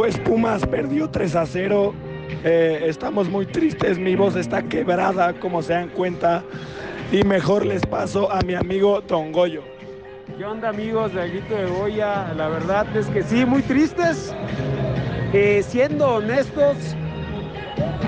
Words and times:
Pues 0.00 0.16
Pumas 0.16 0.66
perdió 0.66 1.10
3 1.10 1.36
a 1.36 1.44
0. 1.44 1.92
Eh, 2.42 2.84
estamos 2.86 3.28
muy 3.28 3.44
tristes, 3.44 3.98
mi 3.98 4.16
voz 4.16 4.34
está 4.34 4.62
quebrada, 4.62 5.34
como 5.34 5.60
se 5.60 5.74
dan 5.74 5.90
cuenta. 5.90 6.42
Y 7.12 7.22
mejor 7.22 7.66
les 7.66 7.84
paso 7.84 8.32
a 8.32 8.40
mi 8.40 8.54
amigo 8.54 9.02
Tongoyo. 9.02 9.62
¿Qué 10.38 10.42
onda 10.42 10.70
amigos 10.70 11.12
de 11.12 11.28
Grito 11.28 11.54
de 11.54 11.66
Goya? 11.66 12.32
La 12.34 12.48
verdad 12.48 12.86
es 12.96 13.08
que 13.08 13.22
sí, 13.22 13.44
muy 13.44 13.60
tristes. 13.60 14.34
Siendo 15.68 16.14
honestos, 16.14 16.96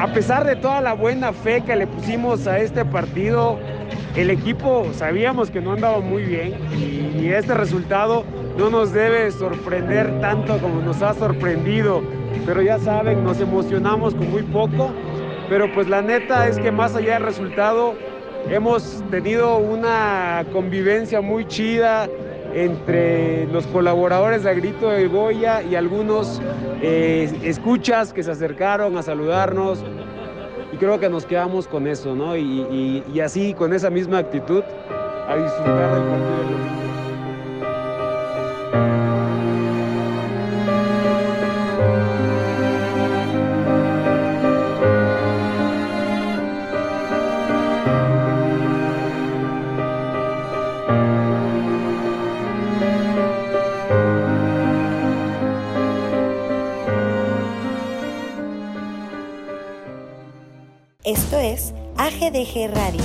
a 0.01 0.07
pesar 0.15 0.47
de 0.47 0.57
toda 0.57 0.81
la 0.81 0.95
buena 0.95 1.35
fe 1.35 1.61
que 1.61 1.77
le 1.77 1.87
pusimos 1.87 2.47
a 2.47 2.59
este 2.59 2.87
partido, 2.87 3.59
el 4.17 4.31
equipo 4.31 4.87
sabíamos 4.95 5.51
que 5.51 5.61
no 5.61 5.73
andaba 5.73 6.01
muy 6.01 6.23
bien 6.23 6.55
y 7.21 7.29
este 7.29 7.53
resultado 7.53 8.25
no 8.57 8.71
nos 8.71 8.93
debe 8.93 9.31
sorprender 9.31 10.21
tanto 10.21 10.59
como 10.59 10.81
nos 10.83 11.03
ha 11.03 11.15
sorprendido. 11.15 12.03
Pero 12.47 12.63
ya 12.63 12.79
saben, 12.79 13.25
nos 13.25 13.41
emocionamos 13.41 14.15
con 14.15 14.31
muy 14.31 14.43
poco. 14.43 14.91
Pero 15.49 15.73
pues 15.73 15.89
la 15.89 16.03
neta 16.03 16.49
es 16.49 16.59
que 16.59 16.71
más 16.71 16.95
allá 16.95 17.15
del 17.15 17.25
resultado, 17.25 17.95
hemos 18.49 19.03
tenido 19.11 19.59
una 19.59 20.45
convivencia 20.53 21.21
muy 21.21 21.47
chida 21.47 22.09
entre 22.55 23.47
los 23.47 23.67
colaboradores 23.67 24.43
de 24.43 24.51
Agrito 24.51 24.89
de 24.91 25.07
Goya 25.09 25.63
y 25.63 25.75
algunos 25.75 26.41
eh, 26.83 27.33
escuchas 27.43 28.13
que 28.13 28.23
se 28.23 28.31
acercaron 28.31 28.97
a 28.97 29.03
saludarnos. 29.03 29.83
Y 30.73 30.77
creo 30.77 30.99
que 30.99 31.11
nos 31.11 31.27
quedamos 31.27 31.69
con 31.69 31.87
eso, 31.87 32.15
¿no? 32.15 32.35
Y, 32.35 32.43
y, 32.43 33.05
y 33.13 33.21
así, 33.21 33.53
con 33.53 33.75
esa 33.75 33.91
misma 33.91 34.19
actitud, 34.19 34.63
a 35.29 35.37
disfrutar 35.37 35.95
del 35.95 36.05
partido 36.05 36.92
Esto 61.13 61.39
es 61.39 61.75
AGDG 61.99 62.73
Radio, 62.75 63.05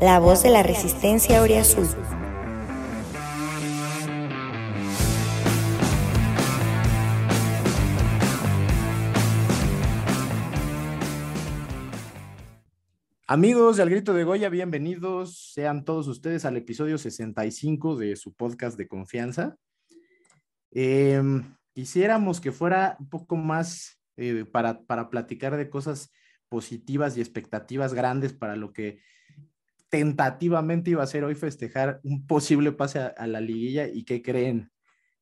la 0.00 0.20
voz 0.20 0.44
de 0.44 0.50
la 0.50 0.62
resistencia 0.62 1.42
Oriazul. 1.42 1.88
Amigos 13.26 13.76
de 13.76 13.82
Al 13.82 13.90
Grito 13.90 14.14
de 14.14 14.22
Goya, 14.22 14.48
bienvenidos 14.50 15.50
sean 15.52 15.84
todos 15.84 16.06
ustedes 16.06 16.44
al 16.44 16.56
episodio 16.56 16.96
65 16.96 17.96
de 17.96 18.14
su 18.14 18.34
podcast 18.34 18.78
de 18.78 18.86
confianza. 18.86 19.56
Eh, 20.70 21.20
quisiéramos 21.74 22.40
que 22.40 22.52
fuera 22.52 22.96
un 23.00 23.08
poco 23.08 23.34
más 23.34 24.00
eh, 24.16 24.44
para, 24.44 24.82
para 24.82 25.10
platicar 25.10 25.56
de 25.56 25.68
cosas 25.68 26.12
positivas 26.48 27.16
y 27.16 27.20
expectativas 27.20 27.94
grandes 27.94 28.32
para 28.32 28.56
lo 28.56 28.72
que 28.72 29.00
tentativamente 29.88 30.90
iba 30.90 31.02
a 31.02 31.06
ser 31.06 31.24
hoy 31.24 31.34
festejar 31.34 32.00
un 32.02 32.26
posible 32.26 32.72
pase 32.72 32.98
a, 32.98 33.26
la 33.26 33.40
liguilla 33.40 33.88
y 33.88 34.04
que 34.04 34.22
creen 34.22 34.70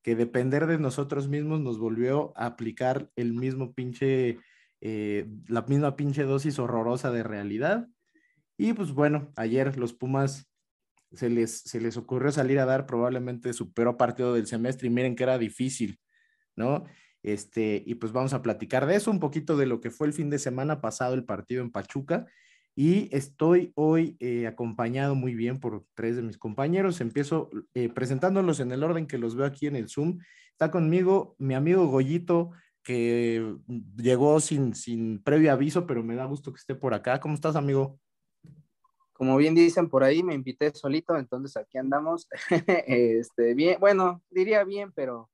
que 0.02 0.16
depender 0.16 0.66
de 0.66 0.78
nosotros 0.78 1.28
mismos 1.28 1.60
nos 1.60 1.78
volvió 1.78 2.32
a 2.36 2.47
aplicar 2.47 3.10
el 3.16 3.32
mismo 3.32 3.74
pinche, 3.74 4.38
eh, 4.80 5.27
la 5.48 5.62
misma 5.62 5.97
pinche 5.97 6.24
dosis 6.24 6.58
horrorosa 6.58 7.10
de 7.10 7.22
realidad. 7.22 7.88
Y 8.56 8.72
pues 8.72 8.92
bueno, 8.92 9.32
ayer 9.36 9.77
los 9.77 9.92
Pumas 9.92 10.48
se 11.12 11.31
les, 11.31 11.60
se 11.60 11.81
les 11.81 11.97
ocurrió 11.97 12.32
salir 12.32 12.59
a 12.59 12.66
dar 12.66 12.86
probablemente 12.86 13.53
su 13.53 13.72
peor 13.72 13.97
partido 13.97 14.34
del 14.34 14.47
semestre 14.47 14.88
y 14.88 14.91
miren 14.91 15.16
que 15.16 15.25
era 15.25 15.38
difícil, 15.38 16.00
¿no? 16.56 16.84
Este, 17.26 17.82
y 17.84 17.97
pues 17.97 18.12
vamos 18.12 18.34
a 18.34 18.42
platicar 18.42 18.87
de 18.87 18.94
eso, 18.94 19.10
un 19.10 19.19
poquito 19.19 19.56
de 19.56 19.66
lo 19.66 19.81
que 19.81 19.91
fue 19.91 20.06
el 20.06 20.12
fin 20.12 20.31
de 20.31 20.38
semana 20.38 20.81
pasado 20.81 21.12
el 21.12 21.25
partido 21.25 21.60
en 21.60 21.72
Pachuca. 21.72 22.26
Y 22.76 23.09
estoy 23.10 23.72
hoy 23.75 24.16
eh, 24.20 24.47
acompañado 24.47 25.16
muy 25.16 25.34
bien 25.34 25.59
por 25.59 25.84
tres 25.94 26.15
de 26.15 26.22
mis 26.22 26.38
compañeros. 26.38 27.00
Empiezo 27.00 27.50
eh, 27.75 27.88
presentándolos 27.88 28.60
en 28.60 28.70
el 28.70 28.84
orden 28.84 29.09
que 29.09 29.19
los 29.19 29.34
veo 29.34 29.44
aquí 29.44 29.66
en 29.66 29.75
el 29.75 29.88
Zoom. 29.88 30.20
Está 30.53 30.70
conmigo 30.70 31.34
mi 31.38 31.54
amigo 31.54 31.88
Goyito, 31.88 32.53
que 32.84 33.56
llegó 33.97 34.38
sin, 34.38 34.76
sin 34.76 35.20
previo 35.20 35.50
aviso, 35.50 35.84
pero 35.84 36.04
me 36.04 36.15
da 36.15 36.26
gusto 36.26 36.53
que 36.53 36.60
esté 36.60 36.76
por 36.76 36.94
acá. 36.94 37.19
¿Cómo 37.19 37.34
estás, 37.34 37.56
amigo? 37.56 37.98
Como 39.12 39.36
bien 39.36 39.56
dicen 39.56 39.88
por 39.88 40.04
ahí, 40.04 40.22
me 40.22 40.34
invité 40.34 40.72
solito, 40.72 41.16
entonces 41.16 41.56
aquí 41.56 41.76
andamos. 41.76 42.28
este, 42.86 43.54
bien, 43.54 43.81
bueno, 43.81 44.22
diría 44.31 44.62
bien, 44.62 44.92
pero 44.94 45.28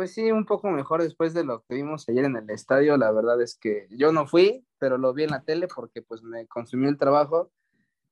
pues 0.00 0.14
sí, 0.14 0.32
un 0.32 0.46
poco 0.46 0.70
mejor 0.70 1.02
después 1.02 1.34
de 1.34 1.44
lo 1.44 1.62
que 1.62 1.74
vimos 1.74 2.08
ayer 2.08 2.24
en 2.24 2.34
el 2.34 2.48
estadio. 2.48 2.96
La 2.96 3.12
verdad 3.12 3.38
es 3.42 3.54
que 3.54 3.86
yo 3.90 4.12
no 4.12 4.26
fui, 4.26 4.64
pero 4.78 4.96
lo 4.96 5.12
vi 5.12 5.24
en 5.24 5.30
la 5.30 5.42
tele 5.42 5.68
porque 5.68 6.00
pues 6.00 6.22
me 6.22 6.46
consumió 6.46 6.88
el 6.88 6.96
trabajo 6.96 7.52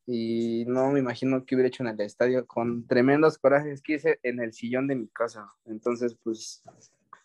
y 0.04 0.66
no 0.66 0.91
me 0.91 0.99
imagino 0.99 1.47
qué 1.47 1.54
hubiera 1.54 1.69
hecho 1.69 1.82
en 1.82 1.88
el 1.88 2.00
estadio 2.03 2.47
con 2.47 2.87
tremendos 2.87 3.38
corajes 3.38 3.81
que 3.81 3.94
hice 3.94 4.21
en 4.22 4.38
el 4.38 4.53
sillón 4.53 4.87
de 4.87 4.97
mi 4.97 5.09
casa. 5.09 5.49
Entonces, 5.65 6.15
pues, 6.22 6.62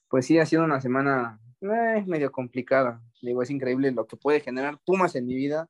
pues 0.08 0.26
sí, 0.26 0.40
ha 0.40 0.46
sido 0.46 0.64
una 0.64 0.80
semana 0.80 1.42
eh, 1.60 2.06
medio 2.08 2.32
complicada. 2.32 3.02
Digo, 3.22 3.44
es 3.44 3.50
increíble 3.50 3.92
lo 3.92 4.08
que 4.08 4.16
puede 4.16 4.40
generar 4.40 4.80
Pumas 4.86 5.14
en 5.18 5.26
mi 5.26 5.36
vida 5.36 5.68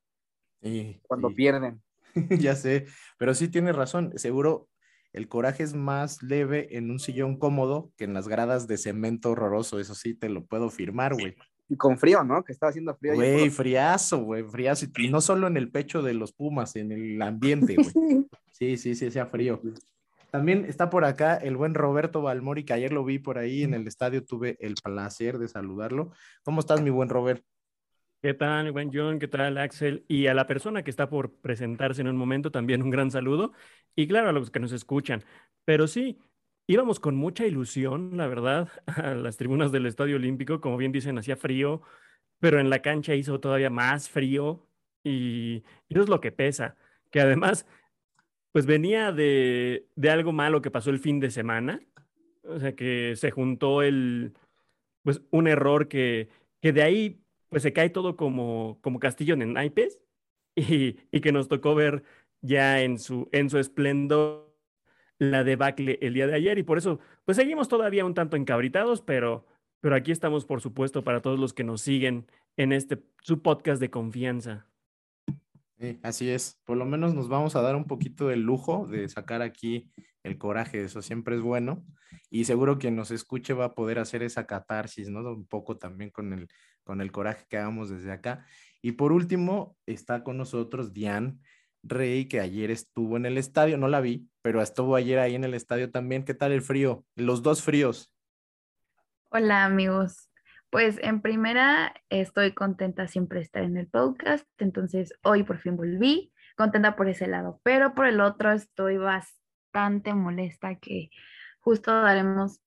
Sí, 0.61 1.01
cuando 1.01 1.29
sí. 1.29 1.33
pierden. 1.33 1.81
ya 2.39 2.55
sé, 2.55 2.85
pero 3.17 3.33
sí 3.33 3.47
tienes 3.47 3.75
razón. 3.75 4.13
Seguro 4.19 4.69
el 5.13 5.27
coraje 5.27 5.63
es 5.63 5.75
más 5.75 6.21
leve 6.23 6.75
en 6.75 6.89
un 6.89 6.99
sillón 6.99 7.37
cómodo 7.37 7.91
que 7.97 8.03
en 8.03 8.13
las 8.13 8.27
gradas 8.27 8.67
de 8.67 8.77
cemento 8.77 9.31
horroroso. 9.31 9.79
Eso 9.79 9.93
sí, 9.93 10.15
te 10.15 10.27
lo 10.27 10.43
puedo 10.45 10.69
firmar, 10.69 11.13
güey. 11.13 11.35
Y 11.69 11.77
con 11.77 11.97
frío, 11.97 12.23
¿no? 12.23 12.43
Que 12.43 12.51
estaba 12.51 12.71
haciendo 12.71 12.95
frío. 12.95 13.13
Güey, 13.13 13.49
friazo, 13.49 14.23
güey, 14.23 14.43
friazo. 14.43 14.87
Y 14.97 15.09
no 15.09 15.21
solo 15.21 15.47
en 15.47 15.55
el 15.55 15.71
pecho 15.71 16.01
de 16.01 16.15
los 16.15 16.33
Pumas, 16.33 16.75
en 16.75 16.91
el 16.91 17.21
ambiente, 17.21 17.75
güey. 17.75 17.87
Sí, 18.51 18.77
sí, 18.77 18.93
sí, 18.93 19.07
hacía 19.07 19.25
frío. 19.25 19.59
También 20.29 20.65
está 20.65 20.89
por 20.91 21.05
acá 21.05 21.35
el 21.35 21.57
buen 21.57 21.73
Roberto 21.73 22.21
Balmori, 22.21 22.63
que 22.63 22.73
ayer 22.73 22.93
lo 22.93 23.03
vi 23.03 23.17
por 23.17 23.39
ahí 23.39 23.63
en 23.63 23.73
el 23.73 23.87
estadio, 23.87 24.23
tuve 24.23 24.57
el 24.59 24.75
placer 24.75 25.39
de 25.39 25.47
saludarlo. 25.47 26.11
¿Cómo 26.43 26.59
estás, 26.59 26.81
mi 26.81 26.91
buen 26.91 27.09
Robert? 27.09 27.43
¿Qué 28.23 28.33
tal, 28.33 28.71
buen 28.71 28.89
John? 28.93 29.19
¿Qué 29.19 29.27
tal, 29.27 29.57
Axel? 29.57 30.05
Y 30.07 30.27
a 30.27 30.33
la 30.33 30.47
persona 30.47 30.81
que 30.81 30.89
está 30.89 31.09
por 31.09 31.33
presentarse 31.41 31.99
en 31.99 32.07
un 32.07 32.15
momento, 32.15 32.51
también 32.51 32.81
un 32.81 32.89
gran 32.89 33.11
saludo. 33.11 33.51
Y 33.97 34.07
claro, 34.07 34.29
a 34.29 34.31
los 34.31 34.49
que 34.49 34.61
nos 34.61 34.71
escuchan. 34.71 35.25
Pero 35.65 35.87
sí, 35.87 36.17
íbamos 36.65 37.01
con 37.01 37.15
mucha 37.15 37.45
ilusión, 37.45 38.15
la 38.15 38.27
verdad, 38.27 38.69
a 38.85 39.13
las 39.13 39.35
tribunas 39.35 39.73
del 39.73 39.87
Estadio 39.87 40.15
Olímpico. 40.15 40.61
Como 40.61 40.77
bien 40.77 40.93
dicen, 40.93 41.17
hacía 41.17 41.35
frío, 41.35 41.81
pero 42.39 42.59
en 42.61 42.69
la 42.69 42.81
cancha 42.81 43.15
hizo 43.15 43.41
todavía 43.41 43.69
más 43.69 44.09
frío. 44.09 44.65
Y, 45.03 45.63
y 45.89 45.93
eso 45.93 46.03
es 46.03 46.09
lo 46.09 46.21
que 46.21 46.31
pesa. 46.31 46.77
Que 47.11 47.19
además, 47.21 47.65
pues 48.51 48.65
venía 48.65 49.11
de, 49.11 49.87
de 49.95 50.09
algo 50.09 50.31
malo 50.31 50.61
que 50.61 50.71
pasó 50.71 50.89
el 50.91 50.99
fin 50.99 51.19
de 51.19 51.31
semana. 51.31 51.81
O 52.43 52.59
sea, 52.59 52.75
que 52.75 53.15
se 53.15 53.31
juntó 53.31 53.81
el, 53.83 54.33
pues, 55.03 55.21
un 55.31 55.47
error 55.47 55.87
que, 55.87 56.29
que 56.61 56.73
de 56.73 56.83
ahí 56.83 57.22
pues 57.53 57.61
se 57.61 57.71
cae 57.71 57.91
todo 57.91 58.17
como, 58.17 58.79
como 58.81 58.99
castillo 58.99 59.35
en 59.35 59.53
naipes 59.53 59.99
y, 60.55 60.97
y 61.11 61.21
que 61.21 61.31
nos 61.31 61.47
tocó 61.47 61.75
ver 61.75 62.03
ya 62.41 62.81
en 62.81 62.97
su, 62.97 63.29
en 63.31 63.51
su 63.51 63.59
esplendor 63.59 64.51
la 65.19 65.43
debacle 65.43 65.99
el 66.01 66.15
día 66.15 66.25
de 66.25 66.33
ayer 66.33 66.57
y 66.57 66.63
por 66.63 66.79
eso 66.79 66.99
pues 67.25 67.37
seguimos 67.37 67.67
todavía 67.67 68.05
un 68.05 68.15
tanto 68.15 68.37
encabritados, 68.37 69.01
pero, 69.01 69.45
pero 69.81 69.95
aquí 69.95 70.11
estamos 70.11 70.45
por 70.45 70.61
supuesto 70.61 71.03
para 71.03 71.21
todos 71.21 71.39
los 71.39 71.53
que 71.53 71.63
nos 71.63 71.81
siguen 71.81 72.25
en 72.57 72.73
este 72.73 73.03
su 73.21 73.43
podcast 73.43 73.79
de 73.79 73.91
confianza. 73.91 74.65
Sí, 75.79 75.99
así 76.01 76.29
es. 76.31 76.59
Por 76.65 76.77
lo 76.77 76.85
menos 76.85 77.13
nos 77.13 77.27
vamos 77.27 77.55
a 77.55 77.61
dar 77.61 77.75
un 77.75 77.85
poquito 77.85 78.29
del 78.29 78.41
lujo 78.41 78.87
de 78.87 79.07
sacar 79.09 79.43
aquí 79.43 79.91
el 80.23 80.39
coraje. 80.39 80.83
Eso 80.83 81.03
siempre 81.03 81.35
es 81.35 81.41
bueno. 81.41 81.85
Y 82.29 82.45
seguro 82.45 82.79
quien 82.79 82.95
nos 82.95 83.11
escuche 83.11 83.53
va 83.53 83.65
a 83.65 83.73
poder 83.75 83.99
hacer 83.99 84.23
esa 84.23 84.47
catarsis, 84.47 85.09
¿no? 85.09 85.19
Un 85.19 85.45
poco 85.45 85.77
también 85.77 86.09
con 86.09 86.33
el, 86.33 86.47
con 86.83 87.01
el 87.01 87.11
coraje 87.11 87.45
que 87.49 87.57
hagamos 87.57 87.89
desde 87.89 88.11
acá. 88.11 88.45
Y 88.81 88.93
por 88.93 89.11
último, 89.11 89.77
está 89.85 90.23
con 90.23 90.37
nosotros 90.37 90.93
Diane 90.93 91.37
Rey, 91.83 92.27
que 92.27 92.39
ayer 92.39 92.71
estuvo 92.71 93.17
en 93.17 93.25
el 93.25 93.37
estadio. 93.37 93.77
No 93.77 93.87
la 93.87 94.01
vi, 94.01 94.29
pero 94.41 94.61
estuvo 94.61 94.95
ayer 94.95 95.19
ahí 95.19 95.35
en 95.35 95.43
el 95.43 95.53
estadio 95.53 95.91
también. 95.91 96.25
¿Qué 96.25 96.33
tal 96.33 96.51
el 96.51 96.61
frío? 96.61 97.05
Los 97.15 97.43
dos 97.43 97.61
fríos. 97.61 98.13
Hola 99.35 99.65
amigos, 99.65 100.29
pues 100.69 100.99
en 101.01 101.19
primera 101.19 101.91
estoy 102.09 102.53
contenta 102.53 103.07
siempre 103.07 103.39
de 103.39 103.45
estar 103.45 103.63
en 103.63 103.77
el 103.77 103.87
podcast, 103.87 104.47
entonces 104.59 105.11
hoy 105.23 105.41
por 105.41 105.57
fin 105.57 105.75
volví, 105.75 106.31
contenta 106.55 106.95
por 106.95 107.09
ese 107.09 107.25
lado, 107.25 107.59
pero 107.63 107.95
por 107.95 108.05
el 108.05 108.21
otro 108.21 108.51
estoy 108.51 108.97
bastante 108.97 110.13
molesta 110.13 110.75
que 110.75 111.09
justo 111.61 111.91
daremos 112.01 112.62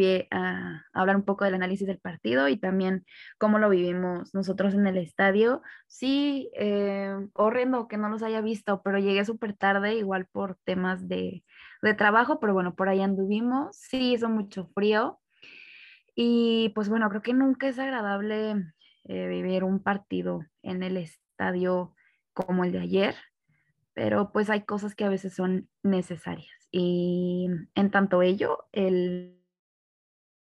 pie 0.00 0.28
a, 0.30 0.86
hablar 0.94 1.16
un 1.16 1.24
poco 1.24 1.44
del 1.44 1.54
análisis 1.54 1.86
del 1.86 1.98
partido 1.98 2.48
y 2.48 2.56
también 2.56 3.04
cómo 3.36 3.58
lo 3.58 3.68
vivimos 3.68 4.34
nosotros 4.34 4.72
en 4.72 4.86
el 4.86 4.96
estadio. 4.96 5.60
Sí, 5.88 6.50
eh, 6.56 7.14
horrendo 7.34 7.86
que 7.86 7.98
no 7.98 8.08
los 8.08 8.22
haya 8.22 8.40
visto, 8.40 8.80
pero 8.82 8.98
llegué 8.98 9.26
súper 9.26 9.52
tarde, 9.54 9.94
igual 9.96 10.26
por 10.32 10.56
temas 10.64 11.06
de, 11.06 11.44
de 11.82 11.94
trabajo, 11.94 12.40
pero 12.40 12.54
bueno, 12.54 12.74
por 12.74 12.88
ahí 12.88 13.02
anduvimos. 13.02 13.76
Sí, 13.76 14.14
hizo 14.14 14.30
mucho 14.30 14.70
frío. 14.74 15.20
Y 16.14 16.70
pues 16.74 16.88
bueno, 16.88 17.10
creo 17.10 17.20
que 17.20 17.34
nunca 17.34 17.68
es 17.68 17.78
agradable 17.78 18.54
eh, 19.04 19.26
vivir 19.26 19.64
un 19.64 19.82
partido 19.82 20.46
en 20.62 20.82
el 20.82 20.96
estadio 20.96 21.94
como 22.32 22.64
el 22.64 22.72
de 22.72 22.80
ayer, 22.80 23.14
pero 23.92 24.32
pues 24.32 24.48
hay 24.48 24.62
cosas 24.62 24.94
que 24.94 25.04
a 25.04 25.10
veces 25.10 25.34
son 25.34 25.68
necesarias. 25.82 26.48
Y 26.70 27.48
en 27.74 27.90
tanto 27.90 28.22
ello, 28.22 28.64
el 28.72 29.39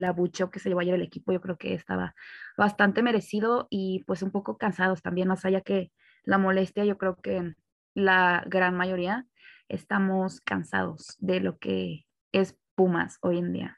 abucheo 0.07 0.49
que 0.49 0.59
se 0.59 0.69
llevó 0.69 0.81
ayer 0.81 0.95
el 0.95 1.01
equipo, 1.01 1.31
yo 1.31 1.41
creo 1.41 1.57
que 1.57 1.73
estaba 1.73 2.15
bastante 2.57 3.03
merecido 3.03 3.67
y 3.69 4.03
pues 4.05 4.21
un 4.23 4.31
poco 4.31 4.57
cansados 4.57 5.01
también, 5.01 5.27
más 5.27 5.45
allá 5.45 5.61
que 5.61 5.91
la 6.23 6.37
molestia, 6.37 6.85
yo 6.85 6.97
creo 6.97 7.15
que 7.15 7.55
la 7.93 8.43
gran 8.47 8.75
mayoría 8.75 9.27
estamos 9.69 10.41
cansados 10.41 11.15
de 11.19 11.39
lo 11.39 11.57
que 11.57 12.05
es 12.31 12.57
Pumas 12.75 13.17
hoy 13.21 13.37
en 13.37 13.53
día. 13.53 13.77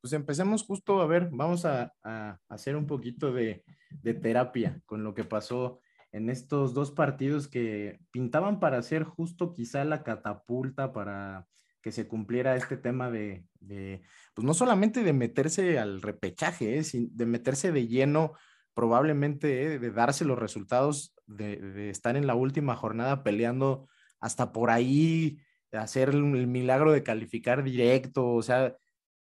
Pues 0.00 0.12
empecemos 0.12 0.62
justo, 0.62 1.00
a 1.00 1.06
ver, 1.06 1.28
vamos 1.32 1.64
a, 1.64 1.92
hacer 2.48 2.76
un 2.76 2.86
poquito 2.86 3.32
de, 3.32 3.64
de, 3.90 4.14
terapia 4.14 4.80
con 4.86 5.02
lo 5.02 5.14
que 5.14 5.24
pasó 5.24 5.80
en 6.12 6.30
estos 6.30 6.74
dos 6.74 6.92
partidos 6.92 7.48
que 7.48 7.98
pintaban 8.12 8.60
para 8.60 8.80
ser 8.82 9.02
justo 9.02 9.52
quizá 9.52 9.84
la 9.84 10.02
catapulta 10.04 10.92
para 10.92 11.48
que 11.86 11.92
se 11.92 12.08
cumpliera 12.08 12.56
este 12.56 12.76
tema 12.76 13.12
de, 13.12 13.44
pues 14.34 14.44
no 14.44 14.54
solamente 14.54 15.04
de 15.04 15.12
meterse 15.12 15.78
al 15.78 16.02
repechaje, 16.02 16.80
eh, 16.80 16.82
de 16.92 17.26
meterse 17.26 17.70
de 17.70 17.86
lleno, 17.86 18.32
probablemente 18.74 19.74
eh, 19.74 19.78
de 19.78 19.92
darse 19.92 20.24
los 20.24 20.36
resultados, 20.36 21.14
de, 21.28 21.88
estar 21.88 22.16
en 22.16 22.26
la 22.26 22.34
última 22.34 22.74
jornada 22.74 23.22
peleando 23.22 23.86
hasta 24.18 24.50
por 24.50 24.70
ahí, 24.70 25.38
hacer 25.70 26.08
el, 26.08 26.24
milagro 26.24 26.90
de 26.90 27.04
calificar 27.04 27.62
directo, 27.62 28.30
o 28.30 28.42
sea, 28.42 28.76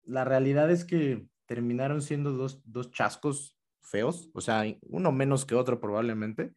la 0.04 0.26
realidad 0.26 0.70
es 0.70 0.84
que 0.84 1.26
terminaron 1.46 2.02
siendo 2.02 2.34
dos, 2.34 2.62
dos 2.66 2.92
chascos 2.92 3.56
feos, 3.80 4.30
o 4.34 4.42
sea, 4.42 4.66
uno 4.82 5.14
menos 5.14 5.46
que 5.46 5.56
otro 5.56 5.80
probablemente, 5.80 6.52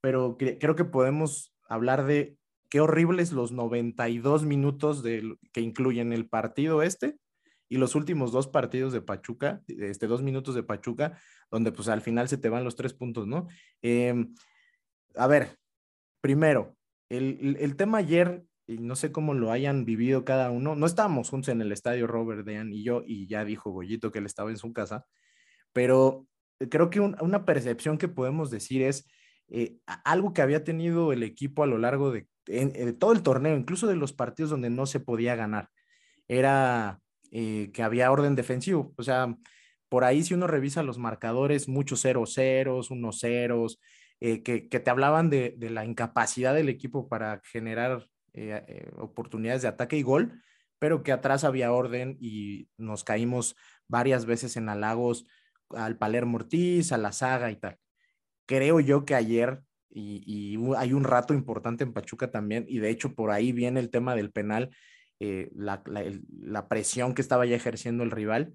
pero 0.00 0.38
creo 0.38 0.76
que 0.76 0.86
podemos 0.86 1.54
hablar 1.68 2.06
de 2.06 2.38
qué 2.72 2.80
horribles 2.80 3.32
los 3.32 3.52
92 3.52 4.46
minutos 4.46 5.02
de, 5.02 5.36
que 5.52 5.60
incluyen 5.60 6.14
el 6.14 6.26
partido 6.26 6.82
este 6.82 7.18
y 7.68 7.76
los 7.76 7.94
últimos 7.94 8.32
dos 8.32 8.48
partidos 8.48 8.94
de 8.94 9.02
Pachuca, 9.02 9.60
este, 9.68 10.06
dos 10.06 10.22
minutos 10.22 10.54
de 10.54 10.62
Pachuca, 10.62 11.18
donde 11.50 11.70
pues 11.70 11.88
al 11.88 12.00
final 12.00 12.30
se 12.30 12.38
te 12.38 12.48
van 12.48 12.64
los 12.64 12.74
tres 12.74 12.94
puntos, 12.94 13.26
¿no? 13.26 13.46
Em, 13.82 14.34
a 15.16 15.26
ver, 15.26 15.58
primero, 16.22 16.74
el, 17.10 17.58
el, 17.60 17.76
tema 17.76 17.98
ayer, 17.98 18.42
y 18.66 18.78
no 18.78 18.96
sé 18.96 19.12
cómo 19.12 19.34
lo 19.34 19.52
hayan 19.52 19.84
vivido 19.84 20.24
cada 20.24 20.50
uno, 20.50 20.74
no 20.74 20.86
estábamos 20.86 21.28
juntos 21.28 21.50
en 21.50 21.60
el 21.60 21.72
estadio 21.72 22.06
Robert, 22.06 22.46
Dean 22.46 22.72
y 22.72 22.82
yo, 22.82 23.02
y 23.06 23.26
ya 23.26 23.44
dijo 23.44 23.70
Goyito 23.70 24.10
que 24.12 24.20
él 24.20 24.24
estaba 24.24 24.48
en 24.48 24.56
su 24.56 24.72
casa, 24.72 25.04
pero 25.74 26.26
creo 26.70 26.88
que 26.88 27.00
una 27.00 27.44
percepción 27.44 27.98
que 27.98 28.08
podemos 28.08 28.50
decir 28.50 28.80
es 28.80 29.06
eh, 29.48 29.76
algo 30.04 30.32
que 30.32 30.42
había 30.42 30.64
tenido 30.64 31.12
el 31.12 31.22
equipo 31.22 31.62
a 31.62 31.66
lo 31.66 31.78
largo 31.78 32.10
de 32.10 32.26
de 32.46 32.92
todo 32.92 33.12
el 33.12 33.22
torneo, 33.22 33.56
incluso 33.56 33.86
de 33.86 33.96
los 33.96 34.12
partidos 34.12 34.50
donde 34.50 34.70
no 34.70 34.86
se 34.86 35.00
podía 35.00 35.36
ganar, 35.36 35.70
era 36.28 37.00
eh, 37.30 37.70
que 37.72 37.82
había 37.82 38.10
orden 38.10 38.34
defensivo. 38.34 38.92
O 38.96 39.02
sea, 39.02 39.36
por 39.88 40.04
ahí 40.04 40.22
si 40.22 40.34
uno 40.34 40.46
revisa 40.46 40.82
los 40.82 40.98
marcadores, 40.98 41.68
muchos 41.68 42.02
ceros 42.02 42.34
ceros, 42.34 42.90
unos 42.90 43.20
ceros, 43.20 43.80
eh, 44.20 44.42
que, 44.42 44.60
te 44.60 44.90
hablaban 44.90 45.30
de, 45.30 45.56
la 45.58 45.84
incapacidad 45.84 46.54
del 46.54 46.68
equipo 46.68 47.08
para 47.08 47.40
generar 47.44 48.06
eh, 48.34 48.90
oportunidades 48.96 49.62
de 49.62 49.68
ataque 49.68 49.96
y 49.96 50.02
gol, 50.02 50.40
pero 50.78 51.02
que 51.02 51.12
atrás 51.12 51.44
había 51.44 51.72
orden 51.72 52.16
y 52.20 52.68
nos 52.76 53.04
caímos 53.04 53.56
varias 53.88 54.26
veces 54.26 54.56
en 54.56 54.68
halagos 54.68 55.26
al 55.70 55.96
Palermo 55.96 56.36
Ortiz, 56.36 56.92
a 56.92 56.98
la 56.98 57.12
saga 57.12 57.50
y 57.50 57.56
tal. 57.56 57.78
Creo 58.52 58.80
yo 58.80 59.06
que 59.06 59.14
ayer 59.14 59.62
y, 59.88 60.58
hay 60.76 60.92
un 60.92 61.04
rato 61.04 61.32
importante 61.32 61.84
en 61.84 61.94
Pachuca 61.94 62.30
también, 62.30 62.66
y 62.68 62.80
de 62.80 62.90
hecho 62.90 63.14
por 63.14 63.30
ahí 63.30 63.50
viene 63.50 63.80
el 63.80 63.88
tema 63.88 64.14
del 64.14 64.30
penal, 64.30 64.76
eh, 65.20 65.50
la, 65.54 65.82
presión 66.68 67.14
que 67.14 67.22
estaba 67.22 67.46
ya 67.46 67.56
ejerciendo 67.56 68.04
el 68.04 68.10
rival. 68.10 68.54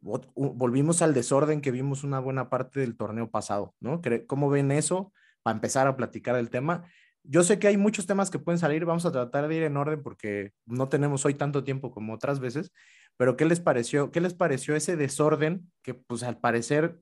Volvimos 0.00 1.02
al 1.02 1.12
desorden 1.12 1.60
que 1.60 1.72
vimos 1.72 2.04
una 2.04 2.20
buena 2.20 2.48
parte 2.48 2.78
del 2.78 2.96
torneo 2.96 3.28
pasado, 3.28 3.74
¿no? 3.80 4.00
¿Cómo 4.28 4.48
ven 4.48 4.70
eso? 4.70 5.12
Para 5.42 5.56
empezar 5.56 5.88
a 5.88 5.96
platicar 5.96 6.36
del 6.36 6.50
tema. 6.50 6.84
Yo 7.24 7.42
sé 7.42 7.58
que 7.58 7.66
hay 7.66 7.76
muchos 7.76 8.06
temas 8.06 8.30
que 8.30 8.38
pueden 8.38 8.60
salir, 8.60 8.84
vamos 8.84 9.06
a 9.06 9.10
tratar 9.10 9.48
de 9.48 9.56
ir 9.56 9.62
en 9.64 9.76
orden 9.76 10.04
porque 10.04 10.52
no 10.66 10.88
tenemos 10.88 11.24
hoy 11.24 11.34
tanto 11.34 11.64
tiempo 11.64 11.90
como 11.90 12.14
otras 12.14 12.38
veces, 12.38 12.70
pero 13.16 13.36
¿qué 13.36 13.44
les 13.44 13.58
pareció? 13.58 14.12
¿Qué 14.12 14.20
les 14.20 14.34
pareció 14.34 14.76
ese 14.76 14.94
desorden 14.94 15.68
que 15.82 15.94
pues 15.94 16.22
al 16.22 16.38
parecer 16.38 17.00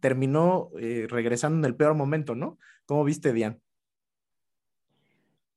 terminó 0.00 0.70
eh, 0.78 1.06
regresando 1.08 1.58
en 1.58 1.64
el 1.64 1.76
peor 1.76 1.94
momento, 1.94 2.34
¿no? 2.34 2.58
¿Cómo 2.86 3.04
viste, 3.04 3.32
Diane? 3.32 3.60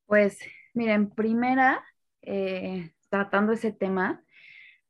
Pues, 0.06 0.38
miren, 0.74 1.10
primera, 1.10 1.84
eh, 2.22 2.92
tratando 3.08 3.52
ese 3.52 3.72
tema, 3.72 4.22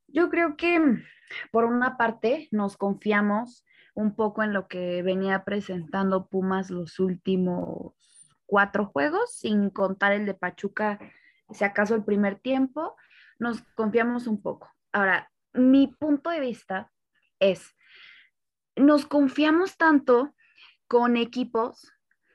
yo 0.08 0.28
creo 0.30 0.56
que 0.56 0.80
por 1.50 1.64
una 1.64 1.96
parte 1.96 2.48
nos 2.50 2.76
confiamos 2.76 3.64
un 3.94 4.14
poco 4.14 4.42
en 4.42 4.52
lo 4.52 4.66
que 4.68 5.02
venía 5.02 5.44
presentando 5.44 6.26
Pumas 6.26 6.70
los 6.70 6.98
últimos 6.98 7.94
cuatro 8.46 8.86
juegos, 8.86 9.36
sin 9.38 9.70
contar 9.70 10.12
el 10.12 10.26
de 10.26 10.34
Pachuca, 10.34 10.98
si 11.50 11.64
acaso 11.64 11.94
el 11.94 12.04
primer 12.04 12.38
tiempo, 12.38 12.96
nos 13.38 13.62
confiamos 13.74 14.26
un 14.26 14.42
poco. 14.42 14.68
Ahora, 14.92 15.30
mi 15.52 15.88
punto 15.88 16.30
de 16.30 16.40
vista 16.40 16.92
es, 17.38 17.74
nos 18.76 19.06
confiamos 19.06 19.76
tanto 19.76 20.35
con 20.87 21.17
equipos 21.17 21.93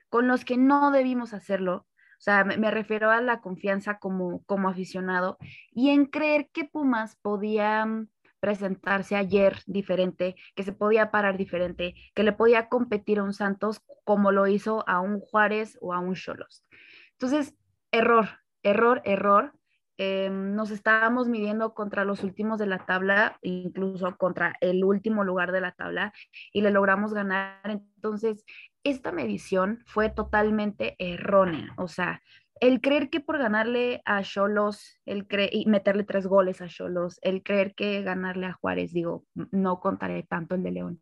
con 0.10 0.28
los 0.28 0.44
que 0.46 0.58
no 0.58 0.92
debimos 0.92 1.34
hacerlo. 1.34 1.86
O 2.18 2.22
sea, 2.22 2.44
me, 2.44 2.72
refiero 2.72 3.12
a 3.12 3.22
la 3.22 3.40
confianza 3.40 3.98
como, 3.98 4.44
como 4.44 4.68
aficionado 4.68 5.38
y 5.72 5.92
en 5.92 6.06
creer 6.06 6.50
que 6.52 6.66
Pumas 6.66 7.16
podía 7.22 7.86
mm, 7.86 8.10
presentarse 8.42 9.16
ayer 9.16 9.60
diferente, 9.68 10.36
que 10.56 10.64
se 10.64 10.74
podía 10.74 11.12
parar 11.12 11.38
diferente, 11.38 11.96
que 12.16 12.24
le 12.24 12.34
podía 12.34 12.68
competir 12.68 13.20
a 13.20 13.24
un 13.24 13.34
Santos 13.34 13.82
como 14.04 14.32
lo 14.32 14.48
hizo 14.48 14.84
a 14.88 15.00
un 15.00 15.20
Juárez 15.20 15.78
o 15.82 15.94
a 15.94 16.00
un 16.00 16.16
Cholos. 16.16 16.66
Entonces, 17.14 17.56
error, 17.92 18.28
error, 18.64 19.02
error. 19.06 19.54
Em, 20.02 20.56
nos 20.56 20.72
estábamos 20.72 21.28
midiendo 21.28 21.74
contra 21.74 22.06
los 22.06 22.24
últimos 22.24 22.58
de 22.58 22.66
la 22.66 22.86
tabla, 22.86 23.38
incluso 23.42 24.16
contra 24.16 24.56
el 24.62 24.86
último 24.86 25.26
lugar 25.26 25.52
de 25.52 25.60
la 25.60 25.74
tabla, 25.74 26.14
y 26.54 26.62
le 26.62 26.72
logramos 26.72 27.14
ganar. 27.14 27.60
Entonces, 27.66 28.46
esta 28.86 29.12
medición 29.12 29.84
fue 29.86 30.10
totalmente 30.10 30.96
errónea. 31.00 31.74
O 31.76 31.90
sea, 31.90 32.22
el 32.62 32.80
creer 32.80 33.10
que 33.10 33.20
por 33.20 33.40
ganarle 33.40 34.02
a 34.06 34.24
Cholos, 34.24 35.02
el 35.06 35.28
y 35.52 35.66
meterle 35.66 36.06
tres 36.06 36.28
goles 36.28 36.62
a 36.62 36.68
Cholos, 36.68 37.20
el 37.22 37.44
creer 37.44 37.76
que 37.76 38.02
ganarle 38.02 38.46
a 38.46 38.54
Juárez, 38.54 38.94
digo, 38.94 39.26
no 39.52 39.82
contaré 39.82 40.24
tanto 40.24 40.56
el 40.56 40.64
de 40.64 40.72
León, 40.72 41.02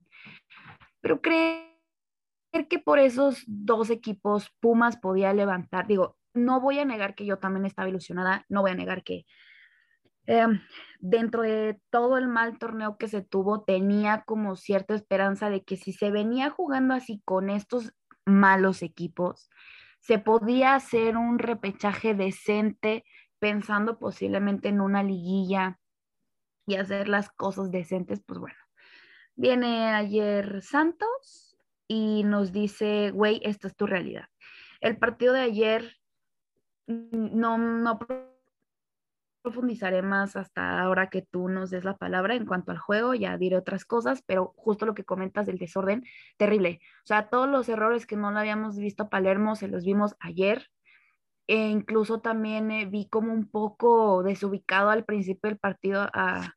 pero 1.01 1.21
creer 1.21 1.67
que 2.67 2.79
por 2.79 2.97
esos 2.97 3.43
dos 3.45 3.91
equipos 3.91 4.51
Pumas 4.59 4.97
podía 4.97 5.33
levantar, 5.33 5.85
digo, 5.85 6.17
no 6.37 6.61
voy 6.61 6.79
a 6.79 6.85
negar 6.85 7.15
que 7.15 7.25
yo 7.25 7.37
también 7.39 7.65
estaba 7.65 7.89
ilusionada, 7.89 8.45
no 8.49 8.61
voy 8.61 8.71
a 8.71 8.75
negar 8.75 9.03
que 9.03 9.25
em, 10.25 10.61
dentro 10.99 11.41
de 11.41 11.79
todo 11.89 12.17
el 12.17 12.27
mal 12.27 12.57
torneo 12.57 12.97
que 12.97 13.07
se 13.07 13.21
tuvo, 13.21 13.63
tenía 13.63 14.23
como 14.25 14.55
cierta 14.55 14.93
esperanza 14.93 15.49
de 15.49 15.63
que 15.63 15.77
si 15.77 15.93
se 15.93 16.11
venía 16.11 16.49
jugando 16.49 16.93
así 16.93 17.21
con 17.25 17.49
estos 17.49 17.93
malos 18.25 18.81
equipos, 18.81 19.49
se 19.99 20.19
podía 20.19 20.75
hacer 20.75 21.17
un 21.17 21.39
repechaje 21.39 22.13
decente 22.13 23.03
pensando 23.39 23.99
posiblemente 23.99 24.69
en 24.69 24.81
una 24.81 25.03
liguilla 25.03 25.79
y 26.65 26.75
hacer 26.75 27.07
las 27.07 27.29
cosas 27.29 27.71
decentes, 27.71 28.21
pues 28.25 28.39
bueno. 28.39 28.57
Viene 29.35 29.93
ayer 29.93 30.61
Santos 30.61 31.57
y 31.87 32.23
nos 32.23 32.51
dice, 32.51 33.11
güey, 33.11 33.39
esta 33.43 33.67
es 33.67 33.75
tu 33.75 33.85
realidad. 33.85 34.25
El 34.81 34.97
partido 34.97 35.33
de 35.33 35.41
ayer 35.41 35.97
no, 36.87 37.57
no 37.57 37.99
profundizaré 39.47 40.01
más 40.01 40.35
hasta 40.35 40.81
ahora 40.81 41.09
que 41.09 41.21
tú 41.21 41.47
nos 41.47 41.69
des 41.69 41.85
la 41.85 41.95
palabra 41.95 42.35
en 42.35 42.45
cuanto 42.45 42.71
al 42.71 42.77
juego, 42.79 43.13
ya 43.13 43.37
diré 43.37 43.55
otras 43.55 43.85
cosas, 43.85 44.21
pero 44.25 44.53
justo 44.57 44.85
lo 44.85 44.93
que 44.93 45.05
comentas 45.05 45.45
del 45.45 45.57
desorden, 45.57 46.03
terrible. 46.37 46.79
O 47.03 47.07
sea, 47.07 47.29
todos 47.29 47.47
los 47.47 47.69
errores 47.69 48.05
que 48.05 48.17
no 48.17 48.31
lo 48.31 48.39
habíamos 48.39 48.77
visto 48.77 49.03
a 49.03 49.09
Palermo, 49.09 49.55
se 49.55 49.69
los 49.69 49.85
vimos 49.85 50.15
ayer. 50.19 50.67
e 51.49 51.69
incluso 51.69 52.19
también 52.19 52.71
eh, 52.71 52.85
vi 52.87 53.07
como 53.07 53.31
un 53.33 53.49
poco 53.49 54.21
desubicado 54.21 54.89
al 54.89 55.05
principio 55.05 55.49
del 55.49 55.59
partido 55.59 56.09
a, 56.13 56.53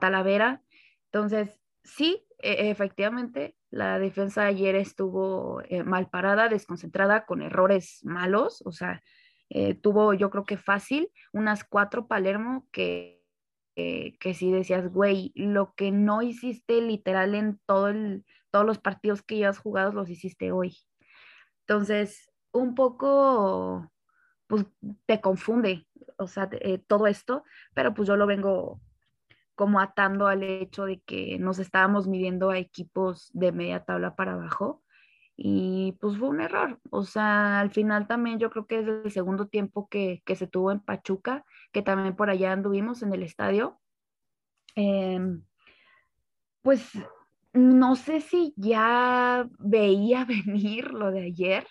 Talavera. 0.00 0.62
Entonces, 1.10 1.58
sí, 1.82 2.24
e, 2.38 2.70
efectivamente, 2.70 3.56
la 3.70 3.98
defensa 3.98 4.44
ayer 4.44 4.76
estuvo 4.76 5.60
eh, 5.68 5.82
mal 5.82 6.08
parada, 6.08 6.48
desconcentrada, 6.48 7.26
con 7.26 7.42
errores 7.42 8.00
malos, 8.04 8.62
o 8.64 8.70
sea, 8.70 9.02
eh, 9.50 9.74
tuvo 9.74 10.14
yo 10.14 10.30
creo 10.30 10.44
que 10.44 10.56
fácil 10.56 11.10
unas 11.32 11.64
cuatro 11.64 12.06
Palermo 12.06 12.66
que, 12.72 13.24
que 13.74 14.34
sí 14.34 14.50
decías, 14.50 14.92
güey, 14.92 15.32
lo 15.36 15.74
que 15.74 15.92
no 15.92 16.22
hiciste 16.22 16.80
literal 16.80 17.34
en 17.34 17.60
todo 17.64 17.88
el, 17.88 18.24
todos 18.50 18.66
los 18.66 18.78
partidos 18.78 19.22
que 19.22 19.38
ya 19.38 19.50
has 19.50 19.58
jugado 19.58 19.92
los 19.92 20.10
hiciste 20.10 20.52
hoy. 20.52 20.76
Entonces, 21.60 22.30
un 22.52 22.74
poco, 22.74 23.90
pues 24.46 24.66
te 25.06 25.20
confunde, 25.20 25.86
o 26.16 26.26
sea, 26.26 26.48
eh, 26.52 26.78
todo 26.78 27.06
esto, 27.06 27.44
pero 27.74 27.94
pues 27.94 28.08
yo 28.08 28.16
lo 28.16 28.26
vengo 28.26 28.80
como 29.54 29.80
atando 29.80 30.28
al 30.28 30.42
hecho 30.42 30.84
de 30.84 31.00
que 31.00 31.38
nos 31.38 31.58
estábamos 31.58 32.06
midiendo 32.06 32.50
a 32.50 32.58
equipos 32.58 33.30
de 33.34 33.52
media 33.52 33.84
tabla 33.84 34.14
para 34.14 34.32
abajo 34.32 34.82
y 35.40 35.92
pues 36.00 36.18
fue 36.18 36.28
un 36.28 36.40
error. 36.40 36.80
O 36.90 37.04
sea, 37.04 37.60
al 37.60 37.70
final 37.70 38.08
también 38.08 38.40
yo 38.40 38.50
creo 38.50 38.66
que 38.66 38.80
es 38.80 38.88
el 38.88 39.12
segundo 39.12 39.46
tiempo 39.46 39.88
que, 39.88 40.20
se 40.34 40.48
tuvo 40.48 40.72
en 40.72 40.80
Pachuca, 40.80 41.44
que 41.72 41.80
también 41.80 42.16
por 42.16 42.28
allá 42.28 42.52
anduvimos 42.52 43.02
en 43.02 43.14
el 43.14 43.22
estadio. 43.22 43.80
Em, 44.74 45.44
pues 46.62 46.90
no 47.52 47.94
sé 47.94 48.20
si 48.20 48.52
ya 48.56 49.48
veía 49.60 50.24
venir 50.46 50.92
lo 50.92 51.12
de 51.12 51.26
ayer, 51.26 51.66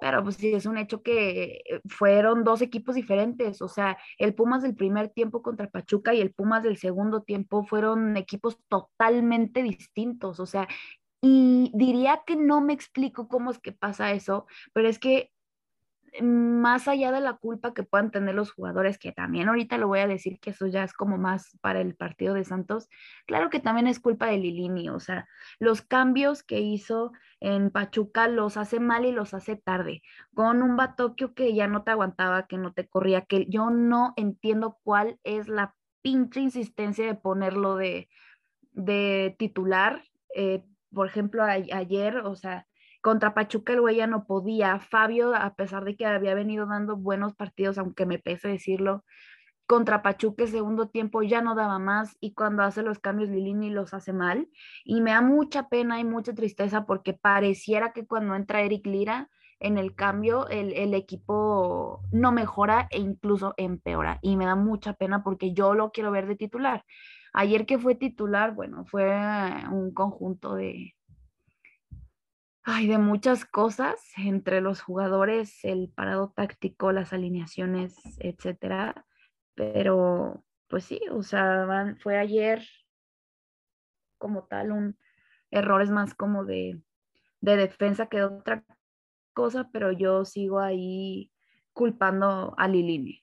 pero 0.00 0.22
pues 0.22 0.36
sí, 0.36 0.52
es 0.54 0.66
un 0.66 0.78
hecho 0.78 1.02
que 1.02 1.62
eh, 1.64 1.80
fueron 1.88 2.44
dos 2.44 2.62
equipos 2.62 2.94
diferentes, 2.94 3.62
o 3.62 3.68
sea, 3.68 3.98
el 4.18 4.34
Pumas 4.34 4.62
del 4.62 4.76
primer 4.76 5.08
tiempo 5.10 5.42
contra 5.42 5.70
Pachuca 5.70 6.14
y 6.14 6.20
el 6.20 6.32
Pumas 6.32 6.62
del 6.62 6.76
segundo 6.76 7.22
tiempo 7.22 7.64
fueron 7.64 8.16
equipos 8.16 8.58
totalmente 8.68 9.62
distintos, 9.62 10.38
o 10.40 10.46
sea, 10.46 10.68
y 11.22 11.70
diría 11.72 12.22
que 12.26 12.36
no 12.36 12.60
me 12.60 12.72
explico 12.72 13.28
cómo 13.28 13.50
es 13.52 13.58
que 13.60 13.72
pasa 13.72 14.12
eso, 14.12 14.46
pero 14.74 14.88
es 14.88 14.98
que 14.98 15.32
más 16.20 16.88
allá 16.88 17.10
de 17.10 17.20
la 17.20 17.34
culpa 17.34 17.72
que 17.72 17.84
puedan 17.84 18.10
tener 18.10 18.34
los 18.34 18.52
jugadores, 18.52 18.98
que 18.98 19.12
también 19.12 19.48
ahorita 19.48 19.78
lo 19.78 19.88
voy 19.88 20.00
a 20.00 20.06
decir 20.06 20.38
que 20.40 20.50
eso 20.50 20.66
ya 20.66 20.84
es 20.84 20.92
como 20.92 21.16
más 21.16 21.56
para 21.62 21.80
el 21.80 21.94
partido 21.94 22.34
de 22.34 22.44
Santos, 22.44 22.90
claro 23.24 23.48
que 23.48 23.60
también 23.60 23.86
es 23.86 23.98
culpa 23.98 24.26
de 24.26 24.36
Lilini, 24.36 24.90
o 24.90 25.00
sea, 25.00 25.26
los 25.58 25.80
cambios 25.80 26.42
que 26.42 26.60
hizo 26.60 27.12
en 27.40 27.70
Pachuca 27.70 28.28
los 28.28 28.56
hace 28.58 28.78
mal 28.78 29.06
y 29.06 29.12
los 29.12 29.32
hace 29.32 29.56
tarde, 29.56 30.02
con 30.34 30.62
un 30.62 30.76
Batoquio 30.76 31.34
que 31.34 31.54
ya 31.54 31.66
no 31.66 31.82
te 31.82 31.92
aguantaba, 31.92 32.46
que 32.46 32.58
no 32.58 32.74
te 32.74 32.86
corría, 32.88 33.22
que 33.22 33.46
yo 33.48 33.70
no 33.70 34.12
entiendo 34.16 34.78
cuál 34.82 35.18
es 35.24 35.48
la 35.48 35.74
pinche 36.02 36.40
insistencia 36.40 37.06
de 37.06 37.14
ponerlo 37.14 37.76
de, 37.76 38.08
de 38.72 39.34
titular. 39.38 40.02
Eh, 40.34 40.64
por 40.94 41.06
ejemplo, 41.06 41.42
ayer, 41.44 42.18
o 42.18 42.34
sea, 42.36 42.66
contra 43.00 43.34
Pachuca 43.34 43.72
el 43.72 43.80
güey 43.80 44.06
no 44.06 44.26
podía. 44.26 44.78
Fabio, 44.78 45.34
a 45.34 45.54
pesar 45.54 45.84
de 45.84 45.96
que 45.96 46.06
había 46.06 46.34
venido 46.34 46.66
dando 46.66 46.96
buenos 46.96 47.34
partidos, 47.34 47.78
aunque 47.78 48.06
me 48.06 48.18
pese 48.18 48.48
decirlo, 48.48 49.04
contra 49.66 50.02
Pachuca 50.02 50.44
el 50.44 50.50
segundo 50.50 50.88
tiempo 50.88 51.22
ya 51.22 51.40
no 51.40 51.54
daba 51.54 51.78
más 51.78 52.16
y 52.20 52.34
cuando 52.34 52.62
hace 52.62 52.82
los 52.82 52.98
cambios 52.98 53.30
Lilini 53.30 53.70
los 53.70 53.94
hace 53.94 54.12
mal. 54.12 54.48
Y 54.84 55.00
me 55.00 55.12
da 55.12 55.20
mucha 55.20 55.68
pena 55.68 55.98
y 56.00 56.04
mucha 56.04 56.34
tristeza 56.34 56.86
porque 56.86 57.14
pareciera 57.14 57.92
que 57.92 58.06
cuando 58.06 58.34
entra 58.34 58.62
Eric 58.62 58.86
Lira 58.86 59.30
en 59.60 59.78
el 59.78 59.94
cambio 59.94 60.48
el, 60.48 60.72
el 60.72 60.92
equipo 60.92 62.02
no 62.10 62.32
mejora 62.32 62.88
e 62.90 62.98
incluso 62.98 63.54
empeora. 63.56 64.18
Y 64.22 64.36
me 64.36 64.46
da 64.46 64.56
mucha 64.56 64.92
pena 64.92 65.22
porque 65.22 65.54
yo 65.54 65.74
lo 65.74 65.90
quiero 65.90 66.10
ver 66.10 66.26
de 66.26 66.36
titular. 66.36 66.84
Ayer 67.32 67.66
que 67.66 67.78
fue 67.78 67.94
titular, 67.94 68.54
bueno, 68.54 68.84
fue 68.84 69.10
un 69.70 69.92
conjunto 69.92 70.54
de, 70.54 70.94
Ay, 72.64 72.86
de 72.86 72.98
muchas 72.98 73.44
cosas, 73.44 74.00
entre 74.16 74.60
los 74.60 74.82
jugadores, 74.82 75.64
el 75.64 75.88
parado 75.88 76.30
táctico, 76.30 76.92
las 76.92 77.12
alineaciones, 77.12 77.96
etcétera. 78.20 79.04
Pero, 79.54 80.44
pues 80.68 80.84
sí, 80.84 81.00
o 81.10 81.24
sea, 81.24 81.96
fue 82.00 82.18
ayer 82.18 82.62
como 84.16 84.44
tal 84.44 84.70
un 84.70 84.96
error 85.50 85.82
es 85.82 85.90
más 85.90 86.14
como 86.14 86.44
de, 86.44 86.80
de 87.40 87.56
defensa 87.56 88.06
que 88.06 88.18
de 88.18 88.24
otra 88.24 88.64
cosa, 89.34 89.68
pero 89.72 89.90
yo 89.90 90.24
sigo 90.24 90.60
ahí 90.60 91.32
culpando 91.72 92.54
a 92.56 92.68
Lilini. 92.68 93.21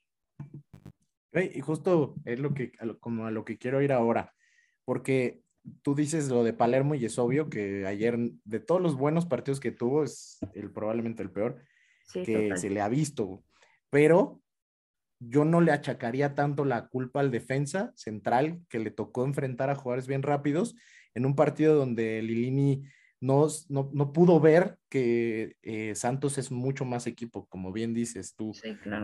Y 1.34 1.62
justo 1.62 2.16
es 2.26 2.40
lo 2.40 2.54
que, 2.54 2.72
como 3.00 3.26
a 3.26 3.32
lo 3.32 3.46
que 3.46 3.58
quiero 3.58 3.82
ir 3.82 3.92
ahora, 3.92 4.34
porque 4.86 5.42
tú 5.82 5.94
dices 5.96 6.30
lo 6.30 6.44
de 6.44 6.54
Palermo 6.54 6.96
y 6.96 7.06
es 7.06 7.20
obvio 7.20 7.50
que 7.50 7.86
ayer, 7.86 8.18
de 8.44 8.60
todos 8.60 8.82
los 8.82 8.96
buenos 8.96 9.26
partidos 9.26 9.60
que 9.60 9.72
tuvo, 9.72 10.04
es 10.04 10.40
el, 10.54 10.72
probablemente 10.72 11.22
el 11.22 11.32
peor 11.32 11.62
que 12.12 12.58
se 12.58 12.70
le 12.70 12.82
ha 12.82 12.90
visto. 12.90 13.44
Pero 13.90 14.42
yo 15.20 15.46
no 15.46 15.62
le 15.62 15.72
achacaría 15.72 16.34
tanto 16.34 16.66
la 16.66 16.88
culpa 16.88 17.20
al 17.20 17.30
defensa 17.30 17.92
central 17.96 18.62
que 18.70 18.80
le 18.80 18.90
tocó 18.90 19.26
enfrentar 19.26 19.70
a 19.70 19.76
jugadores 19.76 20.08
bien 20.08 20.24
rápidos 20.24 20.76
en 21.14 21.26
un 21.26 21.36
partido 21.36 21.76
donde 21.76 22.22
Lilini 22.22 22.84
no, 23.22 23.48
no, 23.68 24.14
pudo 24.14 24.40
ver 24.40 24.78
que 24.88 25.58
eh, 25.62 25.94
Santos 25.96 26.38
es 26.38 26.52
mucho 26.52 26.86
más 26.86 27.06
equipo, 27.06 27.48
como 27.48 27.74
bien 27.74 27.94
dices 27.94 28.34
tú, 28.36 28.54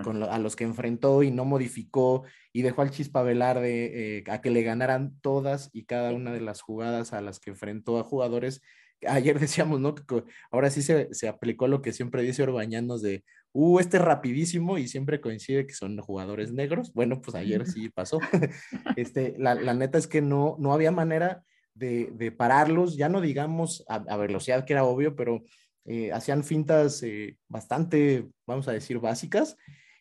con 0.03 0.23
a 0.23 0.39
los 0.39 0.55
que 0.55 0.63
enfrentó 0.63 1.21
y 1.21 1.31
no 1.31 1.43
modificó 1.43 2.23
y 2.53 2.61
dejó 2.61 2.81
al 2.81 2.91
Chispa 2.91 3.23
Velarde 3.23 4.19
eh, 4.19 4.23
a 4.27 4.39
que 4.41 4.51
le 4.51 4.63
ganaran 4.63 5.19
todas 5.19 5.69
y 5.73 5.83
cada 5.83 6.13
una 6.13 6.31
de 6.31 6.39
las 6.39 6.61
jugadas 6.61 7.11
a 7.11 7.19
las 7.19 7.39
que 7.41 7.49
enfrentó 7.49 7.99
a 7.99 8.03
jugadores. 8.03 8.61
Ayer 9.05 9.37
decíamos, 9.39 9.81
¿no? 9.81 9.95
Que 9.95 10.23
ahora 10.49 10.69
sí 10.69 10.81
se, 10.81 11.13
se 11.13 11.27
aplicó 11.27 11.67
lo 11.67 11.81
que 11.81 11.91
siempre 11.91 12.23
dice 12.23 12.43
Orbañanos 12.43 13.01
de, 13.01 13.25
uh, 13.51 13.79
este 13.79 13.97
es 13.97 14.03
rapidísimo 14.03 14.77
y 14.77 14.87
siempre 14.87 15.19
coincide 15.19 15.67
que 15.67 15.73
son 15.73 15.97
jugadores 15.97 16.53
negros. 16.53 16.93
Bueno, 16.93 17.21
pues 17.21 17.35
ayer 17.35 17.67
sí 17.67 17.89
pasó. 17.89 18.19
este, 18.95 19.35
la, 19.37 19.55
la 19.55 19.73
neta 19.73 19.97
es 19.97 20.07
que 20.07 20.21
no, 20.21 20.55
no 20.57 20.71
había 20.71 20.91
manera 20.91 21.43
de, 21.75 22.31
pararlos, 22.31 22.95
ya 22.95 23.09
no 23.09 23.21
digamos 23.21 23.83
a, 23.87 24.17
velocidad 24.17 24.65
que 24.65 24.73
era 24.73 24.85
obvio, 24.85 25.15
pero 25.15 25.43
eh, 25.85 26.11
hacían 26.11 26.43
fintas 26.43 27.03
eh, 27.03 27.37
bastante, 27.47 28.27
vamos 28.47 28.67
a 28.67 28.71
decir, 28.71 28.99
básicas 28.99 29.57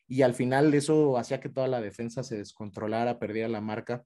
y 0.06 0.22
al 0.22 0.34
final 0.34 0.72
eso 0.74 1.18
hacía 1.18 1.40
que 1.40 1.48
toda 1.48 1.68
la 1.68 1.80
defensa 1.80 2.22
se 2.22 2.38
descontrolara, 2.38 3.18
perdiera 3.18 3.48
la 3.48 3.60
marca. 3.60 4.04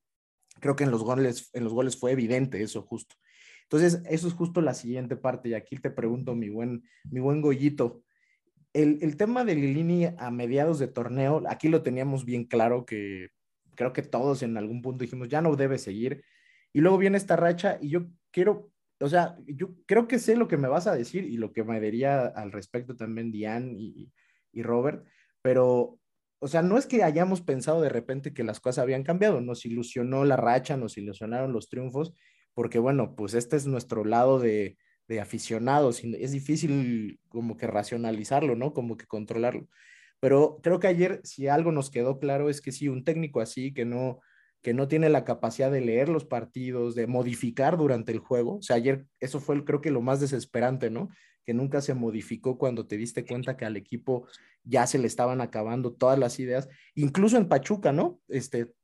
Creo 0.61 0.77
que 0.77 0.85
en 0.85 0.91
los 0.91 1.03
goles, 1.03 1.51
en 1.53 1.65
los 1.65 1.73
goles 1.73 1.97
fue 1.97 2.13
evidente 2.13 2.63
eso 2.63 2.83
justo. 2.83 3.17
Entonces, 3.65 4.03
eso 4.09 4.29
es 4.29 4.35
justo 4.35 4.63
la 4.63 4.73
siguiente 4.73 5.17
parte 5.17 5.51
y 5.51 5.55
aquí 5.55 5.77
te 5.77 5.91
pregunto, 5.91 6.35
mi 6.35 6.49
buen, 6.49 6.85
mi 7.05 7.21
buen 7.21 7.43
Goyito, 7.43 8.03
el, 8.73 8.99
el 9.03 9.17
tema 9.17 9.45
de 9.45 9.55
Lilini 9.55 10.07
a 10.17 10.31
mediados 10.31 10.79
de 10.79 10.89
torneo, 10.89 11.43
aquí 11.49 11.69
lo 11.69 11.83
teníamos 11.83 12.25
bien 12.25 12.45
claro 12.45 12.87
que 12.87 13.29
creo 13.75 13.93
que 13.93 14.03
todos 14.03 14.43
en 14.43 14.57
algún 14.57 14.81
punto 14.81 15.03
dijimos, 15.03 15.29
ya 15.29 15.43
no 15.43 15.55
debe 15.55 15.79
seguir, 15.79 16.25
y 16.79 16.81
luego 16.81 16.97
viene 16.97 17.19
esta 17.19 17.35
racha 17.35 17.77
y 17.81 17.89
yo 17.89 18.07
quiero, 18.31 18.71
o 19.01 19.09
sea, 19.09 19.37
yo 19.49 19.75
creo 19.85 20.07
que 20.07 20.21
sé 20.21 20.37
lo 20.37 20.47
que 20.47 20.57
me 20.57 20.69
vas 20.69 20.87
a 20.87 20.95
decir 20.95 21.25
y 21.25 21.37
lo 21.37 21.53
que 21.53 21.65
me 21.65 21.81
diría 21.81 22.27
al 22.27 22.53
respecto 22.53 22.95
también 22.95 23.33
Diane 23.33 23.73
y, 23.77 24.13
y 24.53 24.63
Robert, 24.63 25.05
pero, 25.43 25.99
o 26.39 26.47
sea, 26.47 26.63
no 26.63 26.79
es 26.79 26.87
que 26.87 27.03
hayamos 27.03 27.41
pensado 27.41 27.81
de 27.81 27.89
repente 27.89 28.33
que 28.33 28.45
las 28.45 28.61
cosas 28.61 28.85
habían 28.85 29.03
cambiado, 29.03 29.41
nos 29.41 29.67
ilusionó 29.67 30.25
la 30.25 30.37
racha, 30.37 30.77
nos 30.77 30.97
ilusionaron 30.97 31.53
los 31.53 31.69
triunfos, 31.69 32.15
porque 32.55 32.79
bueno, 32.79 33.17
pues 33.17 33.35
este 33.35 33.57
es 33.57 33.67
nuestro 33.67 34.05
lado 34.05 34.39
de, 34.39 34.79
de 35.09 35.21
aficionados, 35.21 36.05
es 36.05 36.31
difícil 36.31 37.19
como 37.29 37.57
que 37.57 37.67
racionalizarlo, 37.67 38.55
¿no? 38.55 38.73
Como 38.73 38.97
que 38.97 39.07
controlarlo. 39.07 39.67
Pero 40.21 40.61
creo 40.63 40.79
que 40.79 40.87
ayer, 40.87 41.21
si 41.25 41.49
algo 41.49 41.73
nos 41.73 41.91
quedó 41.91 42.21
claro, 42.21 42.49
es 42.49 42.61
que 42.61 42.71
sí, 42.71 42.89
un 42.89 43.03
técnico 43.03 43.41
así 43.41 43.75
que 43.75 43.85
no, 43.85 44.21
que 44.63 44.75
no 44.75 44.89
tiene 44.89 45.09
la 45.09 45.25
capacidad 45.25 45.71
de 45.71 45.81
leer 45.81 46.09
los 46.09 46.25
partidos, 46.25 46.95
de 46.95 47.07
modificar 47.07 47.77
durante 47.77 48.13
el 48.13 48.19
juego. 48.19 48.57
O 48.57 48.63
sea, 48.63 48.77
ayer 48.77 49.07
eso 49.21 49.41
fue 49.41 49.65
creo 49.65 49.81
que 49.81 49.91
lo 49.91 50.01
más 50.01 50.21
desesperante, 50.21 50.91
¿no? 50.91 51.09
Que 51.45 51.55
nunca 51.55 51.81
se 51.81 51.95
modificó 51.95 52.59
cuando 52.59 52.87
te 52.87 52.97
diste 52.97 53.25
cuenta 53.25 53.57
que 53.57 53.65
al 53.65 53.77
equipo 53.77 54.27
ya 54.65 54.87
se 54.87 54.99
le 54.99 55.07
estaban 55.07 55.41
acabando 55.41 55.93
todas 55.93 56.19
las 56.19 56.39
ideas, 56.41 56.69
incluso 56.95 57.37
en 57.37 57.49
Pachuca, 57.49 57.93
¿no? 57.93 58.21
Este, 58.29 58.75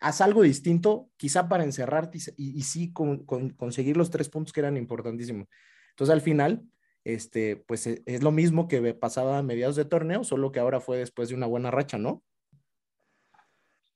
haz 0.00 0.20
algo 0.20 0.42
distinto, 0.42 1.10
quizá 1.16 1.48
para 1.48 1.64
encerrarte 1.64 2.18
y, 2.36 2.62
sí 2.62 2.92
conseguir 2.92 3.96
los 3.96 4.10
tres 4.10 4.28
puntos 4.28 4.52
que 4.52 4.60
eran 4.60 4.76
importantísimos. 4.76 5.48
Entonces, 5.90 6.12
al 6.12 6.20
final, 6.20 6.64
este, 7.04 7.56
pues 7.56 7.86
e, 7.86 8.02
es 8.06 8.22
lo 8.22 8.30
mismo 8.30 8.68
que 8.68 8.94
pasaba 8.94 9.38
a 9.38 9.42
mediados 9.42 9.76
de 9.76 9.84
torneo, 9.84 10.24
solo 10.24 10.52
que 10.52 10.60
ahora 10.60 10.80
fue 10.80 10.98
después 10.98 11.28
de 11.28 11.34
una 11.34 11.46
buena 11.46 11.70
racha, 11.70 11.98
¿no? 11.98 12.22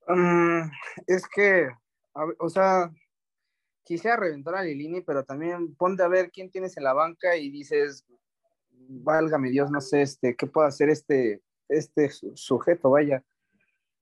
Mm, 0.09 0.71
es 1.07 1.27
que, 1.29 1.69
o 2.39 2.49
sea, 2.49 2.91
quisiera 3.85 4.17
reventar 4.17 4.55
a 4.55 4.63
Lilini, 4.63 5.01
pero 5.01 5.25
también 5.25 5.75
ponte 5.75 6.03
a 6.03 6.09
ver 6.09 6.31
quién 6.31 6.51
tienes 6.51 6.77
en 6.77 6.85
la 6.85 6.93
banca 6.93 7.37
y 7.37 7.51
dices, 7.51 8.05
válgame 8.71 9.51
Dios, 9.51 9.71
no 9.71 9.81
sé, 9.81 10.03
este, 10.03 10.37
¿qué 10.37 10.47
puede 10.47 10.69
hacer 10.69 10.89
este, 10.89 11.43
este 11.69 12.11
sujeto, 12.35 12.91
vaya. 12.91 13.25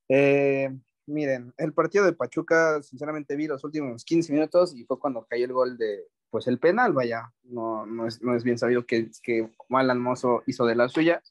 Eh, 0.09 0.71
miren, 1.07 1.53
el 1.57 1.73
partido 1.73 2.05
de 2.05 2.13
Pachuca, 2.13 2.83
sinceramente 2.83 3.37
vi 3.37 3.47
los 3.47 3.63
últimos 3.65 4.05
15 4.05 4.33
minutos 4.33 4.75
y 4.75 4.85
fue 4.85 4.99
cuando 4.99 5.25
cayó 5.25 5.45
el 5.45 5.53
gol 5.53 5.79
de, 5.79 6.07
pues 6.31 6.47
el 6.47 6.59
penal, 6.59 6.93
vaya. 6.93 7.33
No, 7.43 7.87
no, 7.87 8.07
es, 8.07 8.21
no 8.23 8.35
es 8.35 8.45
bien 8.45 8.59
sabido 8.59 8.87
que, 8.87 9.11
que 9.23 9.51
Malan 9.69 10.01
Mozo 10.01 10.43
hizo 10.47 10.67
de 10.67 10.75
la 10.75 10.89
suya. 10.89 11.23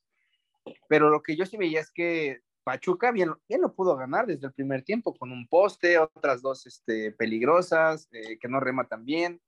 Pero 0.88 1.10
lo 1.10 1.22
que 1.22 1.36
yo 1.36 1.46
sí 1.46 1.58
veía 1.58 1.80
es 1.80 1.92
que 1.92 2.42
Pachuca 2.70 3.12
bien, 3.12 3.34
bien 3.48 3.62
lo 3.62 3.74
pudo 3.74 3.96
ganar 3.96 4.28
desde 4.28 4.46
el 4.46 4.54
primer 4.54 4.84
tiempo 4.84 5.16
con 5.16 5.32
un 5.32 5.48
poste, 5.48 5.98
otras 5.98 6.44
dos 6.44 6.68
este, 6.68 7.12
peligrosas, 7.14 8.08
eh, 8.12 8.38
que 8.38 8.48
no 8.48 8.60
rematan 8.60 9.06
bien. 9.06 9.42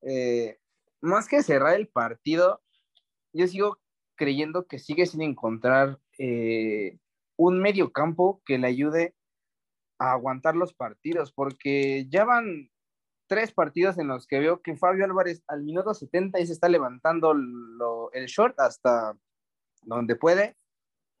Eh, 0.00 0.58
más 1.02 1.28
que 1.28 1.42
cerrar 1.42 1.74
el 1.74 1.88
partido, 1.88 2.62
yo 3.34 3.46
sigo 3.46 3.78
creyendo 4.14 4.66
que 4.66 4.78
sigue 4.78 5.04
sin 5.04 5.20
encontrar 5.20 5.98
eh, 6.16 6.96
un 7.36 7.60
medio 7.60 7.92
campo 7.92 8.40
que 8.46 8.56
le 8.56 8.68
ayude 8.68 9.14
a 9.98 10.12
aguantar 10.12 10.56
los 10.56 10.72
partidos, 10.72 11.32
porque 11.32 12.06
ya 12.08 12.24
van 12.24 12.70
tres 13.26 13.52
partidos 13.52 13.98
en 13.98 14.08
los 14.08 14.26
que 14.26 14.38
veo 14.38 14.62
que 14.62 14.78
Fabio 14.78 15.04
Álvarez 15.04 15.42
al 15.46 15.62
minuto 15.62 15.92
70 15.92 16.40
y 16.40 16.46
se 16.46 16.54
está 16.54 16.70
levantando 16.70 17.32
el 17.32 18.26
short 18.28 18.58
hasta 18.58 19.14
donde 19.82 20.16
puede, 20.16 20.56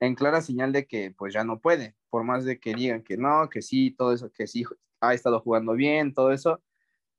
en 0.00 0.14
clara 0.14 0.40
señal 0.40 0.72
de 0.72 0.86
que 0.86 1.12
pues 1.16 1.32
ya 1.34 1.44
no 1.44 1.60
puede, 1.60 1.94
por 2.08 2.24
más 2.24 2.44
de 2.44 2.58
que 2.58 2.74
digan 2.74 3.02
que 3.02 3.16
no, 3.16 3.48
que 3.50 3.62
sí, 3.62 3.90
todo 3.92 4.12
eso, 4.12 4.32
que 4.32 4.46
sí 4.46 4.64
ha 5.00 5.14
estado 5.14 5.40
jugando 5.40 5.74
bien, 5.74 6.14
todo 6.14 6.32
eso, 6.32 6.62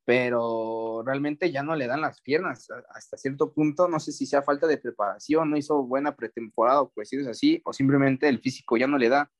pero 0.04 1.02
realmente 1.06 1.52
ya 1.52 1.62
no 1.62 1.76
le 1.76 1.86
dan 1.86 2.00
las 2.00 2.20
piernas 2.20 2.68
hasta 2.90 3.16
cierto 3.16 3.52
punto, 3.52 3.88
no 3.88 4.00
sé 4.00 4.10
si 4.10 4.26
sea 4.26 4.42
falta 4.42 4.66
de 4.66 4.78
preparación, 4.78 5.50
no 5.50 5.56
hizo 5.56 5.84
buena 5.84 6.16
pretemporada 6.16 6.82
o 6.82 6.90
cuestiones 6.90 7.28
así, 7.28 7.62
o 7.64 7.72
simplemente 7.72 8.28
el 8.28 8.40
físico 8.40 8.76
ya 8.76 8.88
no 8.88 8.98
le 8.98 9.08
da. 9.08 9.30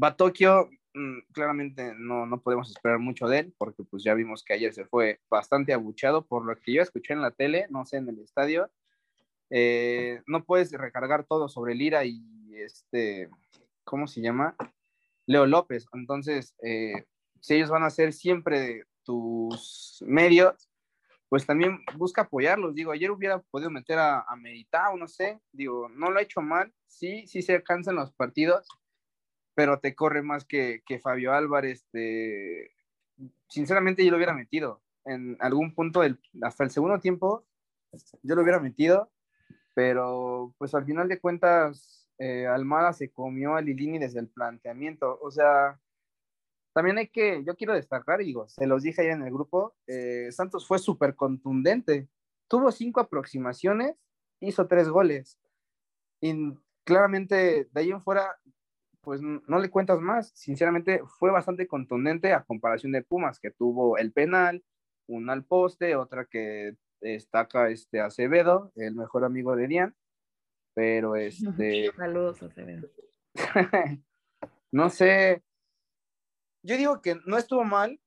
Va 0.00 0.08
a 0.08 0.16
Tokio, 0.16 0.70
mm, 0.94 1.32
claramente 1.32 1.92
no, 1.96 2.24
no 2.24 2.40
podemos 2.40 2.70
esperar 2.70 3.00
mucho 3.00 3.26
de 3.26 3.40
él, 3.40 3.54
porque 3.58 3.82
pues 3.82 4.04
ya 4.04 4.14
vimos 4.14 4.44
que 4.44 4.54
ayer 4.54 4.72
se 4.72 4.84
fue 4.84 5.20
bastante 5.28 5.72
abuchado, 5.72 6.24
por 6.24 6.44
lo 6.44 6.56
que 6.56 6.72
yo 6.72 6.82
escuché 6.82 7.14
en 7.14 7.22
la 7.22 7.32
tele, 7.32 7.66
no 7.70 7.84
sé, 7.84 7.96
en 7.96 8.08
el 8.08 8.20
estadio, 8.20 8.70
eh, 9.50 10.22
no 10.26 10.44
puedes 10.44 10.72
recargar 10.72 11.24
todo 11.24 11.48
sobre 11.48 11.74
Lira 11.74 12.04
y 12.04 12.22
este, 12.60 13.28
¿cómo 13.84 14.06
se 14.06 14.20
llama? 14.20 14.56
Leo 15.26 15.46
López. 15.46 15.86
Entonces, 15.92 16.54
eh, 16.62 17.04
si 17.40 17.54
ellos 17.54 17.70
van 17.70 17.82
a 17.82 17.90
ser 17.90 18.12
siempre 18.12 18.84
tus 19.02 20.02
medios, 20.06 20.70
pues 21.28 21.46
también 21.46 21.80
busca 21.96 22.22
apoyarlos. 22.22 22.74
Digo, 22.74 22.92
ayer 22.92 23.10
hubiera 23.10 23.40
podido 23.40 23.70
meter 23.70 23.98
a, 23.98 24.20
a 24.20 24.36
Meritao, 24.36 24.96
no 24.96 25.08
sé, 25.08 25.40
digo, 25.52 25.88
no 25.88 26.10
lo 26.10 26.18
ha 26.18 26.22
hecho 26.22 26.40
mal, 26.40 26.72
sí, 26.86 27.26
sí 27.26 27.42
se 27.42 27.54
alcanzan 27.54 27.96
los 27.96 28.12
partidos, 28.12 28.68
pero 29.54 29.80
te 29.80 29.94
corre 29.94 30.22
más 30.22 30.44
que, 30.44 30.82
que 30.86 30.98
Fabio 30.98 31.32
Álvarez. 31.32 31.86
Sinceramente, 33.48 34.04
yo 34.04 34.10
lo 34.10 34.16
hubiera 34.16 34.34
metido. 34.34 34.82
En 35.04 35.36
algún 35.40 35.74
punto, 35.74 36.00
del, 36.00 36.18
hasta 36.42 36.64
el 36.64 36.70
segundo 36.70 36.98
tiempo, 36.98 37.46
yo 38.22 38.34
lo 38.34 38.42
hubiera 38.42 38.58
metido, 38.58 39.12
pero 39.74 40.54
pues 40.58 40.74
al 40.74 40.84
final 40.84 41.08
de 41.08 41.20
cuentas, 41.20 42.03
eh, 42.18 42.46
Almada 42.46 42.92
se 42.92 43.10
comió 43.10 43.54
a 43.54 43.62
Lilini 43.62 43.98
desde 43.98 44.20
el 44.20 44.28
planteamiento. 44.28 45.18
O 45.20 45.30
sea, 45.30 45.80
también 46.72 46.98
hay 46.98 47.08
que, 47.08 47.44
yo 47.44 47.56
quiero 47.56 47.74
destacar, 47.74 48.20
digo, 48.20 48.48
se 48.48 48.66
los 48.66 48.82
dije 48.82 49.02
ayer 49.02 49.12
en 49.12 49.22
el 49.22 49.32
grupo, 49.32 49.74
eh, 49.86 50.30
Santos 50.32 50.66
fue 50.66 50.78
súper 50.78 51.14
contundente. 51.14 52.08
Tuvo 52.48 52.72
cinco 52.72 53.00
aproximaciones, 53.00 53.96
hizo 54.40 54.66
tres 54.66 54.88
goles. 54.88 55.38
Y 56.20 56.34
claramente 56.84 57.68
de 57.70 57.80
ahí 57.80 57.90
en 57.90 58.02
fuera, 58.02 58.36
pues 59.02 59.20
no 59.22 59.58
le 59.58 59.70
cuentas 59.70 60.00
más. 60.00 60.30
Sinceramente, 60.34 61.02
fue 61.18 61.30
bastante 61.30 61.66
contundente 61.66 62.32
a 62.32 62.44
comparación 62.44 62.92
de 62.92 63.02
Pumas, 63.02 63.38
que 63.38 63.50
tuvo 63.50 63.98
el 63.98 64.12
penal, 64.12 64.64
un 65.06 65.30
al 65.30 65.44
poste, 65.44 65.96
otra 65.96 66.26
que 66.26 66.76
destaca 67.00 67.68
este 67.68 68.00
Acevedo, 68.00 68.72
el 68.76 68.94
mejor 68.94 69.24
amigo 69.24 69.54
de 69.56 69.68
Dian. 69.68 69.94
Pero 70.74 71.16
este. 71.16 71.90
Saludos, 71.96 72.40
no 74.70 74.90
sé, 74.90 75.42
yo 76.62 76.76
digo 76.76 77.02
que 77.02 77.16
no 77.26 77.36
estuvo 77.36 77.64
mal 77.64 78.00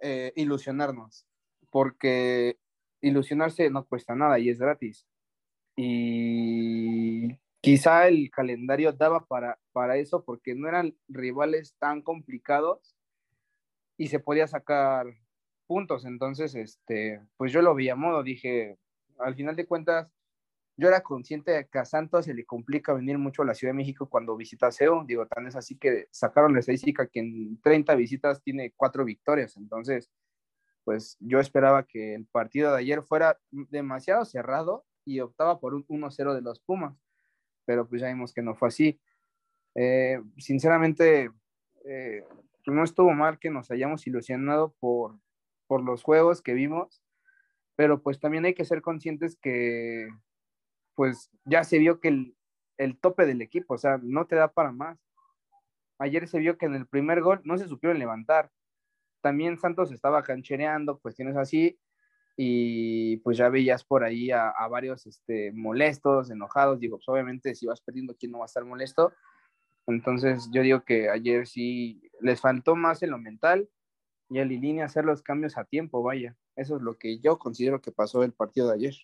eh, 0.00 0.32
ilusionarnos, 0.34 1.26
porque 1.70 2.58
ilusionarse 3.00 3.70
no 3.70 3.86
cuesta 3.86 4.14
nada 4.14 4.38
y 4.38 4.48
es 4.48 4.58
gratis. 4.58 5.06
Y 5.76 7.38
quizá 7.60 8.08
el 8.08 8.30
calendario 8.30 8.92
daba 8.92 9.26
para, 9.26 9.58
para 9.72 9.96
eso 9.96 10.24
porque 10.24 10.54
no 10.54 10.68
eran 10.68 10.96
rivales 11.08 11.76
tan 11.78 12.02
complicados 12.02 12.96
y 13.96 14.08
se 14.08 14.18
podía 14.18 14.46
sacar 14.46 15.06
puntos. 15.66 16.04
Entonces, 16.04 16.54
este, 16.54 17.20
pues 17.36 17.52
yo 17.52 17.62
lo 17.62 17.74
vi 17.74 17.90
a 17.90 17.96
modo, 17.96 18.22
dije, 18.22 18.76
al 19.18 19.36
final 19.36 19.54
de 19.54 19.66
cuentas, 19.66 20.12
yo 20.80 20.88
era 20.88 21.02
consciente 21.02 21.50
de 21.50 21.68
que 21.68 21.78
a 21.78 21.84
Santos 21.84 22.24
se 22.24 22.32
le 22.32 22.46
complica 22.46 22.94
venir 22.94 23.18
mucho 23.18 23.42
a 23.42 23.44
la 23.44 23.52
Ciudad 23.52 23.74
de 23.74 23.76
México 23.76 24.08
cuando 24.08 24.34
visita 24.34 24.72
SEO. 24.72 25.04
Digo, 25.04 25.26
tan 25.26 25.46
es 25.46 25.54
así 25.54 25.76
que 25.76 26.08
sacaron 26.10 26.54
la 26.54 26.60
estadística 26.60 27.06
que 27.06 27.20
en 27.20 27.60
30 27.60 27.94
visitas 27.96 28.42
tiene 28.42 28.72
cuatro 28.74 29.04
victorias. 29.04 29.58
Entonces, 29.58 30.10
pues 30.82 31.18
yo 31.20 31.38
esperaba 31.38 31.82
que 31.82 32.14
el 32.14 32.24
partido 32.24 32.72
de 32.72 32.78
ayer 32.78 33.02
fuera 33.02 33.38
demasiado 33.50 34.24
cerrado 34.24 34.86
y 35.04 35.20
optaba 35.20 35.60
por 35.60 35.74
un 35.74 35.86
1-0 35.86 36.34
de 36.34 36.40
los 36.40 36.60
Pumas. 36.60 36.96
Pero 37.66 37.86
pues 37.86 38.00
ya 38.00 38.08
vimos 38.08 38.32
que 38.32 38.40
no 38.40 38.54
fue 38.54 38.68
así. 38.68 38.98
Eh, 39.74 40.18
sinceramente, 40.38 41.30
eh, 41.84 42.24
no 42.64 42.84
estuvo 42.84 43.12
mal 43.12 43.38
que 43.38 43.50
nos 43.50 43.70
hayamos 43.70 44.06
ilusionado 44.06 44.74
por, 44.80 45.18
por 45.66 45.82
los 45.82 46.02
juegos 46.02 46.40
que 46.40 46.54
vimos, 46.54 47.02
pero 47.76 48.02
pues 48.02 48.18
también 48.18 48.46
hay 48.46 48.54
que 48.54 48.64
ser 48.64 48.80
conscientes 48.80 49.36
que 49.36 50.08
pues 51.00 51.30
ya 51.46 51.64
se 51.64 51.78
vio 51.78 51.98
que 51.98 52.08
el, 52.76 52.98
tope 53.00 53.24
del 53.24 53.40
equipo, 53.40 53.72
o 53.72 53.78
sea, 53.78 53.98
no 54.02 54.26
te 54.26 54.36
da 54.36 54.52
para 54.52 54.70
más. 54.70 54.98
Ayer 55.98 56.28
se 56.28 56.38
vio 56.38 56.58
que 56.58 56.66
en 56.66 56.74
el 56.74 56.86
primer 56.86 57.22
gol 57.22 57.40
no 57.42 57.56
se 57.56 57.66
supieron 57.66 57.98
levantar. 57.98 58.50
También 59.22 59.58
Santos 59.58 59.92
estaba 59.92 60.22
canchereando, 60.22 60.98
cuestiones 60.98 61.38
así, 61.38 61.80
y 62.36 63.16
pues 63.20 63.38
ya 63.38 63.48
veías 63.48 63.82
por 63.82 64.04
ahí 64.04 64.30
a, 64.30 64.52
varios 64.70 65.06
este, 65.06 65.52
molestos, 65.52 66.30
enojados. 66.30 66.78
Digo, 66.78 66.98
pues 66.98 67.08
obviamente 67.08 67.54
si 67.54 67.64
vas 67.64 67.80
perdiendo, 67.80 68.14
¿quién 68.14 68.32
no 68.32 68.40
va 68.40 68.44
a 68.44 68.52
estar 68.52 68.66
molesto? 68.66 69.14
Entonces 69.86 70.50
yo 70.52 70.60
digo 70.60 70.84
que 70.84 71.08
ayer 71.08 71.46
sí 71.46 72.02
les 72.20 72.42
faltó 72.42 72.76
más 72.76 73.02
en 73.02 73.12
lo 73.12 73.18
mental 73.18 73.70
y 74.28 74.38
a 74.38 74.44
Lilini 74.44 74.82
hacer 74.82 75.06
los 75.06 75.22
cambios 75.22 75.56
a 75.56 75.64
tiempo, 75.64 76.02
vaya. 76.02 76.36
Eso 76.56 76.76
es 76.76 76.82
lo 76.82 76.98
que 76.98 77.20
yo 77.20 77.38
considero 77.38 77.80
que 77.80 77.90
pasó 77.90 78.22
el 78.22 78.34
partido 78.34 78.68
de 78.68 78.74
ayer. 78.74 78.94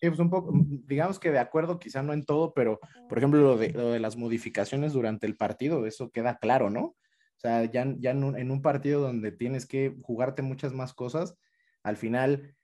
Sí, 0.00 0.08
pues 0.08 0.18
un 0.18 0.30
poco, 0.30 0.52
mm, 0.52 0.86
digamos 0.86 1.18
que 1.18 1.30
de 1.30 1.38
acuerdo, 1.38 1.78
quizá 1.78 2.02
no 2.02 2.12
en 2.14 2.24
todo, 2.24 2.54
pero 2.54 2.80
por 3.08 3.18
ejemplo 3.18 3.40
lo 3.40 3.56
de, 3.58 3.70
lo 3.70 3.90
de 3.90 4.00
las 4.00 4.16
modificaciones 4.16 4.94
durante 4.94 5.26
el 5.26 5.36
partido, 5.36 5.86
eso 5.86 6.10
queda 6.10 6.38
claro, 6.38 6.70
¿no? 6.70 6.82
O 6.84 7.40
sea, 7.40 7.64
ya, 7.64 7.86
ya 7.98 8.10
en, 8.12 8.24
un, 8.24 8.38
en 8.38 8.50
un 8.50 8.62
partido 8.62 9.00
donde 9.00 9.32
tienes 9.32 9.66
que 9.66 9.96
jugarte 10.02 10.42
muchas 10.42 10.72
más 10.72 10.94
cosas, 10.94 11.36
al 11.82 11.96
final, 11.96 12.54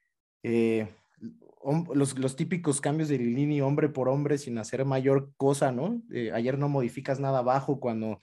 eh, 0.43 0.89
los, 1.95 2.19
los, 2.19 2.37
típicos 2.37 2.81
cambios 2.81 3.09
de 3.09 3.19
Lilini 3.19 3.61
hombre 3.61 3.89
por 3.89 4.09
hombre 4.09 4.39
sin 4.39 4.59
hacer 4.59 4.85
mayor 4.85 5.33
cosa, 5.37 5.73
¿no? 5.73 6.03
Eh, 6.13 6.31
ayer 6.33 6.59
no 6.59 6.69
modificas 6.69 7.21
nada 7.21 7.39
abajo 7.41 7.81
cuando 7.81 8.21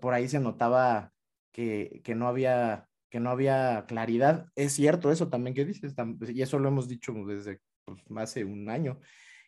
por 0.00 0.14
ahí 0.14 0.28
se 0.28 0.40
notaba 0.40 1.12
que, 1.52 2.00
que, 2.04 2.14
no 2.14 2.28
había 2.28 2.88
que 3.10 3.20
no 3.20 3.30
había 3.30 3.84
claridad. 3.86 4.48
Es 4.56 4.72
cierto 4.74 5.10
eso 5.10 5.28
también 5.28 5.54
que 5.54 5.64
dices, 5.64 5.94
y 6.28 6.42
eso 6.42 6.58
lo 6.58 6.68
hemos 6.68 6.88
dicho 6.88 7.14
desde 7.26 7.60
pues, 7.84 7.98
hace 8.16 8.44
un 8.44 8.68
año, 8.68 9.00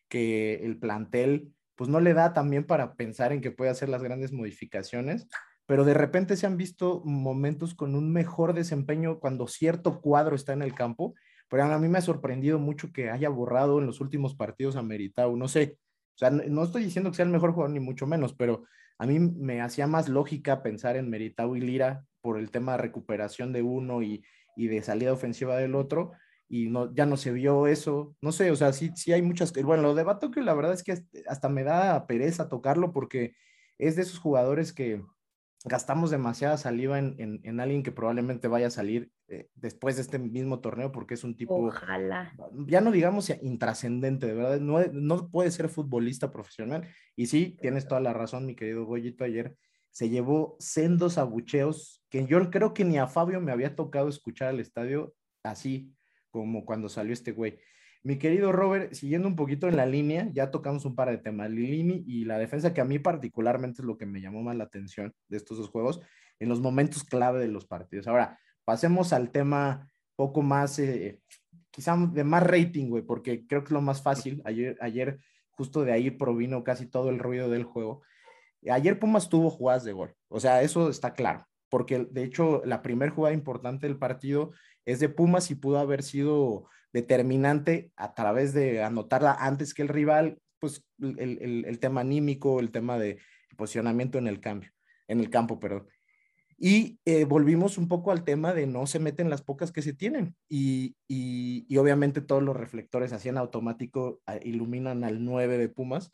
que 0.09 0.65
el 0.65 0.79
plantel 0.79 1.53
pues 1.75 1.91
no 1.91 2.01
le 2.01 2.15
da 2.15 2.33
también 2.33 2.65
para 2.65 2.95
pensar 2.95 3.33
en 3.33 3.41
que 3.41 3.51
puede 3.51 3.71
hacer 3.71 3.89
las 3.89 4.03
grandes 4.03 4.33
modificaciones, 4.33 5.29
pero 5.67 5.85
de 5.85 5.95
repente 5.95 6.37
se 6.37 6.47
han 6.47 6.57
visto 6.57 7.03
momentos 7.05 7.75
con 7.75 7.95
un 7.95 8.13
mejor 8.13 8.55
desempeño 8.55 9.19
cuando 9.19 9.47
cierto 9.47 10.01
cuadro 10.01 10.37
está 10.37 10.53
en 10.53 10.63
el 10.63 10.75
campo. 10.75 11.15
Pero 11.49 11.65
a 11.65 11.79
mí 11.79 11.89
me 11.89 11.99
ha 11.99 12.03
sorprendido 12.03 12.59
mucho 12.59 12.93
que 12.93 13.11
haya 13.11 13.29
borrado 13.29 13.79
en 13.79 13.87
los 13.87 14.01
últimos 14.01 14.35
partidos 14.35 14.77
a 14.77 14.83
Meritao. 14.83 15.37
No 15.37 15.49
sé, 15.49 15.79
o 16.15 16.19
sea, 16.19 16.31
no 16.31 16.65
estoy 16.65 16.85
diciendo 16.85 17.11
que 17.11 17.17
sea 17.17 17.25
el 17.25 17.31
mejor 17.31 17.53
jugador 17.53 17.73
ni 17.73 17.81
mucho 17.81 18.07
menos, 18.07 18.35
pero 18.35 18.65
a 18.99 19.07
mí 19.07 19.19
me 19.19 19.61
hacía 19.61 19.87
más 19.87 20.09
lógica 20.09 20.63
pensar 20.63 20.97
en 20.97 21.11
Meritao 21.11 21.57
y 21.57 21.61
Lira 21.61 22.05
por 22.21 22.39
el 22.39 22.51
tema 22.51 22.73
de 22.73 22.79
recuperación 22.79 23.53
de 23.53 23.63
uno 23.63 24.03
y, 24.03 24.25
y 24.57 24.69
de 24.69 24.83
salida 24.83 25.13
ofensiva 25.13 25.57
del 25.57 25.75
otro, 25.75 26.13
y 26.49 26.69
no, 26.69 26.95
ya 26.95 27.07
no 27.07 27.17
se 27.17 27.33
vio 27.33 27.67
eso. 27.67 28.17
No 28.21 28.33
sé, 28.33 28.51
o 28.51 28.57
sea, 28.57 28.73
sí, 28.73 28.91
sí 28.95 29.13
hay 29.13 29.23
muchas. 29.23 29.53
Bueno, 29.53 29.83
lo 29.83 29.95
de 29.95 30.05
que 30.33 30.41
la 30.43 30.55
verdad 30.55 30.73
es 30.73 30.83
que 30.83 31.03
hasta 31.29 31.49
me 31.49 31.65
da 31.65 32.07
pereza 32.07 32.49
tocarlo 32.49 32.93
porque 32.93 33.35
es 33.79 33.97
de 33.97 34.03
esos 34.03 34.19
jugadores 34.19 34.73
que 34.73 35.03
gastamos 35.65 36.11
demasiada 36.11 36.57
saliva 36.57 36.99
en, 36.99 37.17
en, 37.19 37.61
alguien 37.61 37.83
que 37.83 37.91
probablemente 37.91 38.47
vaya 38.47 38.69
a 38.69 38.71
salir 38.71 39.11
eh, 39.27 39.49
después 39.57 39.97
de 39.97 40.03
este 40.03 40.19
mismo 40.21 40.61
torneo 40.61 40.93
porque 40.93 41.15
es 41.15 41.25
un 41.25 41.37
tipo, 41.37 41.57
Ojalá. 41.57 42.33
ya 42.69 42.81
no 42.81 42.93
digamos 42.93 43.31
intrascendente, 43.43 44.29
de 44.29 44.35
verdad, 44.35 44.61
no, 44.61 44.79
no 44.93 45.29
puede 45.29 45.51
ser 45.51 45.69
futbolista 45.69 46.31
profesional. 46.31 46.87
Y 47.17 47.27
sí, 47.27 47.57
tienes 47.61 47.89
toda 47.89 48.01
la 48.01 48.13
razón, 48.13 48.47
mi 48.47 48.55
querido 48.55 48.85
Goyito, 48.85 49.25
ayer 49.25 49.57
se 49.91 50.09
llevó 50.09 50.57
sendos 50.61 51.19
abucheos 51.19 52.05
que 52.11 52.27
yo 52.27 52.51
creo 52.51 52.73
que 52.73 52.85
ni 52.85 52.99
a 52.99 53.09
Fabio 53.09 53.41
me 53.41 53.51
había 53.51 53.75
tocado 53.75 54.09
escuchar 54.09 54.49
al 54.49 54.61
estadio 54.61 55.15
así 55.43 55.96
como 56.37 56.67
cuando 56.67 56.91
salió 56.91 57.15
este 57.15 57.33
güey. 57.33 57.59
Mi 58.03 58.19
querido 58.19 58.53
Robert, 58.53 58.93
siguiendo 58.93 59.27
un 59.27 59.37
poquito 59.37 59.69
en 59.69 59.77
la 59.77 59.87
línea, 59.87 60.29
ya 60.33 60.51
tocamos 60.51 60.85
un 60.85 60.95
par 60.95 61.09
de 61.11 61.17
temas, 61.17 61.51
Lilini 61.51 62.05
y 62.07 62.25
la 62.27 62.39
defensa, 62.39 62.75
que 62.75 62.83
a 62.83 62.85
mí 62.85 62.99
particularmente 62.99 63.81
es 63.81 63.87
lo 63.87 63.97
que 63.97 64.05
me 64.05 64.21
llamó 64.21 64.43
más 64.43 64.55
la 64.55 64.65
atención 64.65 65.15
de 65.29 65.39
estos 65.39 65.57
dos 65.57 65.71
juegos, 65.71 66.01
en 66.39 66.51
los 66.51 66.61
momentos 66.61 67.05
clave 67.05 67.41
de 67.41 67.49
los 67.49 67.67
partidos. 67.67 68.07
Ahora, 68.07 68.39
pasemos 68.65 69.15
al 69.15 69.31
tema 69.31 69.91
poco 70.15 70.43
más, 70.43 70.79
eh, 70.79 71.21
quizá 71.71 71.97
de 71.97 72.23
más 72.23 72.43
rating, 72.43 72.91
güey, 72.91 73.03
porque 73.03 73.47
creo 73.47 73.63
que 73.63 73.69
es 73.69 73.73
lo 73.73 73.81
más 73.81 74.03
fácil. 74.03 74.43
Ayer, 74.45 74.77
ayer 74.81 75.19
justo 75.51 75.85
de 75.85 75.93
ahí 75.93 76.11
provino 76.11 76.63
casi 76.63 76.87
todo 76.87 77.09
el 77.09 77.19
ruido 77.19 77.49
del 77.49 77.65
juego. 77.65 78.03
Ayer 78.71 78.99
Pumas 78.99 79.31
tuvo 79.31 79.49
jugadas 79.49 79.85
de 79.85 79.93
gol, 79.93 80.15
o 80.29 80.39
sea, 80.39 80.63
eso 80.63 80.91
está 80.91 81.15
claro, 81.15 81.47
porque 81.71 82.07
de 82.11 82.25
hecho 82.25 82.63
la 82.65 82.83
primera 82.83 83.13
jugada 83.13 83.35
importante 83.35 83.87
del 83.87 83.97
partido 83.97 84.53
es 84.87 85.01
de 85.01 85.09
Pumas 85.09 85.51
y 85.51 85.57
pudo 85.57 85.79
haber 85.79 86.03
sido 86.03 86.69
determinante 86.93 87.93
a 87.97 88.15
través 88.15 88.55
de 88.55 88.83
anotarla 88.83 89.37
antes 89.39 89.75
que 89.75 89.83
el 89.83 89.89
rival, 89.89 90.39
pues 90.59 90.83
el, 90.99 91.79
tema 91.81 92.01
anímico, 92.01 92.61
el 92.61 92.71
tema 92.71 92.99
de 92.99 93.19
posicionamiento 93.57 94.17
en 94.17 94.29
el 94.29 94.41
cambio, 94.41 94.71
en 95.09 95.21
el 95.21 95.29
campo, 95.29 95.61
perdón. 95.61 95.89
Y 96.59 96.99
eh, 97.05 97.25
volvimos 97.25 97.77
un 97.77 97.87
poco 97.87 98.13
al 98.13 98.25
tema 98.25 98.55
de 98.55 98.67
no 98.67 98.87
se 98.87 98.99
meten 98.99 99.29
las 99.29 99.43
pocas 99.43 99.73
que 99.73 99.83
se 99.83 99.93
tienen. 99.93 100.35
Y, 100.49 100.97
y, 101.07 101.77
obviamente 101.77 102.23
todos 102.23 102.43
los 102.43 102.57
reflectores 102.57 103.13
así 103.13 103.29
en 103.29 103.37
automático 103.37 104.23
iluminan 104.43 105.05
al 105.05 105.23
9 105.23 105.59
de 105.59 105.69
Pumas. 105.69 106.11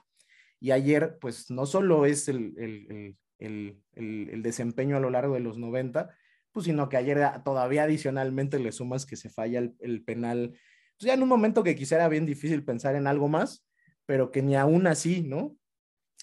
Y 0.59 0.73
ayer, 0.73 1.19
pues 1.21 1.51
no 1.51 1.67
solo 1.67 2.07
es 2.07 2.29
el, 2.29 2.55
el, 2.59 3.17
el, 3.39 3.83
el, 3.95 4.43
desempeño 4.43 4.97
a 4.97 5.01
lo 5.01 5.11
largo 5.11 5.35
de 5.35 5.41
los 5.41 5.59
90, 5.59 6.11
pues 6.53 6.67
sino 6.67 6.89
que 6.89 6.97
ayer 6.97 7.19
todavía 7.45 7.85
adicionalmente 7.85 8.59
le 8.59 8.73
sumas 8.73 9.07
que 9.07 9.17
se 9.17 9.31
falla 9.31 9.59
el, 9.79 10.05
penal 10.05 10.55
pues 10.99 11.07
ya 11.07 11.15
en 11.15 11.23
un 11.23 11.29
momento 11.29 11.65
que 11.65 11.75
quisiera 11.75 12.09
bien 12.09 12.27
difícil 12.27 12.65
pensar 12.65 12.95
en 12.95 13.07
algo 13.07 13.29
más, 13.29 13.67
pero 14.07 14.31
que 14.31 14.43
ni 14.43 14.55
aún 14.55 14.87
así, 14.87 15.23
¿no? 15.23 15.57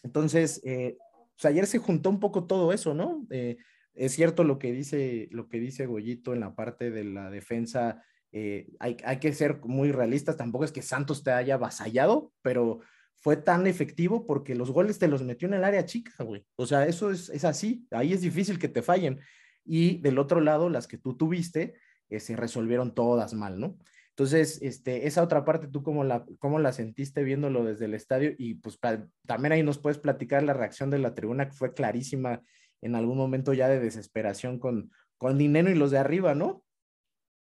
Entonces, 0.04 0.62
eh, 0.64 0.98
pues 1.36 1.46
ayer 1.46 1.66
se 1.68 1.80
juntó 1.80 2.10
un 2.10 2.20
poco 2.20 2.46
todo 2.46 2.72
eso, 2.72 2.94
¿no? 2.94 3.26
Eh, 3.30 3.58
es 3.94 4.14
cierto 4.14 4.44
lo 4.44 4.60
que 4.60 4.72
dice, 4.72 5.28
lo 5.32 5.50
que 5.50 5.60
dice 5.60 5.86
Goyito 5.86 6.34
en 6.34 6.40
la 6.40 6.56
parte 6.56 6.92
de 6.92 7.04
la 7.04 7.30
defensa, 7.30 8.04
eh, 8.32 8.70
hay, 8.80 8.96
hay, 9.04 9.18
que 9.18 9.34
ser 9.34 9.60
muy 9.64 9.92
realistas, 9.92 10.38
tampoco 10.38 10.64
es 10.64 10.72
que 10.72 10.82
Santos 10.82 11.24
te 11.24 11.32
haya 11.32 11.56
avasallado, 11.56 12.32
pero 12.42 12.80
fue 13.16 13.36
tan 13.36 13.68
efectivo 13.68 14.26
porque 14.26 14.56
los 14.56 14.72
goles 14.72 15.00
te 15.00 15.08
los 15.08 15.24
metió 15.24 15.48
en 15.48 15.56
el 15.56 15.64
área 15.64 15.86
chica, 15.86 16.24
güey. 16.24 16.46
O 16.56 16.66
sea, 16.66 16.86
eso 16.86 17.12
es, 17.12 17.30
es 17.30 17.44
así, 17.44 17.86
ahí 17.92 18.14
es 18.14 18.22
difícil 18.22 18.58
que 18.60 18.70
te 18.70 18.82
fallen. 18.82 19.20
Y 19.70 20.00
del 20.00 20.18
otro 20.18 20.42
lado, 20.42 20.68
las 20.68 20.88
que 20.88 20.98
tú 20.98 21.16
tuviste, 21.16 21.76
se 22.18 22.36
resolvieron 22.36 22.96
todas 22.96 23.36
mal, 23.36 23.60
¿no? 23.60 23.78
Entonces, 24.10 24.62
este, 24.64 25.06
esa 25.06 25.24
otra 25.24 25.46
parte, 25.46 25.68
¿tú 25.68 25.84
cómo 25.84 26.04
la, 26.04 26.26
cómo 26.40 26.58
la 26.58 26.74
sentiste 26.74 27.24
viéndolo 27.24 27.64
desde 27.64 27.86
el 27.86 27.94
estadio? 27.94 28.34
Y 28.38 28.56
pues 28.56 28.80
también 29.28 29.52
ahí 29.52 29.64
nos 29.64 29.78
puedes 29.78 30.00
platicar 30.00 30.42
la 30.42 30.54
reacción 30.54 30.90
de 30.90 30.98
la 30.98 31.14
tribuna, 31.14 31.48
que 31.48 31.54
fue 31.54 31.74
clarísima 31.74 32.42
en 32.82 32.96
algún 32.96 33.16
momento 33.16 33.54
ya 33.54 33.70
de 33.70 33.80
desesperación 33.80 34.58
con, 34.60 34.92
con 35.18 35.38
Dinero 35.38 35.70
y 35.70 35.76
los 35.76 35.92
de 35.92 36.00
arriba, 36.00 36.34
¿no? 36.34 36.66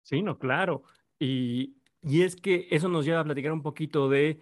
Sí, 0.03 0.21
no, 0.23 0.39
claro. 0.39 0.83
Y, 1.19 1.75
y 2.01 2.21
es 2.21 2.36
que 2.36 2.67
eso 2.71 2.88
nos 2.88 3.05
lleva 3.05 3.19
a 3.19 3.25
platicar 3.25 3.51
un 3.51 3.62
poquito 3.62 4.09
de 4.09 4.39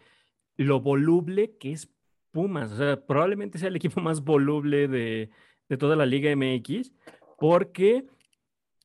lo 0.56 0.82
voluble 0.82 1.58
que 1.58 1.72
es 1.72 1.92
Pumas. 2.32 2.72
O 2.72 2.78
sea, 2.78 3.06
probablemente 3.06 3.58
sea 3.58 3.68
el 3.70 3.76
equipo 3.76 4.00
más 4.02 4.24
voluble 4.24 4.88
de, 4.88 5.32
de 5.68 5.78
toda 5.78 5.96
la 5.96 6.06
Liga 6.06 6.34
MX, 6.36 6.94
porque, 7.42 8.06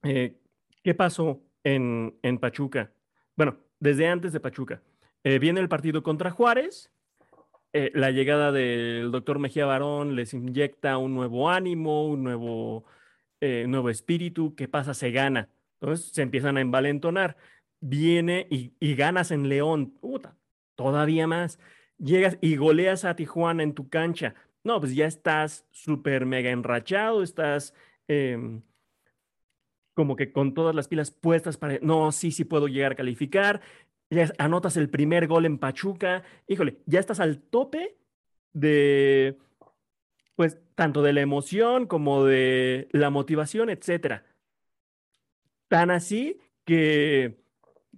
eh, 0.02 0.34
¿qué 0.82 0.94
pasó 0.94 1.42
en, 1.62 2.18
en 2.22 2.38
Pachuca? 2.38 2.90
bueno, 3.36 3.58
desde 3.80 4.08
antes 4.08 4.32
de 4.32 4.40
Pachuca. 4.40 4.80
Eh, 5.24 5.38
viene 5.38 5.60
el 5.60 5.68
partido 5.68 6.02
contra 6.02 6.30
Juárez, 6.30 6.90
eh, 7.74 7.90
la 7.92 8.10
llegada 8.12 8.52
del 8.52 9.10
doctor 9.10 9.38
Mejía 9.38 9.66
Barón 9.66 10.16
les 10.16 10.32
inyecta 10.32 10.96
un 10.96 11.12
nuevo 11.12 11.50
ánimo, 11.50 12.06
un 12.06 12.24
nuevo, 12.24 12.86
nuevo 13.42 13.90
espíritu, 13.90 14.54
¿qué 14.54 14.68
pasa? 14.68 14.94
Se 14.94 15.10
gana. 15.10 15.50
Entonces 15.78 16.06
se 16.14 16.22
empiezan 16.22 16.56
a 16.56 16.62
envalentonar. 16.62 17.36
Viene 17.80 18.46
y, 18.48 18.94
ganas 18.94 19.32
en 19.32 19.50
León, 19.50 19.90
puta, 19.90 20.34
todavía 20.76 21.26
más. 21.26 21.58
Llegas 21.98 22.38
y 22.40 22.56
goleas 22.56 23.04
a 23.04 23.16
Tijuana 23.16 23.62
en 23.64 23.74
tu 23.74 23.90
cancha. 23.90 24.34
No, 24.64 24.80
pues 24.80 24.94
ya 24.94 25.04
estás 25.04 25.66
súper 25.72 26.24
mega 26.24 26.50
enrachado, 26.50 27.22
estás 27.22 27.74
em, 28.08 28.62
como 29.94 30.16
que 30.16 30.32
con 30.32 30.54
todas 30.54 30.74
las 30.74 30.88
pilas 30.88 31.10
puestas 31.10 31.56
para, 31.56 31.78
no, 31.80 32.12
sí, 32.12 32.30
sí 32.30 32.44
puedo 32.44 32.68
llegar 32.68 32.92
a 32.92 32.96
calificar, 32.96 33.62
ya 34.10 34.30
anotas 34.38 34.76
el 34.76 34.90
primer 34.90 35.26
gol 35.26 35.46
en 35.46 35.58
Pachuca, 35.58 36.22
híjole, 36.46 36.78
ya 36.86 37.00
estás 37.00 37.18
al 37.20 37.38
tope 37.38 37.96
de, 38.52 39.38
pues, 40.36 40.58
tanto 40.74 41.02
de 41.02 41.12
la 41.12 41.22
emoción 41.22 41.86
como 41.86 42.24
de 42.24 42.88
la 42.92 43.10
motivación, 43.10 43.70
etcétera. 43.70 44.24
Tan 45.68 45.90
así 45.90 46.38
que, 46.64 47.38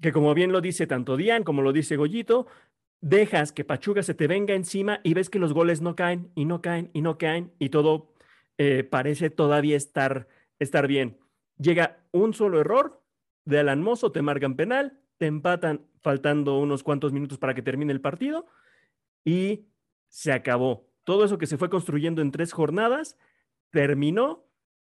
que 0.00 0.12
como 0.12 0.32
bien 0.34 0.52
lo 0.52 0.60
dice 0.60 0.86
tanto 0.86 1.16
Dian 1.16 1.44
como 1.44 1.62
lo 1.62 1.72
dice 1.72 1.96
Goyito, 1.96 2.46
dejas 3.00 3.52
que 3.52 3.64
Pachuca 3.64 4.02
se 4.02 4.14
te 4.14 4.26
venga 4.26 4.54
encima 4.54 5.00
y 5.02 5.14
ves 5.14 5.30
que 5.30 5.38
los 5.38 5.52
goles 5.52 5.80
no 5.80 5.96
caen 5.96 6.30
y 6.34 6.44
no 6.44 6.62
caen 6.62 6.90
y 6.92 7.02
no 7.02 7.18
caen 7.18 7.52
y 7.58 7.68
todo 7.68 8.12
eh, 8.58 8.84
parece 8.84 9.30
todavía 9.30 9.76
estar, 9.76 10.28
estar 10.58 10.86
bien. 10.86 11.18
Llega 11.58 12.04
un 12.10 12.34
solo 12.34 12.60
error 12.60 13.02
de 13.44 13.60
Alan 13.60 13.82
Mozo, 13.82 14.12
te 14.12 14.20
marcan 14.20 14.56
penal, 14.56 15.00
te 15.16 15.26
empatan 15.26 15.86
faltando 16.00 16.58
unos 16.58 16.82
cuantos 16.82 17.12
minutos 17.12 17.38
para 17.38 17.54
que 17.54 17.62
termine 17.62 17.92
el 17.92 18.00
partido 18.00 18.46
y 19.24 19.66
se 20.08 20.32
acabó. 20.32 20.88
Todo 21.04 21.24
eso 21.24 21.38
que 21.38 21.46
se 21.46 21.56
fue 21.56 21.70
construyendo 21.70 22.20
en 22.20 22.30
tres 22.30 22.52
jornadas 22.52 23.16
terminó. 23.70 24.44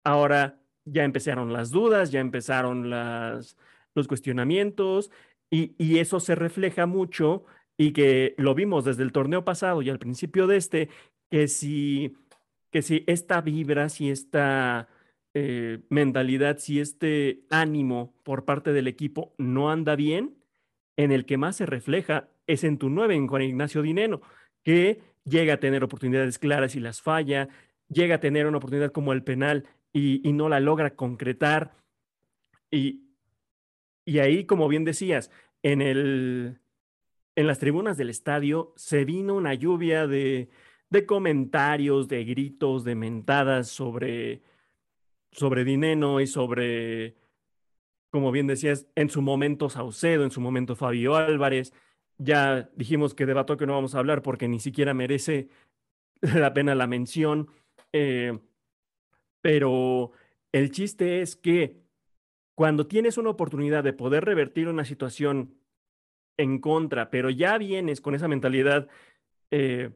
Ahora 0.04 0.60
ya 0.84 1.04
empezaron 1.04 1.52
las 1.52 1.70
dudas, 1.70 2.10
ya 2.10 2.20
empezaron 2.20 2.90
las, 2.90 3.56
los 3.94 4.06
cuestionamientos 4.06 5.10
y, 5.50 5.74
y 5.78 5.98
eso 5.98 6.20
se 6.20 6.34
refleja 6.34 6.86
mucho 6.86 7.44
y 7.76 7.92
que 7.92 8.34
lo 8.38 8.54
vimos 8.54 8.84
desde 8.84 9.02
el 9.02 9.12
torneo 9.12 9.44
pasado 9.44 9.82
y 9.82 9.90
al 9.90 9.98
principio 9.98 10.46
de 10.46 10.56
este, 10.56 10.88
que 11.30 11.48
si, 11.48 12.16
que 12.74 12.82
si 12.82 13.04
esta 13.06 13.40
vibra, 13.40 13.88
si 13.88 14.10
esta 14.10 14.88
eh, 15.32 15.78
mentalidad, 15.90 16.58
si 16.58 16.80
este 16.80 17.44
ánimo 17.48 18.12
por 18.24 18.44
parte 18.44 18.72
del 18.72 18.88
equipo 18.88 19.32
no 19.38 19.70
anda 19.70 19.94
bien, 19.94 20.42
en 20.96 21.12
el 21.12 21.24
que 21.24 21.36
más 21.36 21.54
se 21.54 21.66
refleja 21.66 22.30
es 22.48 22.64
en 22.64 22.78
tu 22.78 22.90
nueve, 22.90 23.14
en 23.14 23.28
Juan 23.28 23.42
Ignacio 23.42 23.80
Dineno, 23.80 24.22
que 24.64 25.00
llega 25.22 25.54
a 25.54 25.60
tener 25.60 25.84
oportunidades 25.84 26.40
claras 26.40 26.74
y 26.74 26.80
las 26.80 27.00
falla, 27.00 27.48
llega 27.86 28.16
a 28.16 28.20
tener 28.20 28.44
una 28.48 28.58
oportunidad 28.58 28.90
como 28.90 29.12
el 29.12 29.22
penal 29.22 29.68
y, 29.92 30.32
no 30.32 30.48
la 30.48 30.58
logra 30.58 30.96
concretar. 30.96 31.76
Y, 32.72 33.04
y 34.04 34.18
ahí, 34.18 34.46
como 34.46 34.66
bien 34.66 34.82
decías, 34.82 35.30
en, 35.62 35.80
el, 35.80 36.58
en 37.36 37.46
las 37.46 37.60
tribunas 37.60 37.96
del 37.96 38.10
estadio 38.10 38.72
se 38.74 39.04
vino 39.04 39.36
una 39.36 39.54
lluvia 39.54 40.08
de, 40.08 40.50
de 40.94 41.04
comentarios, 41.04 42.08
de 42.08 42.24
gritos, 42.24 42.84
de 42.84 42.94
mentadas 42.94 43.68
sobre 43.68 44.40
sobre 45.34 45.64
Dineno 45.64 46.20
y 46.20 46.26
sobre, 46.26 47.16
como 48.10 48.30
bien 48.30 48.46
decías, 48.46 48.86
en 48.94 49.10
su 49.10 49.20
momento 49.20 49.68
Saucedo, 49.68 50.24
en 50.24 50.30
su 50.30 50.40
momento 50.40 50.76
Fabio 50.76 51.16
Álvarez. 51.16 51.72
Ya 52.18 52.70
dijimos 52.76 53.14
que 53.14 53.26
de 53.26 53.34
que 53.58 53.66
no 53.66 53.74
vamos 53.74 53.94
a 53.94 53.98
hablar 53.98 54.22
porque 54.22 54.48
ni 54.48 54.60
siquiera 54.60 54.94
merece 54.94 55.48
la 56.20 56.54
pena 56.54 56.74
la 56.74 56.86
mención. 56.86 57.48
Eh, 57.92 58.38
pero 59.40 60.12
el 60.52 60.70
chiste 60.70 61.20
es 61.20 61.36
que 61.36 61.82
cuando 62.54 62.86
tienes 62.86 63.18
una 63.18 63.30
oportunidad 63.30 63.82
de 63.82 63.92
poder 63.92 64.24
revertir 64.24 64.68
una 64.68 64.84
situación 64.84 65.58
en 66.36 66.60
contra, 66.60 67.10
pero 67.10 67.30
ya 67.30 67.58
vienes 67.58 68.00
con 68.00 68.14
esa 68.14 68.28
mentalidad, 68.28 68.88
eh, 69.50 69.90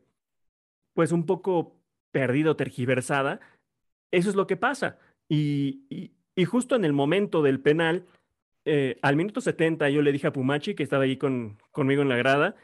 pues 0.99 1.13
un 1.13 1.27
poco 1.27 1.77
perdido, 2.11 2.57
tergiversada, 2.57 3.39
eso 4.11 4.31
es 4.31 4.35
lo 4.35 4.49
que 4.49 4.57
pasa. 4.57 4.99
Y, 5.29 6.11
justo 6.45 6.75
en 6.75 6.85
el 6.85 6.93
momento 6.93 7.41
del 7.41 7.61
penal, 7.61 8.05
eh, 8.65 8.99
al 9.01 9.15
minuto 9.15 9.41
70 9.41 9.91
yo 9.91 10.03
le 10.03 10.11
dije 10.11 10.27
a 10.27 10.33
Pumachi, 10.33 10.75
que 10.75 10.83
estaba 10.83 11.05
ahí 11.05 11.17
con, 11.17 11.57
conmigo 11.71 12.03
en 12.03 12.09
la 12.09 12.17
grada, 12.17 12.57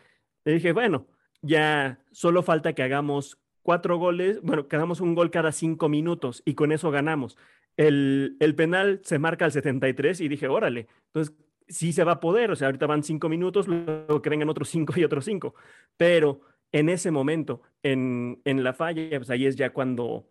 le 0.45 0.55
dije, 0.55 0.73
bueno, 0.73 1.07
ya 1.43 2.01
solo 2.11 2.43
falta 2.43 2.73
que 2.73 2.83
hagamos 2.83 3.39
cuatro 3.63 3.99
goles, 3.99 4.43
bueno, 4.43 4.67
quedamos 4.67 5.01
un 5.01 5.15
gol 5.15 5.31
cada 5.31 5.53
cinco 5.53 5.89
minutos 5.89 6.43
y 6.45 6.55
con 6.55 6.73
eso 6.73 6.91
ganamos. 6.91 7.39
El, 7.77 8.37
el 8.41 8.57
penal 8.57 9.01
se 9.05 9.21
marca 9.21 9.45
al 9.45 9.53
73 9.53 10.23
y 10.23 10.27
dije, 10.27 10.49
órale, 10.49 10.89
entonces 11.07 11.37
sí 11.69 11.93
se 11.93 12.03
va 12.03 12.15
a 12.15 12.21
poder, 12.21 12.51
o 12.51 12.57
sea, 12.57 12.67
ahorita 12.67 12.89
van 12.89 13.05
cinco 13.05 13.29
minutos, 13.29 13.69
luego 13.69 14.21
que 14.21 14.31
vengan 14.31 14.49
otros 14.49 14.71
cinco 14.71 14.93
y 14.97 15.05
otros 15.05 15.25
cinco, 15.25 15.55
pero 15.97 16.41
en 16.75 16.89
ese 16.89 17.13
momento, 17.13 17.63
en, 17.85 18.43
en 18.45 18.65
la 18.65 18.73
falla, 18.73 19.09
pues 19.17 19.31
ahí 19.31 19.47
es 19.47 19.55
ya 19.55 19.71
cuando, 19.71 20.29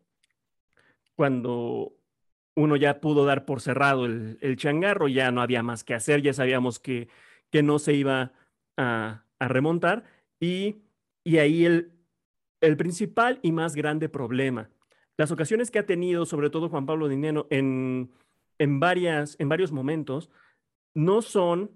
cuando 1.15 1.93
uno 2.53 2.75
ya 2.75 2.99
pudo 2.99 3.23
dar 3.23 3.45
por 3.45 3.61
cerrado 3.61 4.05
el, 4.05 4.37
el 4.41 4.57
changarro, 4.57 5.07
ya 5.07 5.31
no 5.31 5.41
había 5.41 5.63
más 5.63 5.85
que 5.85 5.93
hacer, 5.93 6.21
ya 6.21 6.33
sabíamos 6.33 6.79
que, 6.79 7.07
que 7.49 7.63
no 7.63 7.79
se 7.79 7.93
iba 7.93 8.33
a, 8.75 9.23
a 9.39 9.47
remontar 9.47 10.03
y, 10.37 10.81
y 11.23 11.37
ahí 11.37 11.63
el, 11.63 11.93
el 12.59 12.75
principal 12.75 13.39
y 13.41 13.53
más 13.53 13.73
grande 13.73 14.09
problema. 14.09 14.69
Las 15.15 15.31
ocasiones 15.31 15.71
que 15.71 15.79
ha 15.79 15.85
tenido, 15.85 16.25
sobre 16.25 16.49
todo 16.49 16.67
Juan 16.67 16.85
Pablo 16.85 17.07
Dineno, 17.07 17.47
en, 17.51 18.11
en, 18.57 18.81
varias, 18.81 19.37
en 19.39 19.47
varios 19.47 19.71
momentos, 19.71 20.29
no 20.93 21.21
son 21.21 21.71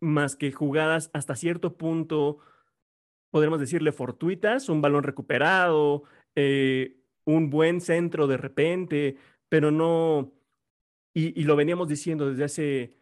más 0.00 0.34
que 0.34 0.50
jugadas 0.50 1.10
hasta 1.12 1.36
cierto 1.36 1.76
punto, 1.76 2.38
podríamos 3.34 3.58
decirle 3.58 3.90
fortuitas, 3.90 4.68
un 4.68 4.80
balón 4.80 5.02
recuperado, 5.02 6.04
eh, 6.36 7.00
un 7.24 7.50
buen 7.50 7.80
centro 7.80 8.28
de 8.28 8.36
repente, 8.36 9.16
pero 9.48 9.72
no, 9.72 10.32
y, 11.12 11.40
y, 11.40 11.42
lo 11.42 11.56
veníamos 11.56 11.88
diciendo 11.88 12.30
desde 12.30 12.44
hace, 12.44 12.98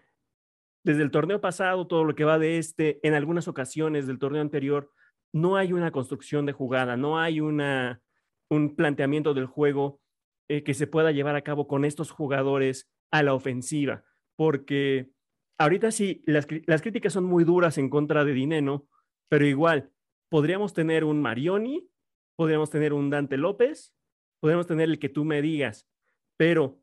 desde 0.83 1.03
el 1.03 1.11
torneo 1.11 1.43
pasado, 1.43 1.87
todo 1.87 2.05
lo 2.05 2.15
que 2.15 2.25
va 2.25 2.39
de 2.39 2.57
este, 2.57 3.07
en 3.07 3.13
algunas 3.13 3.47
ocasiones 3.47 4.07
del 4.07 4.19
torneo 4.19 4.41
anterior, 4.41 4.91
no 5.35 5.57
hay 5.57 5.75
una 5.75 5.91
construcción 5.91 6.47
de 6.47 6.53
jugada, 6.53 6.97
no 6.97 7.19
hay 7.19 7.41
una, 7.41 8.01
un 8.49 8.75
planteamiento 8.75 9.35
del 9.35 9.45
juego 9.45 10.01
eh, 10.49 10.63
que 10.63 10.73
se 10.73 10.87
pueda 10.87 11.13
llevar 11.13 11.37
a 11.37 11.43
cabo 11.43 11.67
con 11.69 11.85
estos 11.85 12.11
jugadores 12.11 12.91
a 13.11 13.23
la 13.23 13.35
ofensiva 13.35 14.05
porque 14.37 15.11
ahorita 15.59 15.91
sí, 15.91 16.23
las, 16.27 16.47
las, 16.67 16.83
críticas 16.83 17.13
son 17.13 17.25
muy 17.25 17.45
duras 17.45 17.79
en 17.79 17.91
contra 17.91 18.25
de 18.25 18.33
Dineno, 18.33 18.89
pero 19.29 19.47
igual, 19.47 19.93
podríamos 20.33 20.73
tener 20.73 21.05
un 21.05 21.21
Marioni, 21.21 21.91
podríamos 22.37 22.71
tener 22.71 22.95
un 22.95 23.11
Dante 23.11 23.37
López, 23.37 23.95
podríamos 24.41 24.67
tener 24.67 24.89
el 24.89 24.99
que 24.99 25.11
tú 25.11 25.27
me 25.27 25.43
digas, 25.43 25.87
pero 26.39 26.81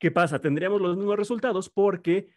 ¿qué 0.00 0.10
pasa? 0.10 0.40
Tendríamos 0.40 0.80
los 0.80 0.96
mismos 0.96 1.16
resultados 1.16 1.70
porque, 1.70 2.30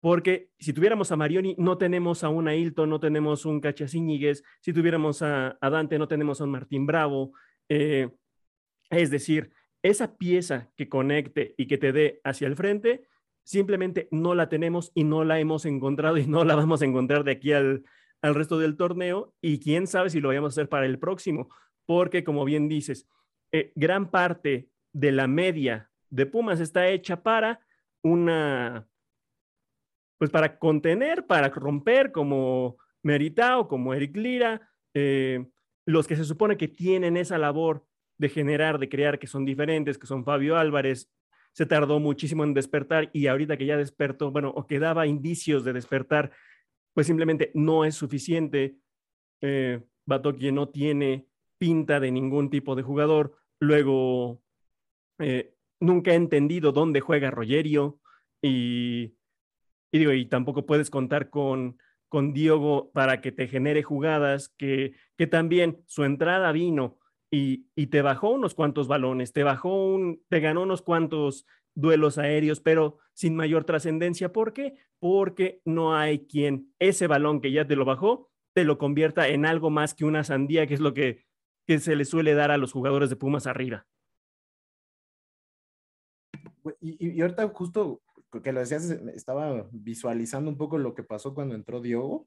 porque 0.00 0.50
si 0.58 0.72
tuviéramos 0.72 1.12
a 1.12 1.16
Marioni, 1.16 1.54
no 1.58 1.76
tenemos 1.76 2.24
a 2.24 2.30
un 2.30 2.48
Ailton, 2.48 2.88
no 2.88 2.98
tenemos 2.98 3.44
un 3.44 3.60
Cachasíñiguez, 3.60 4.42
si 4.62 4.72
tuviéramos 4.72 5.20
a, 5.20 5.58
a, 5.60 5.68
Dante, 5.68 5.98
no 5.98 6.08
tenemos 6.08 6.40
a 6.40 6.44
un 6.44 6.52
Martín 6.52 6.86
Bravo. 6.86 7.32
Eh, 7.68 8.08
es 8.88 9.10
decir, 9.10 9.52
esa 9.82 10.16
pieza 10.16 10.72
que 10.76 10.88
conecte 10.88 11.54
y 11.58 11.66
que 11.66 11.76
te 11.76 11.92
dé 11.92 12.22
hacia 12.24 12.46
el 12.46 12.56
frente, 12.56 13.06
simplemente 13.44 14.08
no 14.12 14.34
la 14.34 14.48
tenemos 14.48 14.92
y 14.94 15.04
no 15.04 15.24
la 15.24 15.38
hemos 15.40 15.66
encontrado 15.66 16.16
y 16.16 16.26
no 16.26 16.42
la 16.44 16.54
vamos 16.54 16.80
a 16.80 16.86
encontrar 16.86 17.22
de 17.22 17.32
aquí 17.32 17.52
al, 17.52 17.84
al 18.22 18.34
resto 18.34 18.58
del 18.58 18.76
torneo 18.76 19.34
y 19.40 19.60
quién 19.60 19.86
sabe 19.86 20.10
si 20.10 20.20
lo 20.20 20.28
vamos 20.28 20.52
a 20.52 20.54
hacer 20.54 20.68
para 20.68 20.86
el 20.86 20.98
próximo, 20.98 21.48
porque 21.86 22.24
como 22.24 22.44
bien 22.44 22.68
dices, 22.68 23.06
eh, 23.52 23.72
gran 23.74 24.10
parte 24.10 24.68
de 24.92 25.12
la 25.12 25.26
media 25.26 25.90
de 26.10 26.26
Pumas 26.26 26.60
está 26.60 26.88
hecha 26.88 27.22
para 27.22 27.60
una, 28.02 28.86
pues 30.18 30.30
para 30.30 30.58
contener, 30.58 31.26
para 31.26 31.48
romper 31.48 32.12
como 32.12 32.76
Meritao, 33.02 33.68
como 33.68 33.94
Eric 33.94 34.16
Lira, 34.16 34.70
eh, 34.94 35.46
los 35.86 36.06
que 36.06 36.16
se 36.16 36.24
supone 36.24 36.56
que 36.56 36.68
tienen 36.68 37.16
esa 37.16 37.38
labor 37.38 37.86
de 38.18 38.28
generar, 38.28 38.78
de 38.78 38.88
crear, 38.88 39.18
que 39.18 39.26
son 39.26 39.44
diferentes, 39.44 39.96
que 39.96 40.06
son 40.06 40.24
Fabio 40.24 40.56
Álvarez, 40.56 41.10
se 41.52 41.66
tardó 41.66 41.98
muchísimo 41.98 42.44
en 42.44 42.54
despertar 42.54 43.10
y 43.12 43.26
ahorita 43.26 43.56
que 43.56 43.66
ya 43.66 43.76
despertó, 43.76 44.30
bueno, 44.30 44.50
o 44.50 44.66
que 44.66 44.78
daba 44.78 45.06
indicios 45.06 45.64
de 45.64 45.72
despertar, 45.72 46.32
pues 46.94 47.06
simplemente 47.06 47.50
no 47.54 47.84
es 47.84 47.94
suficiente. 47.94 48.76
Eh, 49.40 49.80
no 50.52 50.68
tiene 50.68 51.26
pinta 51.58 52.00
de 52.00 52.10
ningún 52.10 52.50
tipo 52.50 52.74
de 52.74 52.82
jugador. 52.82 53.36
Luego, 53.60 54.42
eh, 55.18 55.54
nunca 55.80 56.12
he 56.12 56.14
entendido 56.14 56.72
dónde 56.72 57.00
juega 57.00 57.30
Rogerio 57.30 58.00
y, 58.42 59.14
y, 59.92 59.98
digo, 59.98 60.12
y 60.12 60.26
tampoco 60.26 60.66
puedes 60.66 60.90
contar 60.90 61.30
con, 61.30 61.78
con 62.08 62.32
Diogo 62.32 62.90
para 62.92 63.20
que 63.20 63.32
te 63.32 63.48
genere 63.48 63.82
jugadas, 63.82 64.48
que, 64.48 64.94
que 65.16 65.26
también 65.26 65.82
su 65.86 66.04
entrada 66.04 66.52
vino 66.52 66.98
y, 67.30 67.66
y, 67.74 67.88
te 67.88 68.00
bajó 68.00 68.30
unos 68.30 68.54
cuantos 68.54 68.88
balones, 68.88 69.32
te 69.32 69.42
bajó 69.42 69.94
un, 69.94 70.22
te 70.28 70.40
ganó 70.40 70.62
unos 70.62 70.80
cuantos 70.80 71.46
duelos 71.78 72.18
aéreos, 72.18 72.60
pero 72.60 72.98
sin 73.14 73.36
mayor 73.36 73.64
trascendencia. 73.64 74.32
¿Por 74.32 74.52
qué? 74.52 74.74
Porque 74.98 75.62
no 75.64 75.96
hay 75.96 76.26
quien 76.26 76.74
ese 76.78 77.06
balón 77.06 77.40
que 77.40 77.52
ya 77.52 77.66
te 77.66 77.76
lo 77.76 77.84
bajó, 77.84 78.30
te 78.52 78.64
lo 78.64 78.78
convierta 78.78 79.28
en 79.28 79.46
algo 79.46 79.70
más 79.70 79.94
que 79.94 80.04
una 80.04 80.24
sandía, 80.24 80.66
que 80.66 80.74
es 80.74 80.80
lo 80.80 80.92
que, 80.92 81.24
se 81.66 81.96
le 81.96 82.04
suele 82.04 82.34
dar 82.34 82.50
a 82.50 82.56
los 82.56 82.72
jugadores 82.72 83.10
de 83.10 83.16
Pumas 83.16 83.46
arriba. 83.46 83.86
Y 86.80 87.20
ahorita 87.20 87.46
justo 87.48 88.02
que 88.42 88.52
lo 88.52 88.60
decías, 88.60 88.90
estaba 88.90 89.68
visualizando 89.70 90.50
un 90.50 90.56
poco 90.56 90.78
lo 90.78 90.94
que 90.94 91.02
pasó 91.02 91.34
cuando 91.34 91.54
entró 91.54 91.80
Diogo 91.80 92.26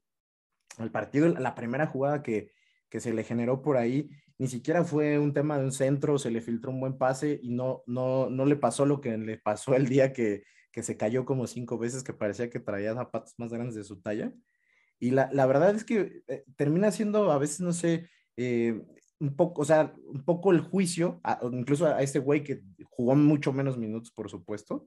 al 0.78 0.90
partido, 0.90 1.28
la 1.28 1.54
primera 1.54 1.86
jugada 1.86 2.22
que, 2.22 2.52
que 2.92 3.00
se 3.00 3.14
le 3.14 3.24
generó 3.24 3.62
por 3.62 3.78
ahí, 3.78 4.10
ni 4.36 4.48
siquiera 4.48 4.84
fue 4.84 5.18
un 5.18 5.32
tema 5.32 5.56
de 5.56 5.64
un 5.64 5.72
centro, 5.72 6.18
se 6.18 6.30
le 6.30 6.42
filtró 6.42 6.70
un 6.70 6.78
buen 6.78 6.98
pase 6.98 7.40
y 7.42 7.48
no, 7.48 7.82
no, 7.86 8.28
no 8.28 8.44
le 8.44 8.54
pasó 8.54 8.84
lo 8.84 9.00
que 9.00 9.16
le 9.16 9.38
pasó 9.38 9.74
el 9.74 9.88
día 9.88 10.12
que, 10.12 10.44
que 10.70 10.82
se 10.82 10.98
cayó 10.98 11.24
como 11.24 11.46
cinco 11.46 11.78
veces, 11.78 12.04
que 12.04 12.12
parecía 12.12 12.50
que 12.50 12.60
traía 12.60 12.92
zapatos 12.92 13.32
más 13.38 13.50
grandes 13.50 13.76
de 13.76 13.84
su 13.84 14.02
talla. 14.02 14.34
Y 15.00 15.12
la, 15.12 15.30
la 15.32 15.46
verdad 15.46 15.74
es 15.74 15.84
que 15.84 16.22
eh, 16.28 16.44
termina 16.54 16.90
siendo 16.90 17.32
a 17.32 17.38
veces, 17.38 17.60
no 17.60 17.72
sé, 17.72 18.10
eh, 18.36 18.78
un 19.20 19.36
poco, 19.36 19.62
o 19.62 19.64
sea, 19.64 19.94
un 20.04 20.22
poco 20.26 20.52
el 20.52 20.60
juicio, 20.60 21.18
a, 21.24 21.40
incluso 21.50 21.86
a 21.86 22.02
este 22.02 22.18
güey 22.18 22.44
que 22.44 22.60
jugó 22.90 23.14
mucho 23.14 23.54
menos 23.54 23.78
minutos, 23.78 24.12
por 24.12 24.28
supuesto, 24.28 24.86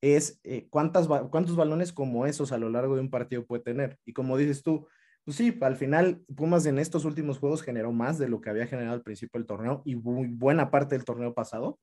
es 0.00 0.40
eh, 0.44 0.68
cuántas, 0.70 1.06
cuántos 1.06 1.54
balones 1.54 1.92
como 1.92 2.24
esos 2.24 2.50
a 2.50 2.56
lo 2.56 2.70
largo 2.70 2.94
de 2.94 3.02
un 3.02 3.10
partido 3.10 3.44
puede 3.44 3.62
tener. 3.62 3.98
Y 4.06 4.14
como 4.14 4.38
dices 4.38 4.62
tú, 4.62 4.88
pues 5.24 5.36
sí, 5.36 5.56
al 5.60 5.76
final 5.76 6.22
Pumas 6.34 6.66
en 6.66 6.78
estos 6.78 7.04
últimos 7.04 7.38
juegos 7.38 7.62
generó 7.62 7.92
más 7.92 8.18
de 8.18 8.28
lo 8.28 8.40
que 8.40 8.50
había 8.50 8.66
generado 8.66 8.94
al 8.94 9.02
principio 9.02 9.38
del 9.38 9.46
torneo 9.46 9.82
y 9.84 9.94
muy 9.94 10.28
buena 10.28 10.70
parte 10.70 10.96
del 10.96 11.04
torneo 11.04 11.34
pasado, 11.34 11.78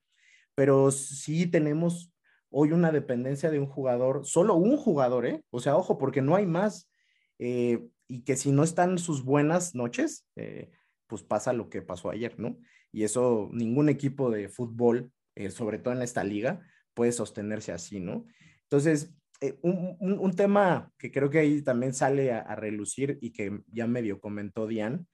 pero 0.56 0.92
sí 0.92 1.48
tenemos 1.48 2.14
hoy 2.50 2.72
una 2.72 2.92
dependencia 2.92 3.50
de 3.50 3.60
un 3.60 3.68
jugador, 3.68 4.26
solo 4.26 4.56
un 4.56 4.78
jugador, 4.78 5.26
¿eh? 5.26 5.44
O 5.52 5.60
sea, 5.60 5.78
ojo, 5.78 5.98
porque 5.98 6.22
no 6.22 6.36
hay 6.36 6.46
más. 6.46 6.90
Eh, 7.38 7.88
y 8.08 8.24
que 8.24 8.36
si 8.36 8.52
no 8.52 8.64
están 8.64 8.98
sus 8.98 9.24
buenas 9.24 9.76
noches, 9.76 10.26
eh, 10.36 10.72
pues 11.08 11.24
pasa 11.24 11.54
lo 11.54 11.70
que 11.70 11.82
pasó 11.82 12.10
ayer, 12.10 12.40
¿no? 12.40 12.58
Y 12.92 13.04
eso 13.04 13.50
ningún 13.54 13.88
equipo 13.88 14.32
de 14.32 14.50
fútbol, 14.50 15.12
eh, 15.36 15.52
sobre 15.52 15.78
todo 15.78 15.94
en 15.94 16.02
esta 16.02 16.24
liga, 16.24 16.62
puede 16.94 17.12
sostenerse 17.12 17.72
así, 17.72 18.00
¿no? 18.00 18.26
Entonces, 18.64 19.14
eh, 19.42 19.58
un, 19.62 19.98
un, 20.02 20.36
tema 20.36 20.92
que 20.98 21.12
creo 21.12 21.30
que 21.30 21.40
ahí 21.40 21.62
también 21.62 21.94
sale 21.94 22.34
a, 22.34 22.56
relucir 22.56 23.18
y 23.22 23.32
que 23.32 23.62
ya 23.68 23.88
medio 23.88 24.20
comentó 24.20 24.68
Diane, 24.68 25.06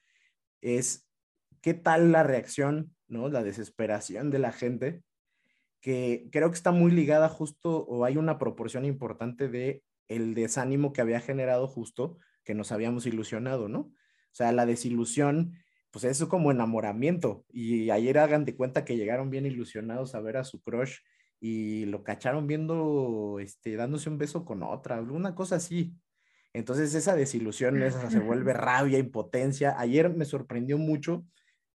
es 0.60 1.08
qué 1.62 1.74
tal 1.74 2.10
la 2.10 2.24
reacción, 2.24 2.94
¿no? 3.06 3.28
La 3.28 3.44
desesperación 3.44 4.30
de 4.30 4.40
la 4.40 4.50
gente, 4.50 5.02
que 5.80 6.28
creo 6.32 6.50
que 6.50 6.56
está 6.56 6.72
muy 6.72 6.90
ligada 6.90 7.28
justo, 7.28 7.84
o 7.86 8.04
hay 8.04 8.16
una 8.16 8.38
proporción 8.38 8.84
importante 8.84 9.48
de 9.48 9.84
el 10.08 10.34
desánimo 10.34 10.92
que 10.92 11.02
había 11.02 11.20
generado 11.20 11.68
justo 11.68 12.18
que 12.44 12.54
nos 12.54 12.72
habíamos 12.72 13.06
ilusionado, 13.06 13.68
¿no? 13.68 13.80
O 13.80 13.92
sea, 14.32 14.52
la 14.52 14.66
desilusión, 14.66 15.52
pues 15.90 16.04
eso 16.04 16.28
como 16.28 16.50
enamoramiento. 16.50 17.44
Y 17.48 17.90
ayer 17.90 18.18
hagan 18.18 18.44
de 18.44 18.56
cuenta 18.56 18.84
que 18.84 18.96
llegaron 18.96 19.30
bien 19.30 19.46
ilusionados 19.46 20.14
a 20.14 20.20
ver 20.20 20.36
a 20.36 20.44
su 20.44 20.60
crush 20.62 20.98
y 21.40 21.84
lo 21.86 22.02
cacharon 22.02 22.46
viendo, 22.46 23.38
este, 23.40 23.76
dándose 23.76 24.08
un 24.08 24.18
beso 24.18 24.44
con 24.44 24.62
otra, 24.62 24.96
alguna 24.96 25.34
cosa 25.34 25.56
así. 25.56 25.94
Entonces 26.52 26.94
esa 26.94 27.14
desilusión 27.14 27.82
esa 27.82 28.10
se 28.10 28.18
vuelve 28.18 28.52
rabia, 28.54 28.98
impotencia. 28.98 29.78
Ayer 29.78 30.14
me 30.14 30.24
sorprendió 30.24 30.78
mucho. 30.78 31.26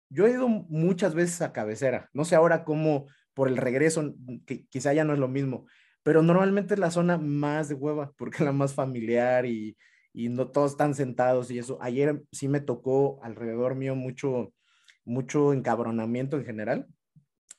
Yo 0.09 0.25
he 0.27 0.31
ido 0.31 0.47
muchas 0.49 1.13
veces 1.13 1.41
a 1.41 1.53
cabecera, 1.53 2.09
no 2.13 2.25
sé 2.25 2.35
ahora 2.35 2.65
cómo 2.65 3.07
por 3.33 3.47
el 3.47 3.57
regreso, 3.57 4.13
que 4.45 4.65
quizá 4.67 4.93
ya 4.93 5.05
no 5.05 5.13
es 5.13 5.19
lo 5.19 5.29
mismo, 5.29 5.65
pero 6.03 6.21
normalmente 6.21 6.73
es 6.73 6.79
la 6.79 6.91
zona 6.91 7.17
más 7.17 7.69
de 7.69 7.75
hueva, 7.75 8.11
porque 8.17 8.37
es 8.37 8.43
la 8.43 8.51
más 8.51 8.73
familiar 8.73 9.45
y, 9.45 9.77
y 10.13 10.29
no 10.29 10.49
todos 10.49 10.71
están 10.71 10.95
sentados 10.95 11.49
y 11.51 11.59
eso. 11.59 11.77
Ayer 11.81 12.23
sí 12.31 12.47
me 12.47 12.59
tocó 12.59 13.19
alrededor 13.23 13.75
mío 13.75 13.95
mucho, 13.95 14.53
mucho 15.05 15.53
encabronamiento 15.53 16.37
en 16.37 16.45
general, 16.45 16.87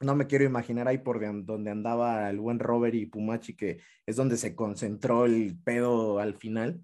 no 0.01 0.17
me 0.17 0.27
quiero 0.27 0.45
imaginar 0.45 0.89
ahí 0.89 0.99
por 0.99 1.21
donde 1.45 1.71
andaba 1.71 2.29
el 2.29 2.41
buen 2.41 2.59
Robert 2.59 2.95
y 2.95 3.07
Pumachi, 3.07 3.55
que 3.55 3.81
es 4.07 4.17
donde 4.17 4.37
se 4.37 4.55
concentró 4.55 5.27
el 5.27 5.57
pedo 5.63 6.19
al 6.19 6.35
final. 6.35 6.83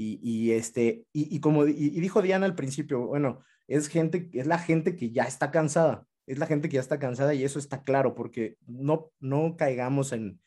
Y, 0.00 0.52
este, 0.52 1.06
y, 1.12 1.40
como 1.40 1.66
y, 1.66 1.90
dijo 1.90 2.22
Diana 2.22 2.46
al 2.46 2.54
principio, 2.54 3.06
bueno, 3.06 3.40
es 3.66 3.88
gente, 3.88 4.30
es 4.32 4.46
la 4.46 4.58
gente 4.58 4.94
que 4.94 5.10
ya 5.10 5.24
está 5.24 5.50
cansada, 5.50 6.06
es 6.24 6.38
la 6.38 6.46
gente 6.46 6.68
que 6.68 6.74
ya 6.74 6.80
está 6.80 7.00
cansada 7.00 7.34
y 7.34 7.42
eso 7.42 7.58
está 7.58 7.82
claro, 7.82 8.14
porque 8.14 8.58
no, 8.66 9.10
no 9.18 9.56
caigamos 9.56 10.12
en, 10.12 10.40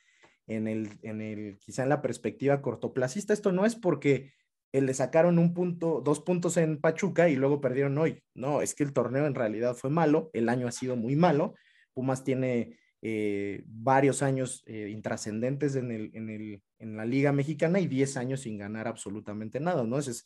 en 0.48 0.70
el, 0.70 0.98
en 1.02 1.20
el, 1.20 1.58
quizá 1.60 1.84
en 1.84 1.90
la 1.90 2.02
perspectiva 2.02 2.62
cortoplacista. 2.62 3.34
Esto 3.34 3.52
no 3.52 3.66
es 3.66 3.76
porque 3.76 4.32
le 4.72 4.94
sacaron 4.94 5.38
un 5.38 5.54
punto, 5.54 6.02
dos 6.02 6.22
puntos 6.22 6.56
en 6.56 6.80
Pachuca 6.80 7.28
y 7.28 7.36
luego 7.36 7.60
perdieron 7.60 7.98
hoy. 7.98 8.24
No, 8.34 8.62
es 8.62 8.74
que 8.74 8.84
el 8.84 8.94
torneo 8.94 9.28
en 9.28 9.36
realidad 9.36 9.76
fue 9.76 9.90
malo, 9.90 10.30
el 10.32 10.48
año 10.48 10.68
ha 10.68 10.72
sido 10.72 10.96
muy 10.96 11.18
malo. 11.18 11.56
Pumas 11.94 12.24
tiene 12.24 12.78
eh, 13.02 13.64
varios 13.66 14.22
años 14.22 14.64
eh, 14.68 14.90
intrascendentes 14.90 15.76
en, 15.76 15.92
el, 15.92 16.12
en, 16.14 16.30
el, 16.30 16.64
en, 16.78 16.98
la 16.98 17.06
Liga 17.06 17.32
Mexicana 17.32 17.80
y 17.80 17.88
10 17.88 18.18
años 18.18 18.42
sin 18.42 18.58
ganar 18.58 18.88
absolutamente 18.88 19.60
nada, 19.60 19.84
¿no? 19.84 19.98
Es, 19.98 20.26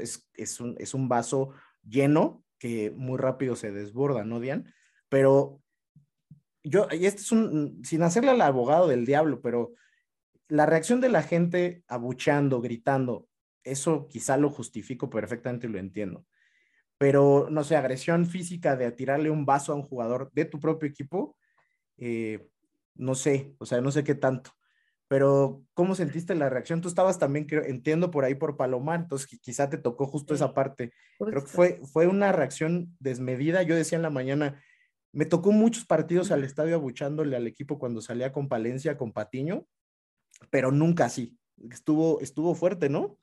es, 0.00 0.30
es, 0.34 0.60
un, 0.60 0.74
es 0.78 0.94
un 0.94 1.08
vaso 1.08 1.50
lleno 1.82 2.42
que 2.58 2.90
muy 2.92 3.18
rápido 3.18 3.56
se 3.56 3.72
desborda, 3.72 4.24
¿no, 4.24 4.40
Dian? 4.40 4.72
Pero 5.10 5.60
yo, 6.62 6.88
y 6.90 7.04
este 7.04 7.20
es 7.20 7.30
un, 7.30 7.82
sin 7.84 8.02
hacerle 8.02 8.30
al 8.30 8.40
abogado 8.40 8.88
del 8.88 9.04
diablo, 9.04 9.42
pero 9.42 9.74
la 10.48 10.64
reacción 10.64 11.00
de 11.00 11.10
la 11.10 11.22
gente 11.22 11.84
abucheando, 11.88 12.60
gritando, 12.60 13.28
eso 13.64 14.08
quizá 14.08 14.36
lo 14.36 14.50
justifico 14.50 15.10
perfectamente 15.10 15.66
y 15.66 15.70
lo 15.70 15.78
entiendo. 15.78 16.24
Pero, 17.04 17.48
no 17.50 17.64
sé, 17.64 17.76
agresión 17.76 18.24
física 18.24 18.76
de 18.76 18.90
tirarle 18.90 19.28
un 19.28 19.44
vaso 19.44 19.72
a 19.72 19.74
un 19.74 19.82
jugador 19.82 20.30
de 20.32 20.46
tu 20.46 20.58
propio 20.58 20.88
equipo, 20.88 21.36
eh, 21.98 22.48
no 22.94 23.14
sé, 23.14 23.54
o 23.58 23.66
sea, 23.66 23.82
no 23.82 23.92
sé 23.92 24.04
qué 24.04 24.14
tanto. 24.14 24.52
Pero, 25.06 25.62
¿cómo 25.74 25.94
sentiste 25.94 26.34
la 26.34 26.48
reacción? 26.48 26.80
Tú 26.80 26.88
estabas 26.88 27.18
también, 27.18 27.44
creo, 27.44 27.62
entiendo, 27.62 28.10
por 28.10 28.24
ahí 28.24 28.34
por 28.34 28.56
Palomar, 28.56 29.00
entonces 29.00 29.38
quizá 29.42 29.68
te 29.68 29.76
tocó 29.76 30.06
justo 30.06 30.32
esa 30.32 30.54
parte. 30.54 30.94
Creo 31.18 31.42
que 31.42 31.50
fue, 31.50 31.80
fue 31.84 32.06
una 32.06 32.32
reacción 32.32 32.96
desmedida. 33.00 33.62
Yo 33.64 33.76
decía 33.76 33.96
en 33.96 34.02
la 34.02 34.08
mañana, 34.08 34.62
me 35.12 35.26
tocó 35.26 35.52
muchos 35.52 35.84
partidos 35.84 36.30
al 36.30 36.42
estadio 36.42 36.74
abuchándole 36.74 37.36
al 37.36 37.46
equipo 37.46 37.78
cuando 37.78 38.00
salía 38.00 38.32
con 38.32 38.48
Palencia, 38.48 38.96
con 38.96 39.12
Patiño, 39.12 39.66
pero 40.48 40.72
nunca 40.72 41.04
así. 41.04 41.36
Estuvo, 41.70 42.22
estuvo 42.22 42.54
fuerte, 42.54 42.88
¿no? 42.88 43.18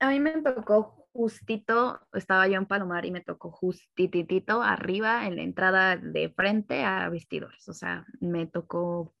A 0.00 0.08
mí 0.08 0.18
me 0.18 0.40
tocó 0.42 1.06
justito, 1.12 2.00
estaba 2.12 2.48
yo 2.48 2.56
en 2.56 2.66
Palomar 2.66 3.04
y 3.04 3.10
me 3.10 3.20
tocó 3.20 3.50
justitito 3.50 4.62
arriba 4.62 5.26
en 5.26 5.36
la 5.36 5.42
entrada 5.42 5.96
de 5.96 6.30
frente 6.30 6.84
a 6.84 7.08
vestidores. 7.08 7.68
O 7.68 7.74
sea, 7.74 8.06
me 8.20 8.46
tocó 8.46 9.14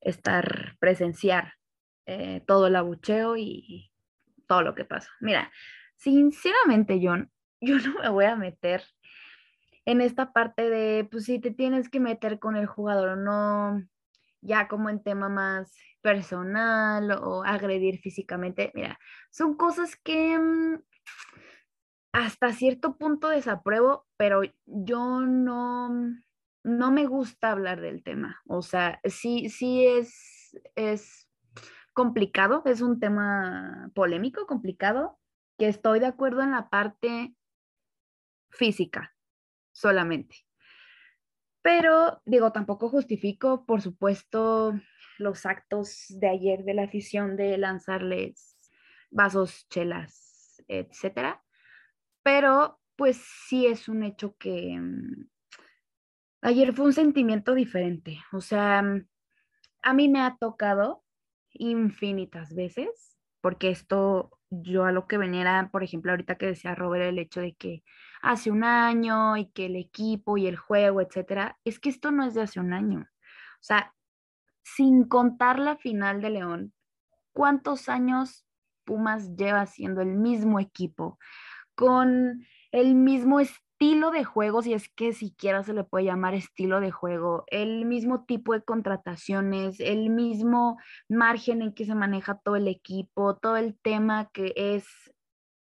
estar, 0.00 0.76
presenciar 0.80 1.54
eh, 2.06 2.42
todo 2.46 2.66
el 2.66 2.76
abucheo 2.76 3.36
y 3.36 3.90
todo 4.48 4.62
lo 4.62 4.74
que 4.74 4.84
pasó. 4.84 5.10
Mira, 5.20 5.50
sinceramente, 5.96 7.00
John, 7.02 7.30
yo 7.60 7.78
no 7.78 8.00
me 8.00 8.08
voy 8.08 8.24
a 8.24 8.36
meter 8.36 8.82
en 9.86 10.00
esta 10.00 10.32
parte 10.32 10.68
de, 10.70 11.04
pues 11.10 11.24
si 11.24 11.38
te 11.38 11.50
tienes 11.50 11.88
que 11.88 12.00
meter 12.00 12.38
con 12.38 12.56
el 12.56 12.66
jugador 12.66 13.18
no, 13.18 13.86
ya 14.44 14.68
como 14.68 14.90
en 14.90 15.02
tema 15.02 15.28
más 15.28 15.74
personal 16.02 17.10
o 17.22 17.42
agredir 17.44 17.98
físicamente, 17.98 18.70
mira, 18.74 18.98
son 19.30 19.56
cosas 19.56 19.96
que 19.96 20.38
mm, 20.38 20.82
hasta 22.12 22.52
cierto 22.52 22.96
punto 22.96 23.28
desapruebo, 23.28 24.06
pero 24.16 24.42
yo 24.66 25.20
no, 25.20 25.88
no 26.62 26.90
me 26.92 27.06
gusta 27.06 27.50
hablar 27.50 27.80
del 27.80 28.04
tema. 28.04 28.40
O 28.46 28.62
sea, 28.62 29.00
sí, 29.04 29.48
sí 29.48 29.86
es, 29.86 30.56
es 30.76 31.28
complicado, 31.92 32.62
es 32.66 32.82
un 32.82 33.00
tema 33.00 33.90
polémico, 33.94 34.46
complicado, 34.46 35.18
que 35.58 35.68
estoy 35.68 36.00
de 36.00 36.06
acuerdo 36.06 36.42
en 36.42 36.52
la 36.52 36.68
parte 36.68 37.34
física 38.50 39.14
solamente. 39.72 40.36
Pero 41.64 42.20
digo, 42.26 42.52
tampoco 42.52 42.90
justifico, 42.90 43.64
por 43.64 43.80
supuesto, 43.80 44.78
los 45.16 45.46
actos 45.46 46.04
de 46.10 46.28
ayer 46.28 46.62
de 46.62 46.74
la 46.74 46.82
afición 46.82 47.36
de 47.36 47.56
lanzarles 47.56 48.58
vasos, 49.10 49.66
chelas, 49.70 50.62
etcétera. 50.68 51.42
Pero 52.22 52.80
pues 52.96 53.16
sí 53.48 53.66
es 53.66 53.88
un 53.88 54.02
hecho 54.02 54.36
que 54.36 54.78
mm, 54.78 55.26
ayer 56.42 56.74
fue 56.74 56.84
un 56.84 56.92
sentimiento 56.92 57.54
diferente. 57.54 58.18
O 58.32 58.42
sea, 58.42 58.82
mm, 58.82 59.06
a 59.84 59.94
mí 59.94 60.10
me 60.10 60.20
ha 60.20 60.36
tocado 60.38 61.02
infinitas 61.50 62.54
veces, 62.54 63.16
porque 63.40 63.70
esto 63.70 64.38
yo 64.50 64.84
a 64.84 64.92
lo 64.92 65.06
que 65.06 65.16
venía 65.16 65.70
por 65.72 65.82
ejemplo, 65.82 66.12
ahorita 66.12 66.36
que 66.36 66.44
decía 66.44 66.74
Robert, 66.74 67.06
el 67.06 67.18
hecho 67.18 67.40
de 67.40 67.54
que 67.54 67.82
hace 68.24 68.50
un 68.50 68.64
año 68.64 69.36
y 69.36 69.46
que 69.46 69.66
el 69.66 69.76
equipo 69.76 70.38
y 70.38 70.46
el 70.46 70.56
juego, 70.56 71.00
etcétera, 71.00 71.58
es 71.64 71.78
que 71.78 71.90
esto 71.90 72.10
no 72.10 72.24
es 72.24 72.34
de 72.34 72.42
hace 72.42 72.58
un 72.58 72.72
año. 72.72 73.00
O 73.00 73.62
sea, 73.62 73.94
sin 74.62 75.04
contar 75.04 75.58
la 75.58 75.76
final 75.76 76.22
de 76.22 76.30
León, 76.30 76.72
¿cuántos 77.32 77.88
años 77.88 78.46
Pumas 78.84 79.36
lleva 79.36 79.66
siendo 79.66 80.00
el 80.00 80.14
mismo 80.16 80.58
equipo? 80.58 81.18
Con 81.74 82.46
el 82.72 82.94
mismo 82.94 83.40
estilo 83.40 84.10
de 84.10 84.24
juego, 84.24 84.62
si 84.62 84.72
es 84.72 84.88
que 84.88 85.12
siquiera 85.12 85.62
se 85.62 85.74
le 85.74 85.84
puede 85.84 86.06
llamar 86.06 86.34
estilo 86.34 86.80
de 86.80 86.90
juego, 86.90 87.44
el 87.48 87.84
mismo 87.84 88.24
tipo 88.24 88.54
de 88.54 88.62
contrataciones, 88.62 89.80
el 89.80 90.08
mismo 90.08 90.78
margen 91.08 91.60
en 91.60 91.74
que 91.74 91.84
se 91.84 91.94
maneja 91.94 92.38
todo 92.38 92.56
el 92.56 92.68
equipo, 92.68 93.36
todo 93.36 93.56
el 93.56 93.78
tema 93.78 94.30
que 94.32 94.54
es 94.56 95.13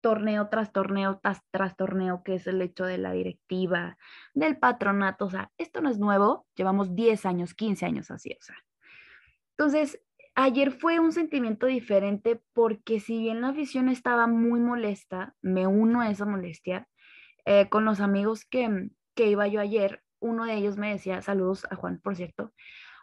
torneo 0.04 0.50
tras 0.50 0.70
torneo 0.70 1.18
tras, 1.50 1.76
torneo, 1.78 2.22
que 2.22 2.34
es 2.34 2.46
el 2.46 2.60
hecho 2.60 2.84
de 2.84 2.98
la 2.98 3.12
directiva, 3.12 3.96
del 4.34 4.58
patronato, 4.58 5.24
o 5.24 5.30
sea, 5.30 5.50
esto 5.56 5.80
no 5.80 5.88
es 5.88 5.98
nuevo, 5.98 6.46
llevamos 6.54 6.94
10 6.94 7.24
años, 7.24 7.54
15 7.54 7.86
años 7.86 8.10
así, 8.10 8.36
o 8.38 8.42
sea. 8.42 8.56
Entonces, 9.56 9.98
ayer 10.34 10.72
fue 10.72 11.00
un 11.00 11.12
sentimiento 11.12 11.64
diferente 11.64 12.42
porque 12.52 13.00
si 13.00 13.18
bien 13.18 13.40
la 13.40 13.48
afición 13.48 13.88
estaba 13.88 14.26
muy 14.26 14.60
molesta, 14.60 15.34
me 15.40 15.66
uno 15.66 16.02
a 16.02 16.10
esa 16.10 16.26
molestia, 16.26 16.86
eh, 17.46 17.70
con 17.70 17.86
los 17.86 18.00
amigos 18.00 18.44
que, 18.44 18.90
que 19.14 19.28
iba 19.28 19.48
yo 19.48 19.62
ayer, 19.62 20.02
uno 20.20 20.44
de 20.44 20.52
ellos 20.52 20.76
me 20.76 20.90
decía, 20.90 21.22
saludos 21.22 21.66
a 21.70 21.76
Juan, 21.76 21.98
por 22.04 22.14
cierto, 22.14 22.52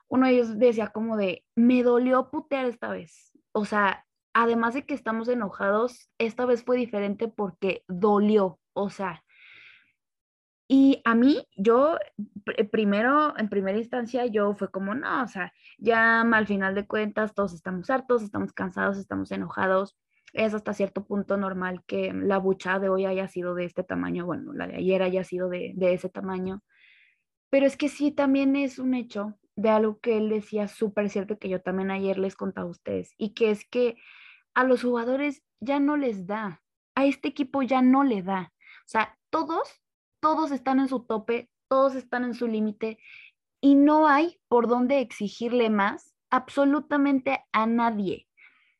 uno 0.07 0.27
de 0.27 0.33
ellos 0.33 0.59
decía 0.59 0.89
como 0.89 1.17
de, 1.17 1.45
me 1.55 1.81
dolió 1.81 2.29
putear 2.29 2.67
esta 2.67 2.91
vez, 2.91 3.31
o 3.53 3.65
sea, 3.65 4.05
además 4.33 4.73
de 4.73 4.85
que 4.85 4.93
estamos 4.93 5.27
enojados, 5.27 6.09
esta 6.17 6.45
vez 6.45 6.63
fue 6.63 6.77
diferente 6.77 7.27
porque 7.27 7.83
dolió, 7.87 8.59
o 8.73 8.89
sea, 8.89 9.23
y 10.73 11.01
a 11.03 11.15
mí, 11.15 11.45
yo, 11.57 11.97
primero, 12.71 13.37
en 13.37 13.49
primera 13.49 13.77
instancia, 13.77 14.25
yo 14.27 14.55
fue 14.55 14.71
como, 14.71 14.95
no, 14.95 15.21
o 15.21 15.27
sea, 15.27 15.51
ya 15.77 16.21
al 16.21 16.47
final 16.47 16.75
de 16.75 16.87
cuentas 16.87 17.33
todos 17.33 17.53
estamos 17.53 17.89
hartos, 17.89 18.23
estamos 18.23 18.53
cansados, 18.53 18.97
estamos 18.97 19.33
enojados. 19.33 19.97
Es 20.31 20.53
hasta 20.53 20.73
cierto 20.73 21.03
punto 21.03 21.35
normal 21.35 21.83
que 21.85 22.13
la 22.13 22.37
bucha 22.37 22.79
de 22.79 22.87
hoy 22.87 23.05
haya 23.05 23.27
sido 23.27 23.53
de 23.53 23.65
este 23.65 23.83
tamaño, 23.83 24.25
bueno, 24.25 24.53
la 24.53 24.65
de 24.65 24.77
ayer 24.77 25.03
haya 25.03 25.25
sido 25.25 25.49
de, 25.49 25.73
de 25.75 25.93
ese 25.93 26.07
tamaño. 26.07 26.63
Pero 27.49 27.65
es 27.65 27.75
que 27.75 27.89
sí, 27.89 28.13
también 28.13 28.55
es 28.55 28.79
un 28.79 28.93
hecho 28.93 29.37
de 29.57 29.67
algo 29.67 29.99
que 29.99 30.17
él 30.17 30.29
decía 30.29 30.69
súper 30.69 31.09
cierto 31.09 31.37
que 31.37 31.49
yo 31.49 31.61
también 31.61 31.91
ayer 31.91 32.17
les 32.17 32.37
contaba 32.37 32.67
a 32.67 32.71
ustedes, 32.71 33.13
y 33.17 33.33
que 33.33 33.51
es 33.51 33.65
que 33.65 33.97
a 34.53 34.63
los 34.63 34.83
jugadores 34.83 35.43
ya 35.59 35.79
no 35.79 35.97
les 35.97 36.27
da, 36.27 36.61
a 36.95 37.05
este 37.05 37.29
equipo 37.29 37.61
ya 37.61 37.81
no 37.81 38.03
le 38.03 38.21
da. 38.21 38.53
O 38.85 38.87
sea, 38.87 39.17
todos, 39.29 39.81
todos 40.19 40.51
están 40.51 40.79
en 40.79 40.87
su 40.87 41.03
tope, 41.05 41.49
todos 41.69 41.95
están 41.95 42.23
en 42.23 42.33
su 42.33 42.47
límite 42.47 42.97
y 43.61 43.75
no 43.75 44.07
hay 44.07 44.39
por 44.47 44.67
dónde 44.67 44.99
exigirle 44.99 45.69
más 45.69 46.15
absolutamente 46.29 47.45
a 47.51 47.65
nadie. 47.65 48.27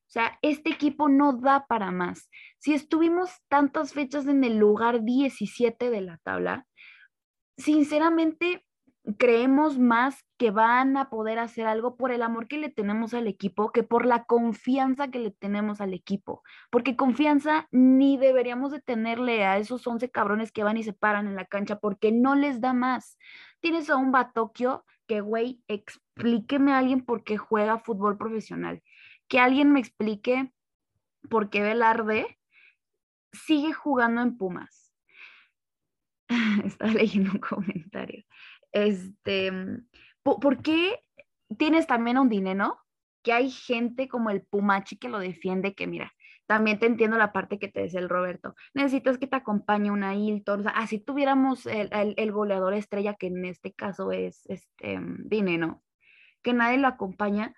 O 0.08 0.14
sea, 0.14 0.38
este 0.42 0.72
equipo 0.72 1.08
no 1.08 1.34
da 1.34 1.66
para 1.68 1.92
más. 1.92 2.30
Si 2.60 2.74
estuvimos 2.74 3.32
tantas 3.48 3.94
fechas 3.94 4.28
en 4.28 4.44
el 4.44 4.58
lugar 4.58 5.04
17 5.04 5.90
de 5.90 6.02
la 6.02 6.18
tabla, 6.18 6.68
sinceramente 7.58 8.66
creemos 9.18 9.80
más 9.80 10.24
que 10.38 10.52
van 10.52 10.96
a 10.98 11.10
poder 11.10 11.40
hacer 11.40 11.68
algo 11.68 11.96
por 11.96 12.12
el 12.12 12.22
amor 12.22 12.48
que 12.48 12.58
le 12.58 12.70
tenemos 12.70 13.14
al 13.14 13.28
equipo 13.28 13.72
que 13.72 13.84
por 13.84 14.06
la 14.06 14.26
confianza 14.26 15.10
que 15.10 15.20
le 15.20 15.32
tenemos 15.32 15.82
al 15.82 15.94
equipo. 15.94 16.44
Porque 16.70 16.96
confianza 16.96 17.68
ni 17.72 18.18
deberíamos 18.18 18.72
de 18.72 18.82
tenerle 18.82 19.46
a 19.46 19.58
esos 19.58 19.86
11 19.86 20.10
cabrones 20.12 20.52
que 20.52 20.64
van 20.64 20.78
y 20.78 20.84
se 20.84 20.94
paran 20.94 21.28
en 21.28 21.36
la 21.36 21.46
cancha 21.46 21.80
porque 21.80 22.12
no 22.12 22.36
les 22.36 22.62
da 22.62 22.74
más. 22.74 23.18
Tienes 23.60 23.90
a 23.90 23.98
un 23.98 24.12
Batokio 24.12 24.86
que, 25.08 25.22
güey, 25.22 25.62
explíqueme 25.68 26.74
a 26.74 26.78
alguien 26.78 27.04
por 27.04 27.24
qué 27.24 27.38
juega 27.38 27.80
fútbol 27.80 28.18
profesional. 28.18 28.82
Que 29.28 29.40
alguien 29.40 29.72
me 29.72 29.80
explique 29.80 30.52
por 31.30 31.50
qué 31.50 31.62
Velarde 31.62 32.40
sigue 33.34 33.74
jugando 33.74 34.22
en 34.22 34.38
Pumas. 34.38 34.94
Estaba 36.66 36.92
leyendo 36.92 37.32
un 37.32 37.40
comentario. 37.40 38.24
Este, 38.72 39.52
¿por, 40.24 40.62
qué 40.62 41.00
tienes 41.58 41.88
también 41.88 42.18
un 42.18 42.30
dinero? 42.30 42.78
Que 43.24 43.34
hay 43.34 43.52
gente 43.52 44.08
como 44.08 44.30
el 44.30 44.42
Pumachi 44.42 44.98
que 44.98 45.10
lo 45.10 45.20
defiende, 45.20 45.76
que 45.76 45.88
mira, 45.88 46.12
también 46.48 46.80
te 46.80 46.86
entiendo 46.86 47.18
la 47.18 47.32
parte 47.32 47.60
que 47.60 47.68
te 47.68 47.82
decía 47.82 48.00
el 48.00 48.10
Roberto. 48.10 48.56
Necesitas 48.74 49.18
que 49.18 49.28
te 49.28 49.38
acompañe 49.38 49.92
una 49.92 50.16
Hilton. 50.16 50.68
Así 50.76 51.00
tuviéramos 51.00 51.66
el, 51.66 52.14
el, 52.18 52.32
goleador 52.32 52.74
estrella, 52.74 53.14
que 53.14 53.28
en 53.28 53.46
este 53.46 53.74
caso 53.74 54.12
es 54.12 54.46
este 54.48 55.00
Dineno, 55.20 55.82
que 56.42 56.54
nadie 56.54 56.78
lo 56.78 56.88
acompaña. 56.88 57.56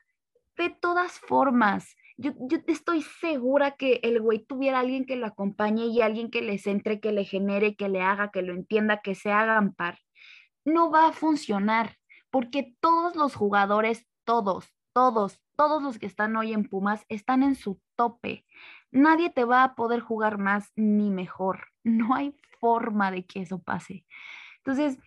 De 0.57 0.69
todas 0.69 1.19
formas, 1.19 1.95
yo, 2.17 2.33
yo 2.37 2.59
estoy 2.67 3.01
segura 3.01 3.71
que 3.71 3.99
el 4.03 4.21
güey 4.21 4.45
tuviera 4.45 4.79
alguien 4.79 5.05
que 5.05 5.15
lo 5.15 5.25
acompañe 5.25 5.87
y 5.87 6.01
alguien 6.01 6.29
que 6.29 6.41
le 6.41 6.59
centre, 6.59 6.99
que 6.99 7.11
le 7.11 7.25
genere, 7.25 7.75
que 7.75 7.89
le 7.89 8.01
haga, 8.01 8.29
que 8.29 8.43
lo 8.43 8.53
entienda, 8.53 9.01
que 9.01 9.15
se 9.15 9.31
hagan 9.31 9.73
par. 9.73 9.97
No 10.65 10.91
va 10.91 11.07
a 11.09 11.13
funcionar 11.13 11.97
porque 12.31 12.75
todos 12.79 13.15
los 13.15 13.35
jugadores, 13.35 14.07
todos, 14.23 14.73
todos, 14.93 15.39
todos 15.55 15.83
los 15.83 15.99
que 15.99 16.05
están 16.05 16.35
hoy 16.35 16.53
en 16.53 16.67
Pumas 16.67 17.05
están 17.09 17.43
en 17.43 17.55
su 17.55 17.79
tope 17.95 18.45
nadie 18.93 19.29
te 19.29 19.43
va 19.43 19.63
a 19.63 19.75
poder 19.75 19.99
jugar 19.99 20.37
más 20.37 20.71
ni 20.75 21.09
mejor. 21.09 21.65
No 21.85 22.15
hay 22.15 22.33
forma 22.61 23.11
de 23.11 23.25
que 23.25 23.41
eso 23.41 23.61
pase. 23.61 24.05
Entonces, 24.59 24.99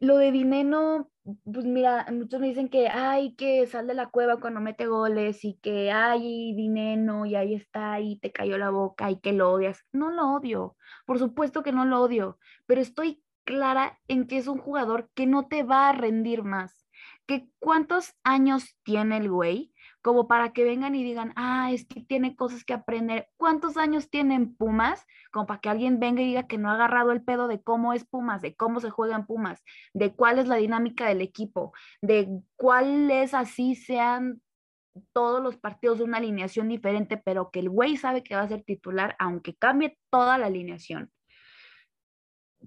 lo 0.00 0.16
de 0.16 0.32
Dineno, 0.32 1.10
pues 1.44 1.66
mira, 1.66 2.06
muchos 2.10 2.40
me 2.40 2.48
dicen 2.48 2.70
que, 2.70 2.88
ay, 2.88 3.34
que 3.34 3.66
sal 3.66 3.86
de 3.86 3.92
la 3.92 4.08
cueva 4.08 4.40
cuando 4.40 4.60
mete 4.60 4.86
goles 4.86 5.44
y 5.44 5.58
que, 5.60 5.92
ay, 5.92 6.54
Dineno, 6.54 7.26
y 7.26 7.34
ahí 7.34 7.54
está, 7.54 8.00
y 8.00 8.16
te 8.16 8.32
cayó 8.32 8.56
la 8.56 8.70
boca 8.70 9.10
y 9.10 9.20
que 9.20 9.34
lo 9.34 9.52
odias. 9.52 9.84
No 9.92 10.10
lo 10.10 10.32
odio, 10.32 10.74
por 11.04 11.18
supuesto 11.18 11.62
que 11.62 11.72
no 11.72 11.84
lo 11.84 12.00
odio, 12.00 12.38
pero 12.64 12.80
estoy 12.80 13.21
clara 13.44 13.98
en 14.08 14.26
que 14.26 14.38
es 14.38 14.46
un 14.46 14.58
jugador 14.58 15.10
que 15.14 15.26
no 15.26 15.46
te 15.46 15.62
va 15.62 15.88
a 15.88 15.92
rendir 15.92 16.42
más. 16.42 16.86
Que 17.26 17.48
cuántos 17.58 18.14
años 18.24 18.76
tiene 18.82 19.18
el 19.18 19.30
güey 19.30 19.72
como 20.02 20.26
para 20.26 20.52
que 20.52 20.64
vengan 20.64 20.94
y 20.96 21.04
digan, 21.04 21.32
ah, 21.36 21.70
es 21.72 21.86
que 21.86 22.00
tiene 22.00 22.34
cosas 22.34 22.64
que 22.64 22.74
aprender. 22.74 23.28
¿Cuántos 23.36 23.76
años 23.76 24.10
tienen 24.10 24.54
Pumas? 24.56 25.06
Como 25.30 25.46
para 25.46 25.60
que 25.60 25.68
alguien 25.68 26.00
venga 26.00 26.22
y 26.22 26.26
diga 26.26 26.48
que 26.48 26.58
no 26.58 26.70
ha 26.70 26.74
agarrado 26.74 27.12
el 27.12 27.22
pedo 27.22 27.46
de 27.46 27.62
cómo 27.62 27.92
es 27.92 28.04
Pumas, 28.04 28.42
de 28.42 28.56
cómo 28.56 28.80
se 28.80 28.90
juegan 28.90 29.26
Pumas, 29.26 29.62
de 29.94 30.12
cuál 30.14 30.40
es 30.40 30.48
la 30.48 30.56
dinámica 30.56 31.06
del 31.06 31.20
equipo, 31.20 31.72
de 32.02 32.28
cuál 32.56 33.10
es 33.10 33.32
así 33.32 33.76
sean 33.76 34.42
todos 35.12 35.42
los 35.42 35.56
partidos 35.56 35.98
de 35.98 36.04
una 36.04 36.18
alineación 36.18 36.68
diferente, 36.68 37.16
pero 37.16 37.50
que 37.50 37.60
el 37.60 37.70
güey 37.70 37.96
sabe 37.96 38.22
que 38.22 38.34
va 38.34 38.42
a 38.42 38.48
ser 38.48 38.62
titular, 38.62 39.16
aunque 39.18 39.54
cambie 39.54 39.98
toda 40.10 40.36
la 40.36 40.46
alineación 40.46 41.10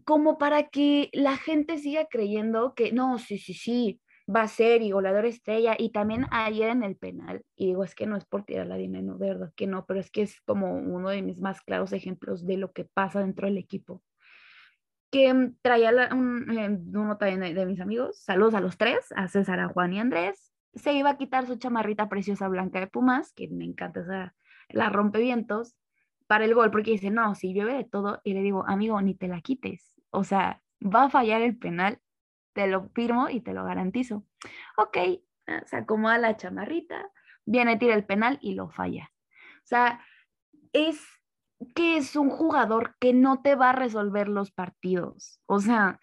como 0.04 0.38
para 0.38 0.70
que 0.70 1.10
la 1.14 1.38
gente 1.38 1.78
siga 1.78 2.06
creyendo 2.06 2.74
que 2.76 2.92
no, 2.92 3.18
sí, 3.18 3.38
sí, 3.38 3.54
sí, 3.54 4.02
va 4.34 4.42
a 4.44 4.48
ser 4.48 4.82
y 4.82 4.92
goleador 4.92 5.26
estrella. 5.26 5.76
Y 5.78 5.92
también 5.92 6.26
ayer 6.32 6.70
en 6.70 6.84
el 6.84 6.96
penal, 6.96 7.44
y 7.56 7.68
digo, 7.68 7.84
es 7.84 7.96
que 7.96 8.08
no 8.08 8.18
es 8.18 8.26
por 8.26 8.44
tirar 8.44 8.68
la 8.68 8.76
dinero, 8.76 9.18
de 9.18 9.28
verdad 9.28 9.54
que 9.56 9.68
no, 9.68 9.86
pero 9.86 10.00
es 10.00 10.10
que 10.10 10.24
es 10.24 10.42
como 10.42 10.74
uno 10.74 11.10
de 11.10 11.22
mis 11.22 11.40
más 11.40 11.62
claros 11.62 11.94
ejemplos 11.94 12.46
de 12.46 12.58
lo 12.58 12.72
que 12.72 12.86
pasa 12.86 13.20
dentro 13.20 13.48
del 13.48 13.58
equipo. 13.58 14.04
Que 15.12 15.34
mm, 15.34 15.58
traía 15.62 15.92
un, 16.12 16.58
eh, 16.58 16.80
uno 16.98 17.18
también 17.18 17.56
de, 17.56 17.66
mis 17.66 17.80
amigos, 17.80 18.20
saludos 18.20 18.56
a 18.56 18.62
los 18.62 18.78
tres, 18.78 19.06
a 19.16 19.28
César, 19.28 19.60
a 19.60 19.70
Juan 19.70 19.94
y 19.94 20.00
Andrés, 20.00 20.52
se 20.74 20.94
iba 20.94 21.12
a 21.12 21.18
quitar 21.18 21.46
su 21.48 21.56
chamarrita 21.56 22.10
preciosa 22.10 22.50
blanca 22.50 22.80
de 22.80 22.88
Pumas, 22.88 23.32
que 23.34 23.48
me 23.48 23.64
encanta 23.64 24.02
esa, 24.02 24.36
la 24.70 24.90
rompevientos, 24.90 25.76
para 26.28 26.46
el 26.46 26.56
gol, 26.56 26.72
porque 26.72 26.92
dice, 26.92 27.12
no, 27.12 27.36
si 27.36 27.54
llueve 27.54 27.74
de 27.74 27.84
todo, 27.84 28.22
y 28.24 28.34
le 28.34 28.42
digo, 28.42 28.66
amigo, 28.68 29.02
ni 29.02 29.16
te 29.16 29.28
la 29.28 29.42
quites, 29.42 30.02
o 30.10 30.24
sea, 30.24 30.62
va 30.82 31.06
a 31.06 31.10
fallar 31.10 31.42
el 31.42 31.58
penal 31.58 32.00
te 32.56 32.68
lo 32.68 32.90
firmo 32.96 33.30
y 33.30 33.42
te 33.42 33.54
lo 33.54 33.66
garantizo. 33.66 34.26
Ok, 34.78 34.98
ah, 35.48 35.62
se 35.66 35.76
acomoda 35.76 36.18
la 36.18 36.38
chamarrita, 36.38 37.12
viene, 37.46 37.78
tira 37.78 37.94
el 37.94 38.06
penal 38.06 38.40
y 38.42 38.56
lo 38.56 38.70
falla. 38.70 39.12
O 39.58 39.68
sea, 39.68 40.00
es 40.72 41.06
que 41.76 41.98
es 41.98 42.16
un 42.16 42.30
jugador 42.30 42.96
que 43.00 43.14
no 43.14 43.42
te 43.42 43.56
va 43.56 43.72
a 43.72 43.76
resolver 43.76 44.30
los 44.30 44.52
partidos. 44.52 45.42
O 45.48 45.60
sea, 45.60 46.00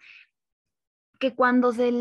que 1.19 1.33
cuando 1.33 1.71
se, 1.71 1.91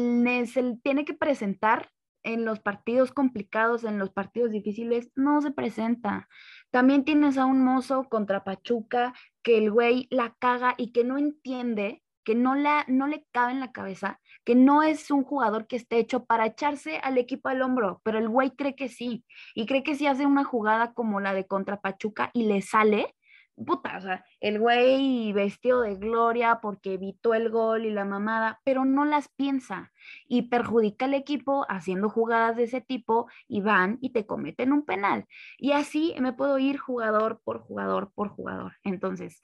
se 0.47 0.77
tiene 0.83 1.05
que 1.07 1.15
presentar 1.15 1.91
en 2.23 2.45
los 2.45 2.61
partidos 2.61 3.13
complicados, 3.13 3.85
en 3.85 3.99
los 3.99 4.11
partidos 4.11 4.51
difíciles, 4.51 5.11
no 5.15 5.41
se 5.41 5.51
presenta. 5.51 6.29
También 6.71 7.05
tienes 7.05 7.39
a 7.39 7.47
un 7.47 7.65
mozo 7.65 8.09
contra 8.09 8.45
Pachuca 8.45 9.15
que 9.43 9.59
el 9.59 9.71
güey 9.71 10.07
la 10.11 10.35
caga 10.39 10.75
y 10.77 10.93
que 10.93 11.05
no 11.05 11.19
entiende 11.19 12.03
que 12.25 12.35
no, 12.35 12.55
la, 12.55 12.85
no 12.89 13.07
le 13.07 13.27
cabe 13.33 13.53
en 13.53 13.61
la 13.61 13.73
cabeza, 13.73 14.21
que 14.45 14.55
no 14.55 14.83
es 14.83 15.11
un 15.11 15.25
jugador 15.25 15.67
que 15.67 15.77
esté 15.77 15.99
hecho 15.99 16.25
para 16.25 16.47
echarse 16.47 16.99
al 16.99 17.19
equipo 17.19 17.49
al 17.49 17.63
hombro, 17.63 18.01
pero 18.05 18.19
el 18.19 18.29
güey 18.29 18.53
cree 18.53 18.77
que 18.77 18.89
sí, 18.89 19.25
y 19.55 19.67
cree 19.67 19.83
que 19.83 19.97
si 19.97 20.07
hace 20.07 20.27
una 20.27 20.45
jugada 20.45 20.95
como 20.95 21.21
la 21.21 21.35
de 21.35 21.47
contra 21.47 21.81
Pachuca 21.81 22.31
y 22.33 22.45
le 22.45 22.63
sale, 22.63 23.15
puta, 23.55 23.97
o 23.99 24.01
sea, 24.01 24.25
el 24.41 24.59
güey 24.59 25.33
vestido 25.33 25.83
de 25.83 25.97
gloria 25.97 26.61
porque 26.61 26.95
evitó 26.95 27.35
el 27.35 27.51
gol 27.51 27.85
y 27.85 27.91
la 27.91 28.05
mamada, 28.05 28.61
pero 28.65 28.85
no 28.85 29.05
las 29.05 29.29
piensa 29.29 29.93
y 30.27 30.43
perjudica 30.43 31.05
al 31.05 31.15
equipo 31.15 31.67
haciendo 31.69 32.09
jugadas 32.09 32.57
de 32.57 32.65
ese 32.65 32.81
tipo 32.81 33.29
y 33.49 33.61
van 33.61 33.99
y 34.01 34.11
te 34.11 34.27
cometen 34.27 34.73
un 34.73 34.85
penal. 34.85 35.27
Y 35.59 35.73
así 35.73 36.15
me 36.21 36.33
puedo 36.33 36.59
ir 36.59 36.79
jugador 36.79 37.41
por 37.45 37.61
jugador 37.61 38.13
por 38.15 38.29
jugador. 38.29 38.73
Entonces, 38.85 39.41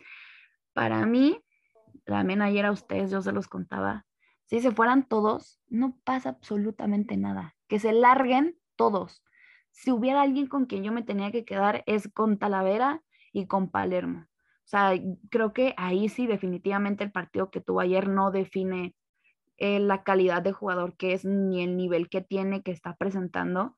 para 0.73 1.05
mí, 1.07 1.43
también 2.05 2.43
ayer 2.43 2.67
a 2.67 2.73
ustedes 2.73 3.11
yo 3.11 3.21
se 3.23 3.33
los 3.33 3.49
contaba, 3.49 4.07
si 4.47 4.61
se 4.61 4.71
fueran 4.71 5.07
todos, 5.07 5.61
no 5.69 5.99
pasa 6.05 6.31
absolutamente 6.31 7.19
nada. 7.19 7.55
Que 7.69 7.79
se 7.79 7.93
larguen 7.93 8.59
todos. 8.77 9.23
Si 9.73 9.91
hubiera 9.91 10.23
alguien 10.23 10.47
con 10.47 10.65
quien 10.65 10.83
yo 10.83 10.91
me 10.91 11.03
tenía 11.03 11.31
que 11.31 11.45
quedar 11.45 11.85
es 11.87 12.09
con 12.09 12.39
Talavera 12.39 13.03
con 13.47 13.70
Palermo. 13.70 14.20
O 14.20 14.70
sea, 14.70 14.93
creo 15.30 15.53
que 15.53 15.74
ahí 15.76 16.09
sí 16.09 16.26
definitivamente 16.26 17.05
el 17.05 17.12
partido 17.12 17.51
que 17.51 17.61
tuvo 17.61 17.80
ayer 17.80 18.09
no 18.09 18.30
define 18.30 18.95
eh, 19.57 19.80
la 19.80 20.03
calidad 20.03 20.43
de 20.43 20.53
jugador 20.53 20.97
que 20.97 21.14
es 21.14 21.24
ni 21.24 21.62
el 21.62 21.76
nivel 21.76 22.09
que 22.09 22.20
tiene, 22.20 22.62
que 22.62 22.70
está 22.70 22.95
presentando. 22.97 23.76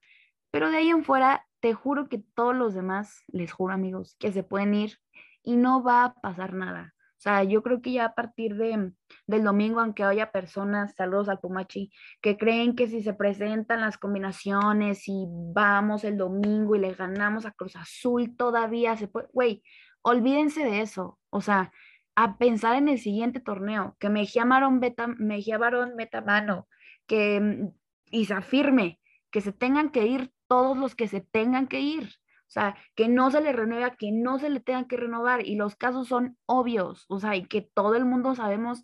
Pero 0.51 0.71
de 0.71 0.79
ahí 0.79 0.89
en 0.91 1.05
fuera, 1.05 1.47
te 1.61 1.75
juro 1.75 2.09
que 2.09 2.19
todos 2.35 2.57
los 2.57 2.75
demás, 2.75 3.23
les 3.29 3.53
juro 3.53 3.73
amigos, 3.73 4.17
que 4.19 4.33
se 4.33 4.43
pueden 4.43 4.75
ir 4.75 4.99
y 5.43 5.57
no 5.57 5.83
va 5.83 6.05
a 6.05 6.15
pasar 6.15 6.55
nada. 6.55 6.95
O 7.21 7.23
sea, 7.23 7.45
yo 7.45 7.63
creo 7.63 7.83
que 7.83 7.93
ya 7.93 8.07
a 8.07 8.15
partir 8.15 8.57
de, 8.57 8.93
del 9.27 9.45
domingo, 9.45 9.81
aunque 9.81 10.03
haya 10.05 10.33
personas, 10.33 10.95
saludos 10.97 11.29
al 11.29 11.39
Pumachi, 11.39 11.93
que 12.23 12.39
creen 12.39 12.75
que 12.75 12.87
si 12.87 13.03
se 13.03 13.13
presentan 13.13 13.83
las 13.83 13.99
combinaciones 13.99 15.07
y 15.07 15.27
vamos 15.29 16.05
el 16.05 16.17
domingo 16.17 16.77
y 16.77 16.79
le 16.79 16.95
ganamos 16.95 17.45
a 17.45 17.51
Cruz 17.51 17.77
Azul, 17.77 18.35
todavía 18.39 18.97
se 18.97 19.07
puede, 19.07 19.29
güey, 19.35 19.63
olvídense 20.01 20.65
de 20.65 20.81
eso. 20.81 21.19
O 21.29 21.43
sea, 21.43 21.71
a 22.15 22.39
pensar 22.39 22.77
en 22.77 22.89
el 22.89 22.99
siguiente 22.99 23.39
torneo, 23.41 23.97
que 24.01 24.09
Mejía 24.09 24.47
Marón, 24.47 24.81
beta, 24.81 25.07
Mejía 25.07 25.59
Barón 25.59 25.97
meta 25.97 26.23
mano, 26.23 26.69
que 27.07 27.39
mm, 27.39 27.69
y 28.13 28.25
se 28.25 28.33
afirme, 28.33 28.99
que 29.31 29.43
se 29.43 29.53
tengan 29.53 29.91
que 29.91 30.07
ir 30.07 30.33
todos 30.47 30.75
los 30.75 30.95
que 30.95 31.07
se 31.07 31.21
tengan 31.21 31.69
que 31.69 31.81
ir. 31.81 32.20
O 32.51 32.53
sea, 32.53 32.77
que 32.97 33.07
no 33.07 33.31
se 33.31 33.41
le 33.41 33.53
renueva, 33.53 33.95
que 33.95 34.11
no 34.11 34.41
se 34.41 34.51
le 34.51 34.59
tenga 34.59 34.89
que 34.89 34.97
renovar. 34.97 35.47
Y 35.47 35.55
los 35.55 35.77
casos 35.77 36.09
son 36.09 36.37
obvios. 36.47 37.05
O 37.09 37.21
sea, 37.21 37.37
y 37.37 37.45
que 37.47 37.63
todo 37.63 37.95
el 37.95 38.05
mundo 38.05 38.35
sabemos 38.35 38.83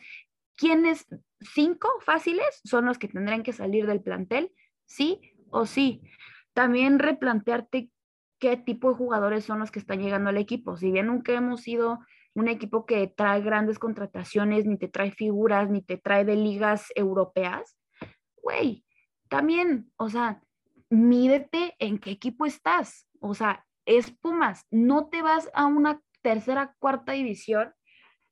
quiénes, 0.54 1.08
cinco 1.40 1.88
fáciles, 2.00 2.60
son 2.62 2.84
los 2.84 2.96
que 2.96 3.08
tendrán 3.08 3.42
que 3.42 3.52
salir 3.52 3.88
del 3.88 4.00
plantel, 4.00 4.52
sí 4.84 5.20
o 5.50 5.66
sí. 5.66 6.00
También 6.52 7.00
replantearte 7.00 7.90
qué 8.38 8.56
tipo 8.56 8.90
de 8.90 8.98
jugadores 8.98 9.44
son 9.44 9.58
los 9.58 9.72
que 9.72 9.80
están 9.80 10.00
llegando 10.00 10.30
al 10.30 10.38
equipo. 10.38 10.76
Si 10.76 10.92
bien 10.92 11.08
nunca 11.08 11.32
hemos 11.32 11.62
sido 11.62 11.98
un 12.34 12.46
equipo 12.46 12.86
que 12.86 13.08
trae 13.08 13.40
grandes 13.40 13.80
contrataciones, 13.80 14.64
ni 14.64 14.78
te 14.78 14.86
trae 14.86 15.10
figuras, 15.10 15.70
ni 15.70 15.82
te 15.82 15.96
trae 15.96 16.24
de 16.24 16.36
ligas 16.36 16.92
europeas, 16.94 17.76
güey, 18.40 18.84
también, 19.28 19.90
o 19.96 20.08
sea, 20.08 20.40
mídete 20.88 21.74
en 21.80 21.98
qué 21.98 22.12
equipo 22.12 22.46
estás. 22.46 23.05
O 23.20 23.34
sea, 23.34 23.64
es 23.84 24.10
Pumas. 24.10 24.66
No 24.70 25.08
te 25.08 25.22
vas 25.22 25.50
a 25.54 25.66
una 25.66 26.00
tercera, 26.22 26.74
cuarta 26.78 27.12
división 27.12 27.72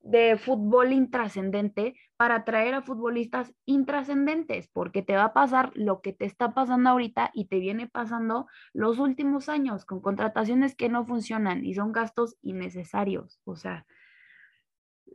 de 0.04 0.36
fútbol 0.36 0.92
intrascendente 0.92 1.94
para 2.16 2.44
traer 2.44 2.74
a 2.74 2.82
futbolistas 2.82 3.54
intrascendentes, 3.64 4.68
porque 4.68 5.02
te 5.02 5.16
va 5.16 5.24
a 5.24 5.32
pasar 5.32 5.72
lo 5.74 6.02
que 6.02 6.12
te 6.12 6.26
está 6.26 6.52
pasando 6.52 6.90
ahorita 6.90 7.30
y 7.32 7.46
te 7.46 7.58
viene 7.58 7.88
pasando 7.88 8.46
los 8.74 8.98
últimos 8.98 9.48
años 9.48 9.86
con 9.86 10.00
contrataciones 10.00 10.76
que 10.76 10.90
no 10.90 11.06
funcionan 11.06 11.64
y 11.64 11.74
son 11.74 11.92
gastos 11.92 12.36
innecesarios. 12.42 13.40
O 13.44 13.56
sea, 13.56 13.86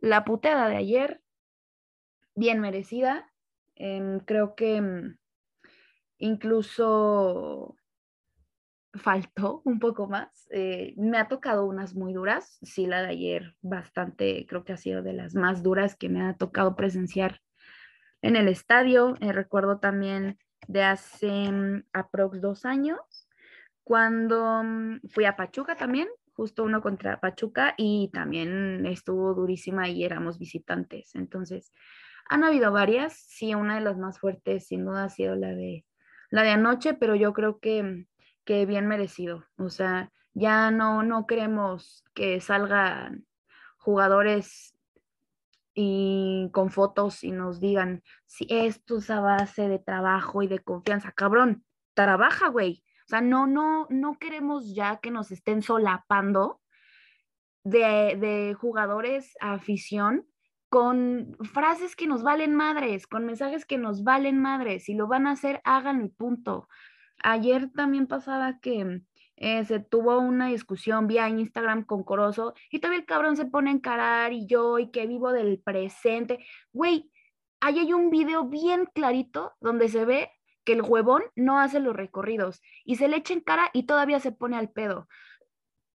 la 0.01 0.25
puteada 0.25 0.67
de 0.69 0.77
ayer, 0.77 1.21
bien 2.35 2.59
merecida. 2.59 3.31
Creo 3.75 4.55
que 4.55 4.81
mm, 4.81 5.17
incluso 6.17 7.75
faltó 8.93 9.61
un 9.65 9.79
poco 9.79 10.07
más. 10.07 10.47
Eh, 10.51 10.93
me 10.97 11.17
ha 11.17 11.27
tocado 11.27 11.65
unas 11.65 11.95
muy 11.95 12.13
duras, 12.13 12.57
sí, 12.61 12.85
la 12.87 13.01
de 13.01 13.09
ayer 13.09 13.55
bastante, 13.61 14.45
creo 14.47 14.63
que 14.63 14.73
ha 14.73 14.77
sido 14.77 15.03
de 15.03 15.13
las 15.13 15.35
más 15.35 15.63
duras 15.63 15.95
que 15.95 16.09
me 16.09 16.21
ha 16.21 16.35
tocado 16.35 16.75
presenciar 16.75 17.41
en 18.21 18.35
el 18.35 18.47
estadio. 18.47 19.15
Eh, 19.21 19.31
recuerdo 19.31 19.79
también 19.79 20.37
de 20.67 20.83
hace 20.83 21.51
mm, 21.51 21.83
aprox 21.93 22.41
dos 22.41 22.65
años, 22.65 23.27
cuando 23.83 24.63
mm, 24.63 24.99
fui 25.09 25.25
a 25.25 25.35
Pachuca 25.35 25.75
también, 25.75 26.07
justo 26.33 26.63
uno 26.63 26.81
contra 26.81 27.19
Pachuca 27.19 27.73
y 27.77 28.09
también 28.13 28.85
estuvo 28.85 29.33
durísima 29.33 29.89
y 29.89 30.03
éramos 30.03 30.39
visitantes. 30.39 31.15
Entonces, 31.15 31.71
han 32.29 32.43
habido 32.43 32.71
varias, 32.71 33.13
sí, 33.13 33.55
una 33.55 33.75
de 33.75 33.81
las 33.81 33.97
más 33.97 34.19
fuertes 34.19 34.67
sin 34.67 34.85
duda 34.85 35.05
ha 35.05 35.09
sido 35.09 35.35
la 35.35 35.49
de 35.49 35.85
la 36.31 36.43
de 36.43 36.51
anoche, 36.51 36.93
pero 36.93 37.15
yo 37.15 37.33
creo 37.33 37.59
que, 37.59 38.05
que 38.49 38.65
bien 38.65 38.87
merecido. 38.87 39.45
O 39.59 39.69
sea, 39.69 40.11
ya 40.33 40.71
no, 40.71 41.03
no 41.03 41.27
queremos 41.27 42.03
que 42.15 42.41
salgan 42.41 43.27
jugadores 43.77 44.75
y 45.75 46.49
con 46.51 46.71
fotos 46.71 47.23
y 47.23 47.29
nos 47.31 47.59
digan 47.59 48.01
si 48.25 48.47
esto 48.49 48.97
es 48.97 49.11
a 49.11 49.19
base 49.19 49.67
de 49.67 49.77
trabajo 49.77 50.41
y 50.41 50.47
de 50.47 50.57
confianza. 50.57 51.11
Cabrón, 51.11 51.63
trabaja, 51.93 52.47
güey. 52.47 52.83
O 53.05 53.09
sea, 53.09 53.21
no, 53.21 53.45
no, 53.45 53.85
no 53.91 54.17
queremos 54.17 54.73
ya 54.73 54.97
que 54.97 55.11
nos 55.11 55.29
estén 55.29 55.61
solapando 55.61 56.59
de, 57.63 58.17
de 58.19 58.55
jugadores 58.59 59.37
a 59.41 59.53
afición 59.53 60.25
con 60.69 61.37
frases 61.53 61.95
que 61.95 62.07
nos 62.07 62.23
valen 62.23 62.55
madres, 62.55 63.05
con 63.05 63.27
mensajes 63.27 63.67
que 63.67 63.77
nos 63.77 64.03
valen 64.03 64.39
madres. 64.39 64.85
Si 64.85 64.95
lo 64.95 65.05
van 65.05 65.27
a 65.27 65.33
hacer, 65.33 65.61
hagan 65.65 66.03
y 66.03 66.09
punto. 66.09 66.67
Ayer 67.23 67.69
también 67.71 68.07
pasaba 68.07 68.59
que 68.59 69.01
eh, 69.35 69.65
se 69.65 69.79
tuvo 69.79 70.19
una 70.19 70.47
discusión 70.47 71.07
vía 71.07 71.29
Instagram 71.29 71.85
con 71.85 72.03
Corozo 72.03 72.53
y 72.71 72.79
todavía 72.79 72.99
el 72.99 73.05
cabrón 73.05 73.37
se 73.37 73.45
pone 73.45 73.69
a 73.69 73.73
encarar 73.73 74.33
y 74.33 74.45
yo 74.47 74.79
y 74.79 74.91
que 74.91 75.07
vivo 75.07 75.31
del 75.31 75.59
presente. 75.59 76.39
Güey, 76.73 77.09
ahí 77.61 77.79
hay 77.79 77.93
un 77.93 78.09
video 78.09 78.45
bien 78.45 78.85
clarito 78.93 79.53
donde 79.61 79.87
se 79.89 80.05
ve 80.05 80.31
que 80.65 80.73
el 80.73 80.81
huevón 80.81 81.23
no 81.35 81.59
hace 81.59 81.79
los 81.79 81.95
recorridos 81.95 82.61
y 82.83 82.95
se 82.97 83.07
le 83.07 83.17
echa 83.17 83.33
en 83.33 83.41
cara 83.41 83.69
y 83.73 83.83
todavía 83.83 84.19
se 84.19 84.31
pone 84.31 84.57
al 84.57 84.69
pedo. 84.69 85.07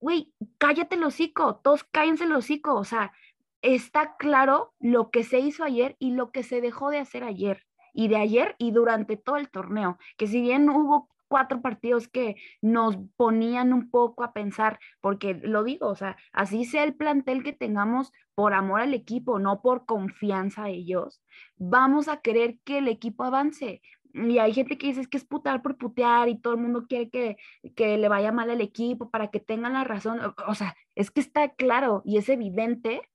Güey, 0.01 0.33
cállate 0.59 0.97
el 0.97 1.05
hocico, 1.05 1.57
todos 1.57 1.85
cállense 1.85 2.25
el 2.25 2.33
hocico, 2.33 2.75
o 2.75 2.85
sea, 2.85 3.13
está 3.61 4.17
claro 4.17 4.75
lo 4.81 5.11
que 5.11 5.25
se 5.25 5.39
hizo 5.39 5.65
ayer 5.65 5.97
y 5.99 6.13
lo 6.13 6.33
que 6.33 6.43
se 6.43 6.61
dejó 6.61 6.91
de 6.91 6.99
hacer 6.99 7.23
ayer 7.23 7.65
y 7.93 8.09
de 8.09 8.17
ayer 8.17 8.55
y 8.59 8.71
durante 8.73 9.17
todo 9.17 9.37
el 9.37 9.51
torneo, 9.51 9.99
que 10.17 10.27
si 10.27 10.41
bien 10.41 10.69
hubo 10.69 11.09
cuatro 11.33 11.63
partidos 11.63 12.09
que 12.09 12.37
nos 12.61 12.99
ponían 13.17 13.73
un 13.73 13.91
poco 13.91 14.23
a 14.23 14.35
pensar, 14.35 14.79
porque 15.01 15.33
lo 15.33 15.65
digo, 15.65 15.89
o 15.89 15.95
sea, 15.95 16.19
así 16.31 16.67
sea 16.67 16.85
el 16.85 16.95
plantel 16.95 17.43
que 17.43 17.55
tengamos 17.55 18.13
por 18.35 18.53
amor 18.53 18.83
al 18.83 18.93
equipo, 18.93 19.39
no 19.39 19.63
por 19.63 19.87
confianza 19.87 20.65
a 20.65 20.69
ellos, 20.69 21.23
vamos 21.57 22.09
a 22.09 22.19
querer 22.19 22.59
que 22.65 22.79
el 22.79 22.89
equipo 22.89 23.25
avance. 23.25 23.81
Y 24.13 24.37
hay 24.41 24.53
gente 24.53 24.77
que 24.77 24.89
dice 24.89 25.07
que 25.07 25.17
es 25.17 25.25
putar 25.25 25.63
por 25.63 25.79
putear 25.79 26.29
y 26.29 26.39
todo 26.39 26.53
el 26.53 26.61
mundo 26.61 26.85
quiere 26.87 27.09
que, 27.09 27.39
que 27.75 27.97
le 27.97 28.09
vaya 28.09 28.31
mal 28.31 28.51
al 28.51 28.61
equipo 28.61 29.09
para 29.11 29.29
que 29.31 29.41
tengan 29.41 29.73
la 29.73 29.85
razón. 29.85 30.21
O 30.47 30.55
sea, 30.55 30.77
es 30.95 31.11
que 31.11 31.23
está 31.23 31.49
claro 31.55 32.03
y 32.05 32.19
es 32.19 32.29
evidente 32.29 33.09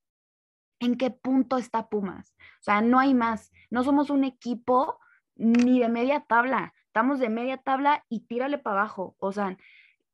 en 0.80 0.97
qué 0.97 1.11
punto 1.11 1.57
está 1.57 1.89
Pumas. 1.89 2.36
O 2.59 2.63
sea, 2.63 2.82
no 2.82 2.99
hay 2.99 3.13
más. 3.13 3.51
No 3.69 3.84
somos 3.84 4.09
un 4.09 4.23
equipo 4.23 4.99
ni 5.36 5.80
de 5.80 5.89
media 5.89 6.25
tabla. 6.28 6.73
Estamos 6.88 7.19
de 7.19 7.30
media 7.30 7.57
tabla 7.57 8.05
y 8.09 8.21
tírale 8.21 8.57
para 8.57 8.82
abajo. 8.82 9.15
O 9.19 9.32
sea, 9.32 9.57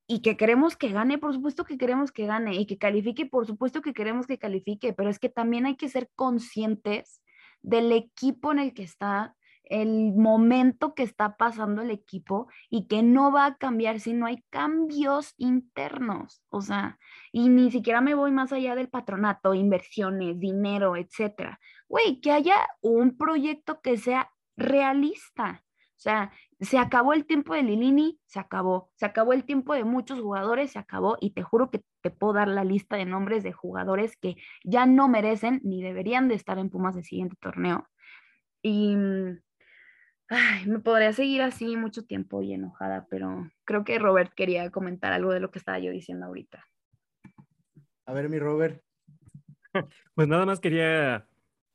y 0.07 0.21
que 0.21 0.37
queremos 0.37 0.75
que 0.75 0.89
gane, 0.89 1.17
por 1.17 1.33
supuesto 1.33 1.63
que 1.63 1.77
queremos 1.77 2.11
que 2.11 2.25
gane. 2.25 2.55
Y 2.55 2.65
que 2.65 2.77
califique, 2.77 3.25
por 3.25 3.45
supuesto 3.45 3.81
que 3.81 3.93
queremos 3.93 4.27
que 4.27 4.37
califique. 4.37 4.93
Pero 4.93 5.09
es 5.09 5.19
que 5.19 5.29
también 5.29 5.65
hay 5.65 5.75
que 5.75 5.89
ser 5.89 6.09
conscientes 6.15 7.21
del 7.61 7.91
equipo 7.91 8.51
en 8.51 8.59
el 8.59 8.73
que 8.73 8.83
está, 8.83 9.35
el 9.65 10.13
momento 10.13 10.93
que 10.93 11.03
está 11.03 11.37
pasando 11.37 11.81
el 11.81 11.91
equipo 11.91 12.47
y 12.69 12.87
que 12.87 13.01
no 13.01 13.31
va 13.31 13.45
a 13.45 13.55
cambiar 13.57 13.99
si 13.99 14.13
no 14.13 14.25
hay 14.25 14.43
cambios 14.49 15.33
internos. 15.37 16.43
O 16.49 16.61
sea, 16.61 16.99
y 17.31 17.49
ni 17.49 17.71
siquiera 17.71 18.01
me 18.01 18.15
voy 18.15 18.31
más 18.31 18.51
allá 18.51 18.75
del 18.75 18.89
patronato, 18.89 19.53
inversiones, 19.53 20.39
dinero, 20.39 20.95
etcétera. 20.95 21.59
Güey, 21.87 22.19
que 22.21 22.31
haya 22.31 22.55
un 22.81 23.17
proyecto 23.17 23.81
que 23.81 23.97
sea 23.97 24.31
realista. 24.55 25.63
O 25.97 26.01
sea, 26.03 26.31
se 26.59 26.77
acabó 26.77 27.13
el 27.13 27.25
tiempo 27.25 27.53
de 27.53 27.63
Lilini, 27.63 28.19
se 28.25 28.39
acabó. 28.39 28.91
Se 28.95 29.05
acabó 29.05 29.33
el 29.33 29.45
tiempo 29.45 29.73
de 29.73 29.83
muchos 29.83 30.19
jugadores, 30.19 30.71
se 30.71 30.79
acabó. 30.79 31.17
Y 31.19 31.31
te 31.31 31.43
juro 31.43 31.69
que 31.69 31.83
te 32.01 32.09
puedo 32.11 32.33
dar 32.33 32.47
la 32.47 32.63
lista 32.63 32.95
de 32.97 33.05
nombres 33.05 33.43
de 33.43 33.53
jugadores 33.53 34.17
que 34.17 34.35
ya 34.63 34.85
no 34.85 35.07
merecen 35.07 35.61
ni 35.63 35.81
deberían 35.81 36.27
de 36.27 36.35
estar 36.35 36.59
en 36.59 36.69
Pumas 36.69 36.95
del 36.95 37.05
siguiente 37.05 37.37
torneo. 37.39 37.87
Y 38.61 38.95
mm, 38.95 39.39
Ay, 40.35 40.65
me 40.65 40.79
podría 40.79 41.13
seguir 41.13 41.43
así 41.43 41.77
mucho 41.77 42.05
tiempo 42.05 42.41
y 42.41 42.53
enojada, 42.53 43.05
pero 43.07 43.51
creo 43.65 43.83
que 43.83 43.99
Robert 43.99 44.33
quería 44.33 44.71
comentar 44.71 45.13
algo 45.13 45.31
de 45.31 45.39
lo 45.39 45.51
que 45.51 45.59
estaba 45.59 45.77
yo 45.77 45.91
diciendo 45.91 46.25
ahorita. 46.25 46.65
A 48.07 48.13
ver, 48.13 48.29
mi 48.29 48.39
Robert. 48.39 48.81
Pues 50.15 50.27
nada 50.27 50.45
más 50.45 50.59
quería 50.59 51.27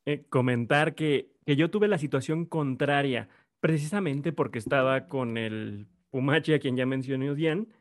eh, 0.06 0.24
comentar 0.28 0.94
que, 0.94 1.32
que, 1.44 1.56
yo 1.56 1.70
tuve 1.70 1.88
la 1.88 1.98
situación 1.98 2.46
contraria, 2.46 3.28
precisamente 3.58 4.32
porque 4.32 4.60
estaba 4.60 5.08
con 5.08 5.36
el 5.36 5.88
Pumachi, 6.10 6.54
a 6.54 6.60
quien 6.60 6.76
ya 6.76 6.86
mencioné 6.86 7.34
bien, 7.34 7.74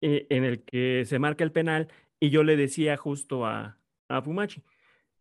eh, 0.00 0.26
en 0.30 0.42
el 0.42 0.64
que 0.64 1.04
se 1.06 1.20
marca 1.20 1.44
el 1.44 1.52
penal 1.52 1.86
y 2.18 2.30
yo 2.30 2.42
le 2.42 2.56
decía 2.56 2.96
justo 2.96 3.46
a, 3.46 3.78
a 4.08 4.22
Pumachi, 4.24 4.64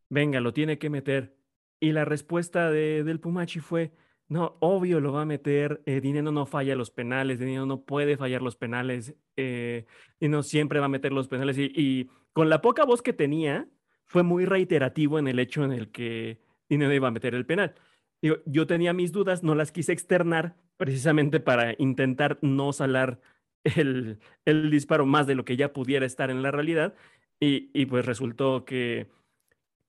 venga, 0.10 0.39
lo 0.39 0.54
tiene 0.54 0.80
que 0.80 0.89
meter. 0.89 1.38
Y 1.80 1.91
la 1.91 2.06
respuesta 2.06 2.72
de, 2.72 3.04
del 3.04 3.20
Pumachi 3.20 3.60
fue, 3.60 3.93
no, 4.32 4.55
obvio 4.61 5.01
lo 5.01 5.11
va 5.11 5.23
a 5.23 5.25
meter. 5.25 5.82
Eh, 5.86 5.99
Dinero 5.99 6.32
no 6.32 6.45
falla 6.45 6.73
los 6.73 6.89
penales, 6.89 7.38
Dinero 7.38 7.65
no 7.65 7.82
puede 7.82 8.15
fallar 8.15 8.41
los 8.41 8.55
penales, 8.55 9.13
eh, 9.36 9.86
y 10.21 10.29
no 10.29 10.41
siempre 10.41 10.79
va 10.79 10.86
a 10.86 10.89
meter 10.89 11.11
los 11.11 11.27
penales. 11.27 11.57
Y, 11.57 12.09
con 12.32 12.47
la 12.47 12.61
poca 12.61 12.86
voz 12.86 13.01
que 13.01 13.11
tenía, 13.11 13.67
fue 14.05 14.23
muy 14.23 14.45
reiterativo 14.45 15.19
en 15.19 15.27
el 15.27 15.38
hecho 15.38 15.65
en 15.65 15.73
el 15.73 15.91
que 15.91 16.39
Dinero 16.69 16.93
iba 16.93 17.09
a 17.09 17.11
meter 17.11 17.36
el 17.36 17.45
penal. 17.45 17.75
Yo 18.21 18.67
tenía 18.67 18.93
mis 18.93 19.11
dudas, 19.11 19.43
no 19.43 19.53
las 19.53 19.73
quise 19.73 19.91
externar 19.91 20.55
precisamente 20.77 21.41
para 21.41 21.75
intentar 21.77 22.39
no 22.41 22.71
salar 22.71 23.19
el, 23.65 24.19
el 24.45 24.71
disparo 24.71 25.05
más 25.05 25.27
de 25.27 25.36
lo 25.36 25.43
que 25.43 25.57
ya 25.57 25.73
pudiera 25.73 26.05
estar 26.05 26.29
en 26.29 26.41
la 26.41 26.51
realidad. 26.51 26.95
Y, 27.38 27.69
y 27.73 27.86
pues 27.86 28.05
resultó 28.05 28.63
que, 28.63 29.07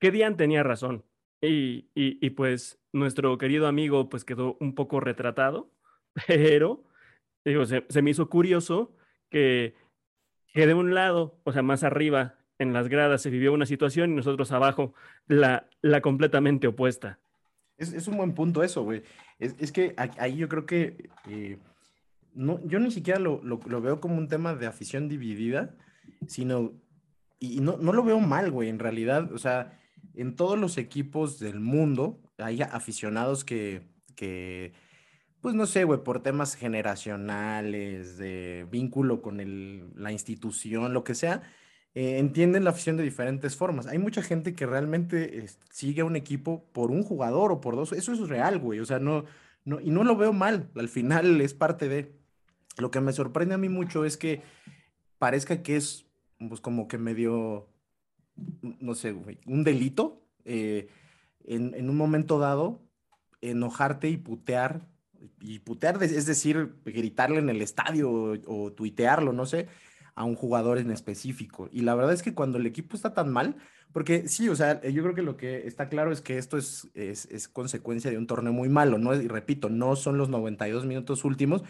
que 0.01 0.11
Dian 0.11 0.37
tenía 0.37 0.65
razón. 0.65 1.05
Y, 1.45 1.91
y, 1.97 2.31
pues 2.31 2.79
nuestro 2.93 3.37
querido 3.37 3.67
amigo 3.67 4.09
pues 4.09 4.25
quedó 4.25 4.57
un 4.61 4.77
poco 4.77 5.01
retratado, 5.01 5.73
pero 6.29 6.85
digo, 7.45 7.67
se, 7.67 7.83
me 8.01 8.11
hizo 8.11 8.29
curioso 8.29 8.95
que, 9.29 9.75
que, 10.53 10.69
de 10.69 10.75
un 10.75 10.95
lado, 10.95 11.41
o 11.43 11.53
sea, 11.53 11.63
más 11.63 11.83
arriba 11.83 12.37
en 12.61 12.73
las 12.73 12.89
gradas 12.89 13.23
se 13.23 13.31
vivió 13.31 13.53
una 13.53 13.67
situación 13.67 14.13
y 14.13 14.15
nosotros 14.15 14.53
abajo 14.53 14.95
la, 15.27 15.69
la 15.81 16.01
completamente 16.01 16.69
opuesta. 16.69 17.19
Es, 17.77 17.93
es 17.93 18.07
un 18.07 18.19
buen 18.19 18.35
punto 18.35 18.63
eso, 18.63 18.85
güey. 18.85 19.03
Es, 19.41 19.57
es, 19.59 19.73
que 19.73 19.97
ahí 19.97 20.37
yo 20.37 20.49
creo 20.49 20.65
que 20.65 21.11
eh, 21.29 21.59
no, 22.35 22.65
yo 22.69 22.79
ni 22.79 22.93
siquiera 22.93 23.19
lo, 23.19 23.43
lo, 23.43 23.59
lo, 23.67 23.81
veo 23.81 24.01
como 24.01 24.17
un 24.17 24.29
tema 24.29 24.55
de 24.55 24.67
afición 24.67 25.09
dividida, 25.09 25.75
sino, 26.29 26.73
y 27.41 27.59
no, 27.59 27.79
no 27.79 27.93
lo 27.93 28.05
veo 28.05 28.21
mal, 28.21 28.53
güey, 28.53 28.69
en 28.69 28.79
realidad, 28.79 29.33
o 29.33 29.39
sea 29.39 29.77
en 30.15 30.37
todos 30.37 30.59
los 30.59 30.79
equipos 30.79 31.39
del 31.39 31.61
mundo 31.61 32.21
hay 32.39 32.63
aficionados 32.63 33.45
que, 33.45 33.83
que 34.15 34.73
pues 35.43 35.55
no 35.55 35.67
sé, 35.67 35.85
güey, 35.85 36.03
por 36.05 36.23
temas 36.23 36.55
generacionales, 36.55 38.17
de 38.17 38.67
vínculo 38.71 39.23
con 39.23 39.41
el, 39.41 39.91
la 39.97 40.13
institución, 40.13 40.95
lo 40.95 41.03
que 41.05 41.15
sea, 41.17 41.43
eh, 41.95 42.19
entienden 42.19 42.65
la 42.65 42.71
afición 42.71 42.97
de 42.97 43.03
diferentes 43.03 43.57
formas. 43.57 43.87
Hay 43.87 43.99
mucha 43.99 44.23
gente 44.23 44.55
que 44.55 44.67
realmente 44.67 45.45
sigue 45.71 46.03
a 46.03 46.05
un 46.05 46.17
equipo 46.17 46.65
por 46.73 46.91
un 46.91 47.03
jugador 47.03 47.53
o 47.53 47.61
por 47.61 47.77
dos. 47.77 47.93
Eso 47.93 48.13
es 48.13 48.21
real, 48.29 48.59
güey. 48.59 48.81
O 48.81 48.87
sea, 48.87 48.99
no, 48.99 49.25
no, 49.65 49.81
y 49.81 49.91
no 49.91 50.05
lo 50.05 50.17
veo 50.17 50.33
mal. 50.33 50.71
Al 50.77 50.89
final 50.89 51.41
es 51.41 51.55
parte 51.55 51.89
de. 51.89 52.15
Lo 52.79 52.91
que 52.91 53.01
me 53.01 53.13
sorprende 53.13 53.55
a 53.55 53.59
mí 53.59 53.69
mucho 53.69 54.05
es 54.05 54.17
que 54.17 54.43
parezca 55.19 55.63
que 55.63 55.77
es, 55.77 56.07
pues, 56.49 56.61
como 56.61 56.89
que 56.89 56.99
medio 56.99 57.69
no 58.37 58.95
sé, 58.95 59.15
un 59.47 59.65
delito 59.65 60.23
eh, 60.45 60.89
en, 61.45 61.89
un 61.89 61.97
momento 61.97 62.39
dado, 62.39 62.83
enojarte 63.41 64.09
y 64.09 64.17
putear, 64.17 64.89
y 65.41 65.59
putear 65.61 66.03
es 66.03 66.27
decir, 66.27 66.77
gritarle 66.85 67.39
en 67.39 67.49
el 67.49 67.63
estadio 67.63 68.11
o, 68.47 68.73
tuitearlo, 68.73 69.33
no 69.33 69.47
sé, 69.47 69.69
a 70.15 70.25
un 70.25 70.37
jugador 70.37 70.79
en 70.79 70.91
específico. 70.91 71.69
Y 71.73 71.83
la 71.83 71.95
verdad 71.95 72.13
es 72.13 72.23
que 72.23 72.35
cuando 72.35 72.59
el 72.59 72.67
equipo 72.67 72.97
está 72.97 73.15
tan 73.15 73.31
mal, 73.31 73.57
porque 73.93 74.29
sí, 74.29 74.49
o 74.49 74.57
sea, 74.57 74.81
yo 74.83 75.03
creo 75.03 75.15
que 75.15 75.23
lo 75.23 75.37
que 75.37 75.67
está 75.67 75.89
claro 75.89 76.13
es 76.13 76.21
que 76.21 76.39
esto 76.39 76.57
es, 76.57 76.91
es, 76.95 77.49
consecuencia 77.49 78.11
de 78.11 78.19
un 78.19 78.27
torneo 78.27 78.53
muy 78.53 78.69
malo, 78.69 78.99
¿no? 78.99 79.15
Y 79.15 79.29
repito, 79.29 79.69
no 79.69 79.97
son 79.97 80.17
los 80.17 80.29
92 80.29 80.87
minutos 80.87 81.25
últimos, 81.25 81.63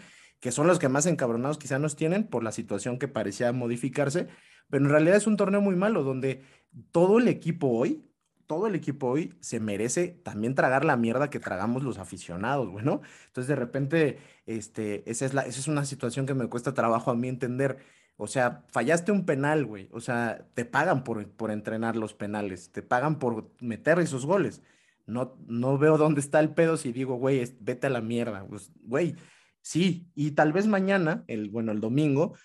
que 0.43 0.51
son 0.51 0.67
los 0.67 0.77
que 0.77 0.89
más 0.89 1.05
encabronados 1.05 1.57
quizá 1.57 1.79
nos 1.79 1.95
tienen 1.95 2.25
por 2.25 2.43
la 2.43 2.51
situación 2.51 2.99
que 2.99 3.07
parecía 3.07 3.53
modificarse, 3.53 4.27
pero 4.69 4.83
en 4.83 4.91
realidad 4.91 5.15
es 5.15 5.25
un 5.25 5.37
torneo 5.37 5.61
muy 5.61 5.77
malo 5.77 6.03
donde 6.03 6.43
todo 6.91 7.19
el 7.19 7.29
equipo 7.29 7.69
hoy, 7.69 8.11
todo 8.45 8.67
el 8.67 8.75
equipo 8.75 9.07
hoy 9.07 9.37
se 9.39 9.61
merece 9.61 10.09
también 10.09 10.53
tragar 10.53 10.83
la 10.83 10.97
mierda 10.97 11.29
que 11.29 11.39
tragamos 11.39 11.83
los 11.83 11.97
aficionados, 11.97 12.69
bueno. 12.69 12.99
Entonces 13.27 13.47
de 13.47 13.55
repente, 13.55 14.17
este, 14.45 15.09
esa 15.09 15.25
es, 15.25 15.33
la, 15.33 15.43
esa 15.43 15.61
es 15.61 15.69
una 15.69 15.85
situación 15.85 16.25
que 16.25 16.33
me 16.33 16.49
cuesta 16.49 16.73
trabajo 16.73 17.09
a 17.09 17.15
mí 17.15 17.29
entender. 17.29 17.77
O 18.17 18.27
sea, 18.27 18.65
fallaste 18.67 19.13
un 19.13 19.25
penal, 19.25 19.65
güey. 19.65 19.87
O 19.93 20.01
sea, 20.01 20.45
te 20.55 20.65
pagan 20.65 21.05
por, 21.05 21.25
por 21.29 21.51
entrenar 21.51 21.95
los 21.95 22.13
penales, 22.13 22.69
te 22.73 22.81
pagan 22.81 23.17
por 23.17 23.49
meter 23.61 23.97
esos 23.99 24.25
goles. 24.25 24.61
No, 25.05 25.37
no 25.47 25.77
veo 25.77 25.97
dónde 25.97 26.19
está 26.19 26.41
el 26.41 26.53
pedo 26.53 26.75
si 26.75 26.91
digo, 26.91 27.15
güey, 27.15 27.45
vete 27.61 27.87
a 27.87 27.89
la 27.89 28.01
mierda. 28.01 28.45
Pues, 28.45 28.71
güey, 28.83 29.15
sí, 29.63 30.07
y 30.13 30.31
tal 30.31 30.53
vez 30.53 30.67
mañana, 30.67 31.23
el, 31.25 31.49
bueno, 31.49 31.71
el 31.71 31.79
domingo, 31.79 32.35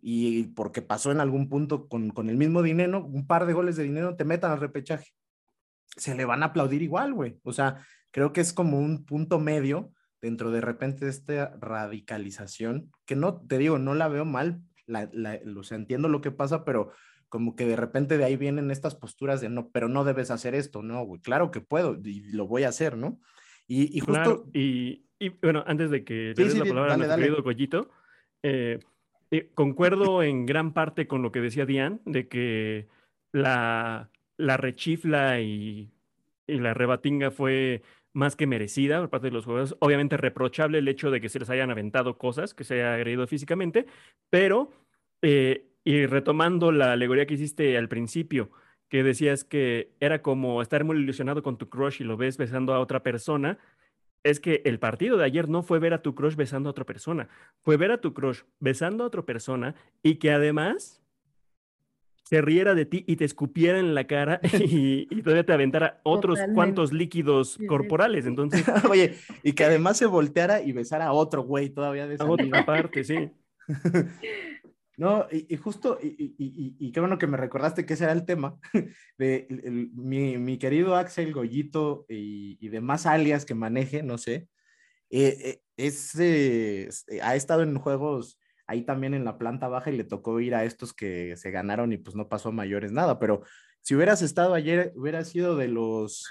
y 0.00 0.44
porque 0.54 0.80
pasó 0.80 1.10
en 1.10 1.20
algún 1.20 1.48
punto 1.48 1.88
con, 1.88 2.10
con 2.10 2.30
el 2.30 2.36
mismo 2.36 2.62
dinero, 2.62 3.04
un 3.04 3.26
par 3.26 3.44
de 3.44 3.52
goles 3.52 3.76
de 3.76 3.82
dinero 3.82 4.16
te 4.16 4.24
metan 4.24 4.52
al 4.52 4.60
repechaje. 4.60 5.12
Se 5.96 6.14
le 6.14 6.24
van 6.24 6.42
a 6.42 6.46
aplaudir 6.46 6.80
igual, 6.82 7.12
güey. 7.12 7.40
O 7.42 7.52
sea, 7.52 7.84
creo 8.12 8.32
que 8.32 8.40
es 8.40 8.52
como 8.52 8.78
un 8.78 9.04
punto 9.04 9.40
medio 9.40 9.92
dentro 10.22 10.50
de 10.50 10.60
repente 10.60 11.04
de 11.04 11.10
esta 11.10 11.56
radicalización, 11.60 12.90
que 13.04 13.16
no, 13.16 13.40
te 13.40 13.58
digo, 13.58 13.78
no 13.78 13.94
la 13.94 14.08
veo 14.08 14.24
mal, 14.24 14.62
la, 14.86 15.08
la, 15.12 15.38
o 15.56 15.62
sea, 15.62 15.76
entiendo 15.76 16.08
lo 16.08 16.20
que 16.20 16.30
pasa, 16.30 16.64
pero 16.64 16.92
como 17.28 17.56
que 17.56 17.66
de 17.66 17.76
repente 17.76 18.18
de 18.18 18.24
ahí 18.24 18.36
vienen 18.36 18.70
estas 18.70 18.94
posturas 18.94 19.40
de 19.40 19.48
no, 19.48 19.70
pero 19.70 19.88
no 19.88 20.04
debes 20.04 20.30
hacer 20.30 20.54
esto, 20.54 20.82
no, 20.82 21.04
güey, 21.04 21.20
claro 21.20 21.50
que 21.50 21.60
puedo 21.60 21.98
y 22.02 22.20
lo 22.32 22.46
voy 22.46 22.64
a 22.64 22.70
hacer, 22.70 22.96
¿no? 22.96 23.20
Y, 23.66 23.96
y 23.96 24.00
justo... 24.00 24.46
y, 24.52 25.07
y, 25.18 25.30
bueno, 25.30 25.64
antes 25.66 25.90
de 25.90 26.04
que 26.04 26.34
le 26.36 26.44
des 26.44 26.56
la 26.56 26.64
palabra 26.64 26.94
a 26.94 26.96
nuestro 26.96 27.18
querido 27.18 27.42
Goyito, 27.42 27.90
eh, 28.42 28.78
eh, 29.30 29.50
concuerdo 29.54 30.22
en 30.22 30.46
gran 30.46 30.72
parte 30.72 31.06
con 31.06 31.22
lo 31.22 31.32
que 31.32 31.40
decía 31.40 31.66
Diane, 31.66 32.00
de 32.04 32.28
que 32.28 32.88
la, 33.32 34.10
la 34.36 34.56
rechifla 34.56 35.40
y, 35.40 35.90
y 36.46 36.58
la 36.58 36.74
rebatinga 36.74 37.30
fue 37.30 37.82
más 38.14 38.36
que 38.36 38.46
merecida 38.46 39.00
por 39.00 39.10
parte 39.10 39.26
de 39.28 39.32
los 39.32 39.44
jugadores. 39.44 39.76
Obviamente 39.80 40.16
reprochable 40.16 40.78
el 40.78 40.88
hecho 40.88 41.10
de 41.10 41.20
que 41.20 41.28
se 41.28 41.38
les 41.38 41.50
hayan 41.50 41.70
aventado 41.70 42.16
cosas, 42.18 42.54
que 42.54 42.64
se 42.64 42.74
haya 42.74 42.94
agredido 42.94 43.26
físicamente, 43.26 43.86
pero, 44.30 44.70
eh, 45.22 45.66
y 45.84 46.06
retomando 46.06 46.72
la 46.72 46.92
alegoría 46.92 47.26
que 47.26 47.34
hiciste 47.34 47.76
al 47.76 47.88
principio, 47.88 48.50
que 48.88 49.02
decías 49.02 49.44
que 49.44 49.92
era 50.00 50.22
como 50.22 50.62
estar 50.62 50.84
muy 50.84 50.96
ilusionado 50.96 51.42
con 51.42 51.58
tu 51.58 51.68
crush 51.68 52.00
y 52.00 52.04
lo 52.04 52.16
ves 52.16 52.38
besando 52.38 52.72
a 52.72 52.80
otra 52.80 53.02
persona, 53.02 53.58
es 54.24 54.40
que 54.40 54.62
el 54.64 54.78
partido 54.78 55.16
de 55.16 55.24
ayer 55.24 55.48
no 55.48 55.62
fue 55.62 55.78
ver 55.78 55.94
a 55.94 56.02
tu 56.02 56.14
crush 56.14 56.36
besando 56.36 56.68
a 56.68 56.72
otra 56.72 56.84
persona, 56.84 57.28
fue 57.62 57.76
ver 57.76 57.92
a 57.92 58.00
tu 58.00 58.14
crush 58.14 58.42
besando 58.60 59.04
a 59.04 59.06
otra 59.06 59.22
persona 59.22 59.74
y 60.02 60.16
que 60.16 60.30
además 60.30 61.02
se 62.28 62.42
riera 62.42 62.74
de 62.74 62.84
ti 62.84 63.04
y 63.06 63.16
te 63.16 63.24
escupiera 63.24 63.78
en 63.78 63.94
la 63.94 64.06
cara 64.06 64.40
y, 64.60 65.06
todavía 65.22 65.46
te 65.46 65.52
aventara 65.54 66.00
otros 66.02 66.38
cuantos 66.54 66.92
líquidos 66.92 67.58
corporales. 67.66 68.26
Entonces, 68.26 68.64
oye, 68.90 69.14
y 69.42 69.52
que 69.54 69.64
además 69.64 69.96
se 69.96 70.04
volteara 70.04 70.60
y 70.60 70.72
besara 70.72 71.06
a 71.06 71.12
otro 71.12 71.42
güey 71.42 71.70
todavía 71.70 72.06
de 72.06 72.16
esa 72.16 72.24
a 72.24 72.26
otra 72.26 72.66
parte, 72.66 73.02
sí. 73.02 73.30
No, 74.98 75.28
y, 75.30 75.56
justo, 75.56 75.96
y, 76.02 76.90
qué 76.90 76.98
bueno 76.98 77.18
que 77.18 77.28
me 77.28 77.36
recordaste 77.36 77.86
que 77.86 77.94
ese 77.94 78.02
era 78.02 78.12
el 78.12 78.24
tema, 78.24 78.58
de 79.16 79.46
mi, 79.94 80.58
querido 80.58 80.96
Axel 80.96 81.32
Goyito 81.32 82.04
y, 82.08 82.68
demás 82.68 83.06
alias 83.06 83.44
que 83.44 83.54
maneje, 83.54 84.02
no 84.02 84.18
sé, 84.18 84.48
eh, 85.10 85.60
eh, 85.76 86.90
ha 87.22 87.36
estado 87.36 87.62
en 87.62 87.78
juegos 87.78 88.40
ahí 88.66 88.82
también 88.82 89.14
en 89.14 89.24
la 89.24 89.38
planta 89.38 89.68
baja 89.68 89.92
y 89.92 89.96
le 89.96 90.02
tocó 90.02 90.40
ir 90.40 90.56
a 90.56 90.64
estos 90.64 90.92
que 90.92 91.36
se 91.36 91.52
ganaron 91.52 91.92
y 91.92 91.98
pues 91.98 92.16
no 92.16 92.28
pasó 92.28 92.48
a 92.48 92.52
mayores 92.52 92.90
nada, 92.90 93.20
pero 93.20 93.44
si 93.82 93.94
hubieras 93.94 94.20
estado 94.20 94.52
ayer, 94.54 94.92
hubiera 94.96 95.24
sido 95.24 95.56
de 95.56 95.68
los, 95.68 96.28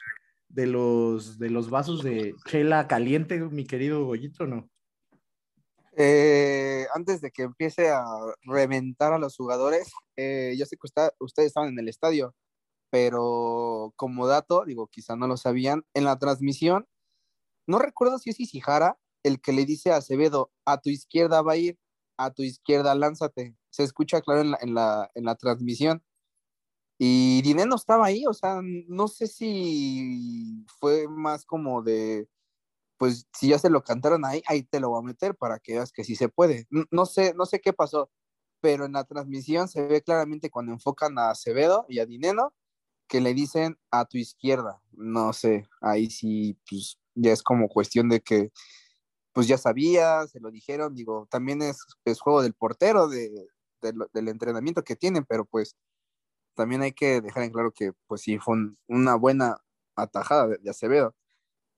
de 0.49 0.67
los, 0.67 1.39
de 1.39 1.49
los 1.51 1.69
vasos 1.69 2.03
de 2.03 2.35
chela 2.45 2.85
caliente, 2.89 3.39
mi 3.39 3.65
querido 3.65 4.03
Goyito, 4.03 4.45
¿no? 4.45 4.69
Eh, 5.99 6.85
antes 6.93 7.21
de 7.21 7.31
que 7.31 7.41
empiece 7.43 7.89
a 7.89 8.05
reventar 8.43 9.13
a 9.13 9.19
los 9.19 9.35
jugadores, 9.35 9.91
eh, 10.15 10.55
yo 10.57 10.65
sé 10.67 10.77
que 10.77 10.87
ustedes 11.19 11.47
estaban 11.47 11.69
en 11.69 11.79
el 11.79 11.89
estadio, 11.89 12.35
pero 12.91 13.93
como 13.95 14.27
dato, 14.27 14.63
digo, 14.65 14.87
quizá 14.87 15.15
no 15.15 15.27
lo 15.27 15.37
sabían, 15.37 15.85
en 15.95 16.05
la 16.05 16.19
transmisión, 16.19 16.87
no 17.67 17.79
recuerdo 17.79 18.19
si 18.19 18.31
es 18.31 18.39
Isijara 18.39 18.99
el 19.23 19.41
que 19.41 19.53
le 19.53 19.65
dice 19.65 19.91
a 19.91 19.97
Acevedo, 19.97 20.51
a 20.65 20.79
tu 20.79 20.89
izquierda 20.89 21.41
va 21.41 21.53
a 21.53 21.57
ir, 21.57 21.79
a 22.17 22.31
tu 22.31 22.43
izquierda 22.43 22.95
lánzate. 22.95 23.55
Se 23.71 23.83
escucha 23.83 24.21
claro 24.21 24.41
en 24.41 24.51
la, 24.51 24.57
en 24.61 24.73
la, 24.75 25.11
en 25.15 25.25
la 25.25 25.35
transmisión. 25.35 26.03
Y 26.99 27.41
Dineno 27.43 27.75
estaba 27.75 28.07
ahí, 28.07 28.25
o 28.27 28.33
sea, 28.33 28.61
no 28.63 29.07
sé 29.07 29.27
si 29.27 30.65
fue 30.79 31.07
más 31.07 31.45
como 31.45 31.83
de, 31.83 32.27
pues 32.97 33.27
si 33.33 33.49
ya 33.49 33.59
se 33.59 33.69
lo 33.69 33.83
cantaron 33.83 34.25
ahí, 34.25 34.41
ahí 34.47 34.63
te 34.63 34.79
lo 34.79 34.89
voy 34.89 34.99
a 34.99 35.05
meter 35.05 35.35
para 35.35 35.59
que 35.59 35.73
veas 35.73 35.91
que 35.91 36.03
sí 36.03 36.15
se 36.15 36.29
puede. 36.29 36.67
No, 36.91 37.05
sé, 37.05 37.33
no 37.35 37.45
sé 37.45 37.61
qué 37.61 37.73
pasó, 37.73 38.09
pero 38.61 38.85
en 38.85 38.93
la 38.93 39.05
transmisión 39.05 39.67
se 39.67 39.85
ve 39.87 40.01
claramente 40.01 40.49
cuando 40.49 40.73
enfocan 40.73 41.17
a 41.19 41.29
Acevedo 41.31 41.85
y 41.89 41.99
a 41.99 42.05
Dineno 42.05 42.53
que 43.07 43.21
le 43.21 43.33
dicen 43.33 43.77
a 43.91 44.05
tu 44.05 44.17
izquierda. 44.17 44.81
No 44.91 45.33
sé, 45.33 45.67
ahí 45.81 46.09
sí, 46.09 46.59
pues 46.69 46.99
ya 47.15 47.31
es 47.31 47.43
como 47.43 47.69
cuestión 47.69 48.09
de 48.09 48.21
que, 48.21 48.51
pues 49.33 49.47
ya 49.47 49.57
sabía, 49.57 50.27
se 50.27 50.39
lo 50.39 50.51
dijeron, 50.51 50.95
digo, 50.95 51.27
también 51.31 51.61
es, 51.61 51.77
es 52.05 52.19
juego 52.19 52.41
del 52.41 52.53
portero, 52.53 53.07
de, 53.07 53.47
del 53.81 54.27
entrenamiento 54.27 54.83
que 54.83 54.95
tienen, 54.95 55.25
pero 55.25 55.45
pues 55.45 55.75
también 56.55 56.81
hay 56.81 56.93
que 56.93 57.21
dejar 57.21 57.43
en 57.43 57.51
claro 57.51 57.71
que, 57.71 57.93
pues 58.07 58.21
sí, 58.21 58.39
fue 58.39 58.57
una 58.87 59.15
buena 59.15 59.57
atajada 59.95 60.47
de 60.47 60.69
Acevedo. 60.69 61.15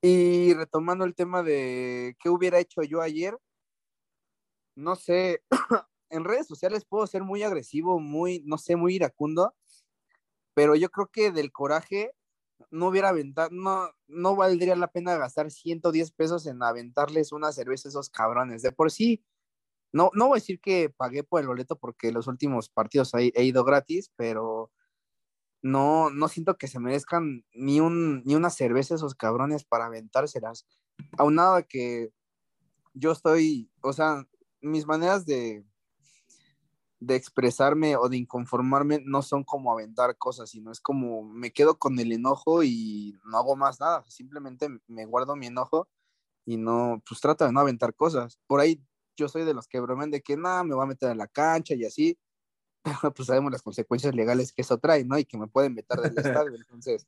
Y 0.01 0.53
retomando 0.53 1.03
el 1.03 1.15
tema 1.15 1.43
de 1.43 2.15
qué 2.19 2.29
hubiera 2.29 2.59
hecho 2.59 2.83
yo 2.83 3.01
ayer, 3.01 3.37
no 4.75 4.95
sé, 4.95 5.43
en 6.09 6.23
redes 6.23 6.47
sociales 6.47 6.85
puedo 6.85 7.05
ser 7.07 7.23
muy 7.23 7.43
agresivo, 7.43 7.99
muy, 7.99 8.41
no 8.45 8.57
sé, 8.57 8.75
muy 8.75 8.95
iracundo, 8.95 9.53
pero 10.53 10.75
yo 10.75 10.89
creo 10.89 11.07
que 11.07 11.31
del 11.31 11.51
coraje 11.51 12.13
no 12.71 12.87
hubiera 12.87 13.09
aventado, 13.09 13.49
no, 13.51 13.89
no 14.07 14.35
valdría 14.35 14.75
la 14.75 14.91
pena 14.91 15.17
gastar 15.17 15.51
110 15.51 16.11
pesos 16.11 16.45
en 16.47 16.61
aventarles 16.63 17.31
una 17.31 17.51
cerveza 17.51 17.89
a 17.89 17.91
esos 17.91 18.09
cabrones. 18.09 18.61
De 18.61 18.71
por 18.71 18.91
sí, 18.91 19.23
no, 19.93 20.11
no 20.13 20.27
voy 20.27 20.37
a 20.37 20.41
decir 20.41 20.59
que 20.61 20.89
pagué 20.89 21.23
por 21.23 21.41
el 21.41 21.47
boleto 21.47 21.77
porque 21.77 22.11
los 22.11 22.27
últimos 22.27 22.69
partidos 22.69 23.13
he 23.15 23.43
ido 23.43 23.63
gratis, 23.63 24.11
pero 24.15 24.71
no, 25.61 26.09
no 26.09 26.27
siento 26.27 26.57
que 26.57 26.67
se 26.67 26.79
merezcan 26.79 27.45
ni, 27.53 27.79
un, 27.81 28.23
ni 28.23 28.35
una 28.35 28.49
cerveza 28.49 28.95
esos 28.95 29.15
cabrones 29.15 29.63
para 29.63 29.85
aventárselas. 29.85 30.65
Aunado 31.17 31.55
a 31.55 31.63
que 31.63 32.11
yo 32.93 33.11
estoy, 33.11 33.69
o 33.81 33.93
sea, 33.93 34.25
mis 34.61 34.85
maneras 34.85 35.25
de, 35.25 35.63
de 36.99 37.15
expresarme 37.15 37.95
o 37.95 38.09
de 38.09 38.17
inconformarme 38.17 39.01
no 39.05 39.21
son 39.21 39.43
como 39.43 39.71
aventar 39.71 40.17
cosas, 40.17 40.49
sino 40.49 40.71
es 40.71 40.81
como 40.81 41.23
me 41.23 41.51
quedo 41.51 41.77
con 41.77 41.97
el 41.99 42.11
enojo 42.11 42.63
y 42.63 43.17
no 43.25 43.37
hago 43.37 43.55
más 43.55 43.79
nada, 43.79 44.03
simplemente 44.07 44.67
me 44.87 45.05
guardo 45.05 45.35
mi 45.35 45.47
enojo 45.47 45.87
y 46.45 46.57
no, 46.57 47.01
pues 47.07 47.21
trato 47.21 47.45
de 47.45 47.51
no 47.51 47.59
aventar 47.59 47.93
cosas. 47.95 48.39
Por 48.47 48.59
ahí 48.59 48.83
yo 49.15 49.29
soy 49.29 49.43
de 49.43 49.53
los 49.53 49.67
que 49.67 49.79
bromean 49.79 50.11
de 50.11 50.21
que 50.21 50.35
nada, 50.35 50.63
me 50.63 50.75
voy 50.75 50.83
a 50.83 50.87
meter 50.87 51.09
a 51.09 51.15
la 51.15 51.27
cancha 51.27 51.73
y 51.75 51.85
así, 51.85 52.17
pues 53.15 53.27
sabemos 53.27 53.51
las 53.51 53.61
consecuencias 53.61 54.15
legales 54.15 54.53
que 54.53 54.61
eso 54.61 54.77
trae, 54.77 55.03
¿no? 55.05 55.17
Y 55.17 55.25
que 55.25 55.37
me 55.37 55.47
pueden 55.47 55.75
vetar 55.75 55.99
del 55.99 56.13
estadio. 56.43 56.55
Entonces, 56.55 57.07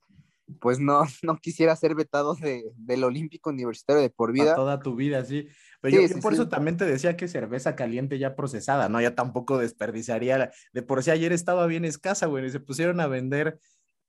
pues 0.59 0.79
no, 0.79 1.03
no 1.23 1.37
quisiera 1.37 1.75
ser 1.75 1.95
vetado 1.95 2.35
de, 2.35 2.71
del 2.75 3.03
Olímpico 3.03 3.49
Universitario 3.49 4.01
de 4.01 4.09
por 4.09 4.31
vida. 4.31 4.55
toda 4.55 4.79
tu 4.79 4.95
vida, 4.95 5.23
sí. 5.25 5.47
Pero 5.81 6.01
yo, 6.01 6.19
por 6.19 6.33
eso 6.33 6.47
también 6.47 6.77
te 6.77 6.85
decía 6.85 7.17
que 7.17 7.27
cerveza 7.27 7.75
caliente 7.75 8.19
ya 8.19 8.35
procesada, 8.35 8.89
¿no? 8.89 9.01
Ya 9.01 9.15
tampoco 9.15 9.57
desperdiciaría. 9.57 10.51
De 10.73 10.81
por 10.83 11.01
sí 11.03 11.11
ayer 11.11 11.31
estaba 11.33 11.65
bien 11.65 11.85
escasa, 11.85 12.27
güey, 12.27 12.45
y 12.45 12.51
se 12.51 12.59
pusieron 12.59 12.99
a 12.99 13.07
vender 13.07 13.59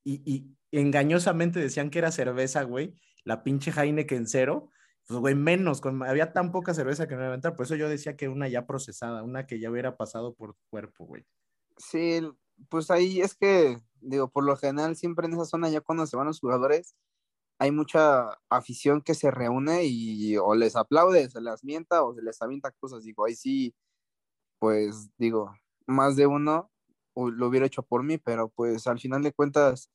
y, 0.04 0.22
y 0.24 0.54
engañosamente 0.70 1.60
decían 1.60 1.90
que 1.90 1.98
era 1.98 2.12
cerveza, 2.12 2.62
güey, 2.64 2.94
la 3.24 3.42
pinche 3.42 3.70
Heineken 3.70 4.26
cero. 4.26 4.68
Pues, 5.06 5.18
güey, 5.18 5.34
menos, 5.34 5.80
con, 5.80 6.02
había 6.02 6.32
tan 6.32 6.52
poca 6.52 6.74
cerveza 6.74 7.08
que 7.08 7.14
no 7.14 7.20
iba 7.20 7.26
a 7.26 7.28
aventar, 7.28 7.56
por 7.56 7.66
eso 7.66 7.74
yo 7.74 7.88
decía 7.88 8.16
que 8.16 8.28
una 8.28 8.48
ya 8.48 8.66
procesada, 8.66 9.22
una 9.22 9.46
que 9.46 9.58
ya 9.58 9.70
hubiera 9.70 9.96
pasado 9.96 10.34
por 10.34 10.54
tu 10.54 10.62
cuerpo, 10.70 11.06
güey. 11.06 11.24
Sí, 11.91 12.20
pues 12.68 12.91
ahí 12.91 13.20
es 13.20 13.35
que, 13.35 13.76
digo, 14.01 14.28
por 14.30 14.45
lo 14.45 14.57
general 14.57 14.97
siempre 14.97 15.26
en 15.26 15.35
esa 15.35 15.45
zona 15.45 15.68
ya 15.68 15.80
cuando 15.80 16.07
se 16.07 16.16
van 16.16 16.26
los 16.28 16.41
jugadores, 16.41 16.95
hay 17.59 17.72
mucha 17.72 18.39
afición 18.51 19.03
que 19.03 19.14
se 19.14 19.30
reúne 19.30 19.85
y 19.87 20.37
o 20.39 20.55
les 20.55 20.76
aplaude, 20.76 21.30
se 21.30 21.41
les 21.41 21.64
mienta 21.64 22.05
o 22.05 22.14
se 22.14 22.22
les 22.22 22.41
avienta 22.43 22.72
cosas. 22.72 23.05
Digo, 23.05 23.26
ahí 23.26 23.37
sí, 23.37 23.74
pues 24.61 25.11
digo, 25.18 25.55
más 25.87 26.16
de 26.16 26.26
uno 26.26 26.70
lo 27.16 27.49
hubiera 27.49 27.66
hecho 27.66 27.83
por 27.85 28.05
mí, 28.05 28.18
pero 28.18 28.51
pues 28.51 28.87
al 28.87 29.01
final 29.01 29.22
de 29.22 29.33
cuentas, 29.33 29.91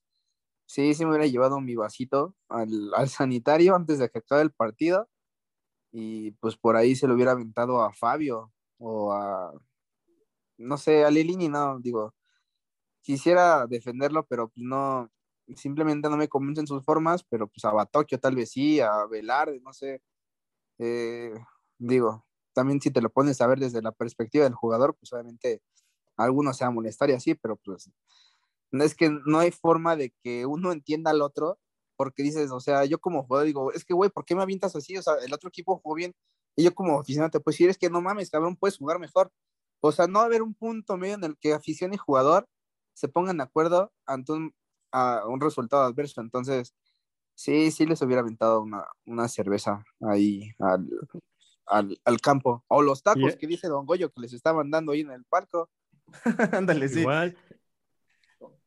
sí, 0.67 0.93
sí 0.95 1.05
me 1.05 1.11
hubiera 1.11 1.27
llevado 1.27 1.61
mi 1.61 1.75
vasito 1.75 2.35
al, 2.49 2.93
al 2.95 3.09
sanitario 3.09 3.75
antes 3.75 3.99
de 3.99 4.09
que 4.09 4.19
acabe 4.19 4.43
el 4.43 4.53
partido 4.53 5.09
y 5.91 6.31
pues 6.33 6.57
por 6.57 6.77
ahí 6.77 6.95
se 6.95 7.07
lo 7.07 7.15
hubiera 7.15 7.33
aventado 7.33 7.81
a 7.83 7.93
Fabio 7.93 8.53
o 8.79 9.13
a, 9.13 9.53
no 10.57 10.77
sé, 10.77 11.05
a 11.05 11.11
Lilini 11.11 11.49
no, 11.49 11.79
digo, 11.79 12.13
quisiera 13.01 13.67
defenderlo, 13.67 14.25
pero 14.25 14.49
pues 14.49 14.63
no, 14.65 15.09
simplemente 15.55 16.09
no 16.09 16.17
me 16.17 16.27
convencen 16.27 16.67
sus 16.67 16.83
formas, 16.83 17.23
pero 17.23 17.47
pues 17.47 17.63
a 17.65 17.71
Batocchio 17.71 18.19
tal 18.19 18.35
vez 18.35 18.51
sí, 18.51 18.79
a 18.79 19.05
Velarde, 19.05 19.59
no 19.61 19.73
sé. 19.73 20.01
Eh, 20.79 21.33
digo, 21.77 22.25
también 22.53 22.81
si 22.81 22.91
te 22.91 23.01
lo 23.01 23.09
pones 23.09 23.41
a 23.41 23.47
ver 23.47 23.59
desde 23.59 23.81
la 23.81 23.91
perspectiva 23.91 24.45
del 24.45 24.55
jugador, 24.55 24.95
pues 24.99 25.13
obviamente 25.13 25.61
algunos 26.17 26.57
se 26.57 26.69
molestar 26.69 27.09
y 27.09 27.13
así, 27.13 27.35
pero 27.35 27.57
pues 27.57 27.89
es 28.71 28.95
que 28.95 29.09
no 29.25 29.39
hay 29.39 29.51
forma 29.51 29.95
de 29.95 30.13
que 30.23 30.45
uno 30.45 30.71
entienda 30.71 31.11
al 31.11 31.21
otro, 31.21 31.59
porque 31.95 32.23
dices, 32.23 32.51
o 32.51 32.59
sea, 32.59 32.85
yo 32.85 32.99
como 32.99 33.23
jugador 33.23 33.47
digo, 33.47 33.71
es 33.73 33.85
que, 33.85 33.93
güey, 33.93 34.09
¿por 34.09 34.25
qué 34.25 34.35
me 34.35 34.43
avientas 34.43 34.75
así? 34.75 34.97
O 34.97 35.01
sea, 35.01 35.15
el 35.25 35.33
otro 35.33 35.49
equipo 35.49 35.79
jugó 35.79 35.95
bien, 35.95 36.13
y 36.55 36.63
yo 36.63 36.73
como 36.73 36.99
aficionado 36.99 37.31
te 37.31 37.39
puedo 37.39 37.53
decir, 37.53 37.69
es 37.69 37.77
que 37.77 37.89
no 37.89 38.01
mames, 38.01 38.29
cabrón, 38.29 38.55
puedes 38.55 38.77
jugar 38.77 38.99
mejor. 38.99 39.31
O 39.79 39.91
sea, 39.91 40.07
no 40.07 40.19
haber 40.19 40.41
un 40.41 40.53
punto 40.53 40.97
medio 40.97 41.15
en 41.15 41.23
el 41.23 41.37
que 41.37 41.53
afición 41.53 41.93
y 41.93 41.97
jugador 41.97 42.47
se 42.93 43.07
pongan 43.07 43.37
de 43.37 43.43
acuerdo 43.43 43.93
ante 44.05 44.31
un, 44.31 44.53
a 44.91 45.27
un 45.27 45.39
resultado 45.39 45.83
adverso. 45.83 46.21
Entonces, 46.21 46.73
sí, 47.35 47.71
sí 47.71 47.85
les 47.85 48.01
hubiera 48.01 48.21
aventado 48.21 48.61
una, 48.61 48.85
una 49.05 49.27
cerveza 49.27 49.83
ahí 50.01 50.51
al, 50.59 50.89
al, 51.67 51.97
al, 52.03 52.21
campo. 52.21 52.63
O 52.67 52.81
los 52.81 53.03
tacos 53.03 53.35
que 53.35 53.47
dice 53.47 53.67
Don 53.67 53.85
Goyo 53.85 54.11
que 54.11 54.21
les 54.21 54.33
estaban 54.33 54.71
dando 54.71 54.91
ahí 54.91 55.01
en 55.01 55.11
el 55.11 55.25
palco. 55.25 55.69
Ándale, 56.51 56.87
sí. 56.89 57.01
Igual. 57.01 57.37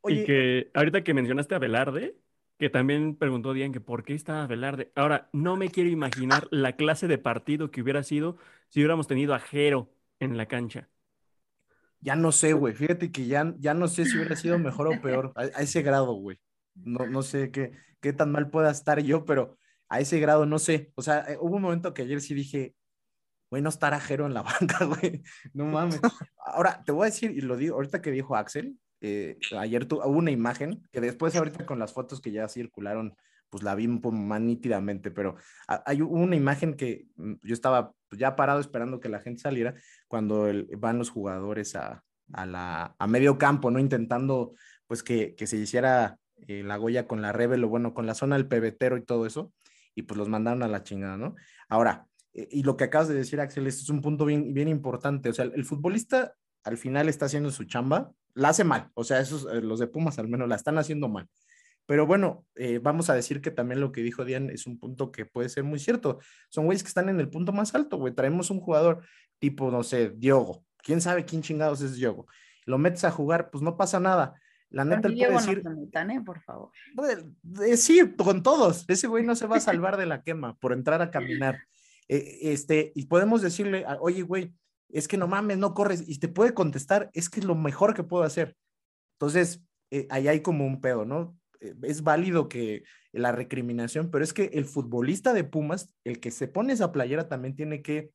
Oye, 0.03 0.23
y 0.23 0.25
que 0.25 0.71
ahorita 0.75 1.05
que 1.05 1.15
mencionaste 1.15 1.55
a 1.55 1.59
Velarde, 1.59 2.17
que 2.59 2.71
también 2.71 3.17
preguntó 3.17 3.53
Dian 3.53 3.73
que 3.73 3.81
por 3.81 4.05
qué 4.05 4.15
estaba 4.15 4.47
Velarde. 4.47 4.93
Ahora, 4.95 5.29
no 5.33 5.57
me 5.57 5.71
quiero 5.71 5.91
imaginar 5.91 6.47
la 6.51 6.77
clase 6.77 7.09
de 7.09 7.19
partido 7.19 7.71
que 7.71 7.83
hubiera 7.83 8.03
sido 8.03 8.37
si 8.69 8.81
hubiéramos 8.81 9.07
tenido 9.09 9.35
a 9.35 9.41
Jero 9.41 9.91
en 10.21 10.37
la 10.37 10.47
cancha. 10.47 10.89
Ya 12.01 12.17
no 12.17 12.33
sé, 12.33 12.53
güey. 12.53 12.75
Fíjate 12.75 13.13
que 13.13 13.27
ya, 13.27 13.55
ya 13.59 13.75
no 13.75 13.89
sé 13.89 14.05
si 14.07 14.17
hubiera 14.17 14.37
sido 14.37 14.59
mejor 14.59 14.89
o 14.89 15.01
peor. 15.01 15.33
A, 15.37 15.43
a 15.43 15.63
ese 15.63 15.83
grado, 15.83 16.15
güey. 16.15 16.39
No, 16.75 17.07
no 17.07 17.23
sé 17.23 17.51
qué, 17.51 17.73
qué 18.01 18.13
tan 18.13 18.33
mal 18.33 18.51
pueda 18.51 18.71
estar 18.71 19.01
yo, 19.01 19.25
pero 19.25 19.59
a 19.89 20.01
ese 20.01 20.19
grado 20.21 20.47
no 20.47 20.59
sé. 20.59 20.93
O 20.95 21.03
sea, 21.03 21.21
eh, 21.29 21.37
hubo 21.41 21.57
un 21.57 21.63
momento 21.63 21.93
que 21.93 22.03
ayer 22.03 22.21
sí 22.21 22.33
dije, 22.33 22.75
güey, 23.51 23.63
no 23.63 23.69
estará 23.69 24.01
en 24.09 24.35
la 24.35 24.43
banca, 24.61 24.85
güey. 24.85 25.23
No 25.53 25.67
mames. 25.67 26.01
Ahora, 26.39 26.83
te 26.85 26.93
voy 26.93 27.03
a 27.03 27.11
decir, 27.11 27.33
y 27.33 27.41
lo 27.41 27.57
digo, 27.57 27.75
ahorita 27.75 28.01
que 28.01 28.11
dijo 28.11 28.37
Axel, 28.37 28.79
eh, 29.01 29.39
ayer 29.59 29.87
tuvo 29.87 30.07
una 30.07 30.31
imagen 30.31 30.83
que 30.93 31.01
después 31.01 31.35
ahorita 31.35 31.67
con 31.67 31.79
las 31.79 31.93
fotos 31.93 32.21
que 32.21 32.33
ya 32.33 32.49
circularon, 32.49 33.17
pues 33.49 33.65
la 33.65 33.75
vi 33.75 33.87
un 33.87 34.01
poco 34.01 34.17
más 34.17 34.41
nítidamente, 34.41 35.11
pero 35.11 35.37
hay 35.67 36.03
una 36.03 36.37
imagen 36.37 36.75
que 36.75 37.07
mm, 37.17 37.35
yo 37.43 37.55
estaba 37.55 37.93
ya 38.19 38.37
parado 38.37 38.61
esperando 38.61 39.01
que 39.01 39.09
la 39.09 39.21
gente 39.21 39.43
saliera 39.43 39.75
cuando 40.09 40.49
van 40.79 40.99
los 40.99 41.11
jugadores 41.11 41.77
a, 41.77 42.03
a, 42.33 42.47
la, 42.47 42.95
a 42.99 43.07
medio 43.07 43.39
campo, 43.39 43.71
¿no? 43.71 43.79
Intentando 43.79 44.55
pues 44.87 45.03
que, 45.03 45.35
que 45.37 45.47
se 45.47 45.57
hiciera 45.57 46.19
eh, 46.49 46.63
la 46.65 46.77
Goya 46.77 47.07
con 47.07 47.23
la 47.23 47.33
Rebel 47.33 47.65
o 47.65 47.69
bueno, 47.69 47.95
con 47.95 48.07
la 48.07 48.15
zona 48.15 48.37
del 48.37 48.49
pebetero 48.49 48.97
y 48.97 49.05
todo 49.05 49.27
eso, 49.27 49.53
y 49.95 50.03
pues 50.03 50.19
los 50.19 50.29
mandaron 50.29 50.63
a 50.63 50.69
la 50.69 50.83
chingada, 50.83 51.17
¿no? 51.17 51.35
Ahora, 51.69 52.07
eh, 52.33 52.49
y 52.51 52.63
lo 52.63 52.77
que 52.77 52.85
acabas 52.85 53.09
de 53.09 53.15
decir, 53.15 53.41
Axel, 53.41 53.67
es 53.67 53.89
un 53.89 54.01
punto 54.01 54.25
bien, 54.25 54.55
bien 54.55 54.69
importante, 54.69 55.29
o 55.29 55.33
sea, 55.33 55.45
el, 55.45 55.65
futbolista 55.65 56.35
al 56.65 56.79
final 56.79 57.09
está 57.09 57.27
haciendo 57.27 57.51
su 57.51 57.65
chamba, 57.65 58.13
la 58.35 58.51
hace 58.51 58.65
mal, 58.65 58.91
o 58.95 59.05
sea, 59.05 59.21
esos, 59.21 59.47
eh, 59.53 59.61
los 59.61 59.79
de 59.79 59.87
Pumas 59.87 60.19
al 60.19 60.29
menos 60.29 60.49
la 60.49 60.57
están 60.57 60.79
haciendo 60.79 61.09
mal. 61.09 61.29
Pero 61.91 62.07
bueno, 62.07 62.47
vamos 62.83 63.11
a 63.11 63.15
decir 63.15 63.41
que 63.41 63.51
también 63.51 63.81
lo 63.81 63.91
que 63.91 64.01
dijo 64.01 64.25
Dian 64.25 64.49
es 64.49 64.69
un 64.69 64.79
punto 64.79 65.11
que 65.11 65.27
puede 65.27 65.49
ser 65.49 65.65
muy 65.65 65.81
cierto. 65.81 66.21
Son 66.49 66.65
güeyes 66.65 66.85
que 66.85 66.89
están 66.89 67.09
en 67.09 67.19
el 67.19 67.29
punto 67.29 67.53
más 67.53 67.75
alto, 67.75 67.97
güey. 67.97 68.15
Traemos 68.15 68.49
un 68.51 68.61
jugador 68.61 69.03
tipo, 69.41 69.73
no 69.73 69.83
sé, 69.83 70.11
Diogo. 70.11 70.65
¿Quién 70.85 71.01
sabe 71.01 71.25
quién 71.25 71.43
chingados 71.43 71.81
es 71.81 71.97
Diogo? 71.97 72.29
Lo 72.65 72.79
metes 72.79 73.03
a 73.03 73.11
jugar, 73.11 73.51
pues 73.51 73.61
no 73.61 73.77
pasa 73.77 73.99
nada. 73.99 74.41
La 74.69 74.85
neta, 74.85 75.09
él 75.09 75.17
puede 75.17 75.33
decir. 75.33 75.65
No 75.65 76.25
por 76.25 76.41
favor. 76.43 76.71
Sí, 77.75 78.15
con 78.17 78.45
todos. 78.45 78.85
Ese 78.87 79.09
güey 79.09 79.25
no 79.25 79.35
se 79.35 79.49
va 79.49 79.57
a 79.57 79.61
salvar 79.61 79.97
de 79.97 80.07
la 80.07 80.23
quema 80.23 80.57
por 80.59 80.73
entrar 80.73 81.03
a 81.03 81.11
caminar. 81.11 81.59
Eh, 82.07 82.53
este, 82.53 82.93
y 82.95 83.07
podemos 83.07 83.43
decirle, 83.43 83.85
oye, 83.99 84.23
güey, 84.23 84.55
es 84.91 85.09
que 85.09 85.17
no 85.17 85.27
mames, 85.27 85.59
no 85.59 85.75
corres. 85.75 86.09
Y 86.09 86.21
te 86.21 86.29
puede 86.29 86.55
contestar, 86.55 87.11
es 87.15 87.29
que 87.29 87.41
es 87.41 87.47
lo 87.47 87.57
mejor 87.57 87.95
que 87.95 88.05
puedo 88.05 88.23
hacer. 88.23 88.57
Entonces, 89.15 89.61
eh, 89.91 90.07
ahí 90.09 90.29
hay 90.29 90.41
como 90.41 90.65
un 90.65 90.81
pedo, 90.81 91.05
¿no? 91.05 91.37
Eh, 91.61 91.75
es 91.83 92.03
válido 92.03 92.49
que 92.49 92.83
la 93.13 93.33
recriminación, 93.33 94.11
pero 94.11 94.25
es 94.25 94.33
que 94.33 94.51
el 94.55 94.65
futbolista 94.65 95.33
de 95.33 95.45
Pumas, 95.45 95.95
el 96.05 96.21
que 96.21 96.31
se 96.31 96.49
pone 96.49 96.73
esa 96.73 96.93
playera 96.93 97.29
también 97.29 97.57
tiene 97.57 97.83
que, 97.83 98.11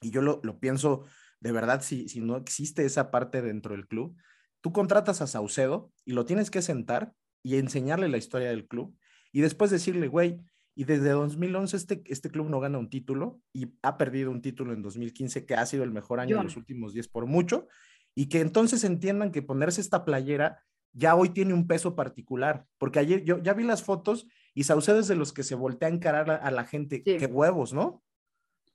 y 0.00 0.10
yo 0.10 0.22
lo, 0.22 0.40
lo 0.42 0.58
pienso 0.58 1.04
de 1.40 1.52
verdad, 1.52 1.82
si, 1.82 2.08
si 2.08 2.20
no 2.20 2.36
existe 2.36 2.84
esa 2.84 3.10
parte 3.10 3.42
dentro 3.42 3.74
del 3.74 3.86
club, 3.86 4.16
Tú 4.64 4.72
contratas 4.72 5.20
a 5.20 5.26
Saucedo 5.26 5.92
y 6.06 6.14
lo 6.14 6.24
tienes 6.24 6.50
que 6.50 6.62
sentar 6.62 7.12
y 7.42 7.56
enseñarle 7.56 8.08
la 8.08 8.16
historia 8.16 8.48
del 8.48 8.66
club 8.66 8.96
y 9.30 9.42
después 9.42 9.70
decirle, 9.70 10.08
güey, 10.08 10.40
y 10.74 10.84
desde 10.84 11.10
2011 11.10 11.76
este, 11.76 12.02
este 12.06 12.30
club 12.30 12.48
no 12.48 12.60
gana 12.60 12.78
un 12.78 12.88
título 12.88 13.42
y 13.52 13.74
ha 13.82 13.98
perdido 13.98 14.30
un 14.30 14.40
título 14.40 14.72
en 14.72 14.80
2015 14.80 15.44
que 15.44 15.54
ha 15.54 15.66
sido 15.66 15.84
el 15.84 15.90
mejor 15.90 16.18
año 16.18 16.38
de 16.38 16.44
los 16.44 16.56
últimos 16.56 16.94
10 16.94 17.08
por 17.08 17.26
mucho 17.26 17.68
y 18.14 18.30
que 18.30 18.40
entonces 18.40 18.84
entiendan 18.84 19.32
que 19.32 19.42
ponerse 19.42 19.82
esta 19.82 20.06
playera 20.06 20.62
ya 20.94 21.16
hoy 21.16 21.30
tiene 21.30 21.52
un 21.52 21.66
peso 21.66 21.94
particular, 21.94 22.66
porque 22.78 23.00
ayer 23.00 23.24
yo 23.24 23.42
ya 23.42 23.52
vi 23.52 23.64
las 23.64 23.82
fotos 23.82 24.26
y 24.54 24.64
Saucedo 24.64 25.00
es 25.00 25.08
de 25.08 25.16
los 25.16 25.32
que 25.32 25.42
se 25.42 25.56
voltea 25.56 25.88
a 25.88 25.92
encarar 25.92 26.30
a, 26.30 26.50
la 26.50 26.64
gente, 26.64 27.02
qué 27.02 27.26
huevos, 27.26 27.72
¿no? 27.72 28.02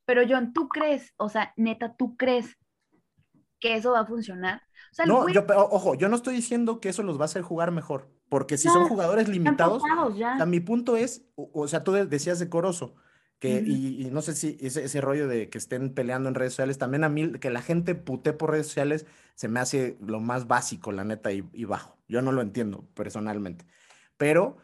Pero 0.06 0.24
John, 0.28 0.54
¿tú 0.54 0.68
crees, 0.68 1.14
o 1.18 1.30
sea, 1.30 1.54
neta, 1.56 1.96
tú 1.96 2.18
crees 2.18 2.58
que 3.60 3.76
eso 3.76 3.92
va 3.92 4.02
a 4.02 4.06
funcionar? 4.06 4.62
no, 5.06 5.30
yo, 5.30 5.46
ojo, 5.56 5.96
yo 5.96 6.10
no 6.10 6.16
estoy 6.16 6.36
diciendo 6.36 6.80
que 6.80 6.90
eso 6.90 7.04
los 7.04 7.18
va 7.18 7.24
a 7.24 7.26
hacer 7.26 7.42
jugar 7.42 7.72
mejor, 7.72 8.12
porque 8.28 8.58
si 8.58 8.70
son 8.70 8.88
jugadores 8.88 9.30
limitados, 9.30 9.82
a 10.40 10.46
mi 10.46 10.60
punto 10.60 10.98
es, 10.98 11.26
o, 11.36 11.68
sea, 11.68 11.84
tú 11.84 11.94
decías 11.94 12.40
y, 13.42 14.10
no 14.12 14.22
sé 14.22 14.36
si 14.36 14.58
ese, 14.60 14.84
ese, 14.84 15.02
rollo 15.02 15.28
de 15.28 15.50
que 15.50 15.58
estén 15.58 15.94
peleando 15.94 16.28
en 16.28 16.36
redes 16.36 16.54
sociales, 16.54 16.78
también 16.78 17.06
a 17.06 17.10
mí, 17.10 17.32
que 17.40 17.50
la 17.50 17.62
gente 17.62 17.96
pute 17.96 18.34
por 18.34 18.52
redes 18.52 18.68
sociales, 18.68 19.06
se 19.36 19.48
me 19.48 19.62
hace 19.62 19.98
lo 20.06 20.20
más 20.20 20.48
básico, 20.48 20.92
la 20.92 21.06
neta, 21.06 21.32
y, 21.32 21.42
bajo. 21.64 21.98
Yo 22.10 22.22
no 22.22 22.34
lo 22.34 22.42
entiendo 22.42 22.86
personalmente. 22.96 23.66
Pero 24.18 24.58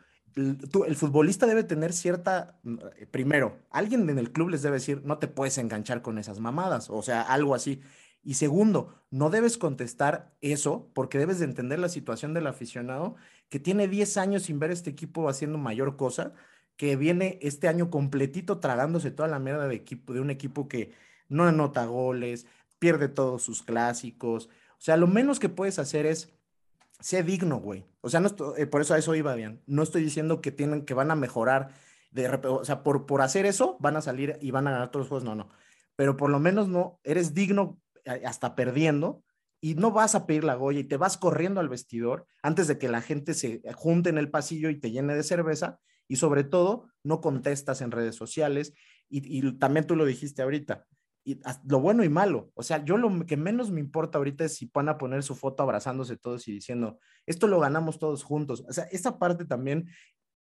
tú, 0.72 0.84
el 0.84 0.98
futbolista 0.98 1.46
debe 1.46 1.64
tener 1.64 1.94
cierta, 1.94 2.60
mm, 2.64 2.78
primero, 3.12 3.58
alguien 3.70 4.10
en 4.10 4.20
el 4.20 4.34
club 4.34 4.50
les 4.50 4.62
debe 4.62 4.76
decir, 4.76 5.02
no 5.06 5.20
te 5.20 5.30
puedes 5.30 5.58
enganchar 5.58 6.02
con 6.02 6.18
esas 6.18 6.42
mamadas, 6.42 6.90
o 6.90 7.02
sea, 7.02 7.22
algo 7.22 7.56
así. 7.56 7.82
Y 8.24 8.34
segundo, 8.34 9.02
no 9.12 9.30
debes 9.30 9.58
contestar 9.58 10.36
eso 10.42 10.92
porque 10.94 11.18
debes 11.20 11.40
de 11.40 11.46
entender 11.46 11.80
la 11.80 11.88
situación 11.90 12.34
del 12.34 12.48
aficionado 12.48 13.16
que 13.48 13.60
tiene 13.60 13.88
10 13.88 14.18
años 14.18 14.44
sin 14.44 14.60
ver 14.60 14.72
este 14.72 14.90
equipo 14.90 15.30
haciendo 15.30 15.58
mayor 15.58 15.96
cosa, 15.96 16.34
que 16.78 16.96
viene 16.96 17.40
este 17.42 17.68
año 17.68 17.90
completito 17.90 18.60
tragándose 18.60 19.12
toda 19.12 19.30
la 19.30 19.40
mierda 19.40 19.68
de, 19.68 19.76
equipo, 19.76 20.14
de 20.14 20.20
un 20.20 20.30
equipo 20.30 20.68
que 20.68 20.92
no 21.30 21.46
anota 21.46 21.86
goles, 21.86 22.46
pierde 22.80 23.08
todos 23.08 23.44
sus 23.44 23.64
clásicos. 23.64 24.50
O 24.74 24.82
sea, 24.82 24.98
lo 24.98 25.08
menos 25.08 25.40
que 25.40 25.50
puedes 25.50 25.80
hacer 25.80 26.06
es 26.06 26.34
ser 27.00 27.26
digno, 27.26 27.58
güey. 27.58 27.86
O 28.02 28.10
sea, 28.10 28.22
eh, 28.58 28.66
por 28.66 28.82
eso 28.82 28.94
a 28.94 28.98
eso 28.98 29.16
iba 29.16 29.36
bien. 29.36 29.62
No 29.66 29.84
estoy 29.84 30.04
diciendo 30.04 30.42
que 30.42 30.52
tienen 30.52 30.86
que 30.86 30.94
van 30.94 31.12
a 31.12 31.16
mejorar 31.16 31.70
de 32.12 32.30
o 32.30 32.64
sea, 32.64 32.84
por, 32.84 33.06
por 33.06 33.22
hacer 33.22 33.46
eso 33.46 33.78
van 33.80 33.98
a 33.98 34.02
salir 34.02 34.38
y 34.42 34.52
van 34.52 34.68
a 34.68 34.72
ganar 34.72 34.92
todos 34.92 35.04
los 35.04 35.10
juegos, 35.10 35.24
no, 35.26 35.36
no. 35.36 35.50
Pero 35.96 36.18
por 36.18 36.30
lo 36.30 36.40
menos 36.40 36.68
no 36.68 37.00
eres 37.04 37.34
digno 37.34 37.80
hasta 38.24 38.56
perdiendo, 38.56 39.24
y 39.66 39.74
no 39.74 39.90
vas 39.90 40.14
a 40.14 40.28
pedir 40.28 40.44
la 40.44 40.54
Goya 40.54 40.82
y 40.82 40.84
te 40.84 40.96
vas 40.96 41.18
corriendo 41.18 41.60
al 41.60 41.70
vestidor 41.70 42.28
antes 42.44 42.68
de 42.68 42.78
que 42.78 42.88
la 42.88 43.02
gente 43.02 43.34
se 43.34 43.64
junte 43.74 44.12
en 44.12 44.20
el 44.20 44.30
pasillo 44.30 44.70
y 44.70 44.80
te 44.80 44.92
llene 44.92 45.16
de 45.16 45.24
cerveza, 45.24 45.80
y 46.08 46.18
sobre 46.18 46.44
todo 46.44 46.88
no 47.04 47.22
contestas 47.22 47.82
en 47.82 47.92
redes 47.92 48.16
sociales, 48.16 48.74
y, 49.08 49.54
también 49.58 49.86
tú 49.86 49.96
lo 49.96 50.06
dijiste 50.06 50.42
ahorita, 50.42 50.86
y 51.24 51.40
lo 51.68 51.80
bueno 51.80 52.04
y 52.04 52.10
malo. 52.10 52.52
O 52.54 52.64
sea, 52.64 52.84
yo 52.84 52.98
lo 52.98 53.26
que 53.26 53.38
menos 53.38 53.72
me 53.72 53.80
importa 53.80 54.18
ahorita 54.18 54.46
es 54.46 54.56
si 54.56 54.70
van 54.74 54.90
a 54.90 54.98
poner 54.98 55.24
su 55.24 55.36
foto 55.36 55.64
abrazándose 55.64 56.18
todos 56.18 56.48
y 56.48 56.52
diciendo, 56.52 57.00
esto 57.26 57.48
lo 57.48 57.60
ganamos 57.60 58.00
todos 58.00 58.24
juntos. 58.24 58.64
O 58.68 58.74
sea, 58.74 58.86
esa 58.86 59.18
parte 59.18 59.46
también, 59.46 59.90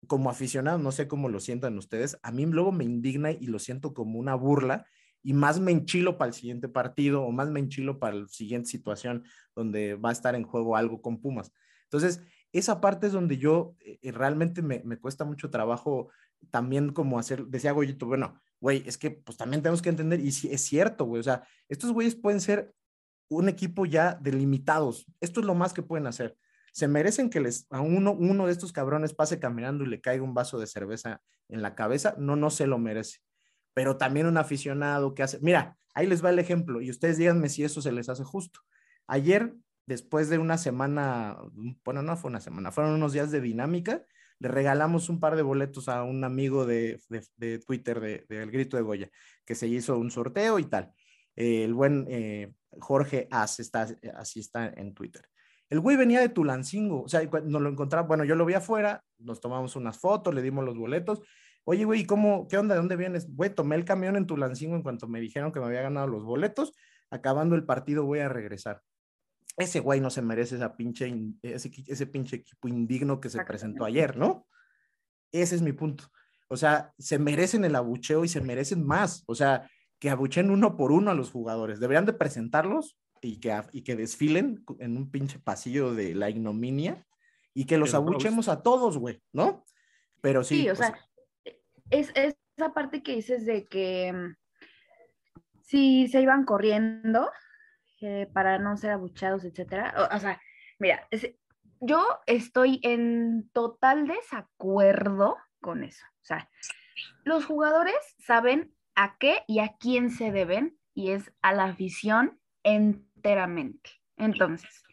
como 0.07 0.29
aficionado, 0.29 0.77
no 0.79 0.91
sé 0.91 1.07
cómo 1.07 1.29
lo 1.29 1.39
sientan 1.39 1.77
ustedes, 1.77 2.17
a 2.21 2.31
mí 2.31 2.45
luego 2.45 2.71
me 2.71 2.83
indigna 2.83 3.31
y 3.31 3.47
lo 3.47 3.59
siento 3.59 3.93
como 3.93 4.19
una 4.19 4.35
burla 4.35 4.85
y 5.23 5.33
más 5.33 5.59
me 5.59 5.71
enchilo 5.71 6.17
para 6.17 6.29
el 6.29 6.33
siguiente 6.33 6.67
partido 6.67 7.23
o 7.23 7.31
más 7.31 7.49
me 7.49 7.61
enchilo 7.61 7.97
para 7.97 8.15
la 8.15 8.27
siguiente 8.27 8.69
situación 8.69 9.23
donde 9.55 9.95
va 9.95 10.09
a 10.09 10.11
estar 10.11 10.35
en 10.35 10.43
juego 10.43 10.75
algo 10.75 11.01
con 11.01 11.21
Pumas. 11.21 11.53
Entonces, 11.85 12.21
esa 12.53 12.79
parte 12.79 13.07
es 13.07 13.13
donde 13.13 13.37
yo 13.37 13.75
eh, 13.81 13.99
eh, 14.01 14.11
realmente 14.11 14.61
me, 14.61 14.81
me, 14.85 14.97
cuesta 14.97 15.25
mucho 15.25 15.49
trabajo 15.49 16.09
también 16.51 16.93
como 16.93 17.19
hacer, 17.19 17.45
decía 17.47 17.71
Goyito, 17.71 18.05
bueno, 18.05 18.39
güey, 18.59 18.83
es 18.85 18.97
que 18.97 19.11
pues 19.11 19.37
también 19.37 19.61
tenemos 19.61 19.81
que 19.81 19.89
entender, 19.89 20.19
y 20.19 20.31
si 20.31 20.51
es 20.51 20.61
cierto, 20.61 21.05
güey, 21.05 21.19
o 21.19 21.23
sea, 21.23 21.45
estos 21.67 21.91
güeyes 21.91 22.15
pueden 22.15 22.39
ser 22.39 22.73
un 23.29 23.49
equipo 23.49 23.85
ya 23.85 24.17
delimitados, 24.21 25.05
esto 25.19 25.39
es 25.39 25.45
lo 25.45 25.55
más 25.55 25.73
que 25.73 25.81
pueden 25.81 26.07
hacer. 26.07 26.37
Se 26.71 26.87
merecen 26.87 27.29
que 27.29 27.39
les, 27.39 27.67
a 27.69 27.81
uno, 27.81 28.13
uno 28.13 28.47
de 28.47 28.51
estos 28.51 28.71
cabrones 28.71 29.13
pase 29.13 29.39
caminando 29.39 29.83
y 29.83 29.87
le 29.87 30.01
caiga 30.01 30.23
un 30.23 30.33
vaso 30.33 30.59
de 30.59 30.67
cerveza 30.67 31.21
en 31.49 31.61
la 31.61 31.75
cabeza, 31.75 32.15
no, 32.17 32.35
no 32.35 32.49
se 32.49 32.67
lo 32.67 32.77
merece 32.79 33.19
pero 33.73 33.97
también 33.97 34.27
un 34.27 34.37
aficionado 34.37 35.13
que 35.13 35.23
hace, 35.23 35.39
mira, 35.41 35.77
ahí 35.93 36.07
les 36.07 36.23
va 36.23 36.29
el 36.29 36.39
ejemplo 36.39 36.81
y 36.81 36.89
ustedes 36.89 37.17
díganme 37.17 37.49
si 37.49 37.63
eso 37.63 37.81
se 37.81 37.91
les 37.91 38.09
hace 38.09 38.23
justo. 38.23 38.61
Ayer, 39.07 39.55
después 39.85 40.29
de 40.29 40.37
una 40.37 40.57
semana, 40.57 41.37
bueno, 41.83 42.01
no 42.01 42.17
fue 42.17 42.29
una 42.29 42.41
semana, 42.41 42.71
fueron 42.71 42.93
unos 42.93 43.13
días 43.13 43.31
de 43.31 43.41
dinámica, 43.41 44.03
le 44.39 44.47
regalamos 44.47 45.09
un 45.09 45.19
par 45.19 45.35
de 45.35 45.41
boletos 45.41 45.87
a 45.89 46.03
un 46.03 46.23
amigo 46.23 46.65
de, 46.65 46.99
Twitter 47.65 47.99
del 47.99 48.25
de, 48.27 48.45
Grito 48.47 48.77
de 48.77 48.83
Goya, 48.83 49.09
que 49.45 49.55
se 49.55 49.67
hizo 49.67 49.97
un 49.97 50.11
sorteo 50.11 50.59
y 50.59 50.65
tal. 50.65 50.93
el 51.35 51.73
buen 51.73 52.05
eh, 52.09 52.53
Jorge 52.79 53.27
As, 53.31 53.59
está, 53.59 53.87
así 54.15 54.39
está 54.39 54.67
en 54.67 54.93
Twitter. 54.93 55.23
El 55.69 55.79
güey 55.79 55.97
venía 55.97 56.19
de 56.19 56.29
Tulancingo, 56.29 57.03
o 57.03 57.07
sea, 57.07 57.23
nos 57.23 57.61
lo 57.61 57.69
encontraba, 57.69 58.07
bueno, 58.07 58.25
yo 58.25 58.35
lo 58.35 58.45
vi 58.45 58.53
afuera, 58.53 59.03
nos 59.17 59.39
tomamos 59.39 59.75
unas 59.75 59.97
fotos, 59.97 60.33
le 60.33 60.41
dimos 60.41 60.63
los 60.65 60.77
boletos. 60.77 61.21
Oye, 61.65 61.85
güey, 61.85 62.05
¿cómo, 62.05 62.47
qué 62.47 62.57
onda, 62.57 62.75
de 62.75 62.79
dónde 62.79 62.95
vienes? 62.97 63.33
Güey, 63.33 63.49
tomé 63.49 63.75
el 63.75 63.85
camión 63.85 64.17
en 64.17 64.27
Tulancingo 64.27 64.75
en 64.75 64.83
cuanto 64.83 65.07
me 65.07 65.21
dijeron 65.21 65.51
que 65.51 65.59
me 65.59 65.67
había 65.67 65.81
ganado 65.81 66.07
los 66.07 66.23
boletos. 66.23 66.73
Acabando 67.09 67.55
el 67.55 67.65
partido 67.65 68.05
voy 68.05 68.19
a 68.19 68.29
regresar. 68.29 68.81
Ese 69.57 69.79
güey 69.79 69.99
no 69.99 70.09
se 70.09 70.21
merece 70.21 70.55
esa 70.55 70.75
pinche, 70.75 71.13
ese, 71.43 71.71
ese 71.87 72.07
pinche 72.07 72.37
equipo 72.37 72.67
indigno 72.67 73.19
que 73.19 73.29
se 73.29 73.43
presentó 73.43 73.85
ayer, 73.85 74.17
¿no? 74.17 74.47
Ese 75.31 75.55
es 75.55 75.61
mi 75.61 75.73
punto. 75.73 76.05
O 76.47 76.57
sea, 76.57 76.93
se 76.97 77.19
merecen 77.19 77.65
el 77.65 77.75
abucheo 77.75 78.23
y 78.23 78.27
se 78.27 78.41
merecen 78.41 78.85
más. 78.85 79.23
O 79.27 79.35
sea, 79.35 79.69
que 79.99 80.09
abuchen 80.09 80.51
uno 80.51 80.75
por 80.75 80.91
uno 80.91 81.11
a 81.11 81.15
los 81.15 81.31
jugadores. 81.31 81.79
Deberían 81.79 82.05
de 82.05 82.13
presentarlos 82.13 82.97
y 83.21 83.39
que, 83.39 83.61
y 83.71 83.83
que 83.83 83.95
desfilen 83.95 84.63
en 84.79 84.97
un 84.97 85.09
pinche 85.09 85.39
pasillo 85.39 85.93
de 85.93 86.13
la 86.13 86.29
ignominia 86.29 87.07
y 87.53 87.65
que 87.65 87.77
los 87.77 87.93
abuchemos 87.93 88.49
a 88.49 88.61
todos, 88.61 88.97
güey, 88.97 89.21
¿no? 89.31 89.63
Pero 90.21 90.43
sí. 90.43 90.61
Sí, 90.61 90.69
o, 90.69 90.75
sea, 90.75 90.93
es, 91.89 92.11
esa 92.15 92.73
parte 92.73 93.01
que 93.01 93.15
dices 93.15 93.45
de 93.45 93.67
que 93.67 94.11
mm, 94.11 94.35
si 95.61 96.07
se 96.07 96.21
iban 96.21 96.45
corriendo 96.45 97.29
para 98.33 98.59
no 98.59 98.77
ser 98.77 98.91
abuchados, 98.91 99.43
etcétera. 99.45 100.09
O, 100.13 100.19
sea, 100.19 100.41
mira, 100.79 101.07
yo 101.79 102.05
estoy 102.25 102.79
en 102.83 103.49
total 103.53 104.07
desacuerdo 104.07 105.37
con 105.61 105.83
eso. 105.83 106.05
O 106.21 106.25
sea, 106.25 106.49
los 107.23 107.45
jugadores 107.45 107.95
saben 108.19 108.73
a 108.95 109.17
qué 109.17 109.43
y 109.47 109.59
a 109.59 109.75
quién 109.79 110.09
se 110.09 110.31
deben 110.31 110.77
y 110.93 111.11
es 111.11 111.31
a 111.41 111.53
la 111.53 111.65
afición 111.65 112.39
enteramente. 112.63 113.89
Entonces, 114.17 114.83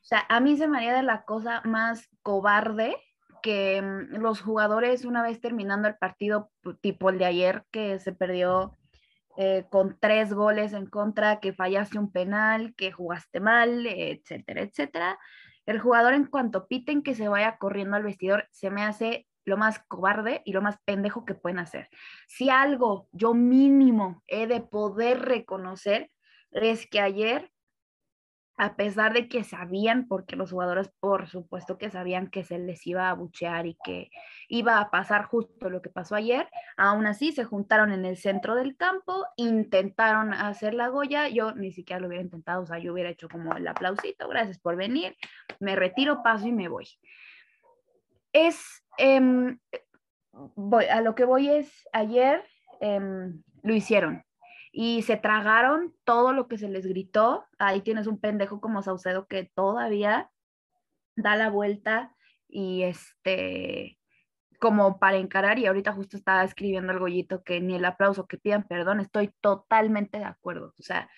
o 0.00 0.04
sea, 0.04 0.24
a 0.28 0.40
mí 0.40 0.56
se 0.56 0.68
me 0.68 0.78
haría 0.78 0.94
de 0.94 1.02
la 1.02 1.24
cosa 1.24 1.62
más 1.64 2.08
cobarde 2.22 2.96
que 3.42 3.82
mm, 3.82 4.20
los 4.20 4.40
jugadores 4.40 5.04
una 5.04 5.22
vez 5.22 5.40
terminando 5.40 5.88
el 5.88 5.96
partido 5.96 6.50
tipo 6.80 7.10
el 7.10 7.18
de 7.18 7.24
ayer 7.26 7.64
que 7.70 7.98
se 7.98 8.12
perdió 8.12 8.78
eh, 9.36 9.66
con 9.70 9.98
tres 10.00 10.32
goles 10.32 10.72
en 10.72 10.86
contra, 10.86 11.40
que 11.40 11.52
fallaste 11.52 11.98
un 11.98 12.10
penal, 12.10 12.74
que 12.76 12.92
jugaste 12.92 13.40
mal, 13.40 13.86
etcétera, 13.86 14.62
etcétera. 14.62 15.18
El 15.66 15.78
jugador 15.78 16.14
en 16.14 16.26
cuanto 16.26 16.66
piten 16.66 17.02
que 17.02 17.14
se 17.14 17.28
vaya 17.28 17.56
corriendo 17.58 17.96
al 17.96 18.02
vestidor, 18.02 18.48
se 18.50 18.70
me 18.70 18.82
hace 18.82 19.26
lo 19.44 19.56
más 19.56 19.78
cobarde 19.88 20.42
y 20.44 20.52
lo 20.52 20.62
más 20.62 20.78
pendejo 20.84 21.24
que 21.24 21.34
pueden 21.34 21.58
hacer. 21.58 21.88
Si 22.26 22.50
algo 22.50 23.08
yo 23.12 23.34
mínimo 23.34 24.22
he 24.26 24.46
de 24.46 24.60
poder 24.60 25.20
reconocer 25.20 26.10
es 26.50 26.86
que 26.86 27.00
ayer, 27.00 27.51
a 28.62 28.76
pesar 28.76 29.12
de 29.12 29.26
que 29.26 29.42
sabían, 29.42 30.06
porque 30.06 30.36
los 30.36 30.52
jugadores 30.52 30.88
por 31.00 31.26
supuesto 31.26 31.78
que 31.78 31.90
sabían 31.90 32.28
que 32.28 32.44
se 32.44 32.60
les 32.60 32.86
iba 32.86 33.10
a 33.10 33.12
buchear 33.12 33.66
y 33.66 33.76
que 33.82 34.08
iba 34.48 34.78
a 34.78 34.88
pasar 34.88 35.24
justo 35.24 35.68
lo 35.68 35.82
que 35.82 35.90
pasó 35.90 36.14
ayer, 36.14 36.48
aún 36.76 37.04
así 37.06 37.32
se 37.32 37.42
juntaron 37.42 37.90
en 37.90 38.04
el 38.04 38.16
centro 38.16 38.54
del 38.54 38.76
campo, 38.76 39.26
intentaron 39.34 40.32
hacer 40.32 40.74
la 40.74 40.86
Goya, 40.86 41.26
yo 41.26 41.56
ni 41.56 41.72
siquiera 41.72 41.98
lo 41.98 42.06
hubiera 42.06 42.22
intentado, 42.22 42.62
o 42.62 42.66
sea, 42.66 42.78
yo 42.78 42.92
hubiera 42.92 43.10
hecho 43.10 43.28
como 43.28 43.52
el 43.56 43.66
aplausito, 43.66 44.28
gracias 44.28 44.60
por 44.60 44.76
venir, 44.76 45.16
me 45.58 45.74
retiro, 45.74 46.22
paso 46.22 46.46
y 46.46 46.52
me 46.52 46.68
voy. 46.68 46.86
Es, 48.32 48.84
em, 48.96 49.58
a 50.88 51.00
lo 51.00 51.16
que 51.16 51.24
voy 51.24 51.48
es, 51.48 51.88
ayer 51.92 52.44
em, 52.80 53.42
lo 53.64 53.74
hicieron, 53.74 54.22
y 54.72 55.02
se 55.02 55.18
tragaron 55.18 55.94
todo 56.04 56.32
lo 56.32 56.48
que 56.48 56.56
se 56.56 56.68
les 56.68 56.86
gritó. 56.86 57.44
Ahí 57.58 57.82
tienes 57.82 58.06
un 58.06 58.18
pendejo 58.18 58.60
como 58.60 58.82
Saucedo 58.82 59.26
que 59.28 59.44
todavía 59.54 60.30
da 61.14 61.36
la 61.36 61.50
vuelta 61.50 62.16
y 62.48 62.82
este 62.82 63.98
como 64.58 65.00
para 65.00 65.16
encarar 65.16 65.58
y 65.58 65.66
ahorita 65.66 65.92
justo 65.92 66.16
estaba 66.16 66.44
escribiendo 66.44 66.92
el 66.92 67.00
gollito 67.00 67.42
que 67.42 67.60
ni 67.60 67.74
el 67.74 67.84
aplauso 67.84 68.28
que 68.28 68.38
pidan 68.38 68.62
perdón, 68.62 69.00
estoy 69.00 69.32
totalmente 69.40 70.18
de 70.18 70.24
acuerdo. 70.24 70.72
O 70.78 70.82
sea, 70.82 71.10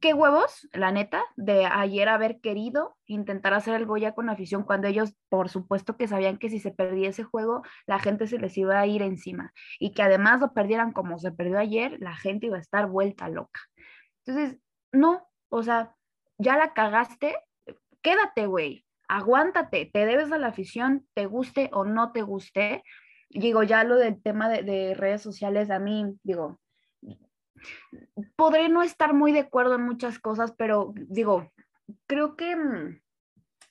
qué 0.00 0.12
huevos, 0.12 0.68
la 0.72 0.90
neta, 0.90 1.24
de 1.36 1.66
ayer 1.66 2.08
haber 2.08 2.40
querido 2.40 2.96
intentar 3.06 3.54
hacer 3.54 3.74
el 3.74 3.86
Goya 3.86 4.12
con 4.14 4.28
afición 4.28 4.64
cuando 4.64 4.88
ellos, 4.88 5.14
por 5.28 5.48
supuesto, 5.48 5.96
que 5.96 6.08
sabían 6.08 6.38
que 6.38 6.50
si 6.50 6.58
se 6.58 6.72
perdía 6.72 7.10
ese 7.10 7.22
juego, 7.22 7.62
la 7.86 7.98
gente 7.98 8.26
se 8.26 8.38
les 8.38 8.56
iba 8.58 8.78
a 8.78 8.86
ir 8.86 9.02
encima 9.02 9.52
y 9.78 9.92
que 9.92 10.02
además 10.02 10.40
lo 10.40 10.52
perdieran 10.52 10.92
como 10.92 11.18
se 11.18 11.32
perdió 11.32 11.58
ayer, 11.58 11.96
la 12.00 12.16
gente 12.16 12.46
iba 12.46 12.56
a 12.56 12.60
estar 12.60 12.88
vuelta 12.88 13.28
loca. 13.28 13.60
Entonces, 14.24 14.58
no, 14.92 15.28
o 15.48 15.62
sea, 15.62 15.94
ya 16.38 16.56
la 16.56 16.74
cagaste, 16.74 17.36
quédate, 18.02 18.46
güey, 18.46 18.84
aguántate, 19.08 19.86
te 19.92 20.06
debes 20.06 20.32
a 20.32 20.38
la 20.38 20.48
afición, 20.48 21.06
te 21.14 21.26
guste 21.26 21.70
o 21.72 21.84
no 21.84 22.12
te 22.12 22.22
guste. 22.22 22.82
Digo, 23.30 23.62
ya 23.62 23.84
lo 23.84 23.96
del 23.96 24.20
tema 24.22 24.48
de, 24.48 24.62
de 24.62 24.94
redes 24.94 25.22
sociales, 25.22 25.70
a 25.70 25.78
mí, 25.78 26.18
digo, 26.22 26.60
podré 28.36 28.68
no 28.68 28.82
estar 28.82 29.14
muy 29.14 29.32
de 29.32 29.40
acuerdo 29.40 29.76
en 29.76 29.82
muchas 29.82 30.18
cosas, 30.18 30.52
pero 30.56 30.92
digo, 30.96 31.52
creo 32.06 32.36
que 32.36 32.56
mm, 32.56 33.00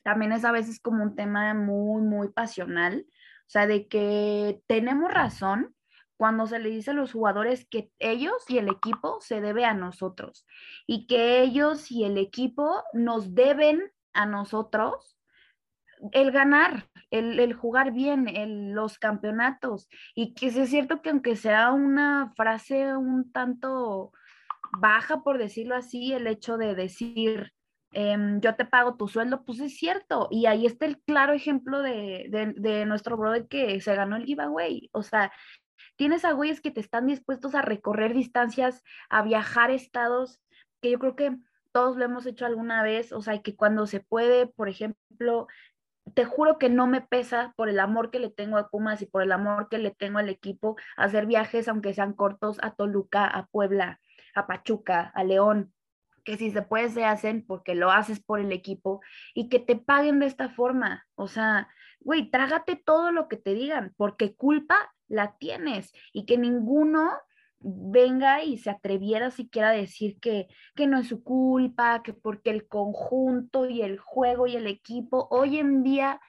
también 0.03 0.31
es 0.31 0.45
a 0.45 0.51
veces 0.51 0.79
como 0.79 1.03
un 1.03 1.15
tema 1.15 1.53
muy, 1.53 2.01
muy 2.01 2.29
pasional, 2.29 3.05
o 3.07 3.49
sea, 3.49 3.67
de 3.67 3.87
que 3.87 4.61
tenemos 4.67 5.11
razón 5.11 5.75
cuando 6.21 6.45
se 6.45 6.59
le 6.59 6.69
dice 6.69 6.91
a 6.91 6.93
los 6.93 7.13
jugadores 7.13 7.67
que 7.67 7.91
ellos 7.97 8.47
y 8.47 8.59
el 8.59 8.69
equipo 8.69 9.19
se 9.21 9.41
debe 9.41 9.65
a 9.65 9.73
nosotros 9.73 10.45
y 10.85 11.07
que 11.07 11.41
ellos 11.41 11.91
y 11.91 12.03
el 12.03 12.19
equipo 12.19 12.83
nos 12.93 13.33
deben 13.33 13.91
a 14.13 14.27
nosotros 14.27 15.17
el 16.11 16.31
ganar, 16.31 16.90
el, 17.11 17.53
jugar 17.53 17.91
bien, 17.91 18.73
los 18.73 18.97
campeonatos. 18.97 19.89
Y 20.15 20.33
que 20.33 20.47
es 20.47 20.69
cierto 20.69 21.01
que 21.01 21.09
aunque 21.09 21.35
sea 21.35 21.71
una 21.71 22.33
frase 22.35 22.95
un 22.95 23.31
tanto 23.31 24.11
baja, 24.79 25.21
por 25.23 25.37
decirlo 25.37 25.75
así, 25.75 26.13
el 26.13 26.27
hecho 26.27 26.57
de 26.57 26.75
decir, 26.75 27.53
em, 27.91 28.39
yo 28.39 28.55
te 28.55 28.65
pago 28.65 28.95
tu 28.95 29.07
sueldo, 29.07 29.43
pues 29.43 29.59
es 29.59 29.77
cierto. 29.77 30.27
Y 30.31 30.45
ahí 30.45 30.65
está 30.65 30.85
el 30.85 31.01
claro 31.01 31.33
ejemplo 31.33 31.81
de, 31.81 32.27
de, 32.55 32.85
nuestro 32.85 33.17
brother 33.17 33.47
que 33.47 33.79
se 33.81 33.95
ganó 33.95 34.15
el 34.15 34.25
giveaway. 34.25 34.89
O 34.93 35.03
sea, 35.03 35.31
tienes 35.97 36.25
a 36.25 36.31
güeyes 36.31 36.61
que 36.61 36.71
te 36.71 36.79
están 36.79 37.07
dispuestos 37.07 37.55
a 37.55 37.61
recorrer 37.61 38.13
distancias, 38.13 38.83
a 39.09 39.21
viajar 39.23 39.71
estados, 39.71 40.39
que 40.81 40.91
yo 40.91 40.99
creo 40.99 41.15
que 41.15 41.37
todos 41.71 41.97
lo 41.97 42.05
hemos 42.05 42.25
hecho 42.25 42.45
alguna 42.45 42.83
vez, 42.83 43.11
o 43.13 43.21
sea, 43.21 43.41
que 43.41 43.55
cuando 43.55 43.87
se 43.87 44.01
puede, 44.01 44.47
por 44.47 44.69
ejemplo, 44.69 45.47
te 46.13 46.25
juro 46.25 46.57
que 46.57 46.69
no 46.69 46.87
me 46.87 47.01
pesa 47.01 47.53
por 47.55 47.69
el 47.69 47.79
amor 47.79 48.11
que 48.11 48.19
le 48.19 48.29
tengo 48.29 48.57
a 48.57 48.69
Pumas 48.69 49.01
y 49.01 49.05
por 49.05 49.21
el 49.21 49.31
amor 49.31 49.69
que 49.69 49.77
le 49.77 49.91
tengo 49.91 50.19
al 50.19 50.29
equipo, 50.29 50.75
hacer 50.97 51.25
viajes, 51.25 51.67
aunque 51.67 51.93
sean 51.93 52.13
cortos, 52.13 52.57
a 52.61 52.71
Toluca, 52.71 53.25
a 53.25 53.45
Puebla, 53.47 53.99
a 54.35 54.47
Pachuca, 54.47 55.11
a 55.13 55.23
León, 55.23 55.73
que 56.23 56.37
si 56.37 56.51
se 56.51 56.61
puede 56.61 56.89
se 56.89 57.05
hacen 57.05 57.45
porque 57.45 57.75
lo 57.75 57.91
haces 57.91 58.19
por 58.23 58.39
el 58.39 58.51
equipo 58.51 59.01
y 59.33 59.49
que 59.49 59.59
te 59.59 59.75
paguen 59.75 60.19
de 60.19 60.27
esta 60.27 60.49
forma. 60.49 61.05
O 61.15 61.27
sea, 61.27 61.69
güey, 61.99 62.29
trágate 62.29 62.75
todo 62.75 63.11
lo 63.11 63.27
que 63.27 63.37
te 63.37 63.53
digan, 63.53 63.93
porque 63.97 64.35
culpa 64.35 64.93
la 65.07 65.37
tienes 65.37 65.91
y 66.13 66.25
que 66.25 66.37
ninguno 66.37 67.11
venga 67.63 68.43
y 68.43 68.57
se 68.57 68.69
atreviera 68.69 69.31
siquiera 69.31 69.69
a 69.69 69.73
decir 69.73 70.19
que, 70.19 70.47
que 70.75 70.87
no 70.87 70.99
es 70.99 71.07
su 71.07 71.23
culpa, 71.23 72.01
que 72.03 72.13
porque 72.13 72.49
el 72.49 72.67
conjunto 72.67 73.69
y 73.69 73.81
el 73.81 73.99
juego 73.99 74.47
y 74.47 74.55
el 74.55 74.67
equipo, 74.67 75.27
hoy 75.29 75.59
en 75.59 75.83
día 75.83 76.19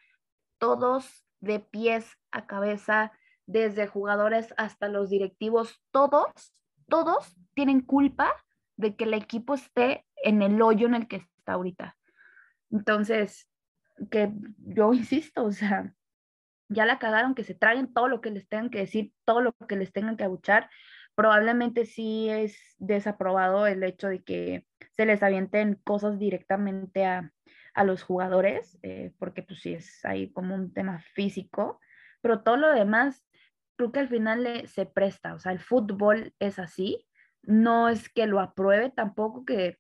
todos 0.59 1.25
de 1.41 1.59
pies 1.59 2.19
a 2.31 2.47
cabeza, 2.47 3.13
desde 3.47 3.87
jugadores 3.87 4.55
hasta 4.57 4.89
los 4.89 5.11
directivos, 5.11 5.83
todos, 5.91 6.55
todos 6.89 7.37
tienen 7.55 7.81
culpa 7.81 8.33
de 8.77 8.95
que 8.97 9.05
el 9.05 9.15
equipo 9.15 9.55
esté 9.55 10.07
en 10.23 10.43
el 10.43 10.61
hoyo 10.63 10.87
en 10.87 10.95
el 10.95 11.09
que 11.09 11.17
está 11.17 11.55
ahorita. 11.55 11.97
Entonces, 12.71 13.49
que 14.11 14.33
yo 14.59 14.93
insisto, 14.95 15.45
o 15.45 15.53
sea, 15.53 15.95
ya 16.69 16.87
la 16.87 16.99
cagaron, 16.99 17.35
que 17.35 17.45
se 17.45 17.55
traguen 17.55 17.93
todo 17.93 18.09
lo 18.09 18.21
que 18.21 18.31
les 18.31 18.49
tengan 18.49 18.71
que 18.71 18.79
decir, 18.79 19.13
todo 19.25 19.41
lo 19.41 19.53
que 19.53 19.77
les 19.77 19.93
tengan 19.93 20.17
que 20.17 20.25
abuchar, 20.25 20.71
probablemente 21.15 21.87
sí 21.87 22.29
es 22.29 22.57
desaprobado 22.79 23.67
el 23.67 23.83
hecho 23.83 24.09
de 24.09 24.23
que 24.23 24.67
se 24.91 25.07
les 25.07 25.23
avienten 25.23 25.77
cosas 25.85 26.19
directamente 26.19 27.05
a, 27.05 27.33
los 27.85 28.03
jugadores, 28.03 28.79
eh, 28.83 29.13
porque 29.19 29.43
pues 29.43 29.61
sí 29.61 29.73
es 29.73 30.05
ahí 30.05 30.31
como 30.31 30.55
un 30.55 30.75
tema 30.75 30.99
físico, 31.15 31.81
pero 32.21 32.43
todo 32.43 32.59
lo 32.59 32.71
demás 32.71 33.25
creo 33.77 33.93
que 33.93 34.01
al 34.01 34.09
final 34.09 34.69
se 34.69 34.85
presta, 34.85 35.35
o 35.35 35.39
sea, 35.39 35.53
el 35.53 35.59
fútbol 35.59 36.35
es 36.39 36.59
así, 36.59 37.07
no 37.43 37.89
es 37.89 38.11
que 38.11 38.27
lo 38.27 38.41
apruebe 38.41 38.91
tampoco 38.91 39.47
que 39.47 39.79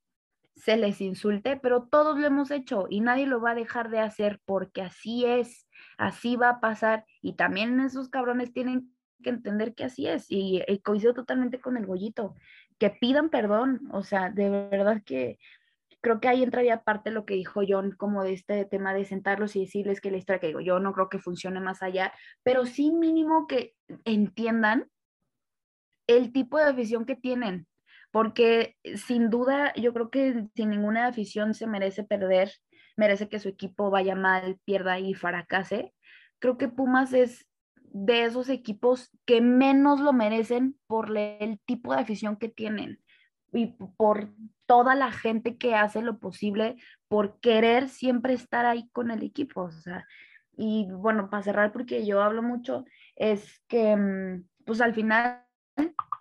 se 0.56 0.76
les 0.76 1.00
insulte, 1.00 1.56
pero 1.56 1.84
todos 1.84 2.18
lo 2.18 2.26
hemos 2.26 2.50
hecho 2.50 2.86
y 2.88 3.00
nadie 3.00 3.26
lo 3.26 3.40
va 3.40 3.52
a 3.52 3.54
dejar 3.54 3.90
de 3.90 4.00
hacer 4.00 4.40
porque 4.44 4.82
así 4.82 5.24
es, 5.24 5.68
así 5.98 6.36
va 6.36 6.50
a 6.50 6.60
pasar 6.60 7.04
y 7.20 7.34
también 7.34 7.80
esos 7.80 8.08
cabrones 8.08 8.52
tienen 8.52 8.94
que 9.22 9.30
entender 9.30 9.74
que 9.74 9.84
así 9.84 10.06
es 10.06 10.26
y, 10.28 10.62
coincido 10.84 11.14
totalmente 11.14 11.60
con 11.60 11.76
el 11.76 11.86
Gollito. 11.86 12.34
que 12.78 12.90
pidan 12.90 13.30
perdón, 13.30 13.88
o 13.92 14.02
sea, 14.02 14.30
de 14.30 14.50
verdad 14.50 15.02
que 15.04 15.38
creo 16.02 16.20
que 16.20 16.28
ahí 16.28 16.42
entraría 16.42 16.82
parte 16.82 17.10
lo 17.12 17.24
que 17.24 17.34
dijo 17.34 17.62
John, 17.66 17.92
como 17.92 18.24
de 18.24 18.32
este 18.32 18.64
tema 18.64 18.92
de 18.92 19.04
sentarlos 19.04 19.56
y 19.56 19.60
decirles 19.60 20.00
que 20.00 20.10
la 20.10 20.16
historia 20.18 20.40
que 20.40 20.48
digo, 20.48 20.60
yo 20.60 20.80
no 20.80 20.92
creo 20.92 21.08
que 21.08 21.20
funcione 21.20 21.60
más 21.60 21.82
allá, 21.82 22.12
pero 22.42 22.66
sí 22.66 22.90
mínimo 22.90 23.46
que 23.46 23.74
entiendan 24.04 24.88
el 26.08 26.32
tipo 26.32 26.58
de 26.58 26.64
afición 26.64 27.06
que 27.06 27.14
tienen, 27.14 27.68
porque 28.10 28.76
sin 28.96 29.30
duda 29.30 29.72
yo 29.74 29.94
creo 29.94 30.10
que 30.10 30.48
sin 30.54 30.70
ninguna 30.70 31.06
afición 31.06 31.54
se 31.54 31.68
merece 31.68 32.02
perder, 32.04 32.52
merece 32.96 33.28
que 33.28 33.38
su 33.38 33.48
equipo 33.48 33.90
vaya 33.90 34.14
mal, 34.14 34.58
pierda 34.64 34.98
y 34.98 35.14
fracase. 35.14 35.94
Creo 36.40 36.58
que 36.58 36.68
Pumas 36.68 37.12
es 37.12 37.46
de 37.92 38.24
esos 38.24 38.48
equipos 38.48 39.10
que 39.26 39.40
menos 39.40 40.00
lo 40.00 40.12
merecen 40.12 40.78
por 40.86 41.16
el 41.16 41.60
tipo 41.66 41.94
de 41.94 42.00
afición 42.00 42.36
que 42.36 42.48
tienen 42.48 43.00
y 43.52 43.74
por 43.96 44.32
toda 44.66 44.94
la 44.94 45.12
gente 45.12 45.58
que 45.58 45.74
hace 45.74 46.00
lo 46.00 46.18
posible 46.18 46.76
por 47.08 47.38
querer 47.40 47.90
siempre 47.90 48.32
estar 48.32 48.64
ahí 48.64 48.88
con 48.92 49.10
el 49.10 49.22
equipo. 49.22 49.64
O 49.64 49.70
sea, 49.70 50.06
y 50.56 50.88
bueno, 50.90 51.28
para 51.28 51.42
cerrar, 51.42 51.72
porque 51.72 52.06
yo 52.06 52.22
hablo 52.22 52.42
mucho, 52.42 52.84
es 53.14 53.62
que 53.68 53.94
mm, 53.94 54.44
pues 54.64 54.80
al 54.80 54.94
final, 54.94 55.44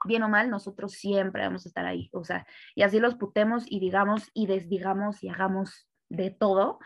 bien 0.05 0.23
o 0.23 0.29
mal, 0.29 0.49
nosotros 0.49 0.91
siempre 0.93 1.43
vamos 1.43 1.65
a 1.65 1.69
estar 1.69 1.85
ahí. 1.85 2.09
O 2.11 2.25
sea, 2.25 2.45
y 2.75 2.83
así 2.83 2.99
los 2.99 3.15
putemos 3.15 3.63
y 3.67 3.79
digamos 3.79 4.29
y 4.33 4.47
desdigamos 4.47 5.23
y 5.23 5.29
hagamos 5.29 5.87
de 6.09 6.31
todo, 6.31 6.79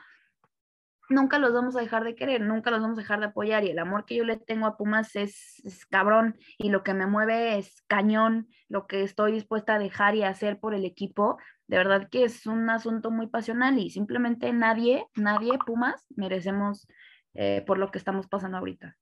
nunca 1.09 1.39
los 1.39 1.53
vamos 1.53 1.75
a 1.75 1.81
dejar 1.81 2.03
de 2.03 2.15
querer, 2.15 2.41
nunca 2.41 2.71
los 2.71 2.81
vamos 2.81 2.97
a 2.97 3.01
dejar 3.01 3.19
de 3.19 3.27
apoyar 3.27 3.63
y 3.63 3.69
el 3.69 3.79
amor 3.79 4.05
que 4.05 4.15
yo 4.15 4.23
le 4.23 4.37
tengo 4.37 4.65
a 4.65 4.77
Pumas 4.77 5.15
es, 5.15 5.61
cabrón 5.89 6.37
y 6.57 6.69
lo 6.69 6.83
que 6.83 6.93
me 6.93 7.07
mueve 7.07 7.57
es 7.57 7.81
cañón, 7.87 8.47
lo 8.69 8.87
que 8.87 9.03
estoy 9.03 9.31
dispuesta 9.31 9.75
a 9.75 9.79
dejar 9.79 10.15
y 10.15 10.23
hacer 10.23 10.59
por 10.59 10.73
el 10.73 10.85
equipo, 10.85 11.37
de 11.67 11.77
verdad 11.77 12.09
que 12.09 12.23
es 12.23 12.45
un 12.45 12.69
asunto 12.69 13.11
muy 13.11 13.27
pasional 13.27 13.77
y 13.79 13.89
simplemente 13.89 14.51
nadie, 14.53 15.05
nadie 15.15 15.57
Pumas 15.65 16.05
merecemos 16.15 16.87
eh, 17.33 17.63
por 17.65 17.77
lo 17.77 17.91
que 17.91 17.97
estamos 17.97 18.27
pasando 18.27 18.57
ahorita. 18.57 18.95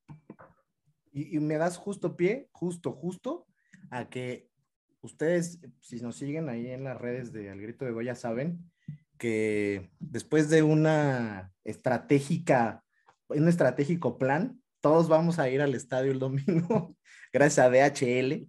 Y, 1.12 1.38
y 1.38 1.40
me 1.40 1.58
das 1.58 1.78
justo 1.78 2.16
pie, 2.16 2.50
justo, 2.52 2.92
justo, 2.92 3.46
a 3.92 4.10
que 4.10 4.50
ustedes, 5.02 5.60
si 5.82 6.02
nos 6.02 6.16
siguen 6.16 6.50
ahí 6.50 6.68
en 6.68 6.84
las 6.84 7.00
redes 7.00 7.32
de 7.32 7.52
Al 7.52 7.62
Grito 7.62 7.86
de 7.86 7.92
Goya, 7.92 8.16
saben 8.16 8.73
que 9.18 9.90
después 10.00 10.50
de 10.50 10.64
una 10.64 11.52
estratégica, 11.64 12.84
un 13.30 13.48
estratégico 13.48 14.18
plan, 14.18 14.62
todos 14.82 15.08
vamos 15.08 15.40
a 15.40 15.50
ir 15.50 15.62
al 15.62 15.76
estadio 15.76 16.12
el 16.12 16.20
domingo, 16.20 16.96
gracias 17.34 17.66
a 17.66 17.70
DHL. 17.70 18.48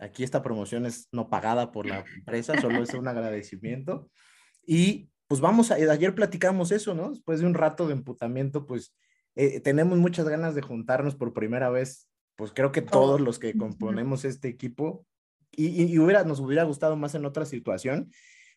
Aquí 0.00 0.22
esta 0.22 0.42
promoción 0.42 0.86
es 0.86 1.08
no 1.12 1.28
pagada 1.28 1.72
por 1.72 1.86
la 1.86 2.04
empresa, 2.16 2.58
solo 2.60 2.82
es 2.82 2.94
un 2.94 3.08
agradecimiento. 3.08 4.08
Y 4.64 5.10
pues 5.26 5.40
vamos 5.40 5.70
a, 5.70 5.74
ayer 5.74 6.14
platicamos 6.14 6.70
eso, 6.70 6.94
¿no? 6.94 7.10
Después 7.10 7.40
de 7.40 7.46
un 7.46 7.54
rato 7.54 7.86
de 7.86 7.94
emputamiento, 7.94 8.64
pues 8.64 8.94
eh, 9.34 9.60
tenemos 9.60 9.98
muchas 9.98 10.28
ganas 10.28 10.54
de 10.54 10.62
juntarnos 10.62 11.16
por 11.16 11.34
primera 11.34 11.68
vez, 11.68 12.08
pues 12.36 12.52
creo 12.52 12.72
que 12.72 12.80
todos 12.80 13.20
los 13.20 13.38
que 13.38 13.56
componemos 13.56 14.24
este 14.24 14.48
equipo, 14.48 15.04
y, 15.50 15.84
y 15.84 15.98
hubiera, 15.98 16.24
nos 16.24 16.40
hubiera 16.40 16.62
gustado 16.62 16.96
más 16.96 17.14
en 17.14 17.24
otra 17.24 17.44
situación, 17.44 18.10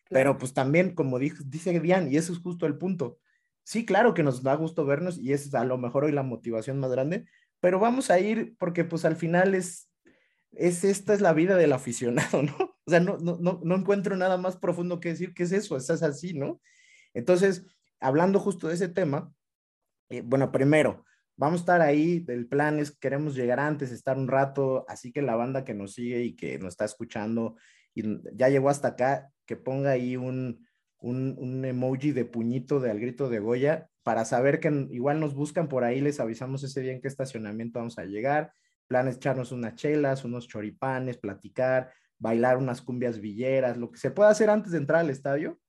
pero 0.08 0.38
pues 0.38 0.52
también, 0.52 0.94
como 0.94 1.18
dice 1.18 1.80
Dian, 1.80 2.12
y 2.12 2.16
eso 2.16 2.32
es 2.32 2.38
justo 2.40 2.66
el 2.66 2.78
punto. 2.78 3.18
Sí, 3.64 3.84
claro 3.84 4.14
que 4.14 4.22
nos 4.22 4.42
da 4.42 4.54
gusto 4.54 4.84
vernos 4.84 5.18
y 5.18 5.32
es 5.32 5.54
a 5.54 5.64
lo 5.64 5.78
mejor 5.78 6.04
hoy 6.04 6.12
la 6.12 6.22
motivación 6.22 6.78
más 6.78 6.90
grande, 6.90 7.26
pero 7.60 7.78
vamos 7.78 8.10
a 8.10 8.18
ir 8.18 8.56
porque 8.58 8.84
pues 8.84 9.04
al 9.04 9.16
final 9.16 9.54
es, 9.54 9.88
es 10.50 10.84
esta 10.84 11.14
es 11.14 11.20
la 11.20 11.32
vida 11.32 11.56
del 11.56 11.72
aficionado, 11.72 12.42
¿no? 12.42 12.56
O 12.84 12.90
sea, 12.90 12.98
no, 12.98 13.16
no, 13.18 13.38
no, 13.40 13.60
no 13.62 13.76
encuentro 13.76 14.16
nada 14.16 14.36
más 14.36 14.56
profundo 14.56 14.98
que 14.98 15.10
decir 15.10 15.34
que 15.34 15.44
es 15.44 15.52
eso, 15.52 15.76
es 15.76 15.88
así, 15.90 16.34
¿no? 16.34 16.60
Entonces, 17.14 17.64
hablando 18.00 18.40
justo 18.40 18.68
de 18.68 18.74
ese 18.74 18.88
tema, 18.88 19.32
eh, 20.10 20.22
bueno, 20.24 20.50
primero, 20.50 21.04
vamos 21.36 21.60
a 21.60 21.62
estar 21.62 21.80
ahí, 21.80 22.24
el 22.28 22.48
plan 22.48 22.78
es, 22.80 22.90
queremos 22.90 23.34
llegar 23.34 23.60
antes, 23.60 23.92
estar 23.92 24.18
un 24.18 24.28
rato, 24.28 24.84
así 24.88 25.12
que 25.12 25.22
la 25.22 25.36
banda 25.36 25.64
que 25.64 25.74
nos 25.74 25.94
sigue 25.94 26.22
y 26.22 26.36
que 26.36 26.58
nos 26.58 26.70
está 26.70 26.84
escuchando 26.84 27.56
y 27.94 28.02
ya 28.34 28.48
llegó 28.48 28.68
hasta 28.68 28.88
acá, 28.88 29.30
que 29.52 29.56
ponga 29.58 29.90
ahí 29.90 30.16
un, 30.16 30.66
un, 30.98 31.62
emoji 31.62 32.12
de 32.12 32.24
puñito 32.24 32.80
de 32.80 32.90
al 32.90 32.98
grito 32.98 33.28
de 33.28 33.38
Goya 33.38 33.90
para 34.02 34.24
saber 34.24 34.60
que 34.60 34.88
igual 34.90 35.20
nos 35.20 35.34
buscan 35.34 35.68
por 35.68 35.84
ahí, 35.84 36.00
les 36.00 36.20
avisamos 36.20 36.64
ese 36.64 36.80
día 36.80 36.92
en 36.92 37.02
qué 37.02 37.08
estacionamiento 37.08 37.78
vamos 37.78 37.98
a 37.98 38.06
llegar, 38.06 38.54
planes 38.86 39.16
echarnos 39.16 39.52
unas 39.52 39.74
chelas, 39.74 40.24
unos 40.24 40.48
choripanes, 40.48 41.18
platicar, 41.18 41.92
bailar 42.18 42.56
unas 42.56 42.80
cumbias 42.80 43.20
villeras, 43.20 43.76
lo 43.76 43.90
que 43.90 43.98
se 43.98 44.10
pueda 44.10 44.30
hacer 44.30 44.48
antes 44.48 44.72
de 44.72 44.78
entrar 44.78 45.00
al 45.00 45.10
estadio. 45.10 45.60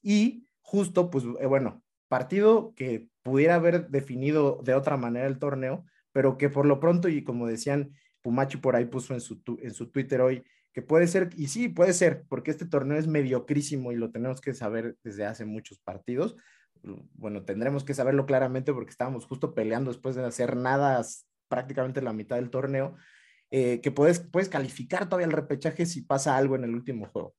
Y 0.00 0.48
justo, 0.62 1.10
pues 1.10 1.24
eh, 1.38 1.44
bueno, 1.44 1.84
partido 2.08 2.72
que 2.74 3.10
pudiera 3.22 3.56
haber 3.56 3.88
definido 3.88 4.62
de 4.64 4.72
otra 4.72 4.96
manera 4.96 5.26
el 5.26 5.38
torneo, 5.38 5.84
pero 6.10 6.38
que 6.38 6.48
por 6.48 6.64
lo 6.64 6.80
pronto, 6.80 7.10
y 7.10 7.22
como 7.22 7.46
decían, 7.46 7.92
Pumachi 8.22 8.56
por 8.56 8.76
ahí 8.76 8.86
puso 8.86 9.12
en 9.12 9.20
su, 9.20 9.42
en 9.60 9.74
su 9.74 9.90
Twitter 9.90 10.22
hoy, 10.22 10.42
que 10.76 10.82
puede 10.82 11.06
ser, 11.06 11.30
y 11.38 11.46
sí, 11.46 11.70
puede 11.70 11.94
ser, 11.94 12.26
porque 12.28 12.50
este 12.50 12.66
torneo 12.66 12.98
es 12.98 13.06
mediocrísimo 13.06 13.92
y 13.92 13.96
lo 13.96 14.10
tenemos 14.10 14.42
que 14.42 14.52
saber 14.52 14.98
desde 15.02 15.24
hace 15.24 15.46
muchos 15.46 15.78
partidos. 15.78 16.36
Bueno, 17.14 17.46
tendremos 17.46 17.82
que 17.82 17.94
saberlo 17.94 18.26
claramente 18.26 18.74
porque 18.74 18.90
estábamos 18.90 19.24
justo 19.24 19.54
peleando 19.54 19.90
después 19.90 20.16
de 20.16 20.26
hacer 20.26 20.54
nada 20.54 21.02
prácticamente 21.48 22.02
la 22.02 22.12
mitad 22.12 22.36
del 22.36 22.50
torneo, 22.50 22.94
eh, 23.50 23.80
que 23.80 23.90
puedes, 23.90 24.20
puedes 24.20 24.50
calificar 24.50 25.06
todavía 25.06 25.24
el 25.24 25.32
repechaje 25.32 25.86
si 25.86 26.02
pasa 26.02 26.36
algo 26.36 26.56
en 26.56 26.64
el 26.64 26.74
último 26.74 27.06
juego. 27.06 27.34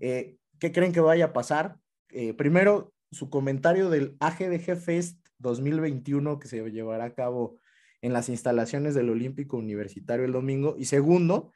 Eh, 0.00 0.38
¿Qué 0.58 0.72
creen 0.72 0.92
que 0.92 0.98
vaya 0.98 1.26
a 1.26 1.32
pasar? 1.32 1.76
Eh, 2.08 2.34
primero, 2.34 2.92
su 3.12 3.30
comentario 3.30 3.88
del 3.88 4.16
AGDG 4.18 4.76
Fest 4.76 5.28
2021 5.38 6.40
que 6.40 6.48
se 6.48 6.68
llevará 6.72 7.04
a 7.04 7.14
cabo 7.14 7.56
en 8.02 8.12
las 8.12 8.28
instalaciones 8.28 8.96
del 8.96 9.10
Olímpico 9.10 9.58
Universitario 9.58 10.24
el 10.24 10.32
domingo. 10.32 10.74
Y 10.76 10.86
segundo, 10.86 11.52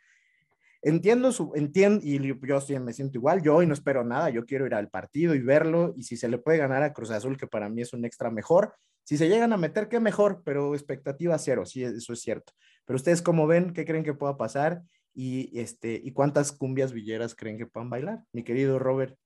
Entiendo 0.87 1.33
su, 1.33 1.51
entiendo, 1.55 2.01
y 2.05 2.21
yo 2.47 2.61
sí 2.61 2.79
me 2.79 2.93
siento 2.93 3.17
igual, 3.17 3.43
yo 3.43 3.57
hoy 3.57 3.67
no 3.67 3.73
espero 3.73 4.05
nada, 4.05 4.29
yo 4.29 4.45
quiero 4.45 4.67
ir 4.67 4.75
al 4.75 4.91
partido 4.91 5.35
y 5.35 5.41
verlo, 5.41 5.95
y 5.97 6.03
si 6.03 6.19
se 6.19 6.29
le 6.29 6.37
puede 6.37 6.59
ganar 6.59 6.83
a 6.83 6.93
Cruz 6.93 7.11
Azul, 7.11 7.39
que 7.39 7.47
para 7.47 7.71
mí 7.71 7.81
es 7.81 7.95
un 7.95 8.05
extra 8.05 8.31
mejor, 8.31 8.75
si 9.03 9.17
se 9.17 9.31
llegan 9.31 9.55
a 9.55 9.57
meter, 9.57 9.89
qué 9.89 9.99
mejor, 9.99 10.43
pero 10.45 10.75
expectativa 10.75 11.39
cero, 11.39 11.65
sí, 11.65 11.83
eso 11.83 12.13
es 12.13 12.21
cierto. 12.21 12.53
Pero 12.85 12.97
ustedes, 12.97 13.23
¿cómo 13.23 13.47
ven? 13.47 13.73
¿Qué 13.73 13.87
creen 13.87 14.05
que 14.05 14.13
pueda 14.13 14.37
pasar? 14.37 14.83
Y, 15.15 15.59
este, 15.59 15.99
¿Y 16.05 16.13
cuántas 16.13 16.53
cumbias 16.53 16.93
villeras 16.93 17.35
creen 17.35 17.57
que 17.57 17.67
puedan 17.67 17.89
bailar? 17.89 18.23
Mi 18.35 18.43
querido 18.43 18.79
Robert. 18.79 19.17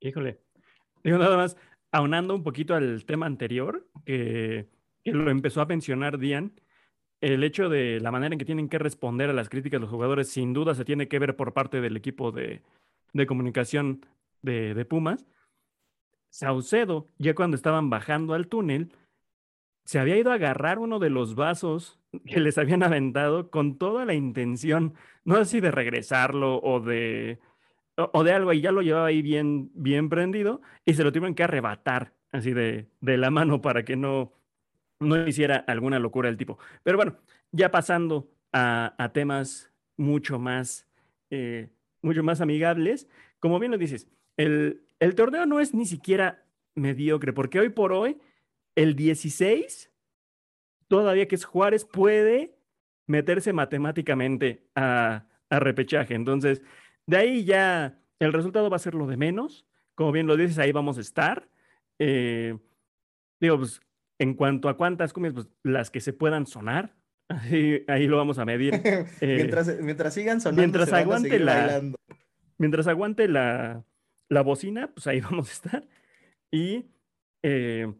Híjole, 0.00 0.40
digo 1.04 1.18
nada 1.18 1.36
más, 1.36 1.58
aunando 1.92 2.34
un 2.34 2.42
poquito 2.42 2.74
al 2.74 3.04
tema 3.04 3.26
anterior, 3.26 3.86
que, 4.06 4.66
que 5.04 5.12
lo 5.12 5.30
empezó 5.30 5.60
a 5.60 5.66
mencionar 5.66 6.18
Dian, 6.18 6.54
el 7.20 7.44
hecho 7.44 7.68
de 7.68 8.00
la 8.00 8.10
manera 8.10 8.34
en 8.34 8.38
que 8.38 8.44
tienen 8.44 8.68
que 8.68 8.78
responder 8.78 9.30
a 9.30 9.34
las 9.34 9.48
críticas 9.48 9.80
los 9.80 9.90
jugadores 9.90 10.28
sin 10.28 10.52
duda 10.52 10.74
se 10.74 10.84
tiene 10.84 11.08
que 11.08 11.18
ver 11.18 11.36
por 11.36 11.52
parte 11.52 11.80
del 11.80 11.96
equipo 11.96 12.32
de, 12.32 12.62
comunicación 13.26 14.06
de, 14.42 14.84
Pumas. 14.84 15.26
Saucedo, 16.30 17.08
ya 17.18 17.34
cuando 17.34 17.56
estaban 17.56 17.90
bajando 17.90 18.34
al 18.34 18.46
túnel, 18.46 18.92
se 19.84 19.98
había 19.98 20.16
ido 20.16 20.30
a 20.30 20.34
agarrar 20.34 20.78
uno 20.78 20.98
de 20.98 21.10
los 21.10 21.34
vasos 21.34 21.98
que 22.24 22.40
les 22.40 22.56
habían 22.56 22.82
aventado 22.82 23.50
con 23.50 23.76
toda 23.76 24.04
la 24.04 24.14
intención, 24.14 24.94
no 25.24 25.36
así 25.36 25.60
de 25.60 25.72
regresarlo 25.72 26.60
o 26.62 26.80
de, 26.80 27.40
o, 27.96 28.24
de 28.24 28.32
algo, 28.32 28.52
y 28.52 28.60
ya 28.60 28.72
lo 28.72 28.82
llevaba 28.82 29.06
ahí 29.06 29.22
bien, 29.22 29.70
bien 29.74 30.08
prendido, 30.08 30.62
y 30.84 30.94
se 30.94 31.02
lo 31.02 31.12
tuvieron 31.12 31.34
que 31.34 31.42
arrebatar 31.42 32.14
así 32.32 32.52
de, 32.52 32.88
de 33.00 33.16
la 33.16 33.30
mano 33.30 33.60
para 33.60 33.84
que 33.84 33.96
no, 33.96 34.32
no 35.00 35.26
hiciera 35.26 35.56
alguna 35.56 35.98
locura 35.98 36.28
del 36.28 36.36
tipo. 36.36 36.58
Pero 36.82 36.96
bueno, 36.96 37.16
ya 37.52 37.70
pasando 37.70 38.30
a, 38.52 39.10
temas 39.12 39.72
mucho 39.96 40.38
más, 40.38 40.86
eh, 41.30 41.68
mucho 42.02 42.22
más 42.22 42.40
amigables, 42.40 43.08
como 43.38 43.58
bien 43.58 43.72
lo 43.72 43.78
dices, 43.78 44.06
el, 44.36 44.82
el 44.98 45.14
torneo 45.14 45.46
no 45.46 45.60
es 45.60 45.74
ni 45.74 45.86
siquiera 45.86 46.44
mediocre, 46.74 47.32
porque 47.32 47.60
hoy 47.60 47.70
por 47.70 47.92
hoy, 47.92 48.18
el 48.76 48.94
16, 48.94 49.90
todavía 50.88 51.26
que 51.26 51.34
es 51.34 51.44
Juárez, 51.44 51.84
puede 51.84 52.56
meterse 53.06 53.52
matemáticamente 53.52 54.62
a, 54.74 55.24
a 55.48 55.60
repechaje. 55.60 56.14
Entonces, 56.14 56.62
de 57.06 57.16
ahí 57.16 57.44
ya 57.44 57.98
el 58.18 58.32
resultado 58.32 58.70
va 58.70 58.76
a 58.76 58.80
ser 58.80 58.94
lo 58.94 59.06
de 59.06 59.16
menos. 59.16 59.66
Como 59.94 60.12
bien 60.12 60.26
lo 60.26 60.36
dices, 60.36 60.58
ahí 60.58 60.72
vamos 60.72 60.96
a 60.98 61.00
estar. 61.00 61.48
Eh, 61.98 62.56
digo, 63.40 63.58
pues 63.58 63.80
en 64.20 64.34
cuanto 64.34 64.68
a 64.68 64.76
cuántas 64.76 65.14
cumbias, 65.14 65.34
pues 65.34 65.48
las 65.62 65.90
que 65.90 66.00
se 66.00 66.12
puedan 66.12 66.46
sonar, 66.46 66.94
ahí, 67.28 67.84
ahí 67.88 68.06
lo 68.06 68.18
vamos 68.18 68.38
a 68.38 68.44
medir. 68.44 68.74
Eh, 69.20 69.36
mientras, 69.36 69.80
mientras 69.80 70.14
sigan 70.14 70.40
sonando, 70.40 70.62
mientras 70.62 70.92
aguante 70.92 71.38
la, 71.38 71.82
Mientras 72.58 72.86
aguante 72.86 73.26
la, 73.26 73.86
la, 74.28 74.42
bocina, 74.42 74.92
pues 74.92 75.06
ahí 75.06 75.20
vamos 75.30 75.48
a 75.48 75.52
estar. 75.52 75.88
Y, 76.50 76.90
eh, 77.42 77.90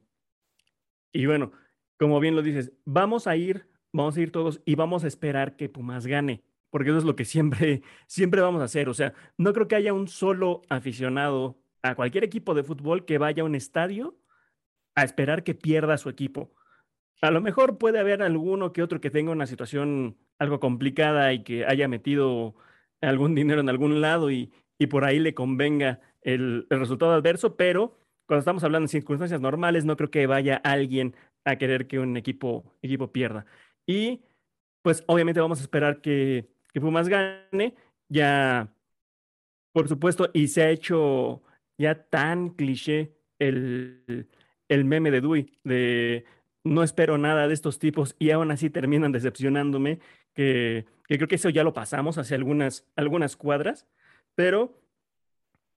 y 1.13 1.25
bueno, 1.25 1.53
como 1.99 2.21
bien 2.21 2.37
lo 2.37 2.43
dices, 2.43 2.73
vamos 2.85 3.27
a 3.27 3.37
ir, 3.37 3.67
vamos 3.91 4.17
a 4.19 4.21
ir 4.21 4.31
todos 4.31 4.61
y 4.67 4.75
vamos 4.75 5.05
a 5.05 5.09
esperar 5.09 5.57
que 5.57 5.71
Pumas 5.71 6.07
gane. 6.07 6.45
porque 6.69 6.91
eso 6.91 6.99
es 6.99 7.05
lo 7.05 7.17
que 7.17 7.25
siempre, 7.25 7.83
siempre 8.07 8.43
vamos 8.43 8.61
a 8.61 8.67
hacer. 8.67 8.91
O 8.91 8.95
sea, 8.95 9.15
no 9.39 9.55
creo 9.55 9.69
que 9.69 9.77
haya 9.77 9.95
un 9.95 10.07
solo 10.07 10.61
aficionado 10.69 11.59
a 11.83 11.95
cualquier 11.95 12.25
equipo 12.25 12.53
de 12.53 12.63
fútbol 12.63 13.07
que 13.07 13.17
vaya 13.17 13.43
a 13.43 13.47
un 13.47 13.55
estadio 13.55 14.20
a 14.95 15.05
esperar 15.05 15.45
que 15.45 15.55
pierda 15.55 15.99
su 15.99 16.09
equipo. 16.09 16.53
A 17.23 17.31
lo 17.31 17.41
mejor 17.41 17.79
puede 17.79 17.99
haber 17.99 18.23
alguno 18.23 18.73
que 18.73 18.83
otro 18.83 19.01
que 19.01 19.11
tenga 19.11 19.33
una 19.33 19.47
situación 19.47 20.17
algo 20.39 20.59
complicada 20.59 21.33
y 21.33 21.43
que 21.43 21.67
haya 21.67 21.87
metido 21.87 22.55
algún 23.01 23.35
dinero 23.35 23.61
en 23.61 23.69
algún 23.69 24.01
lado 24.01 24.31
y, 24.31 24.53
y 24.79 24.87
por 24.87 25.05
ahí 25.05 25.19
le 25.19 25.35
convenga 25.35 26.01
el, 26.23 26.67
resultado 26.71 27.13
adverso, 27.13 27.57
pero 27.57 27.97
cuando 28.27 28.41
estamos 28.41 28.65
hablando 28.65 28.87
de 28.87 28.93
circunstancias 28.93 29.41
normales, 29.41 29.85
no 29.85 29.97
creo 29.97 30.11
que 30.11 30.27
vaya 30.27 30.57
alguien 30.57 31.15
a 31.45 31.57
querer 31.57 31.87
que 31.87 31.99
un 31.99 32.17
equipo, 32.17 32.65
equipo 32.83 33.13
pierda. 33.13 33.45
Y 33.87 34.23
pues 34.83 35.05
obviamente 35.07 35.41
vamos 35.41 35.59
a 35.61 35.63
esperar 35.63 36.01
que, 36.01 36.49
que 36.73 36.81
Pumas 36.81 37.09
gane, 37.09 37.75
ya, 38.09 38.73
por 39.73 39.89
supuesto, 39.89 40.31
y 40.33 40.49
se 40.49 40.63
ha 40.63 40.71
hecho 40.71 41.43
ya 41.77 42.05
tan 42.09 42.51
cliché 42.51 43.17
el, 43.39 44.29
el 44.71 44.87
meme 44.87 45.11
de 45.11 45.21
Dewey, 45.21 45.53
de 45.65 46.25
no 46.65 46.83
espero 46.83 47.19
nada 47.19 47.49
de 47.49 47.55
estos 47.55 47.79
tipos 47.79 48.17
y 48.19 48.31
aún 48.31 48.51
así 48.51 48.71
terminan 48.71 49.13
decepcionándome, 49.13 49.99
que, 50.33 50.87
que 51.07 51.17
creo 51.17 51.29
que 51.29 51.35
eso 51.35 51.51
ya 51.51 51.65
lo 51.65 51.75
pasamos 51.75 52.19
hace 52.19 52.35
algunas, 52.35 52.87
algunas 52.97 53.37
cuadras, 53.37 53.87
pero 54.35 54.81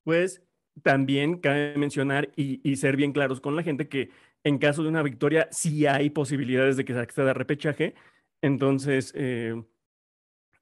pues 0.03 0.43
también 0.83 1.39
cabe 1.39 1.75
mencionar 1.77 2.31
y, 2.35 2.61
y, 2.69 2.77
ser 2.77 2.97
bien 2.97 3.13
claros 3.13 3.41
con 3.41 3.55
la 3.55 3.63
gente 3.63 3.87
que 3.87 4.09
en 4.43 4.57
caso 4.57 4.83
de 4.83 4.89
una 4.89 5.03
victoria 5.03 5.47
sí 5.51 5.85
hay 5.85 6.09
posibilidades 6.09 6.77
de 6.77 6.85
que 6.85 6.93
se 6.93 6.99
acceda 6.99 7.31
a 7.31 7.33
repechaje. 7.33 7.95
Entonces, 8.41 9.13
eh, 9.15 9.63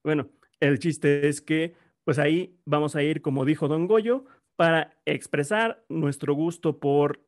bueno, 0.04 0.30
el 0.60 0.80
chiste 0.80 1.28
es 1.28 1.42
que 1.42 1.74
pues 2.04 2.20
ahí 2.20 2.60
vamos 2.66 2.96
a 2.96 3.04
ir, 3.04 3.22
como 3.22 3.46
dijo 3.46 3.68
Don 3.68 3.88
Goyo, 3.88 4.26
para 4.56 4.98
expresar 5.06 5.84
nuestro 5.90 6.34
gusto 6.34 6.80
por 6.80 7.22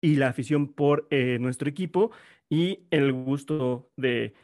y 0.00 0.16
la 0.16 0.28
afición 0.28 0.72
por 0.72 1.06
eh, 1.10 1.38
nuestro 1.40 1.68
equipo 1.68 2.10
y 2.48 2.86
el 2.90 3.12
gusto 3.12 3.90
de, 3.96 4.34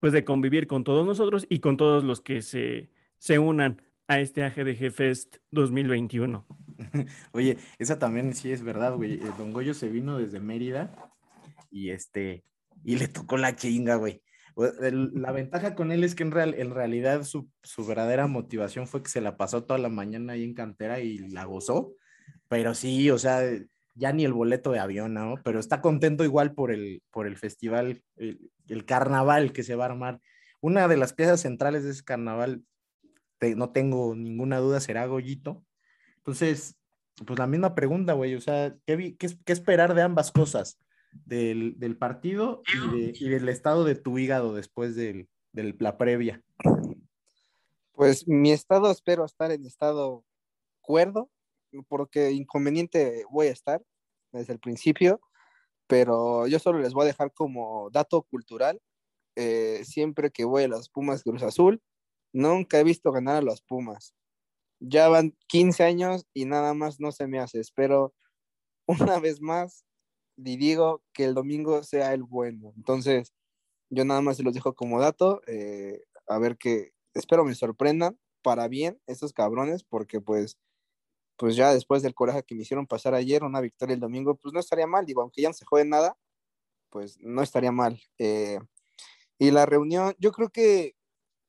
pues, 0.00 0.12
de 0.12 0.24
convivir 0.24 0.66
con 0.66 0.84
todos 0.84 1.06
nosotros 1.06 1.46
y 1.48 1.60
con 1.60 1.76
todos 1.76 2.04
los 2.04 2.20
que 2.20 2.42
se, 2.42 2.90
se 3.18 3.38
unan 3.38 3.82
a 4.08 4.20
este 4.20 4.44
AGDG 4.44 4.90
Fest 4.90 5.36
2021. 5.50 6.46
Oye, 7.32 7.58
esa 7.78 7.98
también 7.98 8.34
sí 8.34 8.50
es 8.52 8.62
verdad, 8.62 8.94
güey. 8.96 9.14
Eh, 9.14 9.30
don 9.38 9.52
Goyo 9.52 9.74
se 9.74 9.88
vino 9.88 10.18
desde 10.18 10.40
Mérida 10.40 10.94
y 11.70 11.90
este, 11.90 12.44
y 12.84 12.96
le 12.96 13.08
tocó 13.08 13.36
la 13.36 13.54
chinga, 13.54 13.96
güey. 13.96 14.22
La 14.56 15.32
ventaja 15.32 15.74
con 15.74 15.92
él 15.92 16.04
es 16.04 16.14
que 16.14 16.24
en, 16.24 16.30
real, 16.30 16.54
en 16.58 16.70
realidad 16.70 17.24
su, 17.24 17.48
su, 17.62 17.86
verdadera 17.86 18.26
motivación 18.26 18.86
fue 18.86 19.02
que 19.02 19.08
se 19.08 19.20
la 19.20 19.36
pasó 19.36 19.64
toda 19.64 19.78
la 19.78 19.88
mañana 19.88 20.34
ahí 20.34 20.44
en 20.44 20.54
cantera 20.54 21.00
y 21.00 21.18
la 21.30 21.44
gozó. 21.44 21.94
Pero 22.48 22.74
sí, 22.74 23.10
o 23.10 23.18
sea, 23.18 23.40
ya 23.94 24.12
ni 24.12 24.24
el 24.24 24.32
boleto 24.32 24.72
de 24.72 24.78
avión, 24.78 25.14
¿no? 25.14 25.34
Pero 25.44 25.60
está 25.60 25.80
contento 25.80 26.24
igual 26.24 26.54
por 26.54 26.72
el, 26.72 27.02
por 27.10 27.26
el 27.26 27.36
festival, 27.36 28.02
el, 28.16 28.50
el 28.68 28.84
carnaval 28.84 29.52
que 29.52 29.62
se 29.62 29.74
va 29.74 29.84
a 29.84 29.88
armar. 29.88 30.20
Una 30.60 30.88
de 30.88 30.96
las 30.96 31.12
piezas 31.12 31.40
centrales 31.40 31.84
de 31.84 31.90
ese 31.90 32.04
carnaval, 32.04 32.62
no 33.56 33.70
tengo 33.70 34.14
ninguna 34.14 34.58
duda, 34.58 34.80
será 34.80 35.06
Goyito. 35.06 35.64
Entonces, 36.18 36.76
pues 37.26 37.38
la 37.38 37.46
misma 37.46 37.74
pregunta, 37.74 38.12
güey, 38.12 38.34
o 38.34 38.40
sea, 38.40 38.74
¿qué, 38.86 39.16
qué, 39.18 39.28
qué 39.44 39.52
esperar 39.52 39.94
de 39.94 40.02
ambas 40.02 40.30
cosas? 40.30 40.78
Del, 41.26 41.74
del 41.76 41.98
partido 41.98 42.62
y, 42.72 42.96
de, 42.96 43.12
y, 43.14 43.28
del 43.28 43.50
estado 43.50 43.84
de 43.84 43.96
tu 43.96 44.18
hígado 44.18 44.54
después 44.54 44.96
de 44.96 45.28
la 45.52 45.98
previa. 45.98 46.42
Pues 47.92 48.26
mi 48.26 48.50
estado, 48.50 48.90
espero 48.90 49.26
estar 49.26 49.50
en 49.50 49.66
estado 49.66 50.24
cuerdo, 50.80 51.28
porque 51.88 52.32
inconveniente 52.32 53.24
voy 53.30 53.48
a 53.48 53.52
estar 53.52 53.82
desde 54.32 54.52
el 54.54 54.60
principio, 54.60 55.20
pero 55.86 56.46
yo 56.46 56.58
solo 56.58 56.78
les 56.80 56.94
voy 56.94 57.04
a 57.04 57.06
dejar 57.06 57.32
como 57.32 57.90
dato 57.90 58.22
cultural, 58.22 58.80
eh, 59.36 59.82
siempre 59.84 60.30
que 60.30 60.44
voy 60.44 60.64
a 60.64 60.68
las 60.68 60.88
Pumas 60.88 61.22
Cruz 61.22 61.42
Azul, 61.42 61.82
nunca 62.32 62.78
he 62.80 62.84
visto 62.84 63.12
ganar 63.12 63.36
a 63.36 63.42
las 63.42 63.62
Pumas. 63.62 64.14
Ya 64.80 65.08
van 65.08 65.36
15 65.48 65.84
años 65.84 66.26
y 66.34 66.44
nada 66.46 66.74
más 66.74 67.00
no 67.00 67.12
se 67.12 67.26
me 67.26 67.38
hace. 67.38 67.60
Espero 67.60 68.14
una 68.88 69.20
vez 69.20 69.40
más 69.40 69.84
y 70.36 70.56
digo 70.56 71.02
que 71.12 71.24
el 71.24 71.34
domingo 71.34 71.82
sea 71.82 72.14
el 72.14 72.22
bueno. 72.24 72.72
Entonces, 72.76 73.32
yo 73.90 74.04
nada 74.04 74.22
más 74.22 74.38
se 74.38 74.42
los 74.42 74.54
dejo 74.54 74.74
como 74.74 75.00
dato, 75.00 75.42
eh, 75.46 76.02
a 76.26 76.38
ver 76.38 76.56
que 76.56 76.92
espero 77.14 77.44
me 77.44 77.54
sorprendan 77.54 78.18
para 78.42 78.68
bien 78.68 79.00
estos 79.06 79.32
cabrones, 79.32 79.84
porque 79.84 80.20
pues 80.20 80.58
pues 81.42 81.56
ya 81.56 81.74
después 81.74 82.04
del 82.04 82.14
coraje 82.14 82.44
que 82.44 82.54
me 82.54 82.62
hicieron 82.62 82.86
pasar 82.86 83.14
ayer, 83.14 83.42
una 83.42 83.60
victoria 83.60 83.94
el 83.94 83.98
domingo, 83.98 84.36
pues 84.36 84.54
no 84.54 84.60
estaría 84.60 84.86
mal, 84.86 85.04
digo, 85.04 85.22
aunque 85.22 85.42
ya 85.42 85.48
no 85.48 85.54
se 85.54 85.64
juegue 85.64 85.84
nada, 85.84 86.16
pues 86.88 87.18
no 87.18 87.42
estaría 87.42 87.72
mal. 87.72 88.00
Eh, 88.18 88.60
y 89.40 89.50
la 89.50 89.66
reunión, 89.66 90.14
yo 90.20 90.30
creo 90.30 90.50
que 90.50 90.94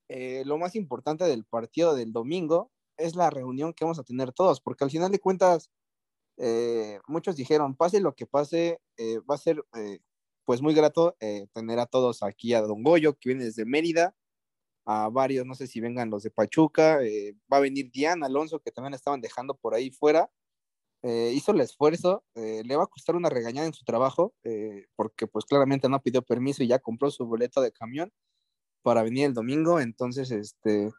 eh, 0.10 0.42
lo 0.48 0.58
más 0.58 0.74
importante 0.76 1.26
del 1.26 1.46
partido 1.46 1.94
del 1.94 2.12
domingo 2.12 2.72
es 2.98 3.16
la 3.16 3.30
reunión 3.30 3.72
que 3.72 3.86
vamos 3.86 4.00
a 4.00 4.04
tener 4.04 4.34
todos, 4.34 4.62
porque 4.62 4.84
al 4.84 4.90
final 4.90 5.12
de 5.12 5.20
cuentas, 5.20 5.70
eh, 6.38 7.00
muchos 7.06 7.36
dijeron, 7.36 7.76
pase 7.76 8.00
lo 8.00 8.16
que 8.16 8.26
pase, 8.26 8.82
va 9.30 9.36
a 9.36 9.38
ser 9.38 9.64
pues 10.44 10.64
muy 10.64 10.74
grato 10.74 11.16
tener 11.54 11.78
a 11.78 11.86
todos 11.86 12.24
aquí, 12.24 12.56
a 12.56 12.62
Don 12.62 12.82
Goyo, 12.82 13.14
que 13.14 13.30
viene 13.30 13.46
desde 13.46 13.64
Mérida, 13.64 14.16
a 14.86 15.10
varios, 15.10 15.46
no 15.46 15.56
sé 15.56 15.68
si 15.68 15.80
vengan 15.80 16.10
los 16.10 16.24
de 16.24 16.32
Pachuca, 16.32 17.02
eh, 17.04 17.36
va 17.52 17.58
a 17.58 17.62
venir 17.62 17.90
Diana 17.92 18.26
Alonso, 18.28 18.60
que 18.60 18.72
también 18.72 18.94
estaban 18.94 19.22
dejando 19.22 19.56
por 19.56 19.74
ahí 19.74 19.92
fuera, 19.92 20.30
eh, 21.04 21.32
hizo 21.34 21.52
el 21.52 21.62
esfuerzo, 21.62 22.24
eh, 22.36 22.64
le 22.66 22.76
va 22.76 22.84
a 22.84 22.88
costar 22.88 23.16
una 23.16 23.30
regañada 23.30 23.68
en 23.68 23.74
su 23.74 23.84
trabajo, 23.86 24.34
porque 24.96 25.28
pues 25.28 25.46
claramente 25.46 25.90
no 25.90 26.02
pidió 26.02 26.22
permiso 26.22 26.64
y 26.64 26.68
ya 26.68 26.80
compró 26.80 27.12
su 27.12 27.26
boleto 27.26 27.62
de 27.62 27.72
camión 27.72 28.12
para 28.84 29.04
venir 29.04 29.26
el 29.26 29.34
domingo, 29.34 29.80
entonces, 29.80 30.32
este, 30.32 30.92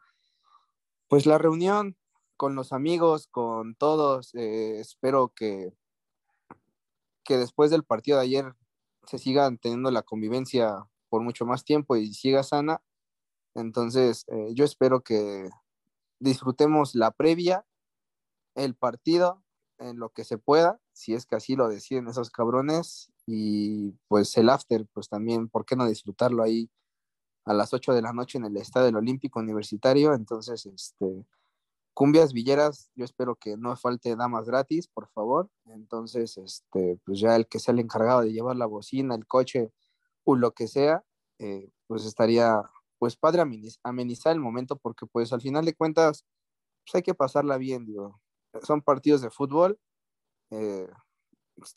pues 1.07 1.25
la 1.25 1.37
reunión 1.37 1.97
con 2.37 2.55
los 2.55 2.73
amigos, 2.73 3.27
con 3.27 3.75
todos, 3.75 4.33
espero 4.35 5.33
que, 5.35 5.71
que 7.23 7.37
después 7.37 7.71
del 7.71 7.83
partido 7.83 8.17
de 8.17 8.25
ayer 8.25 8.53
se 9.07 9.19
sigan 9.19 9.57
teniendo 9.57 9.91
la 9.91 10.01
convivencia 10.01 10.87
por 11.09 11.21
mucho 11.21 11.45
más 11.45 11.63
tiempo 11.63 11.95
y 11.95 12.13
siga 12.13 12.43
sana 12.43 12.81
entonces, 13.55 14.25
eh, 14.27 14.53
yo 14.53 14.65
espero 14.65 15.01
que 15.01 15.49
disfrutemos 16.19 16.95
la 16.95 17.11
previa, 17.11 17.65
el 18.55 18.75
partido, 18.75 19.43
en 19.77 19.99
lo 19.99 20.09
que 20.09 20.23
se 20.23 20.37
pueda, 20.37 20.79
si 20.93 21.13
es 21.13 21.25
que 21.25 21.35
así 21.35 21.55
lo 21.55 21.67
deciden 21.67 22.07
esos 22.07 22.29
cabrones, 22.29 23.11
y 23.25 23.91
pues 24.07 24.37
el 24.37 24.49
after, 24.49 24.85
pues 24.93 25.09
también, 25.09 25.49
¿por 25.49 25.65
qué 25.65 25.75
no 25.75 25.87
disfrutarlo 25.87 26.43
ahí 26.43 26.69
a 27.45 27.53
las 27.53 27.73
8 27.73 27.93
de 27.93 28.01
la 28.01 28.13
noche 28.13 28.37
en 28.37 28.45
el 28.45 28.57
Estadio 28.57 28.87
del 28.87 28.97
Olímpico 28.97 29.39
Universitario? 29.39 30.13
Entonces, 30.13 30.65
este, 30.65 31.25
cumbias 31.93 32.33
villeras, 32.33 32.91
yo 32.95 33.05
espero 33.05 33.35
que 33.35 33.57
no 33.57 33.75
falte 33.77 34.15
damas 34.15 34.45
gratis, 34.47 34.87
por 34.87 35.07
favor. 35.09 35.49
Entonces, 35.65 36.37
este, 36.37 36.99
pues 37.05 37.19
ya 37.19 37.35
el 37.35 37.47
que 37.47 37.59
sea 37.59 37.73
el 37.73 37.79
encargado 37.79 38.21
de 38.21 38.33
llevar 38.33 38.55
la 38.57 38.65
bocina, 38.65 39.15
el 39.15 39.27
coche 39.27 39.71
o 40.23 40.35
lo 40.35 40.53
que 40.53 40.67
sea, 40.67 41.03
eh, 41.39 41.69
pues 41.87 42.05
estaría 42.05 42.61
pues 42.99 43.17
padre 43.17 43.43
amenizar 43.83 44.33
el 44.33 44.39
momento 44.39 44.77
porque 44.77 45.05
pues 45.05 45.33
al 45.33 45.41
final 45.41 45.65
de 45.65 45.75
cuentas 45.75 46.25
pues 46.85 46.95
hay 46.95 47.03
que 47.03 47.15
pasarla 47.15 47.57
bien, 47.57 47.85
digo. 47.85 48.21
Son 48.63 48.81
partidos 48.81 49.21
de 49.21 49.31
fútbol. 49.31 49.79
Eh, 50.51 50.87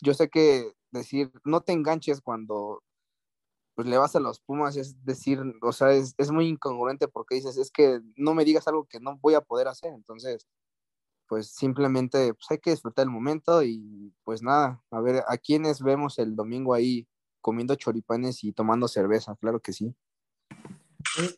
yo 0.02 0.14
sé 0.14 0.28
que 0.28 0.72
decir 0.92 1.32
no 1.44 1.60
te 1.62 1.72
enganches 1.72 2.20
cuando 2.20 2.82
pues 3.74 3.88
le 3.88 3.98
vas 3.98 4.16
a 4.16 4.20
los 4.20 4.40
Pumas 4.40 4.76
es 4.76 5.04
decir, 5.04 5.40
o 5.62 5.72
sea, 5.72 5.92
es, 5.92 6.14
es 6.18 6.32
muy 6.32 6.48
incongruente 6.48 7.08
porque 7.08 7.36
dices, 7.36 7.56
es 7.58 7.70
que 7.70 8.00
no 8.16 8.34
me 8.34 8.44
digas 8.44 8.66
algo 8.68 8.86
que 8.86 9.00
no 9.00 9.18
voy 9.22 9.34
a 9.34 9.40
poder 9.40 9.68
hacer. 9.68 9.92
Entonces, 9.92 10.48
pues 11.28 11.48
simplemente 11.52 12.34
pues 12.34 12.46
hay 12.50 12.58
que 12.58 12.70
disfrutar 12.70 13.04
el 13.04 13.10
momento 13.10 13.62
y 13.62 14.14
pues 14.24 14.42
nada, 14.42 14.82
a 14.90 15.00
ver, 15.00 15.24
¿a 15.28 15.38
quiénes 15.38 15.82
vemos 15.82 16.18
el 16.18 16.36
domingo 16.36 16.74
ahí 16.74 17.08
comiendo 17.40 17.74
choripanes 17.76 18.44
y 18.44 18.52
tomando 18.52 18.88
cerveza? 18.88 19.36
Claro 19.36 19.60
que 19.60 19.72
sí. 19.72 19.94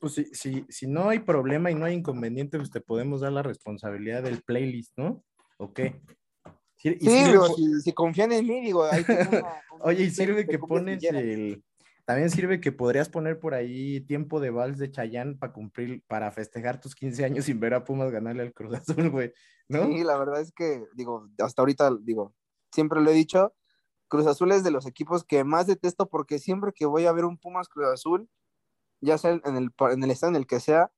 Pues 0.01 0.15
si, 0.15 0.25
si, 0.27 0.67
si, 0.69 0.87
no 0.87 1.09
hay 1.09 1.21
problema 1.21 1.71
y 1.71 1.75
no 1.75 1.85
hay 1.85 1.95
inconveniente, 1.95 2.59
pues 2.59 2.71
te 2.71 2.81
podemos 2.81 3.21
dar 3.21 3.33
la 3.33 3.43
responsabilidad 3.43 4.23
del 4.23 4.43
playlist, 4.43 4.93
¿no? 4.97 5.25
¿O 5.59 5.73
qué? 5.73 6.01
Sí, 6.77 6.97
y 7.01 7.07
sí 7.07 7.25
digo, 7.25 7.47
si, 7.55 7.81
si, 7.81 7.93
confían 7.93 8.33
en 8.33 8.47
mí, 8.47 8.61
digo, 8.61 8.89
una, 8.89 8.91
Oye, 9.81 10.05
y 10.05 10.11
sirve 10.11 10.47
que 10.47 10.59
pones 10.59 11.03
el... 11.05 11.63
También 12.07 12.31
sirve 12.31 12.61
que 12.61 12.73
podrías 12.73 13.09
poner 13.09 13.39
por 13.39 13.55
ahí 13.55 14.01
tiempo 14.01 14.41
de 14.41 14.51
vals 14.51 14.79
de 14.79 14.91
Chayán 14.91 15.39
para 15.39 15.53
cumplir, 15.53 16.03
para 16.09 16.33
festejar 16.33 16.81
tus 16.81 16.95
15 16.95 17.25
años 17.25 17.45
sin 17.45 17.61
ver 17.61 17.73
a 17.73 17.85
Pumas 17.85 18.11
ganarle 18.11 18.43
al 18.43 18.53
Cruz 18.53 18.75
Azul, 18.75 19.11
güey, 19.11 19.33
¿no? 19.69 19.87
Sí, 19.87 20.03
la 20.03 20.19
verdad 20.19 20.41
es 20.41 20.51
que, 20.53 20.85
digo, 20.95 21.29
hasta 21.39 21.63
ahorita, 21.63 21.97
digo, 22.03 22.35
siempre 22.73 23.01
lo 23.01 23.11
he 23.11 23.15
dicho, 23.15 23.55
Cruz 24.09 24.27
Azul 24.27 24.51
es 24.51 24.65
de 24.65 24.73
los 24.73 24.87
equipos 24.87 25.25
que 25.25 25.45
más 25.45 25.69
detesto 25.69 26.09
porque 26.09 26.41
siempre 26.41 26.73
que 26.75 26.85
voy 26.85 27.07
a 27.07 27.13
ver 27.13 27.25
un 27.25 27.39
Pumas 27.39 27.69
Cruz 27.69 27.87
Azul, 27.87 28.29
ya 29.01 29.19
sea 29.19 29.41
en 29.45 29.57
el, 29.57 29.71
en 29.93 30.03
el 30.03 30.11
estado 30.11 30.31
en 30.31 30.37
el 30.37 30.47
que 30.47 30.61
sea, 30.61 30.91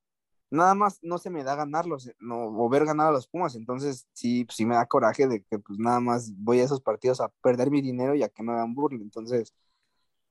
nada 0.50 0.74
más 0.74 0.98
no 1.02 1.18
se 1.18 1.30
me 1.30 1.44
da 1.44 1.54
ganarlos 1.56 2.10
no, 2.20 2.46
o 2.46 2.68
ver 2.68 2.84
ganar 2.84 3.08
a 3.08 3.12
los 3.12 3.26
Pumas, 3.26 3.54
entonces 3.56 4.06
sí, 4.12 4.44
pues, 4.44 4.56
sí 4.56 4.66
me 4.66 4.74
da 4.74 4.86
coraje 4.86 5.26
de 5.26 5.42
que 5.42 5.58
pues 5.58 5.78
nada 5.78 6.00
más 6.00 6.32
voy 6.36 6.60
a 6.60 6.64
esos 6.64 6.80
partidos 6.80 7.20
a 7.20 7.30
perder 7.42 7.70
mi 7.70 7.80
dinero 7.80 8.14
y 8.14 8.22
a 8.22 8.28
que 8.28 8.42
me 8.42 8.52
hagan 8.52 8.74
burla, 8.74 9.00
entonces 9.00 9.54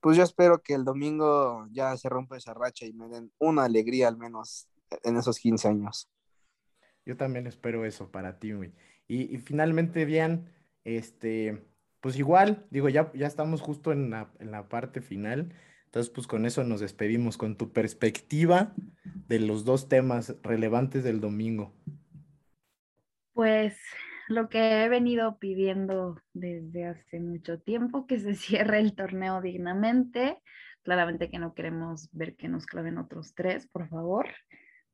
pues 0.00 0.16
yo 0.16 0.24
espero 0.24 0.62
que 0.62 0.74
el 0.74 0.84
domingo 0.84 1.66
ya 1.70 1.96
se 1.96 2.08
rompa 2.08 2.36
esa 2.36 2.54
racha 2.54 2.86
y 2.86 2.92
me 2.92 3.08
den 3.08 3.32
una 3.38 3.64
alegría 3.64 4.08
al 4.08 4.16
menos 4.16 4.68
en 5.04 5.16
esos 5.16 5.38
15 5.38 5.68
años. 5.68 6.08
Yo 7.06 7.16
también 7.16 7.46
espero 7.46 7.84
eso 7.84 8.10
para 8.10 8.38
ti, 8.38 8.52
güey. 8.52 8.72
Y, 9.06 9.38
finalmente, 9.38 10.06
Dian, 10.06 10.50
este, 10.84 11.64
pues 12.00 12.16
igual, 12.16 12.66
digo, 12.70 12.88
ya, 12.88 13.12
ya 13.12 13.26
estamos 13.26 13.60
justo 13.60 13.92
en 13.92 14.10
la, 14.10 14.32
en 14.38 14.50
la 14.50 14.68
parte 14.68 15.00
final. 15.02 15.52
Entonces, 15.92 16.10
pues 16.10 16.26
con 16.26 16.46
eso 16.46 16.64
nos 16.64 16.80
despedimos, 16.80 17.36
con 17.36 17.58
tu 17.58 17.70
perspectiva 17.70 18.72
de 19.28 19.40
los 19.40 19.66
dos 19.66 19.90
temas 19.90 20.34
relevantes 20.42 21.04
del 21.04 21.20
domingo. 21.20 21.74
Pues 23.34 23.78
lo 24.26 24.48
que 24.48 24.84
he 24.84 24.88
venido 24.88 25.36
pidiendo 25.38 26.16
desde 26.32 26.86
hace 26.86 27.20
mucho 27.20 27.60
tiempo, 27.60 28.06
que 28.06 28.18
se 28.18 28.34
cierre 28.36 28.78
el 28.78 28.94
torneo 28.94 29.42
dignamente. 29.42 30.38
Claramente 30.82 31.28
que 31.28 31.38
no 31.38 31.52
queremos 31.52 32.08
ver 32.12 32.36
que 32.36 32.48
nos 32.48 32.64
claven 32.64 32.96
otros 32.96 33.34
tres, 33.34 33.66
por 33.66 33.86
favor, 33.90 34.30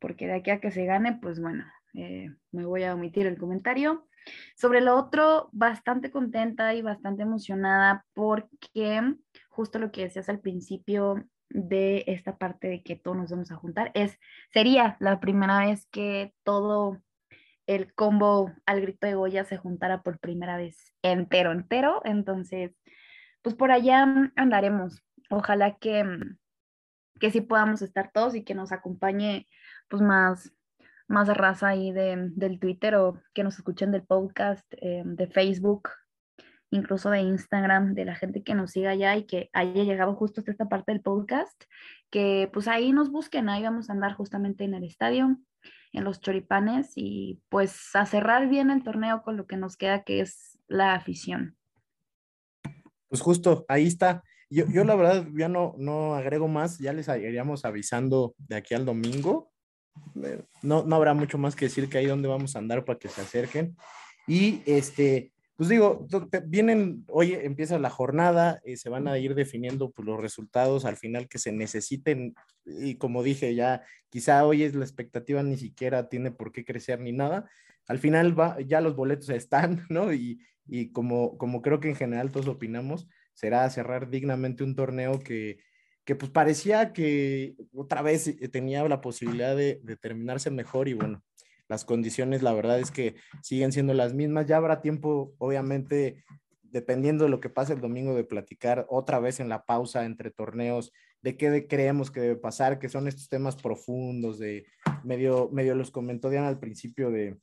porque 0.01 0.27
de 0.27 0.35
aquí 0.35 0.51
a 0.51 0.59
que 0.59 0.73
se 0.73 0.85
gane, 0.85 1.16
pues 1.23 1.41
bueno, 1.41 1.65
eh, 1.95 2.29
me 2.51 2.66
voy 2.66 2.83
a 2.83 2.95
omitir 2.95 3.29
el 3.29 3.39
comentario. 3.39 4.08
Sobre 4.57 4.81
lo 4.81 4.97
otro, 4.97 5.49
bastante 5.53 6.11
contenta 6.11 6.74
y 6.74 6.82
bastante 6.82 7.23
emocionada 7.23 8.05
porque 8.15 9.15
justo 9.49 9.78
lo 9.78 9.90
que 9.90 10.03
decías 10.03 10.28
al 10.28 10.40
principio 10.40 11.24
de 11.51 12.05
esta 12.07 12.36
parte 12.36 12.69
de 12.69 12.82
que 12.82 12.97
todos 12.97 13.16
nos 13.16 13.31
vamos 13.31 13.51
a 13.51 13.57
juntar 13.57 13.90
es, 13.95 14.19
sería 14.53 14.97
la 15.01 15.19
primera 15.20 15.61
vez 15.61 15.86
que 15.90 16.35
todo 16.43 17.01
el 17.66 17.93
combo 17.95 18.53
al 18.66 18.81
grito 18.81 19.07
de 19.07 19.15
Goya 19.15 19.45
se 19.45 19.59
juntara 19.59 20.03
por 20.03 20.19
primera 20.19 20.57
vez 20.57 20.95
entero, 21.03 21.53
entero. 21.53 22.01
Entonces, 22.05 22.74
pues 23.43 23.55
por 23.55 23.70
allá 23.70 24.32
andaremos. 24.36 25.03
Ojalá 25.31 25.77
que, 25.77 26.05
que 27.20 27.31
sí 27.31 27.43
podamos 27.43 27.82
estar 27.82 28.11
todos 28.11 28.35
y 28.35 28.43
que 28.43 28.55
nos 28.55 28.73
acompañe 28.73 29.47
pues 29.89 30.03
más, 30.03 30.53
más 31.09 31.29
raza 31.29 31.69
ahí 31.69 31.91
de, 31.93 32.31
del 32.35 32.61
Twitter 32.61 32.95
o 32.97 33.21
que 33.35 33.43
nos 33.43 33.57
escuchen 33.57 33.91
del 33.91 34.03
podcast, 34.03 34.67
eh, 34.81 35.03
de 35.05 35.27
Facebook, 35.27 35.89
incluso 36.71 37.11
de 37.11 37.21
Instagram, 37.21 37.95
de 37.95 38.05
la 38.05 38.15
gente 38.15 38.43
que 38.43 38.55
nos 38.55 38.73
siga 38.73 38.91
allá 38.91 39.17
y 39.17 39.25
que 39.25 39.51
haya 39.53 39.85
llegado 39.85 40.15
justo 40.15 40.41
hasta 40.41 40.53
esta 40.53 40.69
parte 40.69 40.93
del 40.93 41.01
podcast, 41.01 41.65
que 42.11 42.51
pues 42.53 42.69
ahí 42.69 42.93
nos 42.93 43.11
busquen, 43.11 43.49
ahí 43.49 43.63
vamos 43.63 43.89
a 43.89 43.95
andar 43.95 44.15
justamente 44.15 44.65
en 44.65 44.75
el 44.75 44.85
estadio 44.85 45.39
en 45.93 46.05
los 46.05 46.21
choripanes 46.21 46.93
y 46.97 47.41
pues 47.49 47.95
a 47.95 48.07
cerrar 48.07 48.49
bien 48.49 48.71
el 48.71 48.83
torneo 48.83 49.23
con 49.23 49.37
lo 49.37 49.47
que 49.47 49.57
nos 49.57 49.77
queda 49.77 50.05
que 50.05 50.21
es 50.21 50.59
la 50.69 50.95
afición. 50.95 51.57
Pues 53.09 53.23
justo, 53.23 53.65
ahí 53.69 53.87
está. 53.87 54.23
Yo, 54.51 54.67
yo 54.69 54.85
la 54.85 54.95
verdad 54.95 55.27
ya 55.35 55.49
no, 55.49 55.75
no 55.79 56.15
agrego 56.15 56.49
más, 56.49 56.79
ya 56.79 56.93
les 56.93 57.09
iríamos 57.09 57.65
avisando 57.65 58.35
de 58.39 58.57
aquí 58.57 58.75
al 58.75 58.85
domingo. 58.85 59.51
No, 60.62 60.85
no 60.85 60.97
habrá 60.97 61.15
mucho 61.15 61.39
más 61.39 61.57
que 61.57 61.66
decir 61.66 61.89
que 61.89 61.99
ahí 61.99 62.07
donde 62.07 62.29
vamos 62.29 62.55
a 62.55 62.59
andar 62.59 62.85
para 62.85 62.99
que 62.99 63.09
se 63.09 63.20
acerquen. 63.20 63.77
Y 64.27 64.62
este, 64.66 65.33
pues 65.57 65.69
digo, 65.69 66.07
vienen, 66.47 67.05
hoy 67.09 67.33
empieza 67.33 67.79
la 67.79 67.91
jornada, 67.91 68.61
eh, 68.65 68.77
se 68.77 68.91
van 68.91 69.09
a 69.09 69.19
ir 69.19 69.35
definiendo 69.35 69.91
pues, 69.91 70.07
los 70.07 70.20
resultados 70.20 70.85
al 70.85 70.97
final 70.97 71.29
que 71.29 71.39
se 71.39 71.51
necesiten 71.51 72.35
y 72.65 72.97
como 72.97 73.23
dije 73.23 73.55
ya, 73.55 73.83
quizá 74.09 74.45
hoy 74.45 74.62
es 74.62 74.75
la 74.75 74.85
expectativa 74.85 75.43
ni 75.43 75.57
siquiera 75.57 76.09
tiene 76.09 76.31
por 76.31 76.53
qué 76.53 76.65
crecer 76.65 77.01
ni 77.01 77.12
nada. 77.12 77.51
Al 77.87 77.99
final 77.99 78.39
va, 78.39 78.57
ya 78.61 78.81
los 78.81 78.95
boletos 78.95 79.31
están, 79.31 79.85
¿no? 79.91 80.12
Y, 80.12 80.41
y 80.66 80.93
como, 80.93 81.37
como 81.39 81.62
creo 81.62 81.81
que 81.81 81.89
en 81.89 81.97
general 81.97 82.31
todos 82.31 82.49
opinamos, 82.49 83.09
será 83.33 83.69
cerrar 83.70 84.11
dignamente 84.11 84.62
un 84.62 84.75
torneo 84.75 85.19
que, 85.19 85.59
que 86.09 86.17
pues 86.17 86.31
parecía 86.31 86.95
que 86.95 87.55
otra 87.75 88.01
vez 88.01 88.29
eh, 88.29 88.49
tenía 88.49 88.83
la 88.89 89.03
posibilidad 89.03 89.55
de, 89.55 89.79
de 89.83 89.95
terminarse 89.95 90.51
mejor 90.51 90.89
y 90.89 90.95
bueno, 90.95 91.23
las 91.69 91.85
condiciones, 91.85 92.43
la 92.43 92.55
verdad 92.55 92.81
es 92.81 92.91
que 92.91 93.17
siguen 93.43 93.73
siendo 93.73 93.93
las 93.93 94.15
mismas. 94.15 94.47
Ya 94.47 94.57
habrá 94.57 94.81
tiempo, 94.81 95.35
obviamente, 95.37 96.25
dependiendo 96.63 97.25
de 97.25 97.31
lo 97.31 97.41
que 97.41 97.51
pase 97.51 97.75
el 97.75 97.83
domingo, 97.83 98.15
de 98.15 98.25
platicar 98.25 98.87
otra 98.89 99.19
vez 99.19 99.39
en 99.39 99.51
la 99.51 99.67
pausa 99.67 100.07
entre 100.07 100.31
torneos 100.31 100.95
de 101.21 101.37
qué 101.37 101.67
creemos 101.69 102.11
que 102.11 102.21
debe 102.21 102.37
pasar, 102.37 102.79
que 102.79 102.89
son 102.89 103.07
estos 103.07 103.29
temas 103.29 103.57
profundos, 103.57 104.39
de 104.39 104.65
medio, 105.05 105.51
medio 105.53 105.75
los 105.75 105.91
comentó 105.91 106.31
Diana 106.31 106.49
al 106.49 106.59
principio 106.59 107.11
de 107.11 107.37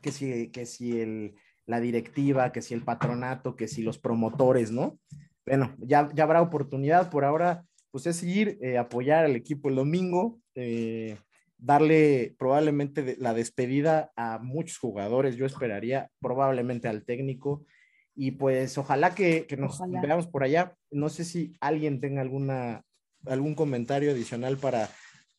que 0.00 0.10
si, 0.10 0.48
que 0.48 0.64
si 0.64 0.98
el, 1.02 1.34
la 1.66 1.80
directiva, 1.80 2.50
que 2.50 2.62
si 2.62 2.72
el 2.72 2.82
patronato, 2.82 3.56
que 3.56 3.68
si 3.68 3.82
los 3.82 3.98
promotores, 3.98 4.70
¿no? 4.70 4.98
Bueno, 5.44 5.76
ya, 5.80 6.08
ya 6.14 6.24
habrá 6.24 6.40
oportunidad. 6.40 7.10
Por 7.10 7.26
ahora, 7.26 7.66
pues 7.90 8.06
es 8.06 8.16
seguir, 8.16 8.58
eh, 8.60 8.78
apoyar 8.78 9.24
al 9.24 9.36
equipo 9.36 9.68
el 9.68 9.76
domingo. 9.76 10.40
Eh, 10.54 11.16
darle 11.60 12.34
probablemente 12.38 13.16
la 13.18 13.34
despedida 13.34 14.12
a 14.16 14.38
muchos 14.38 14.78
jugadores, 14.78 15.36
yo 15.36 15.46
esperaría 15.46 16.10
probablemente 16.20 16.88
al 16.88 17.04
técnico 17.04 17.66
y 18.14 18.32
pues 18.32 18.76
ojalá 18.78 19.14
que, 19.14 19.46
nos 19.58 19.78
veamos 20.02 20.26
por 20.26 20.42
allá. 20.42 20.74
No 20.90 21.08
sé 21.08 21.24
si 21.24 21.52
alguien 21.60 22.00
tenga 22.00 22.22
alguna, 22.22 22.82
algún 23.26 23.54
comentario 23.54 24.10
adicional 24.10 24.56
para, 24.56 24.88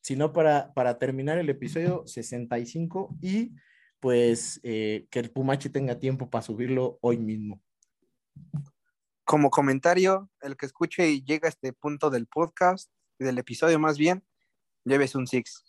si 0.01 0.15
no 0.15 0.31
para, 0.31 0.73
para 0.73 0.97
terminar 0.97 1.37
el 1.37 1.49
episodio 1.49 2.03
65 2.05 3.17
y 3.21 3.51
pues 3.99 4.59
eh, 4.63 5.05
que 5.09 5.19
el 5.19 5.31
Pumachi 5.31 5.69
tenga 5.69 5.99
tiempo 5.99 6.29
para 6.29 6.41
subirlo 6.41 6.97
hoy 7.01 7.17
mismo. 7.17 7.61
Como 9.31 9.49
comentario, 9.49 10.29
el 10.41 10.57
que 10.57 10.65
escuche 10.65 11.09
y 11.09 11.23
llega 11.23 11.47
a 11.47 11.51
este 11.51 11.71
punto 11.71 12.09
del 12.09 12.27
podcast, 12.27 12.91
del 13.17 13.37
episodio 13.37 13.79
más 13.79 13.97
bien, 13.97 14.25
lleves 14.83 15.15
un 15.15 15.25
six. 15.25 15.63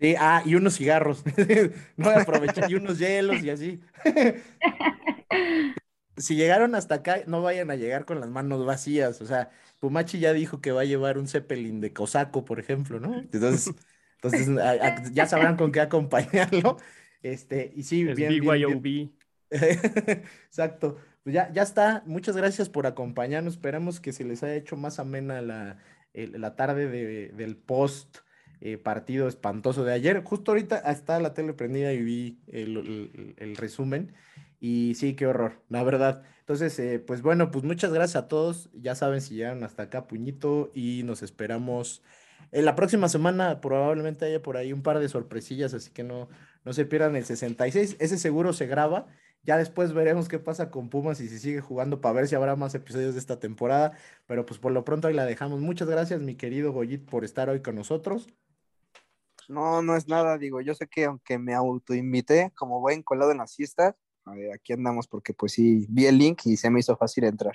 Sí, 0.00 0.14
ah, 0.18 0.42
y 0.46 0.54
unos 0.54 0.78
cigarros. 0.78 1.22
no 1.98 2.08
aprovechar, 2.08 2.70
y 2.70 2.76
unos 2.76 2.98
hielos 2.98 3.42
y 3.42 3.50
así. 3.50 3.80
si 6.16 6.36
llegaron 6.36 6.74
hasta 6.74 6.94
acá, 6.94 7.18
no 7.26 7.42
vayan 7.42 7.70
a 7.70 7.76
llegar 7.76 8.06
con 8.06 8.18
las 8.18 8.30
manos 8.30 8.64
vacías. 8.64 9.20
O 9.20 9.26
sea, 9.26 9.50
Pumachi 9.78 10.18
ya 10.18 10.32
dijo 10.32 10.62
que 10.62 10.72
va 10.72 10.80
a 10.80 10.86
llevar 10.86 11.18
un 11.18 11.28
Zeppelin 11.28 11.82
de 11.82 11.92
cosaco, 11.92 12.46
por 12.46 12.60
ejemplo, 12.60 12.98
¿no? 12.98 13.14
Entonces, 13.14 13.74
entonces 14.22 15.12
ya 15.12 15.26
sabrán 15.26 15.58
con 15.58 15.70
qué 15.70 15.82
acompañarlo. 15.82 16.78
Este, 17.20 17.74
y 17.76 17.82
sí, 17.82 18.04
bien, 18.04 18.40
BYOB. 18.40 19.10
Exacto. 19.50 20.96
Pues 21.24 21.34
ya, 21.34 21.50
ya 21.52 21.62
está. 21.62 22.02
Muchas 22.06 22.36
gracias 22.36 22.68
por 22.68 22.86
acompañarnos. 22.86 23.54
Esperamos 23.54 23.98
que 23.98 24.12
se 24.12 24.24
les 24.24 24.42
haya 24.42 24.54
hecho 24.54 24.76
más 24.76 24.98
amena 24.98 25.40
la, 25.40 25.78
la 26.12 26.54
tarde 26.54 26.86
de, 26.88 27.28
del 27.30 27.56
post 27.56 28.18
eh, 28.60 28.78
partido 28.78 29.26
espantoso 29.26 29.84
de 29.84 29.92
ayer. 29.92 30.22
Justo 30.22 30.52
ahorita 30.52 30.78
está 30.90 31.18
la 31.20 31.34
tele 31.34 31.52
prendida 31.54 31.92
y 31.92 32.02
vi 32.02 32.38
el, 32.46 33.56
resumen. 33.56 34.14
Y 34.60 34.94
sí, 34.94 35.14
qué 35.14 35.26
horror, 35.26 35.62
la 35.68 35.82
verdad. 35.82 36.22
Entonces, 36.40 36.78
eh, 36.78 36.98
pues 36.98 37.20
bueno, 37.22 37.50
pues 37.50 37.64
muchas 37.64 37.92
gracias 37.92 38.22
a 38.22 38.28
todos. 38.28 38.70
Ya 38.72 38.94
saben 38.94 39.20
si 39.20 39.34
llegaron 39.34 39.64
hasta 39.64 39.84
acá, 39.84 40.06
puñito, 40.06 40.70
y 40.74 41.02
nos 41.04 41.22
esperamos. 41.22 42.02
En 42.52 42.64
la 42.64 42.74
próxima 42.74 43.08
semana 43.08 43.60
probablemente 43.60 44.26
haya 44.26 44.40
por 44.42 44.56
ahí 44.56 44.72
un 44.72 44.82
par 44.82 44.98
de 44.98 45.08
sorpresillas, 45.08 45.74
así 45.74 45.90
que 45.90 46.04
no, 46.04 46.28
no 46.64 46.72
se 46.72 46.84
pierdan 46.84 47.16
el 47.16 47.24
66. 47.24 47.96
Ese 47.98 48.18
seguro 48.18 48.52
se 48.52 48.66
graba. 48.66 49.08
Ya 49.44 49.58
después 49.58 49.92
veremos 49.92 50.28
qué 50.28 50.38
pasa 50.38 50.70
con 50.70 50.88
Pumas 50.88 51.20
y 51.20 51.28
si 51.28 51.38
sigue 51.38 51.60
jugando 51.60 52.00
para 52.00 52.14
ver 52.14 52.28
si 52.28 52.34
habrá 52.34 52.56
más 52.56 52.74
episodios 52.74 53.14
de 53.14 53.20
esta 53.20 53.38
temporada. 53.38 53.92
Pero 54.26 54.46
pues 54.46 54.58
por 54.58 54.72
lo 54.72 54.84
pronto 54.84 55.08
ahí 55.08 55.14
la 55.14 55.26
dejamos. 55.26 55.60
Muchas 55.60 55.88
gracias, 55.88 56.20
mi 56.20 56.34
querido 56.34 56.72
Goyit, 56.72 57.04
por 57.04 57.24
estar 57.24 57.50
hoy 57.50 57.60
con 57.60 57.74
nosotros. 57.74 58.26
No, 59.48 59.82
no 59.82 59.96
es 59.96 60.08
nada, 60.08 60.38
digo, 60.38 60.60
yo 60.60 60.74
sé 60.74 60.86
que 60.86 61.04
aunque 61.04 61.38
me 61.38 61.54
autoinvité 61.54 62.52
como 62.54 62.80
buen 62.80 63.02
colado 63.02 63.30
en 63.30 63.38
la 63.38 63.46
siesta, 63.46 63.96
aquí 64.54 64.72
andamos 64.72 65.06
porque 65.06 65.34
pues 65.34 65.52
sí, 65.52 65.86
vi 65.88 66.06
el 66.06 66.18
link 66.18 66.40
y 66.46 66.56
se 66.56 66.70
me 66.70 66.80
hizo 66.80 66.96
fácil 66.96 67.24
entrar. 67.24 67.54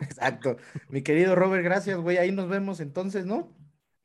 Exacto. 0.00 0.56
Mi 0.88 1.02
querido 1.02 1.34
Robert, 1.34 1.64
gracias, 1.64 1.98
güey, 1.98 2.18
ahí 2.18 2.32
nos 2.32 2.48
vemos 2.48 2.80
entonces, 2.80 3.24
¿no? 3.24 3.48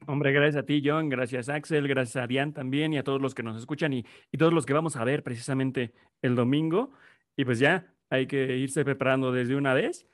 Hombre, 0.07 0.31
gracias 0.31 0.63
a 0.63 0.65
ti, 0.65 0.83
John, 0.85 1.09
gracias 1.09 1.49
Axel, 1.49 1.87
gracias 1.87 2.23
a 2.23 2.27
Diane 2.27 2.51
también 2.51 2.93
y 2.93 2.97
a 2.97 3.03
todos 3.03 3.21
los 3.21 3.33
que 3.33 3.43
nos 3.43 3.57
escuchan 3.57 3.91
y, 3.91 4.05
y 4.31 4.37
todos 4.37 4.53
los 4.53 4.65
que 4.65 4.73
vamos 4.73 4.95
a 4.95 5.03
ver 5.03 5.23
precisamente 5.23 5.93
el 6.21 6.35
domingo. 6.35 6.91
Y 7.37 7.45
pues 7.45 7.59
ya 7.59 7.93
hay 8.09 8.27
que 8.27 8.57
irse 8.57 8.85
preparando 8.85 9.31
desde 9.31 9.55
una 9.55 9.73
vez 9.73 10.07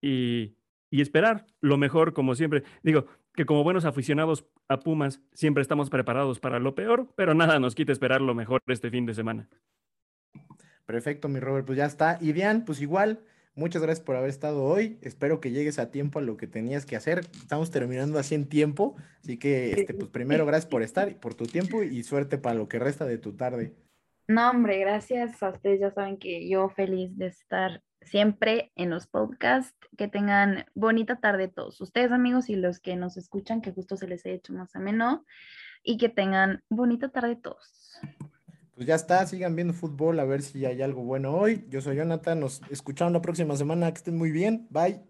y, 0.00 0.56
y 0.90 1.00
esperar 1.00 1.46
lo 1.60 1.76
mejor, 1.76 2.12
como 2.12 2.34
siempre. 2.34 2.62
Digo, 2.82 3.06
que 3.34 3.46
como 3.46 3.64
buenos 3.64 3.84
aficionados 3.84 4.46
a 4.68 4.78
Pumas 4.80 5.20
siempre 5.32 5.62
estamos 5.62 5.90
preparados 5.90 6.40
para 6.40 6.58
lo 6.58 6.74
peor, 6.74 7.12
pero 7.16 7.34
nada 7.34 7.58
nos 7.58 7.74
quita 7.74 7.92
esperar 7.92 8.20
lo 8.20 8.34
mejor 8.34 8.62
este 8.66 8.90
fin 8.90 9.06
de 9.06 9.14
semana. 9.14 9.48
Perfecto, 10.86 11.28
mi 11.28 11.40
Robert, 11.40 11.66
pues 11.66 11.78
ya 11.78 11.86
está. 11.86 12.18
Y 12.20 12.32
Dian, 12.32 12.64
pues 12.64 12.80
igual, 12.80 13.22
Muchas 13.54 13.82
gracias 13.82 14.02
por 14.02 14.16
haber 14.16 14.30
estado 14.30 14.64
hoy. 14.64 14.98
Espero 15.02 15.38
que 15.38 15.50
llegues 15.50 15.78
a 15.78 15.90
tiempo 15.90 16.18
a 16.18 16.22
lo 16.22 16.38
que 16.38 16.46
tenías 16.46 16.86
que 16.86 16.96
hacer. 16.96 17.26
Estamos 17.34 17.70
terminando 17.70 18.18
así 18.18 18.34
en 18.34 18.46
tiempo. 18.46 18.96
Así 19.22 19.36
que, 19.36 19.72
este, 19.72 19.92
pues 19.92 20.08
primero, 20.08 20.46
gracias 20.46 20.70
por 20.70 20.82
estar 20.82 21.20
por 21.20 21.34
tu 21.34 21.44
tiempo 21.44 21.82
y 21.82 22.02
suerte 22.02 22.38
para 22.38 22.54
lo 22.54 22.66
que 22.68 22.78
resta 22.78 23.04
de 23.04 23.18
tu 23.18 23.34
tarde. 23.34 23.74
No, 24.28 24.50
hombre, 24.50 24.78
gracias 24.78 25.42
a 25.42 25.50
ustedes. 25.50 25.80
Ya 25.80 25.90
saben 25.90 26.16
que 26.16 26.48
yo 26.48 26.68
feliz 26.68 27.16
de 27.16 27.26
estar 27.26 27.82
siempre 28.02 28.72
en 28.76 28.90
los 28.90 29.06
podcasts. 29.06 29.76
Que 29.96 30.08
tengan 30.08 30.66
bonita 30.74 31.20
tarde 31.20 31.48
todos 31.48 31.80
ustedes, 31.80 32.12
amigos, 32.12 32.48
y 32.48 32.56
los 32.56 32.80
que 32.80 32.96
nos 32.96 33.16
escuchan, 33.16 33.60
que 33.60 33.72
justo 33.72 33.96
se 33.96 34.08
les 34.08 34.24
haya 34.24 34.36
hecho 34.36 34.52
más 34.52 34.74
ameno. 34.74 35.24
Y 35.82 35.96
que 35.98 36.08
tengan 36.08 36.62
bonita 36.68 37.08
tarde 37.08 37.36
todos. 37.36 37.98
Pues 38.74 38.86
ya 38.86 38.94
está, 38.94 39.26
sigan 39.26 39.54
viendo 39.54 39.74
fútbol 39.74 40.18
a 40.18 40.24
ver 40.24 40.42
si 40.42 40.64
hay 40.64 40.80
algo 40.80 41.02
bueno 41.02 41.34
hoy. 41.34 41.66
Yo 41.68 41.80
soy 41.80 41.96
Jonathan, 41.96 42.40
nos 42.40 42.62
escuchamos 42.70 43.12
la 43.12 43.20
próxima 43.20 43.54
semana, 43.56 43.90
que 43.92 43.98
estén 43.98 44.16
muy 44.16 44.30
bien, 44.30 44.66
bye. 44.70 45.02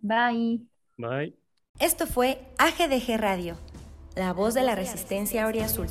Bye. 0.00 0.66
Bye. 0.96 1.38
Esto 1.78 2.06
fue 2.06 2.38
AGDG 2.58 3.18
Radio, 3.18 3.56
la 4.14 4.32
voz 4.32 4.54
de 4.54 4.62
la 4.62 4.74
resistencia 4.74 5.46
Azul. 5.46 5.88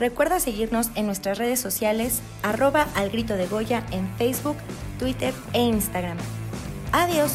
Recuerda 0.00 0.40
seguirnos 0.40 0.90
en 0.94 1.04
nuestras 1.04 1.36
redes 1.36 1.60
sociales, 1.60 2.22
arroba 2.42 2.88
al 2.94 3.10
grito 3.10 3.36
de 3.36 3.46
Goya 3.46 3.84
en 3.92 4.08
Facebook, 4.16 4.56
Twitter 4.98 5.34
e 5.52 5.60
Instagram. 5.60 6.16
Adiós. 6.90 7.32